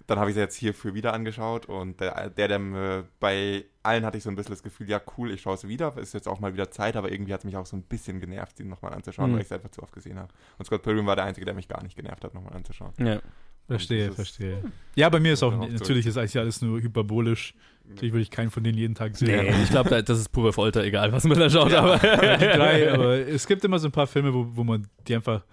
Dann 0.06 0.18
habe 0.18 0.30
ich 0.30 0.34
sie 0.34 0.40
jetzt 0.40 0.54
hierfür 0.56 0.94
wieder 0.94 1.12
angeschaut 1.12 1.66
und 1.66 2.00
der, 2.00 2.30
der, 2.30 2.48
der 2.48 2.60
äh, 2.60 3.02
bei 3.18 3.64
allen 3.82 4.04
hatte 4.04 4.18
ich 4.18 4.24
so 4.24 4.30
ein 4.30 4.36
bisschen 4.36 4.52
das 4.52 4.62
Gefühl, 4.62 4.88
ja 4.88 5.00
cool, 5.16 5.30
ich 5.32 5.40
schaue 5.42 5.56
sie 5.56 5.68
wieder, 5.68 5.96
ist 5.98 6.14
jetzt 6.14 6.28
auch 6.28 6.38
mal 6.40 6.52
wieder 6.52 6.70
Zeit, 6.70 6.96
aber 6.96 7.10
irgendwie 7.10 7.32
hat 7.32 7.40
es 7.40 7.44
mich 7.44 7.56
auch 7.56 7.66
so 7.66 7.76
ein 7.76 7.82
bisschen 7.82 8.20
genervt, 8.20 8.56
sie 8.56 8.64
nochmal 8.64 8.94
anzuschauen, 8.94 9.30
Mhm. 9.30 9.34
weil 9.34 9.40
ich 9.40 9.46
es 9.46 9.52
einfach 9.52 9.70
zu 9.70 9.82
oft 9.82 9.92
gesehen 9.92 10.18
habe. 10.18 10.32
Und 10.58 10.64
Scott 10.64 10.82
Pilgrim 10.82 11.06
war 11.06 11.16
der 11.16 11.24
Einzige, 11.24 11.44
der 11.44 11.54
mich 11.54 11.68
gar 11.68 11.82
nicht 11.82 11.96
genervt 11.96 12.24
hat, 12.24 12.34
nochmal 12.34 12.54
anzuschauen. 12.54 12.92
Ja. 12.98 13.20
Verstehe, 13.68 14.12
verstehe. 14.12 14.62
Ja, 14.94 15.08
bei 15.08 15.18
mir 15.18 15.32
ist 15.32 15.42
auch, 15.42 15.52
natürlich 15.52 16.06
ist 16.06 16.16
eigentlich 16.16 16.38
alles 16.38 16.62
nur 16.62 16.80
hyperbolisch. 16.80 17.52
Natürlich 17.88 18.12
würde 18.12 18.22
ich 18.22 18.30
keinen 18.30 18.52
von 18.52 18.62
denen 18.62 18.78
jeden 18.78 18.94
Tag 18.94 19.16
sehen. 19.16 19.44
Nee, 19.44 19.62
ich 19.64 19.70
glaube, 19.70 20.02
das 20.04 20.20
ist 20.20 20.28
pure 20.28 20.52
Folter, 20.52 20.84
egal 20.84 21.10
was 21.10 21.24
man 21.24 21.36
da 21.36 21.50
schaut. 21.50 21.72
Ja. 21.72 21.80
Aber 21.80 21.98
drei, 21.98 22.92
aber 22.94 23.16
es 23.26 23.44
gibt 23.46 23.64
immer 23.64 23.80
so 23.80 23.88
ein 23.88 23.92
paar 23.92 24.06
Filme, 24.06 24.32
wo, 24.32 24.46
wo 24.52 24.62
man 24.62 24.86
die 25.08 25.16
einfach 25.16 25.44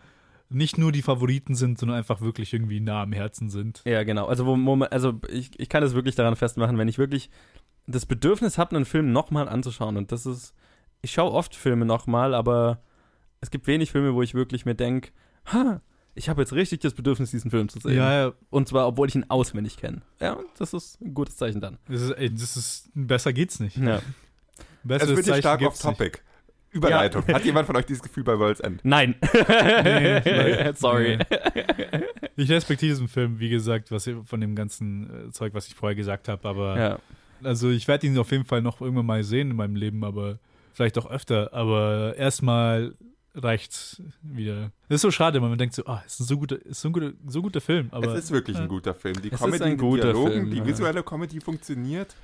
nicht 0.53 0.77
nur 0.77 0.91
die 0.91 1.01
Favoriten 1.01 1.55
sind, 1.55 1.79
sondern 1.79 1.97
einfach 1.97 2.21
wirklich 2.21 2.53
irgendwie 2.53 2.79
nah 2.79 3.03
am 3.03 3.13
Herzen 3.13 3.49
sind. 3.49 3.81
Ja, 3.85 4.03
genau. 4.03 4.27
Also, 4.27 4.45
wo, 4.45 4.51
wo 4.51 4.75
man, 4.75 4.87
also 4.89 5.19
ich, 5.29 5.51
ich 5.59 5.69
kann 5.69 5.81
das 5.81 5.93
wirklich 5.93 6.15
daran 6.15 6.35
festmachen, 6.35 6.77
wenn 6.77 6.87
ich 6.87 6.97
wirklich 6.97 7.29
das 7.87 8.05
Bedürfnis 8.05 8.57
habe, 8.57 8.75
einen 8.75 8.85
Film 8.85 9.11
nochmal 9.11 9.49
anzuschauen. 9.49 9.97
Und 9.97 10.11
das 10.11 10.25
ist, 10.25 10.53
ich 11.01 11.11
schaue 11.11 11.31
oft 11.31 11.55
Filme 11.55 11.85
nochmal, 11.85 12.33
aber 12.33 12.81
es 13.41 13.51
gibt 13.51 13.67
wenig 13.67 13.91
Filme, 13.91 14.13
wo 14.13 14.21
ich 14.21 14.33
wirklich 14.33 14.65
mir 14.65 14.75
denke, 14.75 15.11
ha, 15.45 15.81
ich 16.15 16.29
habe 16.29 16.41
jetzt 16.41 16.53
richtig 16.53 16.79
das 16.81 16.93
Bedürfnis, 16.93 17.31
diesen 17.31 17.51
Film 17.51 17.69
zu 17.69 17.79
sehen. 17.79 17.97
Ja, 17.97 18.13
ja. 18.13 18.33
Und 18.49 18.67
zwar, 18.67 18.87
obwohl 18.87 19.09
ich 19.09 19.15
ihn 19.15 19.25
auswendig 19.29 19.77
kenne. 19.77 20.01
Ja, 20.19 20.37
das 20.57 20.73
ist 20.73 21.01
ein 21.01 21.13
gutes 21.13 21.37
Zeichen 21.37 21.59
dann. 21.59 21.77
Das 21.87 22.01
ist, 22.01 22.11
ey, 22.11 22.31
das 22.31 22.55
ist, 22.55 22.89
besser 22.93 23.33
geht's 23.33 23.59
nicht. 23.59 23.77
Ja. 23.77 23.97
Es 23.97 24.03
Besseres 24.83 25.09
wird 25.15 25.25
hier 25.25 25.33
Zeichen 25.33 25.41
stark 25.41 25.59
gibt's 25.59 25.83
nicht. 25.83 26.23
Überleitung. 26.73 27.25
Hat 27.27 27.45
jemand 27.45 27.67
von 27.67 27.75
euch 27.75 27.85
dieses 27.85 28.01
Gefühl 28.03 28.23
bei 28.23 28.37
World's 28.37 28.59
End? 28.59 28.81
Nein. 28.83 29.15
Nee, 29.83 30.71
Sorry. 30.75 31.19
Ich 32.35 32.49
respektiere 32.49 32.91
diesen 32.91 33.07
Film, 33.07 33.39
wie 33.39 33.49
gesagt, 33.49 33.91
was 33.91 34.09
von 34.25 34.41
dem 34.41 34.55
ganzen 34.55 35.27
äh, 35.29 35.31
Zeug, 35.31 35.53
was 35.53 35.67
ich 35.67 35.75
vorher 35.75 35.95
gesagt 35.95 36.27
habe, 36.27 36.47
aber 36.47 36.77
Ja. 36.79 36.99
also 37.43 37.69
ich 37.69 37.87
werde 37.87 38.07
ihn 38.07 38.17
auf 38.17 38.31
jeden 38.31 38.45
Fall 38.45 38.61
noch 38.61 38.81
irgendwann 38.81 39.05
mal 39.05 39.23
sehen 39.23 39.51
in 39.51 39.55
meinem 39.55 39.75
Leben, 39.75 40.03
aber 40.03 40.39
vielleicht 40.73 40.97
auch 40.97 41.09
öfter, 41.09 41.53
aber 41.53 42.15
erstmal 42.17 42.93
reicht's 43.35 44.01
wieder. 44.21 44.71
Das 44.89 44.95
ist 44.97 45.01
so 45.01 45.11
schade, 45.11 45.41
weil 45.41 45.49
man 45.49 45.57
denkt 45.57 45.75
so, 45.75 45.85
ah, 45.85 46.03
ist 46.05 46.19
ein 46.19 46.25
so 46.25 46.37
guter, 46.37 46.63
ist 46.65 46.81
so 46.81 46.89
ein 46.89 46.93
guter, 46.93 47.11
so 47.27 47.41
guter 47.41 47.61
Film, 47.61 47.87
aber 47.91 48.13
es 48.13 48.25
ist 48.25 48.31
wirklich 48.31 48.57
ja. 48.57 48.63
ein 48.63 48.69
guter 48.69 48.93
Film. 48.93 49.15
Die 49.21 49.31
Es 49.31 49.39
Comedy, 49.39 49.71
die 49.71 49.77
Dialogen, 49.77 50.31
Film, 50.31 50.49
die 50.51 50.57
ja. 50.57 50.65
visuelle 50.65 51.03
Comedy 51.03 51.39
funktioniert. 51.41 52.15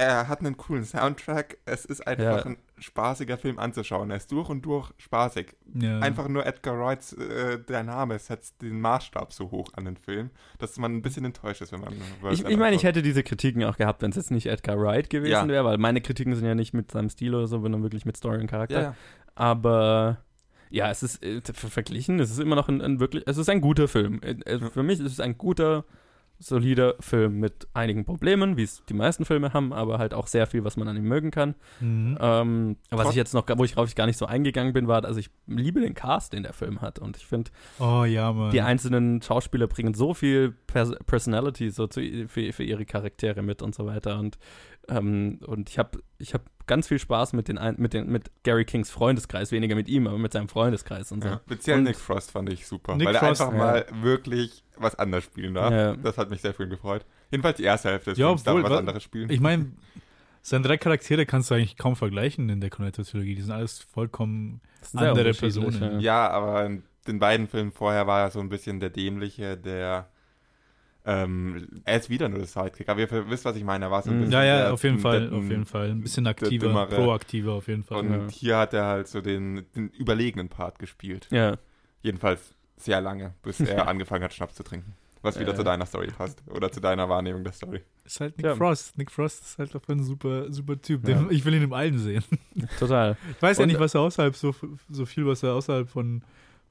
Er 0.00 0.28
hat 0.28 0.38
einen 0.40 0.56
coolen 0.56 0.84
Soundtrack. 0.84 1.58
Es 1.64 1.84
ist 1.84 2.06
einfach 2.06 2.22
Ja. 2.38 2.46
ein 2.46 2.56
spaßiger 2.78 3.36
Film 3.36 3.58
anzuschauen. 3.58 4.10
Er 4.10 4.16
ist 4.18 4.30
durch 4.30 4.48
und 4.48 4.62
durch 4.64 4.92
spaßig. 4.96 5.56
ja. 5.74 5.98
Einfach 5.98 6.28
nur 6.28 6.46
Edgar 6.46 6.78
Wrights, 6.78 7.14
äh, 7.14 7.58
der 7.58 7.82
Name 7.82 8.16
setzt 8.20 8.62
den 8.62 8.80
Maßstab 8.80 9.32
so 9.32 9.50
hoch 9.50 9.70
an 9.74 9.84
den 9.86 9.96
Film, 9.96 10.30
dass 10.58 10.78
man 10.78 10.94
ein 10.94 11.02
bisschen 11.02 11.24
enttäuscht 11.24 11.62
ist, 11.62 11.72
wenn 11.72 11.80
man 11.80 11.94
Ich, 12.30 12.44
ich 12.44 12.56
meine, 12.56 12.76
ich 12.76 12.84
hätte 12.84 13.02
diese 13.02 13.24
Kritiken 13.24 13.64
auch 13.64 13.76
gehabt, 13.76 14.00
wenn 14.02 14.10
es 14.10 14.16
jetzt 14.16 14.30
nicht 14.30 14.46
Edgar 14.46 14.78
Wright 14.80 15.10
gewesen 15.10 15.32
Ja. 15.32 15.48
wäre, 15.48 15.64
weil 15.64 15.78
meine 15.78 16.00
Kritiken 16.00 16.34
sind 16.36 16.46
ja 16.46 16.54
nicht 16.54 16.74
mit 16.74 16.92
seinem 16.92 17.08
Stil 17.10 17.34
oder 17.34 17.48
so, 17.48 17.60
sondern 17.60 17.82
wirklich 17.82 18.04
mit 18.04 18.16
Story 18.16 18.38
und 18.40 18.46
Charakter. 18.46 18.94
Aber 19.34 20.18
ja, 20.70 20.90
es 20.90 21.02
ist 21.02 21.22
äh, 21.24 21.40
ver- 21.40 21.68
verglichen, 21.70 22.20
es 22.20 22.30
ist 22.30 22.38
immer 22.38 22.54
noch 22.56 22.68
ein, 22.68 22.80
ein 22.82 23.00
wirklich, 23.00 23.24
es 23.26 23.36
ist 23.38 23.48
ein 23.48 23.60
guter 23.60 23.88
Film. 23.88 24.20
Äh, 24.22 24.32
äh, 24.44 24.58
Für 24.70 24.82
mich 24.82 25.00
ist 25.00 25.12
es 25.12 25.20
ein 25.20 25.38
guter, 25.38 25.84
solider 26.38 26.94
Film 27.00 27.40
mit 27.40 27.66
einigen 27.74 28.04
Problemen, 28.04 28.56
wie 28.56 28.62
es 28.62 28.82
die 28.88 28.94
meisten 28.94 29.24
Filme 29.24 29.52
haben, 29.52 29.72
aber 29.72 29.98
halt 29.98 30.14
auch 30.14 30.26
sehr 30.26 30.46
viel, 30.46 30.64
was 30.64 30.76
man 30.76 30.86
an 30.88 30.96
ihm 30.96 31.04
mögen 31.04 31.30
kann. 31.30 31.54
Mhm. 31.80 32.16
Ähm, 32.20 32.76
was 32.90 33.10
ich 33.10 33.16
jetzt 33.16 33.34
noch, 33.34 33.46
wo 33.56 33.64
ich 33.64 33.72
drauf 33.72 33.92
gar 33.94 34.06
nicht 34.06 34.18
so 34.18 34.26
eingegangen 34.26 34.72
bin, 34.72 34.86
war, 34.86 35.04
also 35.04 35.18
ich 35.18 35.30
liebe 35.46 35.80
den 35.80 35.94
Cast, 35.94 36.32
den 36.32 36.44
der 36.44 36.52
Film 36.52 36.80
hat 36.80 36.98
und 36.98 37.16
ich 37.16 37.26
finde, 37.26 37.50
Oh 37.78 38.04
ja, 38.04 38.50
die 38.50 38.60
einzelnen 38.60 39.20
Schauspieler 39.22 39.66
bringen 39.66 39.94
so 39.94 40.14
viel 40.14 40.54
Pers 40.66 40.92
Personality 41.06 41.70
so 41.70 41.86
zu, 41.86 42.00
für, 42.28 42.52
für 42.52 42.64
ihre 42.64 42.84
Charaktere 42.84 43.42
mit 43.42 43.62
und 43.62 43.74
so 43.74 43.86
weiter 43.86 44.18
und 44.18 44.38
ähm, 44.88 45.40
und 45.46 45.68
ich 45.68 45.78
habe 45.78 45.98
ich 46.18 46.34
hab 46.34 46.42
ganz 46.68 46.86
viel 46.86 47.00
Spaß 47.00 47.32
mit 47.32 47.48
den, 47.48 47.58
mit 47.78 47.92
den 47.94 48.08
mit 48.08 48.30
Gary 48.44 48.64
Kings 48.64 48.90
Freundeskreis, 48.90 49.50
weniger 49.50 49.74
mit 49.74 49.88
ihm, 49.88 50.06
aber 50.06 50.18
mit 50.18 50.32
seinem 50.32 50.48
Freundeskreis 50.48 51.10
und 51.10 51.22
so. 51.24 51.28
Ja. 51.30 51.40
Speziell 51.44 51.78
Und- 51.78 51.84
Nick 51.84 51.96
Frost 51.96 52.30
fand 52.30 52.48
ich 52.52 52.66
super, 52.68 52.94
Nick 52.94 53.08
weil 53.08 53.16
er 53.16 53.20
Frost, 53.20 53.40
einfach 53.40 53.52
ja. 53.52 53.58
mal 53.58 53.86
wirklich 54.02 54.62
was 54.76 54.94
anderes 54.94 55.24
spielen 55.24 55.54
darf. 55.54 55.72
Ja. 55.72 55.96
Das 55.96 56.16
hat 56.16 56.30
mich 56.30 56.40
sehr 56.40 56.54
viel 56.54 56.68
gefreut. 56.68 57.04
Jedenfalls 57.32 57.56
die 57.56 57.64
erste 57.64 57.88
Hälfte 57.90 58.10
des 58.10 58.18
Ja, 58.18 58.28
Films 58.28 58.44
darf 58.44 58.54
obwohl, 58.54 58.64
was 58.64 58.70
wa- 58.72 58.78
anderes 58.78 59.02
spielen. 59.02 59.28
Ich 59.30 59.40
meine, 59.40 59.72
seine 60.42 60.62
drei 60.64 60.76
Charaktere 60.78 61.26
kannst 61.26 61.50
du 61.50 61.54
eigentlich 61.56 61.76
kaum 61.76 61.96
vergleichen 61.96 62.48
in 62.48 62.60
der 62.60 62.70
Cornetto-Trilogie. 62.70 63.34
Die 63.34 63.42
sind 63.42 63.52
alles 63.52 63.80
vollkommen. 63.80 64.60
Andere 64.94 65.32
Personen. 65.34 65.98
Ja, 66.00 66.30
aber 66.30 66.64
in 66.66 66.84
den 67.06 67.18
beiden 67.18 67.48
Filmen 67.48 67.72
vorher 67.72 68.06
war 68.06 68.20
er 68.22 68.30
so 68.30 68.38
ein 68.40 68.48
bisschen 68.48 68.78
der 68.80 68.90
Dämliche, 68.90 69.56
der. 69.56 70.08
Ähm, 71.10 71.68
er 71.84 71.96
ist 71.96 72.10
wieder 72.10 72.28
nur 72.28 72.38
der 72.38 72.46
Sidekick, 72.46 72.88
aber 72.88 73.00
ihr 73.00 73.30
wisst, 73.30 73.44
was 73.46 73.56
ich 73.56 73.64
meine. 73.64 73.86
Er 73.86 73.90
war 73.90 74.02
so 74.02 74.10
ein 74.10 74.16
Mhm. 74.16 74.20
bisschen 74.20 74.32
Ja, 74.34 74.44
ja, 74.44 74.70
auf 74.72 74.82
jeden 74.84 74.98
Fall, 74.98 75.32
auf 75.32 75.44
jeden 75.48 75.64
Fall. 75.64 75.90
Ein 75.90 76.02
bisschen 76.02 76.26
aktiver, 76.26 76.66
Dümmere. 76.66 76.94
proaktiver 76.94 77.52
auf 77.52 77.66
jeden 77.68 77.82
Fall. 77.82 77.98
Und 78.00 78.10
Ja. 78.12 78.28
hier 78.30 78.56
hat 78.58 78.74
er 78.74 78.84
halt 78.84 79.08
so 79.08 79.20
den, 79.22 79.64
den 79.74 79.88
überlegenen 79.90 80.48
Part 80.50 80.78
gespielt. 80.78 81.26
Ja. 81.30 81.56
Jedenfalls 82.02 82.54
sehr 82.76 83.00
lange, 83.00 83.32
bis 83.42 83.58
er 83.60 83.88
angefangen 83.88 84.22
hat, 84.22 84.34
Schnaps 84.34 84.54
zu 84.54 84.62
trinken. 84.62 84.94
Was 85.22 85.40
wieder 85.40 85.52
Äh. 85.52 85.56
zu 85.56 85.64
deiner 85.64 85.84
Story 85.86 86.08
passt. 86.16 86.42
Oder 86.48 86.70
zu 86.70 86.80
deiner 86.80 87.08
Wahrnehmung 87.08 87.42
der 87.42 87.52
Story. 87.52 87.80
Ist 88.04 88.20
halt 88.20 88.36
Nick 88.36 88.46
Ja. 88.46 88.54
Frost. 88.54 88.96
Nick 88.98 89.10
Frost 89.10 89.42
ist 89.42 89.58
halt 89.58 89.74
einfach 89.74 89.88
ein 89.88 90.04
super, 90.04 90.52
super 90.52 90.80
Typ. 90.80 91.08
Ja. 91.08 91.14
Den, 91.16 91.30
ich 91.30 91.44
will 91.44 91.54
ihn 91.54 91.62
im 91.64 91.72
Allen 91.72 91.98
sehen. 91.98 92.22
Total. 92.78 93.16
Ich 93.34 93.42
weiß 93.42 93.58
ja 93.58 93.62
Und- 93.64 93.68
nicht, 93.70 93.80
was 93.80 93.94
er 93.94 94.02
außerhalb, 94.02 94.36
so, 94.36 94.54
so 94.88 95.06
viel, 95.06 95.26
was 95.26 95.42
er 95.42 95.54
außerhalb 95.54 95.88
von, 95.88 96.22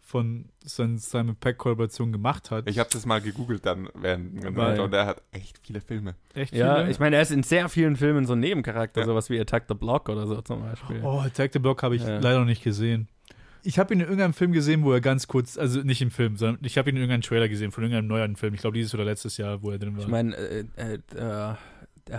von 0.07 0.45
Simon 0.63 1.35
Peck-Kollaborationen 1.35 2.13
gemacht 2.13 2.49
hat. 2.49 2.69
Ich 2.69 2.79
habe 2.79 2.89
das 2.93 3.05
mal 3.05 3.19
gegoogelt 3.19 3.65
dann 3.65 3.89
während 3.93 4.41
Weil- 4.55 4.79
und 4.79 4.93
er 4.93 5.05
hat 5.05 5.21
echt 5.31 5.59
viele 5.61 5.81
Filme. 5.81 6.15
Echt 6.33 6.53
Ja, 6.55 6.77
viele? 6.77 6.91
ich 6.91 6.99
meine, 6.99 7.17
er 7.17 7.21
ist 7.21 7.31
in 7.31 7.43
sehr 7.43 7.67
vielen 7.67 7.97
Filmen 7.97 8.25
so 8.25 8.31
ein 8.33 8.39
Nebencharakter, 8.39 9.01
Ja. 9.01 9.05
sowas 9.05 9.29
wie 9.29 9.37
Attack 9.37 9.65
the 9.67 9.73
Block 9.75 10.07
oder 10.07 10.25
so 10.25 10.39
zum 10.41 10.61
Beispiel. 10.61 11.01
Oh, 11.03 11.19
Attack 11.19 11.51
the 11.51 11.59
Block 11.59 11.83
habe 11.83 11.97
ich 11.97 12.03
Ja. 12.03 12.19
leider 12.19 12.39
noch 12.39 12.45
nicht 12.45 12.63
gesehen. 12.63 13.09
Ich 13.63 13.77
habe 13.79 13.93
ihn 13.93 13.99
in 13.99 14.05
irgendeinem 14.05 14.33
Film 14.33 14.53
gesehen, 14.53 14.83
wo 14.85 14.93
er 14.93 15.01
ganz 15.01 15.27
kurz, 15.27 15.57
also 15.57 15.81
nicht 15.81 16.01
im 16.01 16.09
Film, 16.09 16.37
sondern 16.37 16.63
ich 16.63 16.77
habe 16.77 16.89
ihn 16.89 16.95
in 16.95 17.01
irgendeinem 17.01 17.23
Trailer 17.23 17.49
gesehen 17.49 17.71
von 17.71 17.83
irgendeinem 17.83 18.07
neuen 18.07 18.35
Film. 18.37 18.53
Ich 18.53 18.61
glaube, 18.61 18.77
dieses 18.77 18.93
oder 18.93 19.03
letztes 19.03 19.35
Jahr, 19.35 19.61
wo 19.61 19.71
er 19.71 19.77
drin 19.77 19.97
war. 19.97 20.03
Ich 20.03 20.07
meine, 20.07 20.33
äh, 20.37 20.63
äh, 20.77 20.93
äh, 20.93 20.99
er 21.17 21.57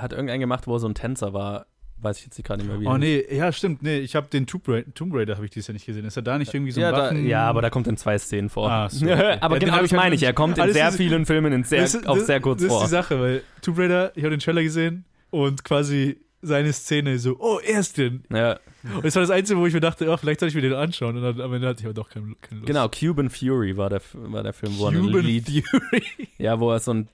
hat 0.02 0.12
irgendeinen 0.12 0.40
gemacht, 0.40 0.66
wo 0.66 0.74
er 0.74 0.80
so 0.80 0.88
ein 0.88 0.94
Tänzer 0.94 1.32
war. 1.32 1.64
Weiß 2.00 2.18
ich 2.18 2.24
jetzt 2.26 2.42
gerade 2.44 2.62
nicht 2.62 2.70
mehr, 2.70 2.80
wie 2.80 2.86
oh 2.86 2.92
er 2.92 2.98
nee, 2.98 3.24
ja, 3.34 3.50
stimmt. 3.52 3.82
Nee, 3.82 3.98
ich 3.98 4.14
habe 4.14 4.28
den 4.28 4.46
Tomb 4.46 4.68
Raider, 4.68 4.94
Tomb 4.94 5.12
Raider 5.14 5.34
habe 5.34 5.44
ich 5.46 5.50
dieses 5.50 5.66
Jahr 5.66 5.72
nicht 5.72 5.84
gesehen. 5.86 6.04
Ist 6.04 6.16
er 6.16 6.22
da 6.22 6.38
nicht 6.38 6.54
irgendwie 6.54 6.70
so 6.70 6.80
ein 6.80 6.82
ja, 6.82 6.92
da, 6.92 7.12
ja, 7.12 7.42
aber 7.48 7.60
da 7.60 7.70
kommt 7.70 7.88
in 7.88 7.96
zwei 7.96 8.16
Szenen 8.18 8.50
vor. 8.50 8.70
Ah, 8.70 8.88
so, 8.88 9.04
okay. 9.04 9.36
aber 9.40 9.56
Ja, 9.56 9.58
den 9.60 9.66
genau 9.66 9.76
das 9.78 9.86
ich 9.86 9.92
halt 9.92 10.02
meine 10.04 10.14
ich. 10.14 10.22
Er 10.22 10.32
kommt 10.32 10.58
in 10.58 10.72
sehr 10.72 10.88
ist- 10.90 10.96
vielen 10.96 11.26
Filmen 11.26 11.52
in 11.52 11.64
sehr, 11.64 11.82
Das 11.82 11.94
ist- 11.94 12.06
auf 12.06 12.18
das- 12.18 12.26
sehr 12.28 12.40
kurz 12.40 12.60
Das 12.62 12.68
vor. 12.68 12.82
ist 12.82 12.86
die 12.86 12.90
Sache, 12.90 13.20
weil 13.20 13.42
Tomb 13.62 13.78
Raider, 13.78 14.12
ich 14.14 14.22
habe 14.22 14.30
den 14.30 14.38
Trailer 14.40 14.62
gesehen 14.62 15.04
und 15.30 15.64
quasi 15.64 16.18
seine 16.40 16.72
Szene 16.72 17.18
so, 17.18 17.36
oh, 17.40 17.58
er 17.66 17.80
ist 17.80 17.98
drin. 17.98 18.22
ja, 18.30 18.60
Und 18.94 19.04
das 19.04 19.16
war 19.16 19.22
das 19.22 19.30
Einzige, 19.30 19.58
wo 19.58 19.66
ich 19.66 19.74
mir 19.74 19.80
dachte, 19.80 20.08
oh, 20.08 20.16
vielleicht 20.16 20.38
soll 20.38 20.48
ich 20.50 20.54
mir 20.54 20.60
den 20.62 20.74
anschauen. 20.74 21.16
Und 21.16 21.22
dann, 21.24 21.40
am 21.40 21.52
Ende 21.52 21.66
hatte 21.66 21.80
ich 21.80 21.84
aber 21.86 21.94
doch 21.94 22.08
keine, 22.10 22.36
keine 22.40 22.60
Lust. 22.60 22.66
genau, 22.68 22.88
Cuban 22.88 23.28
Fury 23.28 23.76
war 23.76 23.90
der, 23.90 24.00
war 24.12 24.44
der 24.44 24.52
Film, 24.52 24.78
wo 24.78 24.86
er 24.86 24.92
Cuban 24.92 25.24
Lied, 25.24 25.48
Fury. 25.68 26.02
ja, 26.38 26.60
wo 26.60 26.70
er 26.70 26.78
so 26.78 26.92
ein 26.94 27.08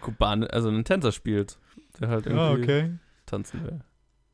Kuban, 0.00 0.44
also 0.44 0.68
einen 0.68 0.84
Tänzer 0.84 1.10
spielt, 1.10 1.58
der 1.98 2.08
halt 2.10 2.26
irgendwie 2.26 2.44
Ah, 2.44 2.52
okay. 2.52 2.90
tanzen 3.26 3.64
will. 3.64 3.80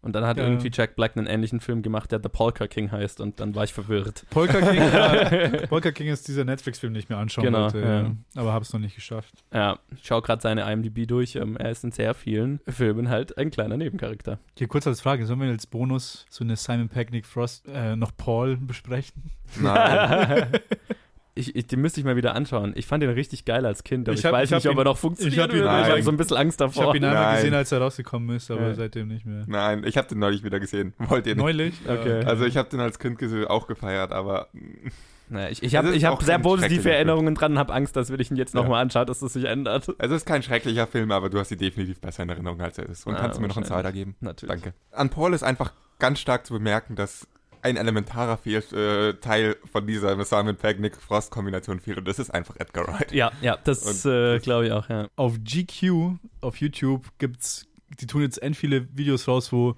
Und 0.06 0.12
dann 0.12 0.24
hat 0.24 0.36
Ja. 0.36 0.44
irgendwie 0.44 0.70
Jack 0.72 0.94
Black 0.94 1.16
einen 1.16 1.26
ähnlichen 1.26 1.58
Film 1.58 1.82
gemacht, 1.82 2.12
der 2.12 2.20
The 2.22 2.28
Polka 2.28 2.68
King 2.68 2.92
heißt 2.92 3.20
und 3.20 3.40
dann 3.40 3.56
war 3.56 3.64
ich 3.64 3.72
verwirrt. 3.72 4.24
Polka 4.30 4.60
King, 4.60 4.76
ja, 4.80 5.66
Polka 5.68 5.90
King 5.90 6.06
ist 6.06 6.28
dieser 6.28 6.44
Netflix-Film, 6.44 6.94
den 6.94 7.00
ich 7.00 7.08
mir 7.08 7.16
anschauen 7.16 7.44
Genau, 7.44 7.62
wollte. 7.64 7.80
ja. 7.80 8.00
Ja. 8.02 8.12
Aber 8.36 8.52
habe 8.52 8.62
es 8.64 8.72
noch 8.72 8.78
nicht 8.78 8.94
geschafft. 8.94 9.34
Ja, 9.52 9.80
ich 9.96 10.06
schaue 10.06 10.22
gerade 10.22 10.40
seine 10.40 10.62
IMDb 10.72 11.06
durch. 11.08 11.34
Ähm, 11.34 11.56
er 11.56 11.72
ist 11.72 11.82
in 11.82 11.90
sehr 11.90 12.14
vielen 12.14 12.60
Filmen 12.68 13.08
halt 13.08 13.36
ein 13.36 13.50
kleiner 13.50 13.76
Nebencharakter. 13.76 14.38
Hier 14.56 14.68
kurz 14.68 14.86
als 14.86 15.00
Frage, 15.00 15.26
sollen 15.26 15.40
wir 15.40 15.48
als 15.48 15.66
Bonus 15.66 16.24
so 16.30 16.44
eine 16.44 16.54
Simon 16.54 16.88
Peck, 16.88 17.10
Nick 17.10 17.26
Frost, 17.26 17.66
äh, 17.66 17.96
noch 17.96 18.12
Paul 18.16 18.56
besprechen? 18.56 19.32
Nein. 19.60 20.46
ich, 21.36 21.54
ich, 21.54 21.66
den 21.66 21.80
müsste 21.80 22.00
ich 22.00 22.06
mal 22.06 22.16
wieder 22.16 22.34
anschauen. 22.34 22.72
Ich 22.76 22.86
fand 22.86 23.02
den 23.02 23.10
richtig 23.10 23.44
geil 23.44 23.64
als 23.66 23.84
Kind, 23.84 24.08
aber 24.08 24.14
ich, 24.14 24.20
Ich 24.20 24.24
hab- 24.26 24.32
weiß 24.32 24.48
ich 24.48 24.52
hab 24.54 24.58
nicht, 24.64 24.66
ob 24.68 24.74
ihn- 24.74 24.78
er 24.78 24.84
noch 24.84 24.94
ich 24.94 25.00
funktioniert. 25.00 25.40
hab 25.42 25.52
ich 25.54 25.62
habe 25.62 25.92
Nein. 25.94 26.02
so 26.02 26.10
ein 26.10 26.16
bisschen 26.16 26.36
Angst 26.38 26.60
Ich 26.60 26.66
davor. 26.66 26.86
habe 26.88 26.96
ihn 26.96 27.04
einmal 27.04 27.22
Nein. 27.22 27.36
gesehen, 27.36 27.54
als 27.54 27.72
er 27.72 27.78
rausgekommen 27.80 28.36
ist, 28.36 28.50
aber 28.50 28.68
Ja. 28.68 28.74
seitdem 28.74 29.08
nicht 29.08 29.26
mehr. 29.26 29.44
Nein, 29.46 29.84
ich 29.86 29.96
habe 29.96 30.08
den 30.08 30.18
neulich 30.18 30.42
wieder 30.44 30.58
gesehen. 30.58 30.94
Wollt 30.98 31.26
ihr 31.26 31.34
nicht? 31.36 31.42
Neulich? 31.44 31.74
Okay. 31.86 32.22
Ja, 32.22 32.26
Also 32.26 32.44
ich 32.46 32.56
habe 32.56 32.68
den 32.70 32.80
als 32.80 32.98
Kind 32.98 33.18
gesehen, 33.18 33.46
auch 33.46 33.66
gefeiert, 33.66 34.12
aber 34.12 34.48
Naja, 35.28 35.48
ich 35.50 35.60
ich 35.62 35.74
habe 35.74 35.92
ich 35.92 36.04
hab 36.04 36.22
sehr 36.22 36.38
positive 36.38 36.88
Erinnerungen 36.90 37.34
dran 37.34 37.52
und 37.52 37.58
habe 37.58 37.72
Angst, 37.74 37.96
dass 37.96 38.12
wenn 38.12 38.20
ich 38.20 38.30
ihn 38.30 38.36
jetzt 38.36 38.54
Ja. 38.54 38.60
nochmal 38.62 38.80
anschaue, 38.82 39.04
dass 39.06 39.18
das 39.18 39.32
sich 39.32 39.44
ändert. 39.44 39.92
es 39.98 40.10
ist 40.12 40.24
kein 40.24 40.42
schrecklicher 40.42 40.86
Film, 40.86 41.10
aber 41.10 41.28
du 41.30 41.38
hast 41.40 41.50
ihn 41.50 41.58
definitiv 41.58 42.00
besser 42.00 42.22
in 42.22 42.28
Erinnerung, 42.28 42.60
als 42.60 42.78
er 42.78 42.88
ist. 42.88 43.06
Und 43.08 43.16
Ah, 43.16 43.20
kannst 43.22 43.38
du 43.38 43.42
mir 43.42 43.48
noch 43.48 43.56
einen. 43.56 43.66
Zahler 43.66 43.90
geben? 43.90 44.14
Natürlich. 44.20 44.54
Danke. 44.54 44.72
An 44.92 45.10
Paul 45.10 45.34
ist 45.34 45.42
einfach 45.42 45.72
ganz 45.98 46.20
stark 46.20 46.46
zu 46.46 46.52
bemerken, 46.54 46.94
dass 46.94 47.26
ein 47.66 47.76
elementarer 47.76 48.36
Fehl, 48.36 48.62
äh, 48.72 49.14
Teil 49.20 49.56
von 49.70 49.86
dieser 49.86 50.24
Simon 50.24 50.56
Pegg 50.56 50.80
Nick 50.80 50.96
Frost 50.96 51.30
Kombination 51.30 51.80
fehlt 51.80 51.98
und 51.98 52.06
das 52.08 52.18
ist 52.18 52.30
einfach 52.30 52.56
Edgar 52.56 52.86
Wright. 52.86 53.12
Ja, 53.12 53.32
ja, 53.42 53.56
das 53.62 54.04
äh, 54.04 54.38
glaube 54.38 54.66
ich 54.66 54.72
auch, 54.72 54.88
ja. 54.88 55.08
Auf 55.16 55.38
GQ, 55.42 56.16
auf 56.40 56.56
YouTube, 56.58 57.06
gibt's, 57.18 57.66
die 58.00 58.06
tun 58.06 58.22
jetzt 58.22 58.42
end 58.42 58.56
viele 58.56 58.86
Videos 58.96 59.26
raus, 59.28 59.52
wo 59.52 59.74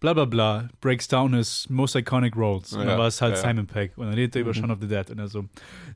bla 0.00 0.12
bla 0.12 0.24
bla 0.26 0.68
breaks 0.80 1.08
down 1.08 1.34
his 1.34 1.66
most 1.70 1.96
iconic 1.96 2.36
roles. 2.36 2.72
Und 2.72 2.80
Ja, 2.80 2.86
dann 2.86 2.98
war 2.98 3.06
es 3.06 3.20
halt 3.22 3.36
ja. 3.36 3.40
Simon 3.40 3.66
Peck. 3.66 3.96
Und 3.96 4.06
dann 4.06 4.14
redet 4.14 4.36
er 4.36 4.42
über 4.42 4.50
Mhm. 4.50 4.54
Shaun 4.54 4.70
of 4.70 4.78
the 4.80 4.88
Dead. 4.88 5.10
Und 5.10 5.18
er 5.18 5.28
so, 5.28 5.46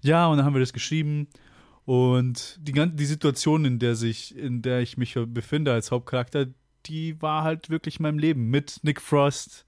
ja, 0.03 0.27
und 0.29 0.39
dann 0.39 0.47
haben 0.47 0.55
wir 0.55 0.61
das 0.61 0.73
geschrieben. 0.73 1.29
Und 1.85 2.59
die, 2.61 2.73
die 2.73 3.05
Situation, 3.07 3.65
in 3.65 3.79
der 3.79 3.97
sich, 3.97 4.37
in 4.37 4.63
der 4.63 4.81
ich 4.81 4.97
mich 4.97 5.19
befinde 5.27 5.73
als 5.73 5.91
Hauptcharakter, 5.91 6.47
die 6.87 7.21
war 7.21 7.43
halt 7.45 7.71
wirklich 7.71 7.99
in 7.99 8.05
meinem 8.05 8.19
Leben. 8.19 8.49
Mit 8.51 8.81
Nick 8.83 9.01
Frost 9.01 9.67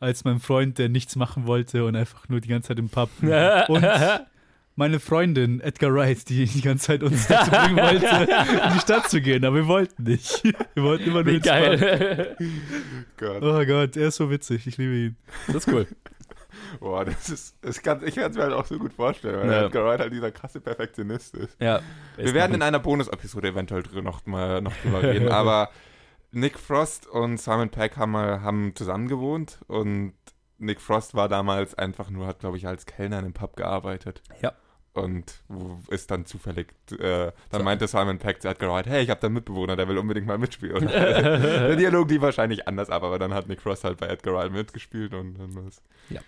als 0.00 0.24
mein 0.24 0.40
Freund, 0.40 0.78
der 0.78 0.88
nichts 0.88 1.16
machen 1.16 1.46
wollte 1.46 1.84
und 1.84 1.96
einfach 1.96 2.28
nur 2.28 2.40
die 2.40 2.48
ganze 2.48 2.68
Zeit 2.68 2.78
im 2.78 2.88
Pub. 2.88 3.08
Und 3.68 3.86
meine 4.78 5.00
Freundin, 5.00 5.60
Edgar 5.60 5.94
Wright, 5.94 6.28
die 6.28 6.44
die 6.44 6.60
ganze 6.60 6.88
Zeit 6.88 7.02
uns 7.02 7.26
dazu 7.28 7.50
bringen 7.50 7.76
wollte, 7.78 8.30
in 8.66 8.72
die 8.74 8.80
Stadt 8.80 9.08
zu 9.08 9.22
gehen, 9.22 9.42
aber 9.44 9.56
wir 9.56 9.66
wollten 9.68 10.02
nicht. 10.02 10.42
Wir 10.74 10.82
wollten 10.82 11.04
immer 11.04 11.22
nur 11.22 11.32
Wie 11.32 11.36
ins 11.36 11.46
Pub. 11.46 11.54
geil. 11.54 12.36
Gott. 13.16 13.42
Oh 13.42 13.64
Gott, 13.64 13.96
er 13.96 14.08
ist 14.08 14.16
so 14.16 14.30
witzig, 14.30 14.66
ich 14.66 14.76
liebe 14.76 14.92
ihn. 14.94 15.16
Das 15.46 15.56
ist 15.56 15.68
cool. 15.68 15.86
Boah, 16.80 17.04
das 17.06 17.30
ist, 17.30 17.56
das 17.62 17.80
kann, 17.80 18.06
ich 18.06 18.14
kann 18.16 18.30
es 18.30 18.36
mir 18.36 18.42
halt 18.42 18.52
auch 18.52 18.66
so 18.66 18.78
gut 18.78 18.92
vorstellen, 18.92 19.38
weil 19.40 19.50
Ja. 19.50 19.66
Edgar 19.66 19.84
Wright 19.86 20.00
halt 20.00 20.12
dieser 20.12 20.30
krasse 20.30 20.60
Perfektionist 20.60 21.34
ist. 21.36 21.56
Ja. 21.60 21.80
Wir 22.18 22.34
werden 22.34 22.54
in 22.54 22.62
einer 22.62 22.78
Bonus-Episode 22.78 23.48
eventuell 23.48 23.82
noch, 24.02 24.26
mal, 24.26 24.60
noch 24.60 24.74
drüber 24.82 25.02
reden, 25.02 25.28
aber 25.28 25.70
Nick 26.32 26.58
Frost 26.58 27.06
und 27.06 27.38
Simon 27.40 27.70
Peck 27.70 27.96
haben, 27.96 28.14
haben 28.16 28.74
zusammen 28.74 29.08
gewohnt 29.08 29.58
und 29.68 30.12
Nick 30.58 30.80
Frost 30.80 31.14
war 31.14 31.28
damals 31.28 31.74
einfach 31.74 32.10
nur, 32.10 32.26
hat 32.26 32.40
glaube 32.40 32.56
ich 32.56 32.66
als 32.66 32.86
Kellner 32.86 33.18
in 33.18 33.24
einem 33.26 33.32
Pub 33.34 33.56
gearbeitet. 33.56 34.22
Ja. 34.40 34.52
und 34.94 35.42
ist 35.88 36.10
dann 36.10 36.24
zufällig, 36.24 36.72
äh, 36.98 37.30
dann 37.50 37.64
meinte 37.64 37.86
Simon 37.86 38.18
Peck 38.18 38.40
zu 38.40 38.48
Edgar 38.48 38.70
Wright, 38.72 38.86
hey, 38.86 39.02
ich 39.02 39.10
habe 39.10 39.20
da 39.20 39.26
einen 39.26 39.34
Mitbewohner, 39.34 39.76
der 39.76 39.86
will 39.88 39.98
unbedingt 39.98 40.26
mal 40.26 40.38
mitspielen. 40.38 40.86
Der 40.88 41.76
Dialog 41.76 42.08
lief 42.10 42.22
wahrscheinlich 42.22 42.66
anders 42.66 42.88
ab, 42.88 43.02
aber 43.02 43.18
dann 43.18 43.34
hat 43.34 43.46
Nick 43.48 43.60
Frost 43.60 43.84
halt 43.84 43.98
bei 43.98 44.06
Edgar 44.06 44.34
Wright 44.34 44.52
mitgespielt 44.52 45.12
und 45.12 45.34
dann 45.38 45.54
war's- 45.54 45.82
Ja. 46.08 46.20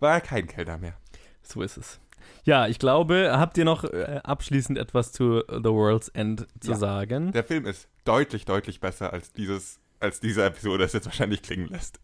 war 0.00 0.14
er 0.14 0.20
kein 0.20 0.46
Kellner 0.48 0.78
mehr. 0.78 0.94
So 1.42 1.62
ist 1.62 1.76
es. 1.76 2.00
Ja, 2.44 2.66
ich 2.68 2.78
glaube, 2.78 3.30
habt 3.32 3.56
ihr 3.58 3.64
noch 3.64 3.84
äh, 3.84 4.20
abschließend 4.22 4.78
etwas 4.78 5.12
zu 5.12 5.42
The 5.48 5.64
World's 5.70 6.08
End 6.08 6.46
zu 6.60 6.72
Ja. 6.72 6.76
sagen? 6.76 7.32
Der 7.32 7.44
Film 7.44 7.66
ist 7.66 7.88
deutlich, 8.04 8.44
deutlich 8.44 8.80
besser 8.80 9.12
als 9.12 9.32
dieses, 9.32 9.78
als 10.00 10.20
diese 10.20 10.44
Episode 10.44 10.84
es 10.84 10.92
jetzt 10.92 11.06
wahrscheinlich 11.06 11.42
klingen 11.42 11.68
lässt. 11.68 12.00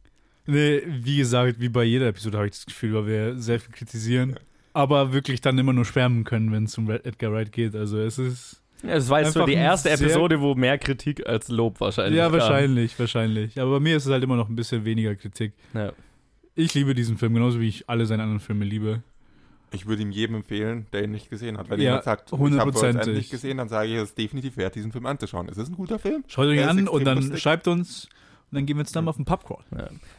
Nee, 0.47 0.83
wie 0.87 1.19
gesagt, 1.19 1.61
wie 1.61 1.69
bei 1.69 1.85
jeder 1.85 2.07
Episode 2.09 2.39
habe 2.39 2.47
ich 2.47 2.53
das 2.55 2.67
Gefühl, 2.67 2.95
weil 2.95 3.07
wir 3.07 3.37
sehr 3.39 3.61
viel 3.61 3.73
kritisieren, 3.73 4.37
aber 4.73 5.13
wirklich 5.13 5.41
dann 5.41 5.59
immer 5.59 5.73
nur 5.73 5.85
schwärmen 5.85 6.25
können, 6.25 6.51
wenn 6.53 6.65
es 6.65 6.77
um 6.79 6.89
Red- 6.89 7.05
Edgar 7.05 7.33
Wright 7.33 7.53
geht. 7.53 7.75
Also 7.77 7.99
es 7.99 8.19
ist. 8.19 8.63
Ja, 8.83 8.95
es 8.95 9.11
war 9.11 9.21
jetzt 9.21 9.35
so 9.35 9.45
die 9.45 9.53
erste 9.53 9.91
Episode, 9.91 10.41
wo 10.41 10.55
mehr 10.55 10.79
Kritik 10.79 11.27
als 11.29 11.49
Lob 11.49 11.79
wahrscheinlich 11.81 12.17
ja, 12.17 12.25
kam. 12.31 12.33
wahrscheinlich, 12.33 12.99
wahrscheinlich. 12.99 13.61
Aber 13.61 13.73
bei 13.73 13.81
mir 13.81 13.97
ist 13.99 14.07
es 14.07 14.11
halt 14.13 14.25
immer 14.25 14.37
noch 14.37 14.49
ein 14.49 14.57
bisschen 14.57 14.87
weniger 14.87 15.15
Kritik. 15.17 15.53
Ja. 15.75 15.93
Ich 16.55 16.73
liebe 16.73 16.95
diesen 16.95 17.19
Film, 17.19 17.35
genauso 17.35 17.61
wie 17.61 17.69
ich 17.69 17.89
alle 17.91 18.07
seine 18.07 18.23
anderen 18.23 18.41
Filme 18.41 18.65
liebe. 18.65 19.03
Ich 19.73 19.87
würde 19.87 20.03
ihm 20.03 20.11
jedem 20.11 20.37
empfehlen, 20.37 20.87
der 20.93 21.05
ihn 21.05 21.13
nicht 21.13 21.31
gesehen 21.31 21.57
hat. 21.57 21.71
Wenn 21.71 21.79
Ja, 21.79 21.85
jemand 21.91 22.05
sagt, 22.05 22.33
ich 22.33 22.39
habe 22.39 22.75
World's 22.75 22.83
End 22.83 23.07
nicht 23.15 23.31
gesehen, 23.31 23.59
dann 23.59 23.69
sage 23.69 23.89
ich, 23.89 23.95
es 23.95 24.03
ist 24.11 24.19
definitiv 24.19 24.57
wert, 24.57 24.75
diesen 24.75 24.91
Film 24.91 25.07
anzuschauen. 25.07 25.49
Es 25.49 25.59
ist 25.59 25.69
ein 25.69 25.77
guter 25.77 25.99
Film. 25.99 26.25
Schaut 26.27 26.47
euch 26.47 26.67
an 26.67 26.89
und 26.89 27.05
dann 27.05 27.19
lustig. 27.19 27.41
schreibt 27.41 27.69
uns 27.69 28.09
und 28.51 28.57
dann 28.57 28.67
gehen 28.67 28.77
wir 28.77 29.03
mal 29.03 29.11
auf 29.11 29.17
den 29.17 29.25
Pubcrawl. 29.25 29.63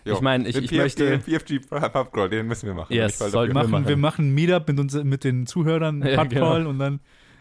Ja. 0.06 0.14
Ich 0.14 0.22
meine, 0.22 0.48
ich, 0.48 0.56
Den 0.56 0.64
ich 0.64 0.70
PFG, 0.70 0.78
möchte. 0.82 1.10
den 1.10 1.22
PFG 1.22 1.60
Pubcrawl, 1.70 2.30
den 2.30 2.48
müssen 2.48 2.66
wir 2.68 2.74
machen. 2.74 2.94
Yes, 2.94 3.18
dafür. 3.18 3.48
Wir 3.48 3.54
machen, 3.54 3.72
machen. 3.72 3.88
wir 3.90 3.98
machen 3.98 4.30
ein 4.30 4.34
Meetup 4.34 4.68
mit, 4.70 4.80
uns, 4.80 4.94
mit 5.04 5.24
den 5.26 5.46
Zuhörern, 5.46 6.02
Ja, 6.06 6.24
Pubcrawl 6.24 6.60
genau. 6.60 6.70
und 6.70 6.80
dann, 6.80 7.00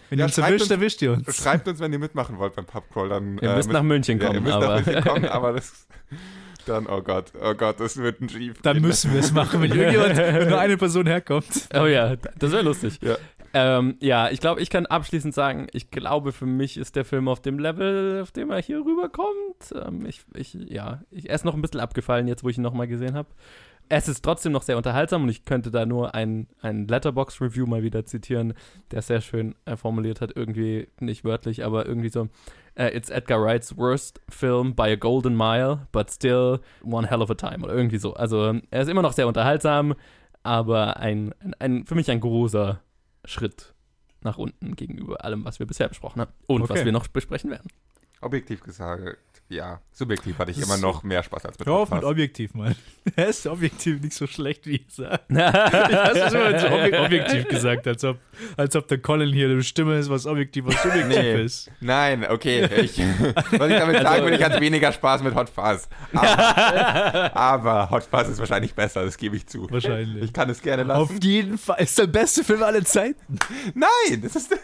wenn 0.08 0.18
Ja, 0.18 0.24
ihr 0.24 0.26
uns 0.26 0.34
schreibt 0.34 0.48
erwischt, 0.48 0.62
uns- 0.62 0.70
erwischt 0.72 1.02
ihr 1.02 1.12
uns. 1.12 1.36
Schreibt 1.36 1.68
uns, 1.68 1.78
wenn 1.78 1.92
ihr 1.92 2.00
mitmachen 2.00 2.38
wollt 2.38 2.56
beim 2.56 2.64
Pubcrawl. 2.66 3.08
Dann, 3.08 3.38
Ihr 3.38 3.50
äh, 3.52 3.54
müsst 3.56 3.70
nach 3.70 3.84
München 3.84 4.18
ja, 4.18 4.24
ihr 4.24 4.28
kommen, 4.30 4.42
müsst 4.42 4.54
aber. 4.56 4.66
nach 4.80 4.84
München 4.86 5.04
kommen, 5.04 5.24
aber 5.26 5.52
das 5.52 5.86
dann, 6.66 6.86
oh 6.86 7.02
Gott, 7.02 7.32
oh 7.42 7.54
Gott, 7.54 7.80
das 7.80 7.96
wird 7.96 8.20
ein 8.20 8.28
schief. 8.28 8.60
Dann 8.62 8.80
müssen 8.80 9.12
wir 9.12 9.20
es 9.20 9.32
machen, 9.32 9.62
wenn 9.62 9.72
irgendjemand, 9.74 10.16
wenn 10.16 10.48
nur 10.48 10.60
eine 10.60 10.76
Person 10.76 11.06
herkommt. 11.06 11.68
Oh 11.74 11.86
ja, 11.86 12.16
das 12.16 12.52
wäre 12.52 12.62
lustig. 12.62 12.98
Ja. 13.02 13.16
Ähm, 13.52 13.96
ja, 14.00 14.30
ich 14.30 14.40
glaube, 14.40 14.60
ich 14.60 14.70
kann 14.70 14.86
abschließend 14.86 15.34
sagen, 15.34 15.66
ich 15.72 15.90
glaube, 15.90 16.32
für 16.32 16.46
mich 16.46 16.76
ist 16.76 16.94
der 16.94 17.04
Film 17.04 17.26
auf 17.26 17.40
dem 17.40 17.58
Level, 17.58 18.20
auf 18.22 18.30
dem 18.30 18.50
er 18.50 18.62
hier 18.62 18.84
rüberkommt. 18.84 19.74
Ähm, 19.74 20.06
ich, 20.06 20.22
ich, 20.34 20.54
ja, 20.54 21.02
ich, 21.10 21.28
er 21.28 21.34
ist 21.34 21.44
noch 21.44 21.54
ein 21.54 21.62
bisschen 21.62 21.80
abgefallen, 21.80 22.28
jetzt 22.28 22.44
wo 22.44 22.48
ich 22.48 22.58
ihn 22.58 22.62
nochmal 22.62 22.86
gesehen 22.86 23.14
habe. 23.14 23.28
Es 23.88 24.06
ist 24.06 24.22
trotzdem 24.22 24.52
noch 24.52 24.62
sehr 24.62 24.76
unterhaltsam 24.76 25.24
und 25.24 25.30
ich 25.30 25.44
könnte 25.44 25.72
da 25.72 25.84
nur 25.84 26.14
ein, 26.14 26.46
ein 26.62 26.86
Letterbox-Review 26.86 27.66
mal 27.66 27.82
wieder 27.82 28.06
zitieren, 28.06 28.54
der 28.92 29.02
sehr 29.02 29.20
schön 29.20 29.56
äh, 29.64 29.76
formuliert 29.76 30.20
hat, 30.20 30.30
irgendwie 30.36 30.86
nicht 31.00 31.24
wörtlich, 31.24 31.64
aber 31.64 31.86
irgendwie 31.86 32.08
so, 32.08 32.28
äh, 32.80 32.96
it's 32.96 33.10
Edgar 33.10 33.42
Wrights 33.42 33.76
worst 33.76 34.20
film 34.30 34.74
by 34.74 34.88
a 34.90 34.96
golden 34.96 35.36
mile, 35.36 35.86
but 35.92 36.10
still 36.10 36.60
one 36.82 37.06
hell 37.08 37.20
of 37.22 37.30
a 37.30 37.34
time 37.34 37.62
oder 37.62 37.74
irgendwie 37.74 37.98
so. 37.98 38.14
Also 38.14 38.54
er 38.70 38.80
ist 38.82 38.88
immer 38.88 39.02
noch 39.02 39.12
sehr 39.12 39.28
unterhaltsam, 39.28 39.94
aber 40.42 40.96
ein, 40.96 41.34
ein, 41.40 41.54
ein 41.58 41.86
für 41.86 41.94
mich 41.94 42.10
ein 42.10 42.20
großer 42.20 42.80
Schritt 43.24 43.74
nach 44.22 44.38
unten 44.38 44.76
gegenüber 44.76 45.24
allem, 45.24 45.44
was 45.44 45.58
wir 45.58 45.66
bisher 45.66 45.88
besprochen 45.88 46.20
haben 46.22 46.32
und 46.46 46.62
was 46.62 46.70
Okay. 46.70 46.84
wir 46.86 46.92
noch 46.92 47.06
besprechen 47.08 47.50
werden. 47.50 47.68
Objektiv 48.22 48.62
gesagt, 48.62 49.18
ja. 49.50 49.80
Subjektiv 49.92 50.38
hatte 50.38 50.50
ich 50.50 50.62
immer 50.62 50.78
noch 50.78 51.02
mehr 51.02 51.22
Spaß 51.22 51.44
als 51.44 51.58
mit 51.58 51.68
Hör 51.68 51.74
auf 51.74 51.90
mit 51.90 52.04
objektiv, 52.04 52.54
Mann. 52.54 52.74
Er 53.16 53.28
ist 53.28 53.46
objektiv 53.46 54.00
nicht 54.00 54.14
so 54.14 54.26
schlecht, 54.26 54.66
wie 54.66 54.76
ich 54.76 54.86
sage. 54.88 55.20
ja, 55.28 55.52
Hast 55.52 56.14
du 56.16 56.30
schon 56.30 56.40
mal 56.52 56.58
so 56.58 56.66
obje 56.68 57.00
objektiv 57.00 57.48
gesagt, 57.48 57.86
als 57.86 58.04
ob, 58.04 58.16
als 58.56 58.74
ob 58.76 58.88
der 58.88 58.98
Colin 58.98 59.32
hier 59.32 59.48
eine 59.48 59.62
Stimme 59.62 59.98
ist, 59.98 60.08
was 60.08 60.26
objektiv, 60.26 60.64
was 60.66 60.82
subjektiv 60.82 61.08
Nee. 61.18 61.42
ist. 61.42 61.70
Nein, 61.80 62.24
okay. 62.30 62.64
Ich, 62.80 62.98
was 63.58 63.70
ich 63.70 63.78
damit 63.78 64.00
sagen 64.02 64.24
will, 64.24 64.32
ich 64.34 64.42
hatte 64.42 64.60
weniger 64.60 64.92
Spaß 64.92 65.22
mit 65.22 65.34
Hot 65.34 65.50
Fuzz. 65.50 65.88
Aber, 66.12 67.36
aber 67.36 67.90
Hot 67.90 68.04
Fuzz 68.04 68.28
ist 68.28 68.38
wahrscheinlich 68.38 68.74
besser, 68.74 69.04
das 69.04 69.16
gebe 69.18 69.36
ich 69.36 69.46
zu. 69.46 69.66
Wahrscheinlich. 69.70 70.24
Ich 70.24 70.32
kann 70.32 70.48
es 70.48 70.62
gerne 70.62 70.82
Auf 70.94 71.10
lassen. 71.10 71.20
jeden 71.22 71.58
Fall. 71.58 71.80
Ist 71.82 71.98
der 71.98 72.06
beste 72.06 72.44
Film 72.44 72.62
aller 72.62 72.84
Zeiten. 72.84 73.38
Nein, 73.74 74.20
das 74.22 74.36
ist. 74.36 74.54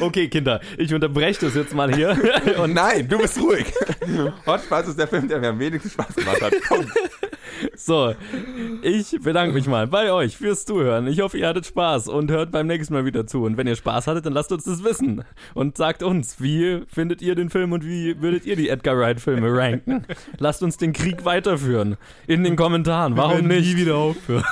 Okay, 0.00 0.28
Kinder, 0.28 0.60
ich 0.78 0.92
unterbreche 0.94 1.46
das 1.46 1.54
jetzt 1.54 1.74
mal 1.74 1.94
hier. 1.94 2.16
Und 2.62 2.72
nein, 2.74 3.08
du 3.08 3.18
bist 3.18 3.38
ruhig. 3.40 3.66
Hot 4.46 4.60
Fuzz 4.60 4.88
ist 4.88 4.98
der 4.98 5.08
Film, 5.08 5.28
der 5.28 5.40
mir 5.40 5.48
am 5.48 5.58
wenigsten 5.58 5.90
Spaß 5.90 6.14
gemacht 6.14 6.42
hat. 6.42 6.52
Komm. 6.68 6.86
So, 7.76 8.14
ich 8.82 9.18
bedanke 9.22 9.54
mich 9.54 9.66
mal 9.66 9.86
bei 9.86 10.12
euch 10.12 10.36
fürs 10.36 10.64
Zuhören. 10.64 11.06
Ich 11.06 11.20
hoffe, 11.20 11.38
ihr 11.38 11.46
hattet 11.46 11.66
Spaß 11.66 12.08
und 12.08 12.30
hört 12.30 12.50
beim 12.50 12.66
nächsten 12.66 12.94
Mal 12.94 13.04
wieder 13.04 13.26
zu. 13.26 13.44
Und 13.44 13.56
wenn 13.56 13.66
ihr 13.66 13.76
Spaß 13.76 14.06
hattet, 14.06 14.26
dann 14.26 14.32
lasst 14.32 14.52
uns 14.52 14.64
das 14.64 14.84
wissen. 14.84 15.24
Und 15.54 15.76
sagt 15.76 16.02
uns, 16.02 16.40
wie 16.40 16.82
findet 16.88 17.22
ihr 17.22 17.34
den 17.34 17.50
Film 17.50 17.72
und 17.72 17.84
wie 17.84 18.20
würdet 18.20 18.46
ihr 18.46 18.56
die 18.56 18.68
Edgar 18.68 18.98
Wright-Filme 18.98 19.56
ranken? 19.56 20.06
Lasst 20.38 20.62
uns 20.62 20.76
den 20.76 20.92
Krieg 20.92 21.24
weiterführen. 21.24 21.96
In 22.26 22.44
den 22.44 22.56
Kommentaren. 22.56 23.16
Warum 23.16 23.46
nicht? 23.46 23.74
nie 23.74 23.76
wieder 23.76 23.96
aufhören. 23.96 24.44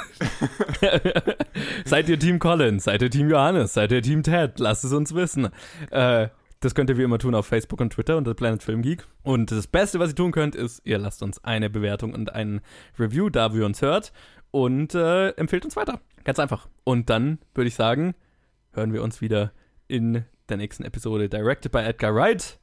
Seid 1.84 2.08
ihr 2.08 2.18
Team 2.18 2.38
Collins? 2.38 2.84
Seid 2.84 3.02
ihr 3.02 3.10
Team 3.10 3.30
Johannes? 3.30 3.74
Seid 3.74 3.92
ihr 3.92 4.02
Team 4.02 4.22
Ted? 4.22 4.58
Lasst 4.58 4.84
es 4.84 4.92
uns 4.92 5.14
wissen. 5.14 5.48
Äh, 5.90 6.28
das 6.62 6.76
könnt 6.76 6.88
ihr 6.90 6.96
wie 6.96 7.02
immer 7.02 7.18
tun 7.18 7.34
auf 7.34 7.46
Facebook 7.46 7.80
und 7.80 7.92
Twitter 7.92 8.16
unter 8.16 8.34
Planet 8.34 8.62
Film 8.62 8.82
Geek. 8.82 9.06
Und 9.24 9.50
das 9.50 9.66
Beste, 9.66 9.98
was 9.98 10.10
ihr 10.10 10.14
tun 10.14 10.30
könnt, 10.30 10.54
ist, 10.54 10.80
ihr 10.84 10.96
lasst 10.96 11.22
uns 11.22 11.42
eine 11.42 11.68
Bewertung 11.68 12.14
und 12.14 12.32
ein 12.32 12.60
Review 12.98 13.30
da, 13.30 13.52
wo 13.52 13.58
ihr 13.58 13.66
uns 13.66 13.82
hört. 13.82 14.12
Und 14.52 14.94
äh, 14.94 15.30
empfehlt 15.30 15.64
uns 15.64 15.74
weiter. 15.74 16.00
Ganz 16.24 16.38
einfach. 16.38 16.68
Und 16.84 17.10
dann 17.10 17.38
würde 17.54 17.68
ich 17.68 17.74
sagen, 17.74 18.14
hören 18.72 18.92
wir 18.92 19.02
uns 19.02 19.20
wieder 19.20 19.52
in 19.88 20.24
der 20.48 20.56
nächsten 20.56 20.84
Episode 20.84 21.28
Directed 21.28 21.72
by 21.72 21.78
Edgar 21.78 22.14
Wright, 22.14 22.60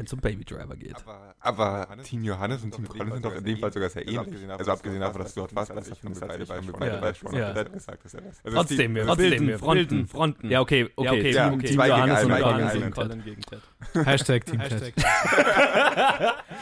wenn 0.00 0.06
es 0.06 0.12
um 0.14 0.20
Baby 0.20 0.46
Driver 0.46 0.76
geht. 0.76 0.96
Aber, 0.96 1.34
aber 1.40 2.02
Team 2.02 2.24
Johannes 2.24 2.62
und 2.62 2.74
Team 2.74 2.88
Colin 2.88 3.12
sind 3.12 3.22
doch 3.22 3.34
in 3.34 3.44
dem 3.44 3.58
Fall 3.58 3.70
sogar 3.70 3.90
sehr 3.90 4.08
ähnlich. 4.08 4.48
Also 4.48 4.72
abgesehen 4.72 4.98
davon, 5.00 5.20
dass 5.20 5.34
du 5.34 5.42
Hot 5.42 5.52
Fuzz 5.52 5.68
besser 5.68 5.94
findest, 5.94 6.22
als 6.22 6.38
wir 6.38 6.46
beide 6.46 6.46
schon 6.46 6.74
Ja, 6.86 6.96
beide 6.96 7.14
schon 7.18 7.34
ja. 7.34 7.48
gesagt 7.52 7.72
gesagt, 7.74 8.04
dass 8.06 8.14
er 8.14 8.20
das. 8.22 8.40
Also 8.42 8.56
Trotzdem, 8.56 8.78
Team- 8.78 8.94
wir 8.94 9.04
Trotzdem, 9.06 9.30
bilden, 9.30 9.48
wir 9.48 9.58
Fronten. 9.58 10.06
Fronten. 10.06 10.48
Ja, 10.50 10.60
okay, 10.62 10.88
okay. 10.96 11.08
okay, 11.10 11.22
Team, 11.22 11.34
ja, 11.34 11.50
Team 11.50 11.60
zwei 11.60 11.88
gegen 11.88 11.98
Johannes 11.98 12.24
und 12.24 12.30
zwei 12.30 12.72
gegen 12.78 12.90
Colin 12.92 13.24
gegen 13.24 13.42
Ted. 13.42 14.06
Hashtag 14.06 14.46
Team 14.46 14.60
Ted. 14.60 14.94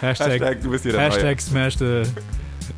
Hashtag, 0.00 0.60
du 0.60 0.70
bist 0.70 0.82
hier 0.82 0.92
der 0.94 1.00
Neue. 1.02 1.10
Hashtag 1.12 1.40
Smash 1.40 1.76
the 1.78 2.02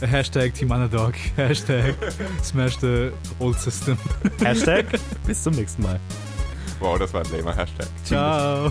Hashtag 0.02 0.52
Team 0.52 0.70
Underdog. 0.70 1.14
Hashtag 1.36 1.94
Smash 2.42 2.76
the 2.80 3.12
Old 3.38 3.58
System. 3.58 3.96
Hashtag 4.40 4.84
bis 5.26 5.42
zum 5.42 5.54
nächsten 5.54 5.82
Mal. 5.82 5.98
Wow, 6.80 6.98
das 6.98 7.14
war 7.14 7.24
ein 7.24 7.32
lamer 7.32 7.56
Hashtag. 7.56 7.86
Ciao. 8.04 8.70